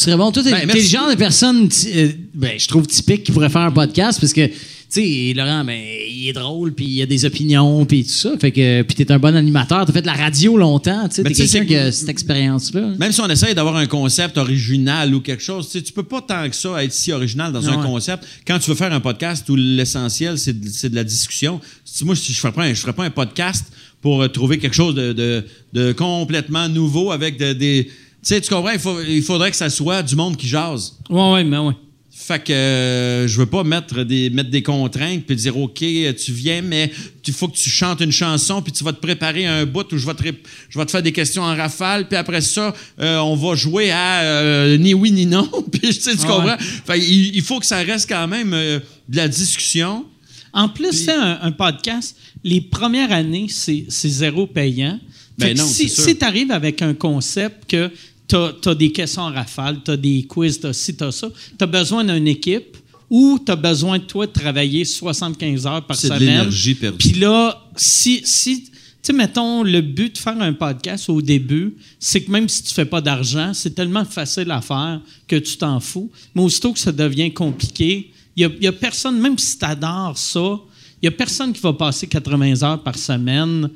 Tu 0.00 0.06
serais 0.06 0.16
bon. 0.16 0.32
Toi, 0.32 0.42
t'es 0.42 0.50
Ben, 0.50 0.66
t'es 0.66 0.78
le 0.80 0.86
genre 0.86 1.10
de 1.10 1.14
personne, 1.14 1.68
euh, 1.94 2.08
ben, 2.32 2.52
je 2.58 2.66
trouve 2.68 2.86
typique 2.86 3.22
qui 3.24 3.32
pourrait 3.32 3.50
faire 3.50 3.60
un 3.60 3.70
podcast 3.70 4.18
parce 4.18 4.32
que, 4.32 4.46
tu 4.46 4.54
sais, 4.88 5.34
Laurent, 5.36 5.62
ben, 5.62 5.78
il 6.08 6.26
est 6.26 6.32
drôle, 6.32 6.72
puis 6.72 6.86
il 6.86 7.02
a 7.02 7.06
des 7.06 7.26
opinions, 7.26 7.84
puis 7.84 8.04
tout 8.04 8.08
ça. 8.08 8.30
Fait 8.40 8.50
que, 8.50 8.80
puis 8.80 8.94
t'es 8.96 9.12
un 9.12 9.18
bon 9.18 9.36
animateur. 9.36 9.84
T'as 9.84 9.92
fait 9.92 10.00
de 10.00 10.06
la 10.06 10.14
radio 10.14 10.56
longtemps, 10.56 11.06
tu 11.06 11.16
sais. 11.16 11.22
Mais 11.22 11.32
T'es 11.32 11.44
quelqu'un 11.46 11.66
qui 11.66 11.76
a 11.76 11.92
cette 11.92 12.08
expérience-là. 12.08 12.94
Même 12.98 13.12
si 13.12 13.20
on 13.20 13.28
essaye 13.28 13.54
d'avoir 13.54 13.76
un 13.76 13.84
concept 13.86 14.38
original 14.38 15.14
ou 15.14 15.20
quelque 15.20 15.42
chose, 15.42 15.68
tu 15.68 15.92
peux 15.92 16.02
pas 16.02 16.22
tant 16.22 16.48
que 16.48 16.56
ça 16.56 16.82
être 16.82 16.94
si 16.94 17.12
original 17.12 17.52
dans 17.52 17.68
un 17.68 17.76
Ouais. 17.76 17.84
concept. 17.86 18.24
Quand 18.46 18.58
tu 18.58 18.70
veux 18.70 18.76
faire 18.76 18.94
un 18.94 19.00
podcast 19.00 19.46
où 19.50 19.54
l'essentiel, 19.56 20.38
c'est 20.38 20.58
de, 20.58 20.66
c'est 20.70 20.88
de 20.88 20.94
la 20.96 21.04
discussion, 21.04 21.60
si 21.84 22.06
moi, 22.06 22.16
si 22.16 22.32
je 22.32 22.40
ferais 22.40 22.52
pas 22.54 22.62
un, 22.64 22.72
je 22.72 22.80
ferais 22.80 22.94
pas 22.94 23.04
un 23.04 23.10
podcast 23.10 23.66
pour 24.00 24.22
euh, 24.22 24.28
trouver 24.28 24.56
quelque 24.56 24.72
chose 24.74 24.94
de, 24.94 25.12
de- 25.12 25.44
de 25.74 25.92
complètement 25.92 26.70
nouveau 26.70 27.12
avec 27.12 27.38
de- 27.38 27.52
des... 27.52 27.90
Tu 28.22 28.28
sais, 28.34 28.40
tu 28.40 28.50
comprends? 28.50 28.72
Il, 28.72 28.78
faut- 28.78 29.00
il 29.02 29.22
faudrait 29.22 29.50
que 29.50 29.56
ça 29.56 29.70
soit 29.70 30.02
du 30.02 30.14
monde 30.16 30.36
qui 30.36 30.46
jase. 30.48 30.96
Ouais, 31.08 31.32
ouais, 31.32 31.44
mais 31.44 31.58
ouais. 31.58 31.72
Fait 32.12 32.42
que 32.44 32.52
euh, 32.52 33.26
je 33.26 33.38
veux 33.38 33.46
pas 33.46 33.64
mettre 33.64 34.02
des, 34.04 34.28
mettre 34.28 34.50
des 34.50 34.62
contraintes 34.62 35.24
puis 35.24 35.34
dire 35.36 35.56
OK, 35.56 35.78
tu 35.78 36.32
viens, 36.32 36.60
mais 36.60 36.92
il 37.26 37.32
faut 37.32 37.48
que 37.48 37.56
tu 37.56 37.70
chantes 37.70 38.00
une 38.02 38.12
chanson 38.12 38.60
puis 38.60 38.72
tu 38.72 38.84
vas 38.84 38.92
te 38.92 39.00
préparer 39.00 39.46
un 39.46 39.64
bout 39.64 39.90
où 39.92 39.96
je 39.96 40.04
vais 40.06 40.12
te, 40.14 40.22
je 40.68 40.78
vais 40.78 40.84
te 40.84 40.90
faire 40.90 41.02
des 41.02 41.12
questions 41.12 41.42
en 41.42 41.56
rafale 41.56 42.06
puis 42.08 42.16
après 42.18 42.42
ça, 42.42 42.74
euh, 43.00 43.16
on 43.18 43.36
va 43.36 43.54
jouer 43.54 43.90
à 43.90 44.20
euh, 44.20 44.76
ni 44.76 44.92
oui 44.92 45.12
ni 45.12 45.24
non. 45.24 45.48
puis 45.72 45.96
tu 45.98 46.16
comprends? 46.18 46.44
ouais. 46.46 46.56
Fait 46.58 46.98
il, 46.98 47.34
il 47.36 47.42
faut 47.42 47.58
que 47.58 47.66
ça 47.66 47.78
reste 47.78 48.08
quand 48.08 48.28
même 48.28 48.52
euh, 48.52 48.80
de 49.08 49.16
la 49.16 49.26
discussion. 49.26 50.04
En 50.52 50.68
plus, 50.68 50.92
c'est 50.92 51.12
un, 51.14 51.38
un 51.42 51.52
podcast, 51.52 52.16
les 52.44 52.60
premières 52.60 53.12
années, 53.12 53.46
c'est 53.48 53.86
zéro 53.88 54.46
payant. 54.46 54.98
Ben 55.38 55.46
Fait 55.48 55.54
que 55.54 55.58
non, 55.60 55.66
si, 55.66 55.88
si 55.88 56.18
tu 56.18 56.24
arrives 56.24 56.50
avec 56.50 56.82
un 56.82 56.92
concept 56.92 57.70
que 57.70 57.90
tu 58.30 58.68
as, 58.68 58.74
des 58.74 58.92
questions 58.92 59.22
en 59.22 59.32
rafale, 59.32 59.78
tu 59.84 59.90
as 59.90 59.96
des 59.96 60.22
quiz, 60.22 60.60
tu 60.60 60.66
as 60.66 60.72
ci, 60.72 60.96
tu 60.96 61.04
as 61.04 61.12
ça, 61.12 61.28
tu 61.58 61.64
as 61.64 61.66
besoin 61.66 62.04
d'une 62.04 62.28
équipe 62.28 62.76
ou 63.08 63.38
tu 63.44 63.50
as 63.50 63.56
besoin 63.56 63.98
de 63.98 64.04
toi 64.04 64.26
de 64.26 64.32
travailler 64.32 64.84
75 64.84 65.66
heures 65.66 65.86
par 65.86 65.96
C'est 65.96 66.08
de 66.08 66.14
semaine. 66.14 66.28
l'énergie 66.28 66.74
perdue. 66.74 66.98
Puis 66.98 67.18
là, 67.18 67.60
si, 67.74 68.22
si 68.24 68.64
tu 68.64 68.70
sais, 69.02 69.12
mettons, 69.12 69.62
le 69.62 69.80
but 69.80 70.14
de 70.14 70.18
faire 70.18 70.40
un 70.40 70.52
podcast 70.52 71.08
au 71.08 71.22
début, 71.22 71.74
c'est 71.98 72.22
que 72.22 72.30
même 72.30 72.48
si 72.48 72.62
tu 72.62 72.74
fais 72.74 72.84
pas 72.84 73.00
d'argent, 73.00 73.52
c'est 73.54 73.74
tellement 73.74 74.04
facile 74.04 74.50
à 74.50 74.60
faire 74.60 75.00
que 75.26 75.36
tu 75.36 75.56
t'en 75.56 75.80
fous. 75.80 76.10
Mais 76.34 76.42
aussitôt 76.42 76.72
que 76.72 76.78
ça 76.78 76.92
devient 76.92 77.32
compliqué, 77.32 78.12
il 78.36 78.50
y 78.60 78.66
a, 78.66 78.72
personne, 78.72 79.18
même 79.18 79.38
si 79.38 79.58
tu 79.58 79.64
adores 79.64 80.18
ça, 80.18 80.60
il 81.02 81.06
y 81.06 81.08
a 81.08 81.10
personne 81.10 81.52
qui 81.52 81.60
va 81.60 81.72
passer 81.72 82.06
80 82.06 82.62
heures 82.62 82.82
par 82.82 82.96
semaine 82.96 83.70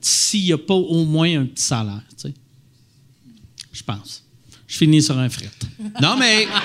s'il 0.00 0.44
n'y 0.44 0.52
a 0.52 0.58
pas 0.58 0.74
au 0.74 1.04
moins 1.04 1.40
un 1.40 1.46
petit 1.46 1.64
salaire, 1.64 2.02
tu 2.10 2.28
sais. 2.28 2.34
Je 3.72 3.82
pense. 3.82 4.24
Je 4.66 4.76
finis 4.76 5.02
sur 5.02 5.18
un 5.18 5.28
fret. 5.28 5.50
Non, 6.00 6.16
mais, 6.18 6.46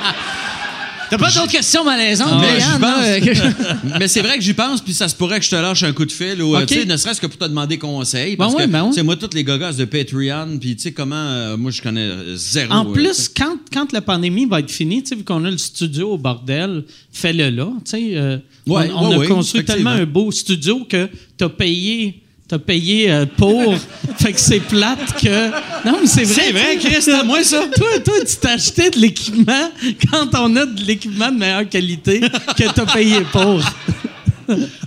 T'as 1.10 1.18
pas 1.18 1.32
d'autres 1.32 1.52
questions 1.52 1.84
malaisantes, 1.84 2.42
mais, 2.42 2.60
là? 2.60 2.80
pense. 2.80 3.94
mais 4.00 4.08
c'est 4.08 4.22
vrai 4.22 4.38
que 4.38 4.44
j'y 4.44 4.54
pense, 4.54 4.82
puis 4.82 4.94
ça 4.94 5.08
se 5.08 5.16
pourrait 5.16 5.40
que 5.40 5.46
je 5.46 5.52
te 5.52 5.56
lâche 5.56 5.84
un 5.84 5.94
coup 5.94 6.06
de 6.06 6.12
fil, 6.12 6.42
ou 6.42 6.56
euh, 6.56 6.66
sais, 6.68 6.86
ne 6.86 6.98
serait-ce 6.98 7.22
que 7.22 7.28
pour 7.28 7.38
te 7.38 7.46
demander 7.46 7.78
conseil. 7.78 8.36
Parce 8.36 8.54
Ben 8.54 8.60
ouais, 8.60 8.66
que, 8.66 8.72
ben 8.72 8.90
ouais. 8.90 9.04
moi, 9.04 9.16
tous 9.16 9.30
les 9.36 9.44
gogos 9.44 9.74
de 9.74 9.86
Patreon, 9.86 10.58
puis 10.60 10.76
tu 10.76 10.84
sais, 10.84 10.92
comment. 10.94 11.16
euh, 11.16 11.58
moi, 11.58 11.72
je 11.72 11.82
connais 11.82 12.10
zéro. 12.36 12.74
En 12.74 12.90
euh, 12.90 12.94
plus, 12.94 13.30
quand, 13.30 13.58
quand 13.72 13.92
la 13.92 14.02
pandémie 14.02 14.46
va 14.46 14.60
être 14.62 14.72
finie, 14.72 15.04
tu 15.04 15.10
sais, 15.10 15.16
vu 15.16 15.24
qu'on 15.24 15.46
a 15.46 15.52
le 15.52 15.58
studio 15.60 16.14
au 16.14 16.18
bordel, 16.18 16.84
fais-le 17.12 17.50
là. 17.50 17.68
tu 17.86 17.92
sais, 17.92 18.10
euh, 18.16 18.38
Ouais, 18.68 18.90
on 18.96 19.12
on 19.12 19.22
a 19.22 19.28
construit 19.28 19.64
tellement 19.64 19.92
un 19.92 20.06
beau 20.06 20.32
studio 20.32 20.86
que 20.90 21.08
tu 21.38 21.44
as 21.44 21.50
payé. 21.50 22.24
T'as 22.48 22.60
payé 22.60 23.12
euh, 23.12 23.26
pour. 23.26 23.74
fait 24.18 24.34
que 24.34 24.40
c'est 24.40 24.60
plate 24.60 25.20
que. 25.20 25.50
Non, 25.88 25.98
mais 26.02 26.08
c'est 26.08 26.24
vrai. 26.24 26.44
C'est 26.44 26.52
vrai. 26.52 26.78
Chris, 26.78 27.02
c'est 27.02 27.14
à 27.14 27.24
moi, 27.24 27.44
ça. 27.44 27.66
Toi, 27.76 28.00
toi, 28.04 28.14
tu 28.24 28.48
acheté 28.48 28.90
de 28.92 29.00
l'équipement 29.00 29.72
quand 30.12 30.28
on 30.34 30.56
a 30.56 30.66
de 30.66 30.82
l'équipement 30.84 31.32
de 31.32 31.38
meilleure 31.38 31.68
qualité 31.68 32.20
que 32.20 32.72
t'as 32.72 32.86
payé 32.86 33.22
pour. 33.32 33.62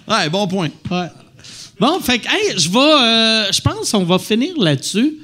Ouais, 0.06 0.28
bon 0.30 0.46
point. 0.46 0.68
Ouais. 0.88 1.08
Bon, 1.80 1.98
fait 1.98 2.20
que, 2.20 2.28
hey, 2.28 2.56
je 2.56 2.68
vais. 2.70 2.78
euh, 2.78 3.52
je 3.52 3.60
pense 3.60 3.90
qu'on 3.90 4.04
va 4.04 4.20
finir 4.20 4.54
là-dessus. 4.56 5.14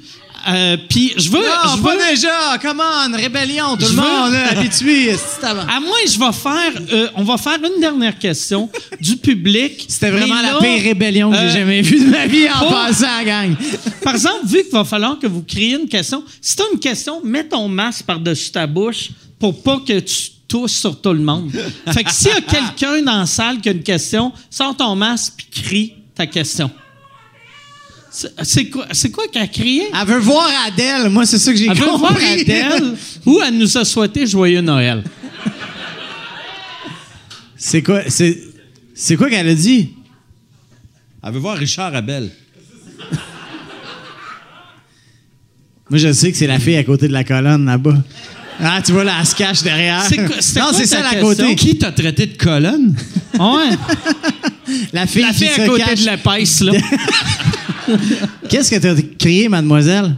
Euh, 0.47 0.77
Puis 0.89 1.13
je 1.17 1.29
veux. 1.29 1.39
Non, 1.39 1.75
je 1.77 1.81
pas 1.81 1.95
veux- 1.95 2.09
déjà! 2.11 2.57
Come 2.61 2.79
on! 2.81 3.15
Rébellion! 3.17 3.75
Tout 3.77 3.87
le 3.89 3.95
monde 3.95 4.33
est 4.33 4.57
habitué! 4.57 5.15
À 5.43 5.79
moi, 5.79 5.95
je 6.07 6.19
vais 6.19 6.31
faire. 6.33 6.81
euh, 6.93 7.07
on 7.15 7.23
va 7.23 7.37
faire 7.37 7.57
une 7.63 7.79
dernière 7.81 8.17
question 8.19 8.69
du 8.99 9.17
public. 9.17 9.85
C'était 9.87 10.11
vraiment 10.11 10.41
la 10.41 10.55
pire 10.59 10.83
rébellion 10.83 11.31
que 11.31 11.35
euh, 11.37 11.47
j'ai 11.51 11.59
jamais 11.59 11.81
vue 11.81 11.99
de 12.05 12.09
ma 12.11 12.27
vie 12.27 12.47
en 12.49 12.59
pour- 12.59 12.69
passant, 12.71 13.23
gang! 13.25 13.55
Par 14.03 14.13
exemple, 14.15 14.45
vu 14.45 14.63
qu'il 14.63 14.71
va 14.71 14.83
falloir 14.83 15.17
que 15.19 15.27
vous 15.27 15.41
créiez 15.43 15.75
une 15.75 15.87
question, 15.87 16.23
si 16.41 16.55
tu 16.55 16.61
as 16.61 16.65
une 16.73 16.79
question, 16.79 17.21
mets 17.23 17.43
ton 17.47 17.67
masque 17.67 18.05
par-dessus 18.05 18.51
ta 18.51 18.67
bouche 18.67 19.09
pour 19.39 19.61
pas 19.63 19.79
que 19.85 19.99
tu 19.99 20.15
tousses 20.47 20.73
sur 20.77 20.99
tout 21.01 21.13
le 21.13 21.19
monde. 21.19 21.51
Fait 21.91 22.03
que 22.03 22.11
s'il 22.11 22.27
y 22.29 22.31
a 22.31 22.41
quelqu'un 22.41 23.01
dans 23.01 23.19
la 23.19 23.25
salle 23.25 23.59
qui 23.61 23.69
a 23.69 23.71
une 23.71 23.83
question, 23.83 24.31
sors 24.49 24.75
ton 24.77 24.95
masque 24.95 25.33
puis 25.37 25.63
crie 25.63 25.93
ta 26.15 26.25
question. 26.27 26.69
C'est- 28.43 28.69
quoi, 28.69 28.85
c'est 28.93 29.11
quoi 29.11 29.25
qu'elle 29.27 29.41
a 29.41 29.47
crié? 29.47 29.83
Elle 29.93 30.07
veut 30.07 30.19
voir 30.19 30.47
Adèle, 30.67 31.09
moi, 31.09 31.25
c'est 31.25 31.37
ça 31.37 31.51
que 31.51 31.57
j'ai 31.57 31.67
Elle 31.67 31.75
veut 31.77 31.85
compris. 31.85 31.99
voir 31.99 32.17
Adèle? 32.39 32.93
Ou 33.25 33.41
elle 33.45 33.57
nous 33.57 33.77
a 33.77 33.83
souhaité 33.83 34.25
joyeux 34.25 34.61
Noël? 34.61 35.03
C'est 37.57 37.81
quoi, 37.81 38.01
c'est, 38.07 38.39
c'est 38.93 39.15
quoi 39.17 39.29
qu'elle 39.29 39.49
a 39.49 39.55
dit? 39.55 39.89
Elle 41.23 41.33
veut 41.33 41.39
voir 41.39 41.57
Richard 41.57 41.93
Abel. 41.95 42.29
Moi, 45.89 45.99
je 45.99 46.11
sais 46.13 46.31
que 46.31 46.37
c'est 46.37 46.47
la 46.47 46.59
fille 46.59 46.77
à 46.77 46.83
côté 46.83 47.07
de 47.07 47.13
la 47.13 47.23
colonne, 47.23 47.65
là-bas. 47.65 47.95
Ah, 48.59 48.81
tu 48.83 48.91
vois, 48.93 49.03
là, 49.03 49.15
elle 49.19 49.25
se 49.25 49.35
cache 49.35 49.61
derrière. 49.61 50.01
C'est 50.07 50.15
quoi- 50.17 50.37
non, 50.61 50.71
c'est 50.73 50.85
ça, 50.85 51.05
à 51.07 51.15
côté. 51.17 51.55
Qui 51.55 51.77
t'a 51.77 51.91
traité 51.91 52.25
de 52.27 52.37
colonne? 52.37 52.95
Ouais. 53.37 53.75
La 54.93 55.05
fille, 55.05 55.21
La 55.21 55.27
qui 55.29 55.39
fille 55.39 55.49
se 55.49 55.61
à 55.61 55.67
côté 55.67 55.83
cache. 55.83 56.01
de 56.01 56.05
la 56.07 56.17
pèse, 56.17 56.61
là. 56.61 56.71
Qu'est-ce 58.49 58.71
que 58.71 58.79
t'as 58.79 58.95
crié, 59.17 59.49
mademoiselle? 59.49 60.15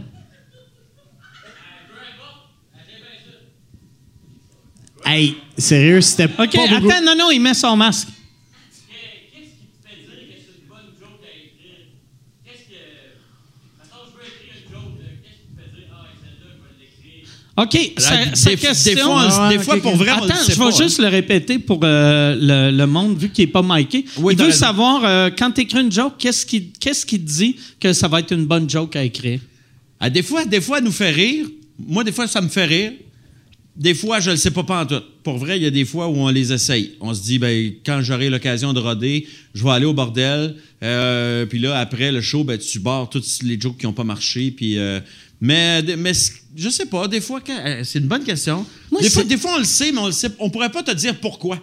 Hey, 5.04 5.36
sérieux, 5.56 6.00
c'était 6.00 6.24
OK, 6.24 6.34
pas 6.36 6.44
beaucoup. 6.44 6.90
attends, 6.90 7.04
non, 7.04 7.14
non, 7.16 7.30
il 7.30 7.40
met 7.40 7.54
son 7.54 7.76
masque. 7.76 8.08
OK, 17.60 17.92
sa, 17.98 18.24
Des- 18.24 18.36
sa 18.36 18.54
question... 18.56 18.94
des 18.94 19.00
fois, 19.00 19.28
Ah, 19.32 19.48
des 19.52 19.58
fois, 19.58 19.76
ok. 19.76 19.82
pour 19.82 19.96
vrai, 19.96 20.12
on 20.12 20.24
le 20.24 20.30
Attends, 20.30 20.40
je 20.44 20.52
vais 20.52 20.56
pas, 20.56 20.66
hein. 20.68 20.70
juste 20.78 20.98
le 21.00 21.08
répéter 21.08 21.58
pour 21.58 21.80
euh, 21.82 22.36
le, 22.40 22.76
le 22.76 22.86
monde, 22.86 23.18
vu 23.18 23.30
qu'il 23.30 23.44
n'est 23.46 23.50
pas 23.50 23.62
miké. 23.64 24.04
Oui, 24.18 24.34
il 24.34 24.38
veut 24.38 24.46
raison. 24.46 24.58
savoir, 24.58 25.04
euh, 25.04 25.30
quand 25.36 25.50
tu 25.50 25.62
écris 25.62 25.80
une 25.80 25.90
joke, 25.90 26.14
qu'est-ce 26.18 26.46
qui, 26.46 26.70
qu'est-ce 26.78 27.04
qui 27.04 27.18
te 27.20 27.26
dit 27.28 27.56
que 27.80 27.92
ça 27.92 28.06
va 28.06 28.20
être 28.20 28.32
une 28.32 28.46
bonne 28.46 28.70
joke 28.70 28.94
à 28.96 29.02
écrire? 29.02 29.40
Ah, 29.98 30.08
des 30.08 30.22
fois, 30.22 30.44
des 30.44 30.60
fois, 30.60 30.78
elle 30.78 30.84
nous 30.84 30.92
fait 30.92 31.10
rire. 31.10 31.46
Moi, 31.78 32.04
des 32.04 32.12
fois, 32.12 32.26
ça 32.28 32.40
me 32.40 32.48
fait 32.48 32.64
rire. 32.66 32.92
Des 33.74 33.94
fois, 33.94 34.18
je 34.20 34.30
ne 34.30 34.34
le 34.34 34.38
sais 34.40 34.50
pas 34.50 34.64
pas 34.64 34.82
en 34.82 34.86
tout. 34.86 35.00
Pour 35.22 35.38
vrai, 35.38 35.56
il 35.56 35.62
y 35.62 35.66
a 35.66 35.70
des 35.70 35.84
fois 35.84 36.08
où 36.08 36.16
on 36.16 36.28
les 36.28 36.52
essaye. 36.52 36.92
On 37.00 37.14
se 37.14 37.22
dit, 37.22 37.38
ben, 37.38 37.72
quand 37.86 38.00
j'aurai 38.02 38.28
l'occasion 38.28 38.72
de 38.72 38.80
roder, 38.80 39.26
je 39.54 39.62
vais 39.62 39.70
aller 39.70 39.86
au 39.86 39.94
bordel. 39.94 40.56
Euh, 40.82 41.46
puis 41.46 41.58
là, 41.60 41.78
après 41.78 42.10
le 42.12 42.20
show, 42.20 42.42
ben, 42.44 42.58
tu 42.58 42.78
barres 42.80 43.08
toutes 43.08 43.26
les 43.42 43.60
jokes 43.60 43.78
qui 43.78 43.86
n'ont 43.86 43.92
pas 43.92 44.02
marché. 44.04 44.50
Puis, 44.50 44.78
euh, 44.78 44.98
mais, 45.40 45.82
mais 45.96 46.12
je 46.58 46.68
sais 46.68 46.86
pas. 46.86 47.06
Des 47.08 47.20
fois, 47.20 47.40
quand- 47.40 47.58
euh, 47.64 47.82
c'est 47.84 47.98
une 48.00 48.06
bonne 48.08 48.24
question. 48.24 48.66
Moi, 48.90 49.00
des, 49.00 49.10
fois, 49.10 49.24
des 49.24 49.36
fois, 49.36 49.54
on 49.54 49.58
le 49.58 49.64
sait, 49.64 49.92
mais 49.92 50.00
on 50.00 50.06
le 50.06 50.12
sait. 50.12 50.30
On 50.38 50.50
pourrait 50.50 50.70
pas 50.70 50.82
te 50.82 50.90
dire 50.90 51.18
pourquoi. 51.20 51.58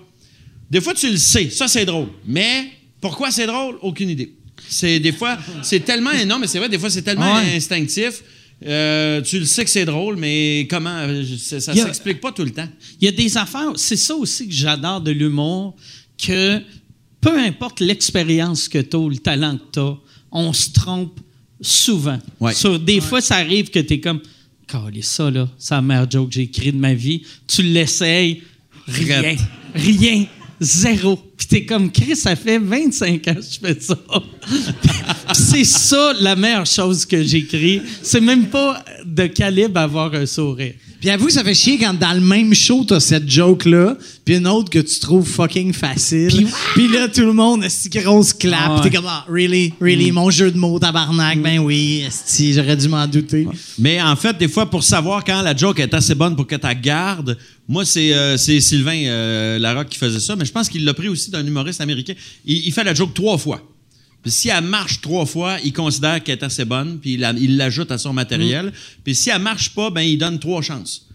Des 0.72 0.82
fois, 0.82 0.94
tu 0.94 1.10
le 1.10 1.18
sais. 1.18 1.50
Ça, 1.50 1.68
c'est 1.68 1.86
drôle. 1.86 2.08
Mais 2.26 2.70
pourquoi 3.02 3.30
c'est 3.32 3.46
drôle? 3.48 3.78
Aucune 3.82 4.10
idée. 4.10 4.34
C'est 4.68 5.00
des 5.00 5.12
fois, 5.12 5.38
c'est 5.62 5.82
tellement 5.82 6.12
non, 6.26 6.40
mais 6.40 6.48
c'est 6.48 6.60
vrai, 6.60 6.70
des 6.70 6.80
fois, 6.80 6.90
c'est 6.90 7.02
tellement 7.04 7.36
ouais. 7.36 7.56
instinctif. 7.56 8.24
Euh, 8.66 9.22
tu 9.22 9.38
le 9.40 9.46
sais 9.46 9.66
que 9.66 9.70
c'est 9.70 9.84
drôle, 9.86 10.16
mais 10.16 10.66
comment? 10.70 10.98
euh, 11.02 11.24
Ça, 11.38 11.60
ça 11.60 11.74
s'explique 11.76 12.22
pas 12.22 12.32
tout 12.32 12.44
le 12.44 12.52
temps. 12.52 12.68
Il 13.02 13.06
y 13.06 13.08
a 13.10 13.12
des 13.12 13.38
affaires, 13.38 13.74
c'est 13.76 13.98
ça 13.98 14.16
aussi 14.16 14.48
que 14.48 14.54
j'adore 14.54 15.02
de 15.02 15.12
l'humour, 15.12 15.76
que 16.18 16.62
peu 17.20 17.38
importe 17.38 17.82
l'expérience 17.82 18.70
que 18.70 18.78
tu 18.78 18.96
as 18.96 19.00
ou 19.00 19.10
le 19.10 19.18
talent 19.18 19.58
que 19.58 19.72
tu 19.74 19.80
as, 19.80 19.98
on 20.32 20.54
se 20.54 20.72
trompe 20.72 21.20
souvent. 21.62 22.18
Ouais. 22.40 22.54
Sur, 22.54 22.80
des 22.80 23.02
fois, 23.02 23.20
ça 23.22 23.36
arrive 23.36 23.70
que 23.70 23.80
tu 23.80 23.96
es 23.96 24.00
comme, 24.00 24.22
Calais, 24.84 25.02
ça, 25.02 25.32
là, 25.32 25.48
c'est 25.58 25.74
la 25.74 25.82
meilleure 25.82 26.10
joke 26.10 26.30
que 26.30 26.36
j'ai 26.36 26.42
écrite 26.44 26.76
de 26.76 26.80
ma 26.80 26.94
vie. 26.94 27.24
Tu 27.48 27.62
l'essayes, 27.62 28.44
rien, 28.88 29.36
rien, 29.74 30.26
zéro. 30.60 31.18
Puis 31.38 31.48
t'es 31.48 31.66
comme, 31.66 31.92
Chris, 31.92 32.16
ça 32.16 32.36
fait 32.36 32.60
25 32.60 33.28
ans 33.28 33.36
que 33.36 33.42
je 33.42 33.60
fais 33.60 33.80
ça. 33.80 33.98
Puis 34.48 35.36
c'est 35.36 35.64
ça 35.64 36.14
la 36.20 36.36
meilleure 36.36 36.66
chose 36.66 37.06
que 37.06 37.24
j'écris. 37.24 37.82
C'est 38.02 38.22
même 38.22 38.48
pas 38.48 38.84
de 39.06 39.28
calibre 39.28 39.80
avoir 39.80 40.14
un 40.14 40.26
sourire. 40.26 40.74
Puis 41.00 41.10
avoue, 41.10 41.30
ça 41.30 41.44
fait 41.44 41.54
chier 41.54 41.78
quand 41.78 41.94
dans 41.94 42.14
le 42.14 42.22
même 42.22 42.54
show, 42.54 42.84
t'as 42.84 43.00
cette 43.00 43.30
joke-là, 43.30 43.98
puis 44.24 44.38
une 44.38 44.48
autre 44.48 44.70
que 44.70 44.80
tu 44.80 45.00
trouves 45.00 45.28
fucking 45.28 45.74
facile. 45.74 46.48
Puis, 46.74 46.88
là, 46.88 47.08
tout 47.08 47.22
le 47.22 47.34
monde, 47.34 47.64
esti 47.64 47.90
grosse 47.90 48.34
clap. 48.34 48.60
Ah 48.66 48.76
ouais. 48.76 48.82
t'es 48.82 48.96
comme, 48.96 49.06
ah, 49.08 49.26
really, 49.28 49.74
really, 49.80 50.12
mon 50.12 50.30
jeu 50.30 50.52
de 50.52 50.58
mots, 50.58 50.80
tabarnak, 50.80 51.42
ben 51.42 51.60
oui, 51.60 52.04
esti, 52.08 52.54
j'aurais 52.54 52.78
dû 52.78 52.88
m'en 52.88 53.06
douter. 53.08 53.48
Mais 53.78 54.02
en 54.02 54.16
fait, 54.16 54.38
des 54.38 54.48
fois, 54.48 54.70
pour 54.70 54.84
savoir 54.84 55.24
quand 55.24 55.42
la 55.42 55.56
joke 55.56 55.80
est 55.80 55.94
assez 55.94 56.16
bonne 56.16 56.36
pour 56.36 56.48
que 56.48 56.56
tu 56.56 56.82
gardes, 56.82 57.38
moi, 57.68 57.86
c'est 57.86 58.14
euh, 58.14 58.38
Sylvain 58.38 59.06
euh, 59.06 59.60
Larocque 59.60 59.90
qui 59.90 59.98
faisait 59.98 60.20
ça, 60.20 60.36
mais 60.36 60.46
je 60.46 60.52
pense 60.52 60.70
qu'il 60.70 60.86
l'a 60.86 60.94
pris 60.94 61.08
aussi 61.08 61.32
d'un 61.32 61.46
humoriste 61.46 61.82
américain. 61.82 62.14
Il, 62.46 62.68
il 62.68 62.72
fait 62.72 62.84
la 62.84 62.94
joke 62.94 63.14
trois 63.14 63.38
fois. 63.38 63.62
Puis 64.26 64.32
si 64.32 64.50
elle 64.50 64.64
marche 64.64 65.02
trois 65.02 65.28
fois, 65.28 65.58
il 65.64 65.72
considère 65.72 66.24
qu'elle 66.24 66.40
est 66.40 66.44
assez 66.44 66.66
bonne, 66.66 66.98
puis 67.00 67.14
il 67.14 67.20
la- 67.20 67.32
il 67.38 67.58
l'ajoute 67.58 67.92
à 67.92 68.00
son 68.00 68.12
matériel. 68.12 68.74
Puis 69.04 69.14
si 69.14 69.30
elle 69.30 69.40
marche 69.42 69.70
pas, 69.76 69.92
ben 69.92 70.02
il 70.02 70.18
donne 70.18 70.40
trois 70.40 70.64
chances. 70.64 71.08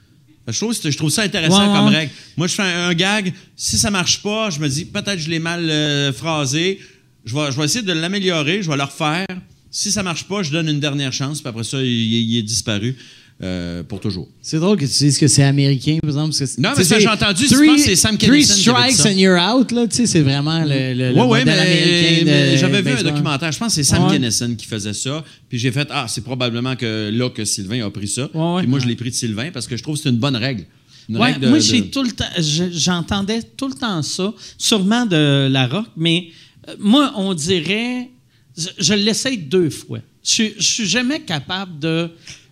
Je 0.47 0.57
trouve, 0.59 0.74
je 0.81 0.97
trouve 0.97 1.11
ça 1.11 1.23
intéressant 1.23 1.66
comme 1.74 1.89
règle. 1.95 2.12
Moi, 2.37 2.47
je 2.47 2.55
fais 2.55 2.62
un, 2.62 2.89
un 2.89 2.95
gag. 2.95 3.32
Si 3.57 3.77
ça 3.78 3.91
marche 3.91 4.23
pas, 4.23 4.51
je 4.51 4.59
me 4.61 4.69
dis 4.69 4.85
peut-être 4.85 5.19
je 5.19 5.28
l'ai 5.28 5.39
mal 5.41 5.69
euh, 5.69 6.12
phrasé. 6.12 6.78
Je 7.24 7.35
vais, 7.35 7.51
je 7.53 7.57
vais 7.59 7.65
essayer 7.65 7.85
de 7.85 7.93
l'améliorer. 7.93 8.62
Je 8.62 8.70
vais 8.70 8.77
le 8.77 8.82
refaire. 8.85 9.27
Si 9.73 9.91
ça 9.93 10.03
marche 10.03 10.24
pas, 10.24 10.43
je 10.43 10.51
donne 10.51 10.69
une 10.69 10.81
dernière 10.81 11.12
chance. 11.12 11.41
Puis 11.41 11.49
après 11.49 11.65
ça, 11.65 11.82
il, 11.82 11.89
il 11.89 12.39
est 12.39 12.43
disparu 12.43 12.97
euh, 13.42 13.82
pour 13.82 14.00
toujours. 14.00 14.28
C'est 14.42 14.58
drôle 14.58 14.76
que 14.76 14.84
tu 14.84 14.92
dises 14.98 15.18
que 15.18 15.26
c'est 15.26 15.42
américain, 15.42 15.98
par 16.02 16.10
exemple. 16.10 16.34
Parce 16.38 16.54
que, 16.56 16.60
Non, 16.60 16.70
mais 16.76 16.84
ça, 16.84 16.98
j'ai 16.98 17.08
entendu, 17.08 17.44
je 17.48 17.54
three- 17.54 17.66
pense 17.66 17.76
que 17.76 17.82
c'est 17.82 17.96
Sam 17.96 18.18
Three 18.18 18.28
avait 18.28 18.38
dit 18.40 18.44
strikes 18.44 19.06
and 19.06 19.18
you're 19.18 19.38
out, 19.40 19.72
là, 19.72 19.86
tu 19.86 19.96
sais, 19.96 20.06
c'est 20.06 20.20
vraiment 20.20 20.60
le, 20.62 20.92
le, 20.94 21.08
le 21.08 21.14
mais, 21.14 21.52
américain 21.52 22.20
de 22.20 22.24
mais 22.24 22.56
j'avais 22.58 22.82
vu 22.82 22.90
un 22.90 23.02
documentaire. 23.02 23.50
Je 23.52 23.58
pense 23.58 23.68
que 23.68 23.74
c'est 23.74 23.82
Sam 23.84 24.04
Ouais. 24.06 24.16
Kinison 24.16 24.54
qui 24.56 24.66
faisait 24.66 24.92
ça. 24.92 25.24
Puis 25.48 25.58
j'ai 25.58 25.72
fait 25.72 25.88
Ah, 25.90 26.06
c'est 26.08 26.22
probablement 26.22 26.76
que 26.76 27.10
là 27.12 27.30
que 27.30 27.44
Sylvain 27.44 27.84
a 27.86 27.90
pris 27.90 28.08
ça. 28.08 28.28
Ouais, 28.34 28.54
ouais. 28.56 28.60
Puis 28.62 28.68
moi, 28.70 28.78
je 28.78 28.86
l'ai 28.86 28.96
pris 28.96 29.10
de 29.10 29.14
Sylvain 29.14 29.50
parce 29.52 29.66
que 29.66 29.76
je 29.76 29.82
trouve 29.82 29.96
que 29.96 30.02
c'est 30.02 30.10
une 30.10 30.18
bonne 30.18 30.36
règle. 30.36 30.64
Ouais, 31.08 31.34
de- 31.38 31.48
moi, 31.48 31.58
de- 31.58 31.62
j'ai 31.62 31.88
tout 31.90 32.02
le 32.02 32.12
temps, 32.12 32.24
je- 32.38 32.70
j'entendais 32.72 33.42
tout 33.56 33.68
le 33.68 33.74
temps 33.74 34.00
ça, 34.02 34.32
sûrement 34.58 35.06
de 35.06 35.48
la 35.50 35.66
rock, 35.66 35.86
mais 35.96 36.28
euh, 36.68 36.74
moi, 36.78 37.12
on 37.16 37.34
dirait, 37.34 38.10
je, 38.56 38.68
je 38.78 38.94
l'essaye 38.94 39.38
deux 39.38 39.70
fois. 39.70 39.98
Je, 40.22 40.44
je 40.58 40.62
suis 40.62 40.86
jamais 40.86 41.20
capable 41.20 41.78
de, 41.80 42.10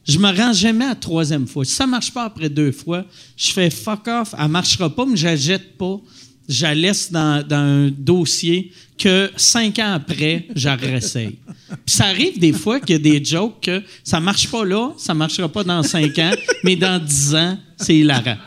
je 0.09 0.19
me 0.19 0.35
rends 0.35 0.53
jamais 0.55 0.87
à 0.87 0.89
la 0.91 0.95
troisième 0.95 1.47
fois. 1.47 1.65
Si 1.65 1.73
ça 1.73 1.87
marche 1.87 2.13
pas 2.13 2.25
après 2.25 2.49
deux 2.49 2.73
fois, 2.73 3.05
je 3.37 3.53
fais 3.53 3.69
fuck 3.71 4.07
off, 4.09 4.35
elle 4.39 4.49
marchera 4.49 4.89
pas, 4.95 5.05
mais 5.07 5.17
je 5.17 5.27
la 5.27 5.37
jette 5.37 5.77
pas. 5.77 6.01
Je 6.49 6.63
la 6.63 6.75
laisse 6.75 7.13
dans, 7.13 7.47
dans 7.47 7.57
un 7.57 7.91
dossier 7.91 8.73
que 8.97 9.31
cinq 9.37 9.79
ans 9.81 9.93
après, 9.93 10.47
je 10.57 10.71
réessaye. 10.71 11.39
Puis 11.85 11.95
ça 11.95 12.07
arrive 12.07 12.39
des 12.39 12.55
fois 12.55 12.81
qu'il 12.81 12.97
y 12.97 12.99
a 12.99 12.99
des 13.21 13.23
jokes 13.23 13.61
que 13.61 13.83
ça 14.03 14.19
marche 14.19 14.49
pas 14.49 14.65
là, 14.65 14.93
ça 14.97 15.13
marchera 15.13 15.47
pas 15.51 15.63
dans 15.63 15.83
cinq 15.83 16.19
ans, 16.19 16.31
mais 16.65 16.75
dans 16.75 16.99
dix 17.05 17.35
ans, 17.35 17.59
c'est 17.77 17.97
hilarant. 17.97 18.39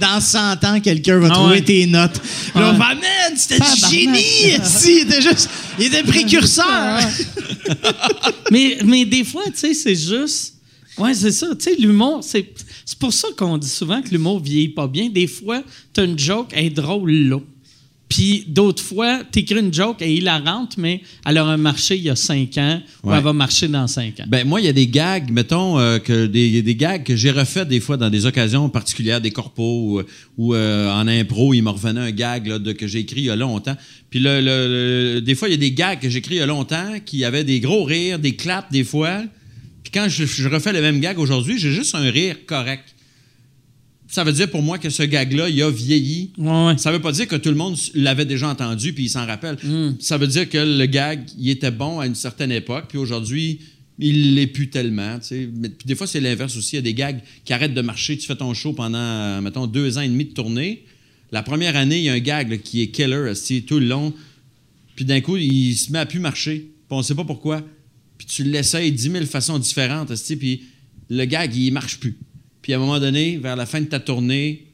Dans 0.00 0.20
100 0.20 0.64
ans, 0.64 0.80
quelqu'un 0.80 1.18
va 1.18 1.28
Ah 1.30 1.34
trouver 1.34 1.56
ouais. 1.56 1.62
tes 1.62 1.86
notes. 1.86 2.20
Là, 2.54 2.70
on 2.70 2.72
Ouais. 2.72 2.78
va, 2.78 2.94
man, 2.94 3.36
c'était 3.36 3.58
du 3.58 3.90
génie! 3.90 4.54
Il 4.86 4.98
était 5.02 5.20
juste, 5.22 5.48
il 5.78 5.86
était 5.86 6.02
précurseur. 6.02 6.98
mais, 8.50 8.78
mais 8.84 9.04
des 9.04 9.24
fois, 9.24 9.44
tu 9.46 9.52
sais, 9.56 9.74
c'est 9.74 9.94
juste. 9.94 10.54
Ouais, 10.98 11.14
c'est 11.14 11.32
ça. 11.32 11.48
Tu 11.54 11.64
sais, 11.64 11.76
l'humour, 11.76 12.20
c'est, 12.22 12.52
c'est 12.84 12.98
pour 12.98 13.12
ça 13.12 13.28
qu'on 13.36 13.58
dit 13.58 13.68
souvent 13.68 14.00
que 14.02 14.08
l'humour 14.10 14.40
vieillit 14.40 14.68
pas 14.68 14.86
bien. 14.88 15.08
Des 15.10 15.26
fois, 15.26 15.62
t'as 15.92 16.04
une 16.04 16.18
joke, 16.18 16.48
elle 16.52 16.66
est 16.66 16.70
drôle 16.70 17.10
là. 17.12 17.38
Puis 18.08 18.44
d'autres 18.46 18.84
fois, 18.84 19.24
t'écris 19.24 19.58
une 19.58 19.74
joke, 19.74 19.96
elle 20.00 20.10
est 20.10 20.14
hilarante, 20.18 20.78
mais 20.78 21.00
elle 21.26 21.38
aura 21.38 21.56
marché 21.56 21.96
il 21.96 22.04
y 22.04 22.08
a 22.08 22.14
cinq 22.14 22.56
ans 22.56 22.80
ou 23.02 23.10
Ouais. 23.10 23.16
elle 23.18 23.24
va 23.24 23.32
marcher 23.32 23.66
dans 23.66 23.88
cinq 23.88 24.20
ans. 24.20 24.24
Ben, 24.28 24.46
moi, 24.46 24.60
il 24.60 24.66
y 24.66 24.68
a 24.68 24.72
des 24.72 24.86
gags, 24.86 25.28
mettons, 25.32 25.76
euh, 25.80 25.98
que 25.98 26.26
des, 26.26 26.62
des 26.62 26.76
gags 26.76 27.02
que 27.02 27.16
j'ai 27.16 27.32
refait 27.32 27.66
des 27.66 27.80
fois 27.80 27.96
dans 27.96 28.08
des 28.08 28.24
occasions 28.24 28.68
particulières, 28.68 29.20
des 29.20 29.32
corpos 29.32 30.04
ou, 30.38 30.54
euh, 30.54 30.88
en 30.88 31.08
impro, 31.08 31.52
il 31.52 31.62
me 31.62 31.70
revenait 31.70 32.00
un 32.00 32.10
gag 32.12 32.46
là, 32.46 32.60
de, 32.60 32.70
que 32.70 32.86
j'ai 32.86 33.00
écrit 33.00 33.22
il 33.22 33.26
y 33.26 33.30
a 33.30 33.34
longtemps. 33.36 33.76
Puis 34.08 34.20
le, 34.20 34.40
le- 34.40 35.14
le- 35.16 35.20
des 35.20 35.34
fois, 35.34 35.48
il 35.48 35.52
y 35.52 35.54
a 35.54 35.58
des 35.58 35.72
gags 35.72 35.98
que 35.98 36.08
j'ai 36.08 36.18
écrits 36.18 36.36
il 36.36 36.38
y 36.38 36.42
a 36.42 36.46
longtemps 36.46 36.94
qui 37.04 37.24
avaient 37.24 37.42
des 37.44 37.58
gros 37.58 37.82
rires, 37.82 38.20
des 38.20 38.36
claps 38.36 38.70
des 38.70 38.84
fois. 38.84 39.22
Quand 39.96 40.10
je, 40.10 40.26
je 40.26 40.46
refais 40.46 40.74
le 40.74 40.82
même 40.82 41.00
gag 41.00 41.18
aujourd'hui, 41.18 41.58
j'ai 41.58 41.72
juste 41.72 41.94
un 41.94 42.10
rire 42.10 42.36
correct. 42.44 42.94
Ça 44.08 44.24
veut 44.24 44.32
dire 44.32 44.50
pour 44.50 44.60
moi 44.60 44.76
que 44.76 44.90
ce 44.90 45.02
gag-là, 45.02 45.48
il 45.48 45.62
a 45.62 45.70
vieilli. 45.70 46.32
Ouais, 46.36 46.66
ouais. 46.66 46.76
Ça 46.76 46.92
veut 46.92 47.00
pas 47.00 47.12
dire 47.12 47.26
que 47.26 47.36
tout 47.36 47.48
le 47.48 47.54
monde 47.54 47.78
l'avait 47.94 48.26
déjà 48.26 48.46
entendu 48.50 48.92
puis 48.92 49.04
il 49.04 49.08
s'en 49.08 49.24
rappelle. 49.24 49.56
Ça 49.98 50.18
veut 50.18 50.26
dire 50.26 50.50
que 50.50 50.58
le 50.58 50.84
gag, 50.84 51.20
il 51.38 51.48
était 51.48 51.70
bon 51.70 51.98
à 51.98 52.06
une 52.06 52.14
certaine 52.14 52.52
époque, 52.52 52.88
puis 52.90 52.98
aujourd'hui, 52.98 53.60
il 53.98 54.34
l'est 54.34 54.46
plus 54.48 54.68
tellement. 54.68 55.18
Mais 55.30 55.70
puis 55.70 55.86
des 55.86 55.94
fois, 55.94 56.06
c'est 56.06 56.20
l'inverse 56.20 56.54
aussi. 56.58 56.76
Il 56.76 56.76
y 56.76 56.80
a 56.80 56.82
des 56.82 56.92
gags 56.92 57.20
qui 57.46 57.54
arrêtent 57.54 57.72
de 57.72 57.80
marcher. 57.80 58.18
Tu 58.18 58.26
fais 58.26 58.36
ton 58.36 58.52
show 58.52 58.74
pendant, 58.74 59.40
mettons, 59.40 59.66
deux 59.66 59.96
ans 59.96 60.02
et 60.02 60.08
demi 60.08 60.26
de 60.26 60.34
tournée. 60.34 60.84
La 61.32 61.42
première 61.42 61.74
année, 61.74 61.96
il 62.00 62.04
y 62.04 62.10
a 62.10 62.12
un 62.12 62.18
gag 62.18 62.50
là, 62.50 62.58
qui 62.58 62.82
est 62.82 62.88
killer 62.88 63.32
tout 63.66 63.78
le 63.78 63.86
long. 63.86 64.12
Puis 64.94 65.06
d'un 65.06 65.22
coup, 65.22 65.38
il 65.38 65.74
se 65.74 65.90
met 65.90 66.00
à 66.00 66.06
plus 66.06 66.20
marcher. 66.20 66.58
Puis 66.58 66.90
on 66.90 67.02
sait 67.02 67.14
pas 67.14 67.24
pourquoi. 67.24 67.62
Puis 68.18 68.26
tu 68.26 68.44
l'essayes 68.44 68.92
dix 68.92 69.08
mille 69.08 69.26
façons 69.26 69.58
différentes, 69.58 70.12
puis 70.38 70.62
le 71.08 71.24
gag, 71.24 71.54
il 71.54 71.70
marche 71.72 71.98
plus. 71.98 72.16
Puis 72.62 72.72
à 72.72 72.76
un 72.76 72.80
moment 72.80 72.98
donné, 72.98 73.36
vers 73.36 73.56
la 73.56 73.66
fin 73.66 73.80
de 73.80 73.86
ta 73.86 74.00
tournée, 74.00 74.66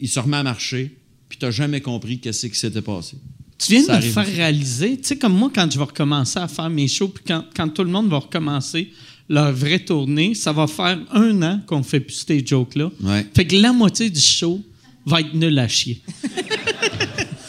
il 0.00 0.08
se 0.08 0.18
remet 0.18 0.38
à 0.38 0.42
marcher, 0.42 0.96
puis 1.28 1.38
tu 1.38 1.44
n'as 1.44 1.50
jamais 1.50 1.80
compris 1.80 2.18
qu'est-ce 2.18 2.46
qui 2.46 2.58
s'était 2.58 2.82
passé. 2.82 3.16
Tu 3.58 3.72
viens 3.72 3.82
de 3.82 4.04
me 4.06 4.10
faire 4.10 4.26
réaliser, 4.26 4.96
tu 4.96 5.04
sais, 5.04 5.16
comme 5.16 5.34
moi, 5.34 5.50
quand 5.54 5.70
je 5.70 5.78
vais 5.78 5.84
recommencer 5.84 6.38
à 6.38 6.48
faire 6.48 6.68
mes 6.68 6.88
shows, 6.88 7.08
puis 7.08 7.24
quand, 7.26 7.44
quand 7.54 7.68
tout 7.68 7.84
le 7.84 7.90
monde 7.90 8.08
va 8.08 8.18
recommencer 8.18 8.90
leur 9.28 9.52
vraie 9.52 9.78
tournée, 9.78 10.34
ça 10.34 10.52
va 10.52 10.66
faire 10.66 10.98
un 11.12 11.42
an 11.42 11.60
qu'on 11.66 11.82
fait 11.82 12.00
plus 12.00 12.24
ces 12.26 12.44
jokes-là. 12.44 12.90
Ouais. 13.00 13.26
Fait 13.34 13.46
que 13.46 13.56
la 13.56 13.72
moitié 13.72 14.10
du 14.10 14.20
show 14.20 14.62
va 15.06 15.20
être 15.20 15.34
nul 15.34 15.58
à 15.58 15.68
chier. 15.68 16.02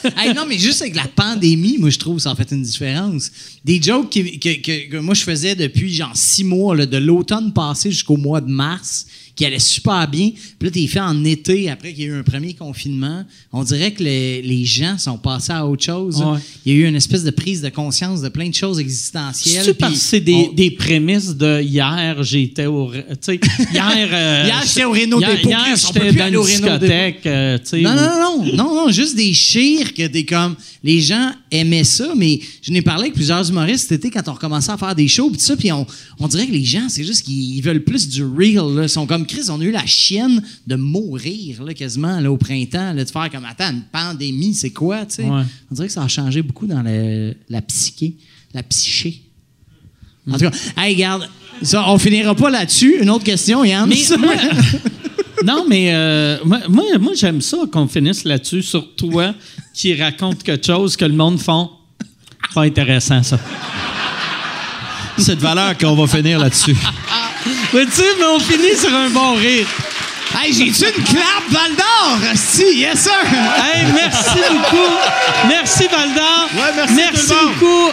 Non, 0.36 0.46
mais 0.48 0.58
juste 0.58 0.82
avec 0.82 0.96
la 0.96 1.08
pandémie, 1.08 1.78
moi, 1.80 1.90
je 1.90 2.00
trouve 2.00 2.20
ça 2.20 2.32
en 2.32 2.36
fait 2.36 2.52
une 2.52 2.62
différence. 2.64 3.32
Des 3.64 3.82
jokes 3.82 4.10
qui- 4.10 4.40
que, 4.40 4.62
que- 4.62 4.90
que 4.90 4.98
moi, 4.98 5.14
je 5.14 5.24
faisais 5.24 5.56
depuis 5.56 5.94
genre 5.94 6.16
six 6.16 6.44
mois, 6.44 6.76
là, 6.76 6.86
de 6.86 6.98
l'automne 6.98 7.54
passé 7.54 7.92
jusqu'au 7.92 8.18
mois 8.18 8.42
de 8.42 8.50
mars, 8.50 9.06
qui 9.36 9.46
allait 9.46 9.60
super 9.60 10.08
bien. 10.08 10.30
Puis 10.58 10.68
là, 10.68 10.72
t'es 10.72 10.88
fait 10.88 11.00
en 11.02 11.24
été, 11.26 11.70
après 11.70 11.94
qu'il 11.94 12.04
y 12.06 12.08
a 12.08 12.12
eu 12.12 12.20
un 12.20 12.24
premier 12.24 12.54
confinement. 12.54 13.24
On 13.52 13.64
dirait 13.64 13.92
que 13.92 14.02
les, 14.02 14.42
les 14.42 14.64
gens 14.64 14.98
sont 14.98 15.18
passés 15.18 15.52
à 15.52 15.66
autre 15.68 15.84
chose. 15.84 16.22
Ouais. 16.22 16.40
Il 16.66 16.74
y 16.74 16.76
a 16.76 16.80
eu 16.80 16.88
une 16.88 16.96
espèce 16.96 17.24
de 17.24 17.32
prise 17.32 17.62
de 17.62 17.68
conscience 17.70 18.22
de 18.22 18.30
plein 18.30 18.48
de 18.48 18.54
choses 18.56 18.80
existentielles. 18.80 19.64
C'est 19.66 19.74
parce 19.74 19.92
puis 19.92 20.00
que 20.02 20.06
c'est 20.08 20.20
des, 20.22 20.48
on- 20.50 20.54
des 20.54 20.72
prémices 20.72 21.36
de 21.36 21.62
hier, 21.62 22.24
j'étais 22.24 22.66
au. 22.66 22.92
Tu 22.94 23.02
sais, 23.22 23.40
hier. 23.74 24.10
euh, 24.12 24.44
Hier, 24.46 24.64
j'étais 24.66 24.84
au 24.86 24.92
Réno 24.92 25.20
hier, 25.20 25.40
Hier, 25.44 25.76
j'étais 25.76 26.00
plus 26.00 26.18
dans 26.18 26.28
une 26.28 26.42
discothèque. 26.46 27.26
euh, 27.26 27.58
tu 27.68 27.82
Non, 27.82 27.94
non, 27.96 28.02
non, 28.46 28.54
non, 28.56 28.76
non, 28.86 28.92
juste 28.92 29.16
des 29.16 29.34
chires 29.34 29.94
que 29.94 30.08
t'es 30.08 30.24
comme. 30.26 30.56
Les 30.84 31.02
gens 31.02 31.32
aimaient 31.56 31.84
ça, 31.84 32.14
mais 32.16 32.40
je 32.62 32.72
n'ai 32.72 32.82
parlé 32.82 33.04
avec 33.04 33.14
plusieurs 33.14 33.50
humoristes 33.50 33.90
cet 33.90 34.00
été 34.06 34.10
quand 34.12 34.28
on 34.30 34.34
recommençait 34.34 34.72
à 34.72 34.78
faire 34.78 34.96
des 34.96 35.08
shows, 35.08 35.30
puis 35.30 35.40
ça, 35.40 35.56
puis 35.56 35.72
on, 35.72 35.86
on 36.20 36.28
dirait 36.28 36.48
que 36.48 36.52
les 36.52 36.64
gens, 36.64 36.88
c'est 36.90 37.04
juste 37.04 37.24
qu'ils 37.26 37.62
veulent 37.62 37.84
plus 37.84 38.08
du 38.10 38.24
real. 38.24 38.74
Là. 38.76 38.84
Ils 38.84 38.90
sont 38.90 39.06
comme 39.08 39.26
Chris, 39.26 39.44
on 39.50 39.60
a 39.62 39.64
eu 39.64 39.72
la 39.72 39.86
chienne 39.86 40.42
de 40.68 40.76
mourir 40.76 41.64
là, 41.64 41.74
quasiment 41.74 42.20
là, 42.20 42.32
au 42.32 42.38
printemps, 42.38 42.94
là, 42.94 43.04
de 43.04 43.10
faire 43.10 43.30
comme 43.32 43.46
attends, 43.46 43.72
une 43.72 43.84
pandémie, 43.92 44.54
c'est 44.54 44.72
quoi, 44.72 45.06
tu 45.06 45.16
sais? 45.16 45.24
Ouais. 45.24 45.44
On 45.72 45.76
dirait 45.76 45.88
que 45.88 45.94
ça 45.94 46.04
a 46.04 46.08
changé 46.08 46.42
beaucoup 46.42 46.68
dans 46.68 46.82
le- 46.84 47.34
la 47.50 47.62
psyché, 47.62 48.16
la 48.54 48.64
psyché. 48.64 49.22
En 50.30 50.34
tout 50.38 50.50
cas, 50.50 50.52
hey, 50.78 50.96
regarde, 50.96 51.30
ça, 51.62 51.90
on 51.90 51.98
finira 52.00 52.34
pas 52.36 52.50
là-dessus. 52.50 52.96
Une 53.02 53.10
autre 53.12 53.24
question, 53.24 53.64
Yann? 53.64 53.88
Mais 53.88 54.18
moi- 54.18 54.34
non, 55.44 55.66
mais 55.68 55.92
euh, 55.94 56.38
moi, 56.46 56.60
moi, 57.00 57.12
j'aime 57.16 57.42
ça 57.42 57.58
qu'on 57.72 57.88
finisse 57.88 58.24
là-dessus, 58.24 58.62
sur 58.64 58.96
toi 58.96 59.34
qui 59.74 59.94
raconte 60.02 60.44
quelque 60.44 60.66
chose 60.66 60.96
que 60.96 61.06
le 61.06 61.14
monde 61.14 61.40
font. 61.40 61.70
Pas 62.54 62.64
intéressant, 62.64 63.22
ça. 63.24 63.38
Cette 65.18 65.40
valeur 65.40 65.78
qu'on 65.78 65.96
va 65.96 66.08
finir 66.08 66.40
là-dessus. 66.40 66.76
Mais 67.74 67.86
tu 67.86 67.92
sais, 67.92 68.04
mais 68.20 68.26
on 68.26 68.40
finit 68.40 68.78
sur 68.78 68.94
un 68.94 69.10
bon 69.10 69.36
rire. 69.36 69.68
Hey, 70.42 70.52
j'ai-tu 70.54 70.84
une 70.98 71.04
clap 71.04 71.44
Val 71.50 71.72
d'Or? 71.78 72.18
Si, 72.36 72.80
yes 72.80 73.00
sir! 73.00 73.12
Hey, 73.24 73.86
merci 73.94 74.40
beaucoup. 74.50 74.94
Merci, 75.48 75.84
Valdar. 75.90 76.48
Ouais, 76.54 76.74
merci 76.76 76.96
tout 76.96 77.34
le 77.34 77.36
monde. 77.46 77.54
beaucoup. 77.54 77.92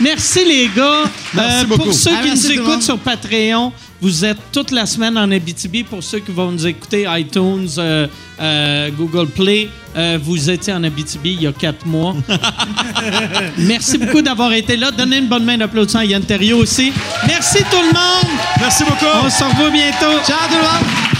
Merci, 0.00 0.44
les 0.44 0.68
gars. 0.74 1.04
Merci 1.34 1.66
pour 1.66 1.76
beaucoup. 1.78 1.92
ceux 1.92 2.10
Ah, 2.12 2.22
qui 2.22 2.28
merci 2.28 2.46
nous 2.46 2.52
écoutent 2.62 2.82
sur 2.82 2.98
Patreon, 2.98 3.72
vous 4.04 4.22
êtes 4.22 4.36
toute 4.52 4.70
la 4.70 4.84
semaine 4.84 5.16
en 5.16 5.30
Abitibi. 5.30 5.82
Pour 5.82 6.04
ceux 6.04 6.18
qui 6.18 6.30
vont 6.30 6.52
nous 6.52 6.66
écouter, 6.66 7.06
iTunes, 7.08 7.66
euh, 7.78 8.06
euh, 8.38 8.90
Google 8.90 9.28
Play, 9.28 9.70
euh, 9.96 10.18
vous 10.22 10.50
étiez 10.50 10.74
en 10.74 10.84
Abitibi 10.84 11.32
il 11.32 11.42
y 11.42 11.46
a 11.46 11.52
quatre 11.52 11.86
mois. 11.86 12.14
Merci 13.56 13.96
beaucoup 13.96 14.20
d'avoir 14.20 14.52
été 14.52 14.76
là. 14.76 14.90
Donnez 14.90 15.16
une 15.16 15.28
bonne 15.28 15.44
main 15.44 15.56
d'applaudissement 15.56 16.00
à 16.00 16.04
Yann 16.04 16.22
Terriot 16.22 16.58
aussi. 16.58 16.92
Merci 17.26 17.64
tout 17.70 17.80
le 17.80 17.94
monde. 17.94 18.38
Merci 18.60 18.84
beaucoup. 18.84 19.06
On 19.24 19.30
se 19.30 19.42
revoit 19.42 19.70
bientôt. 19.70 20.22
Ciao 20.26 20.48
tout 20.50 20.56
le 20.56 20.60
monde! 20.60 21.13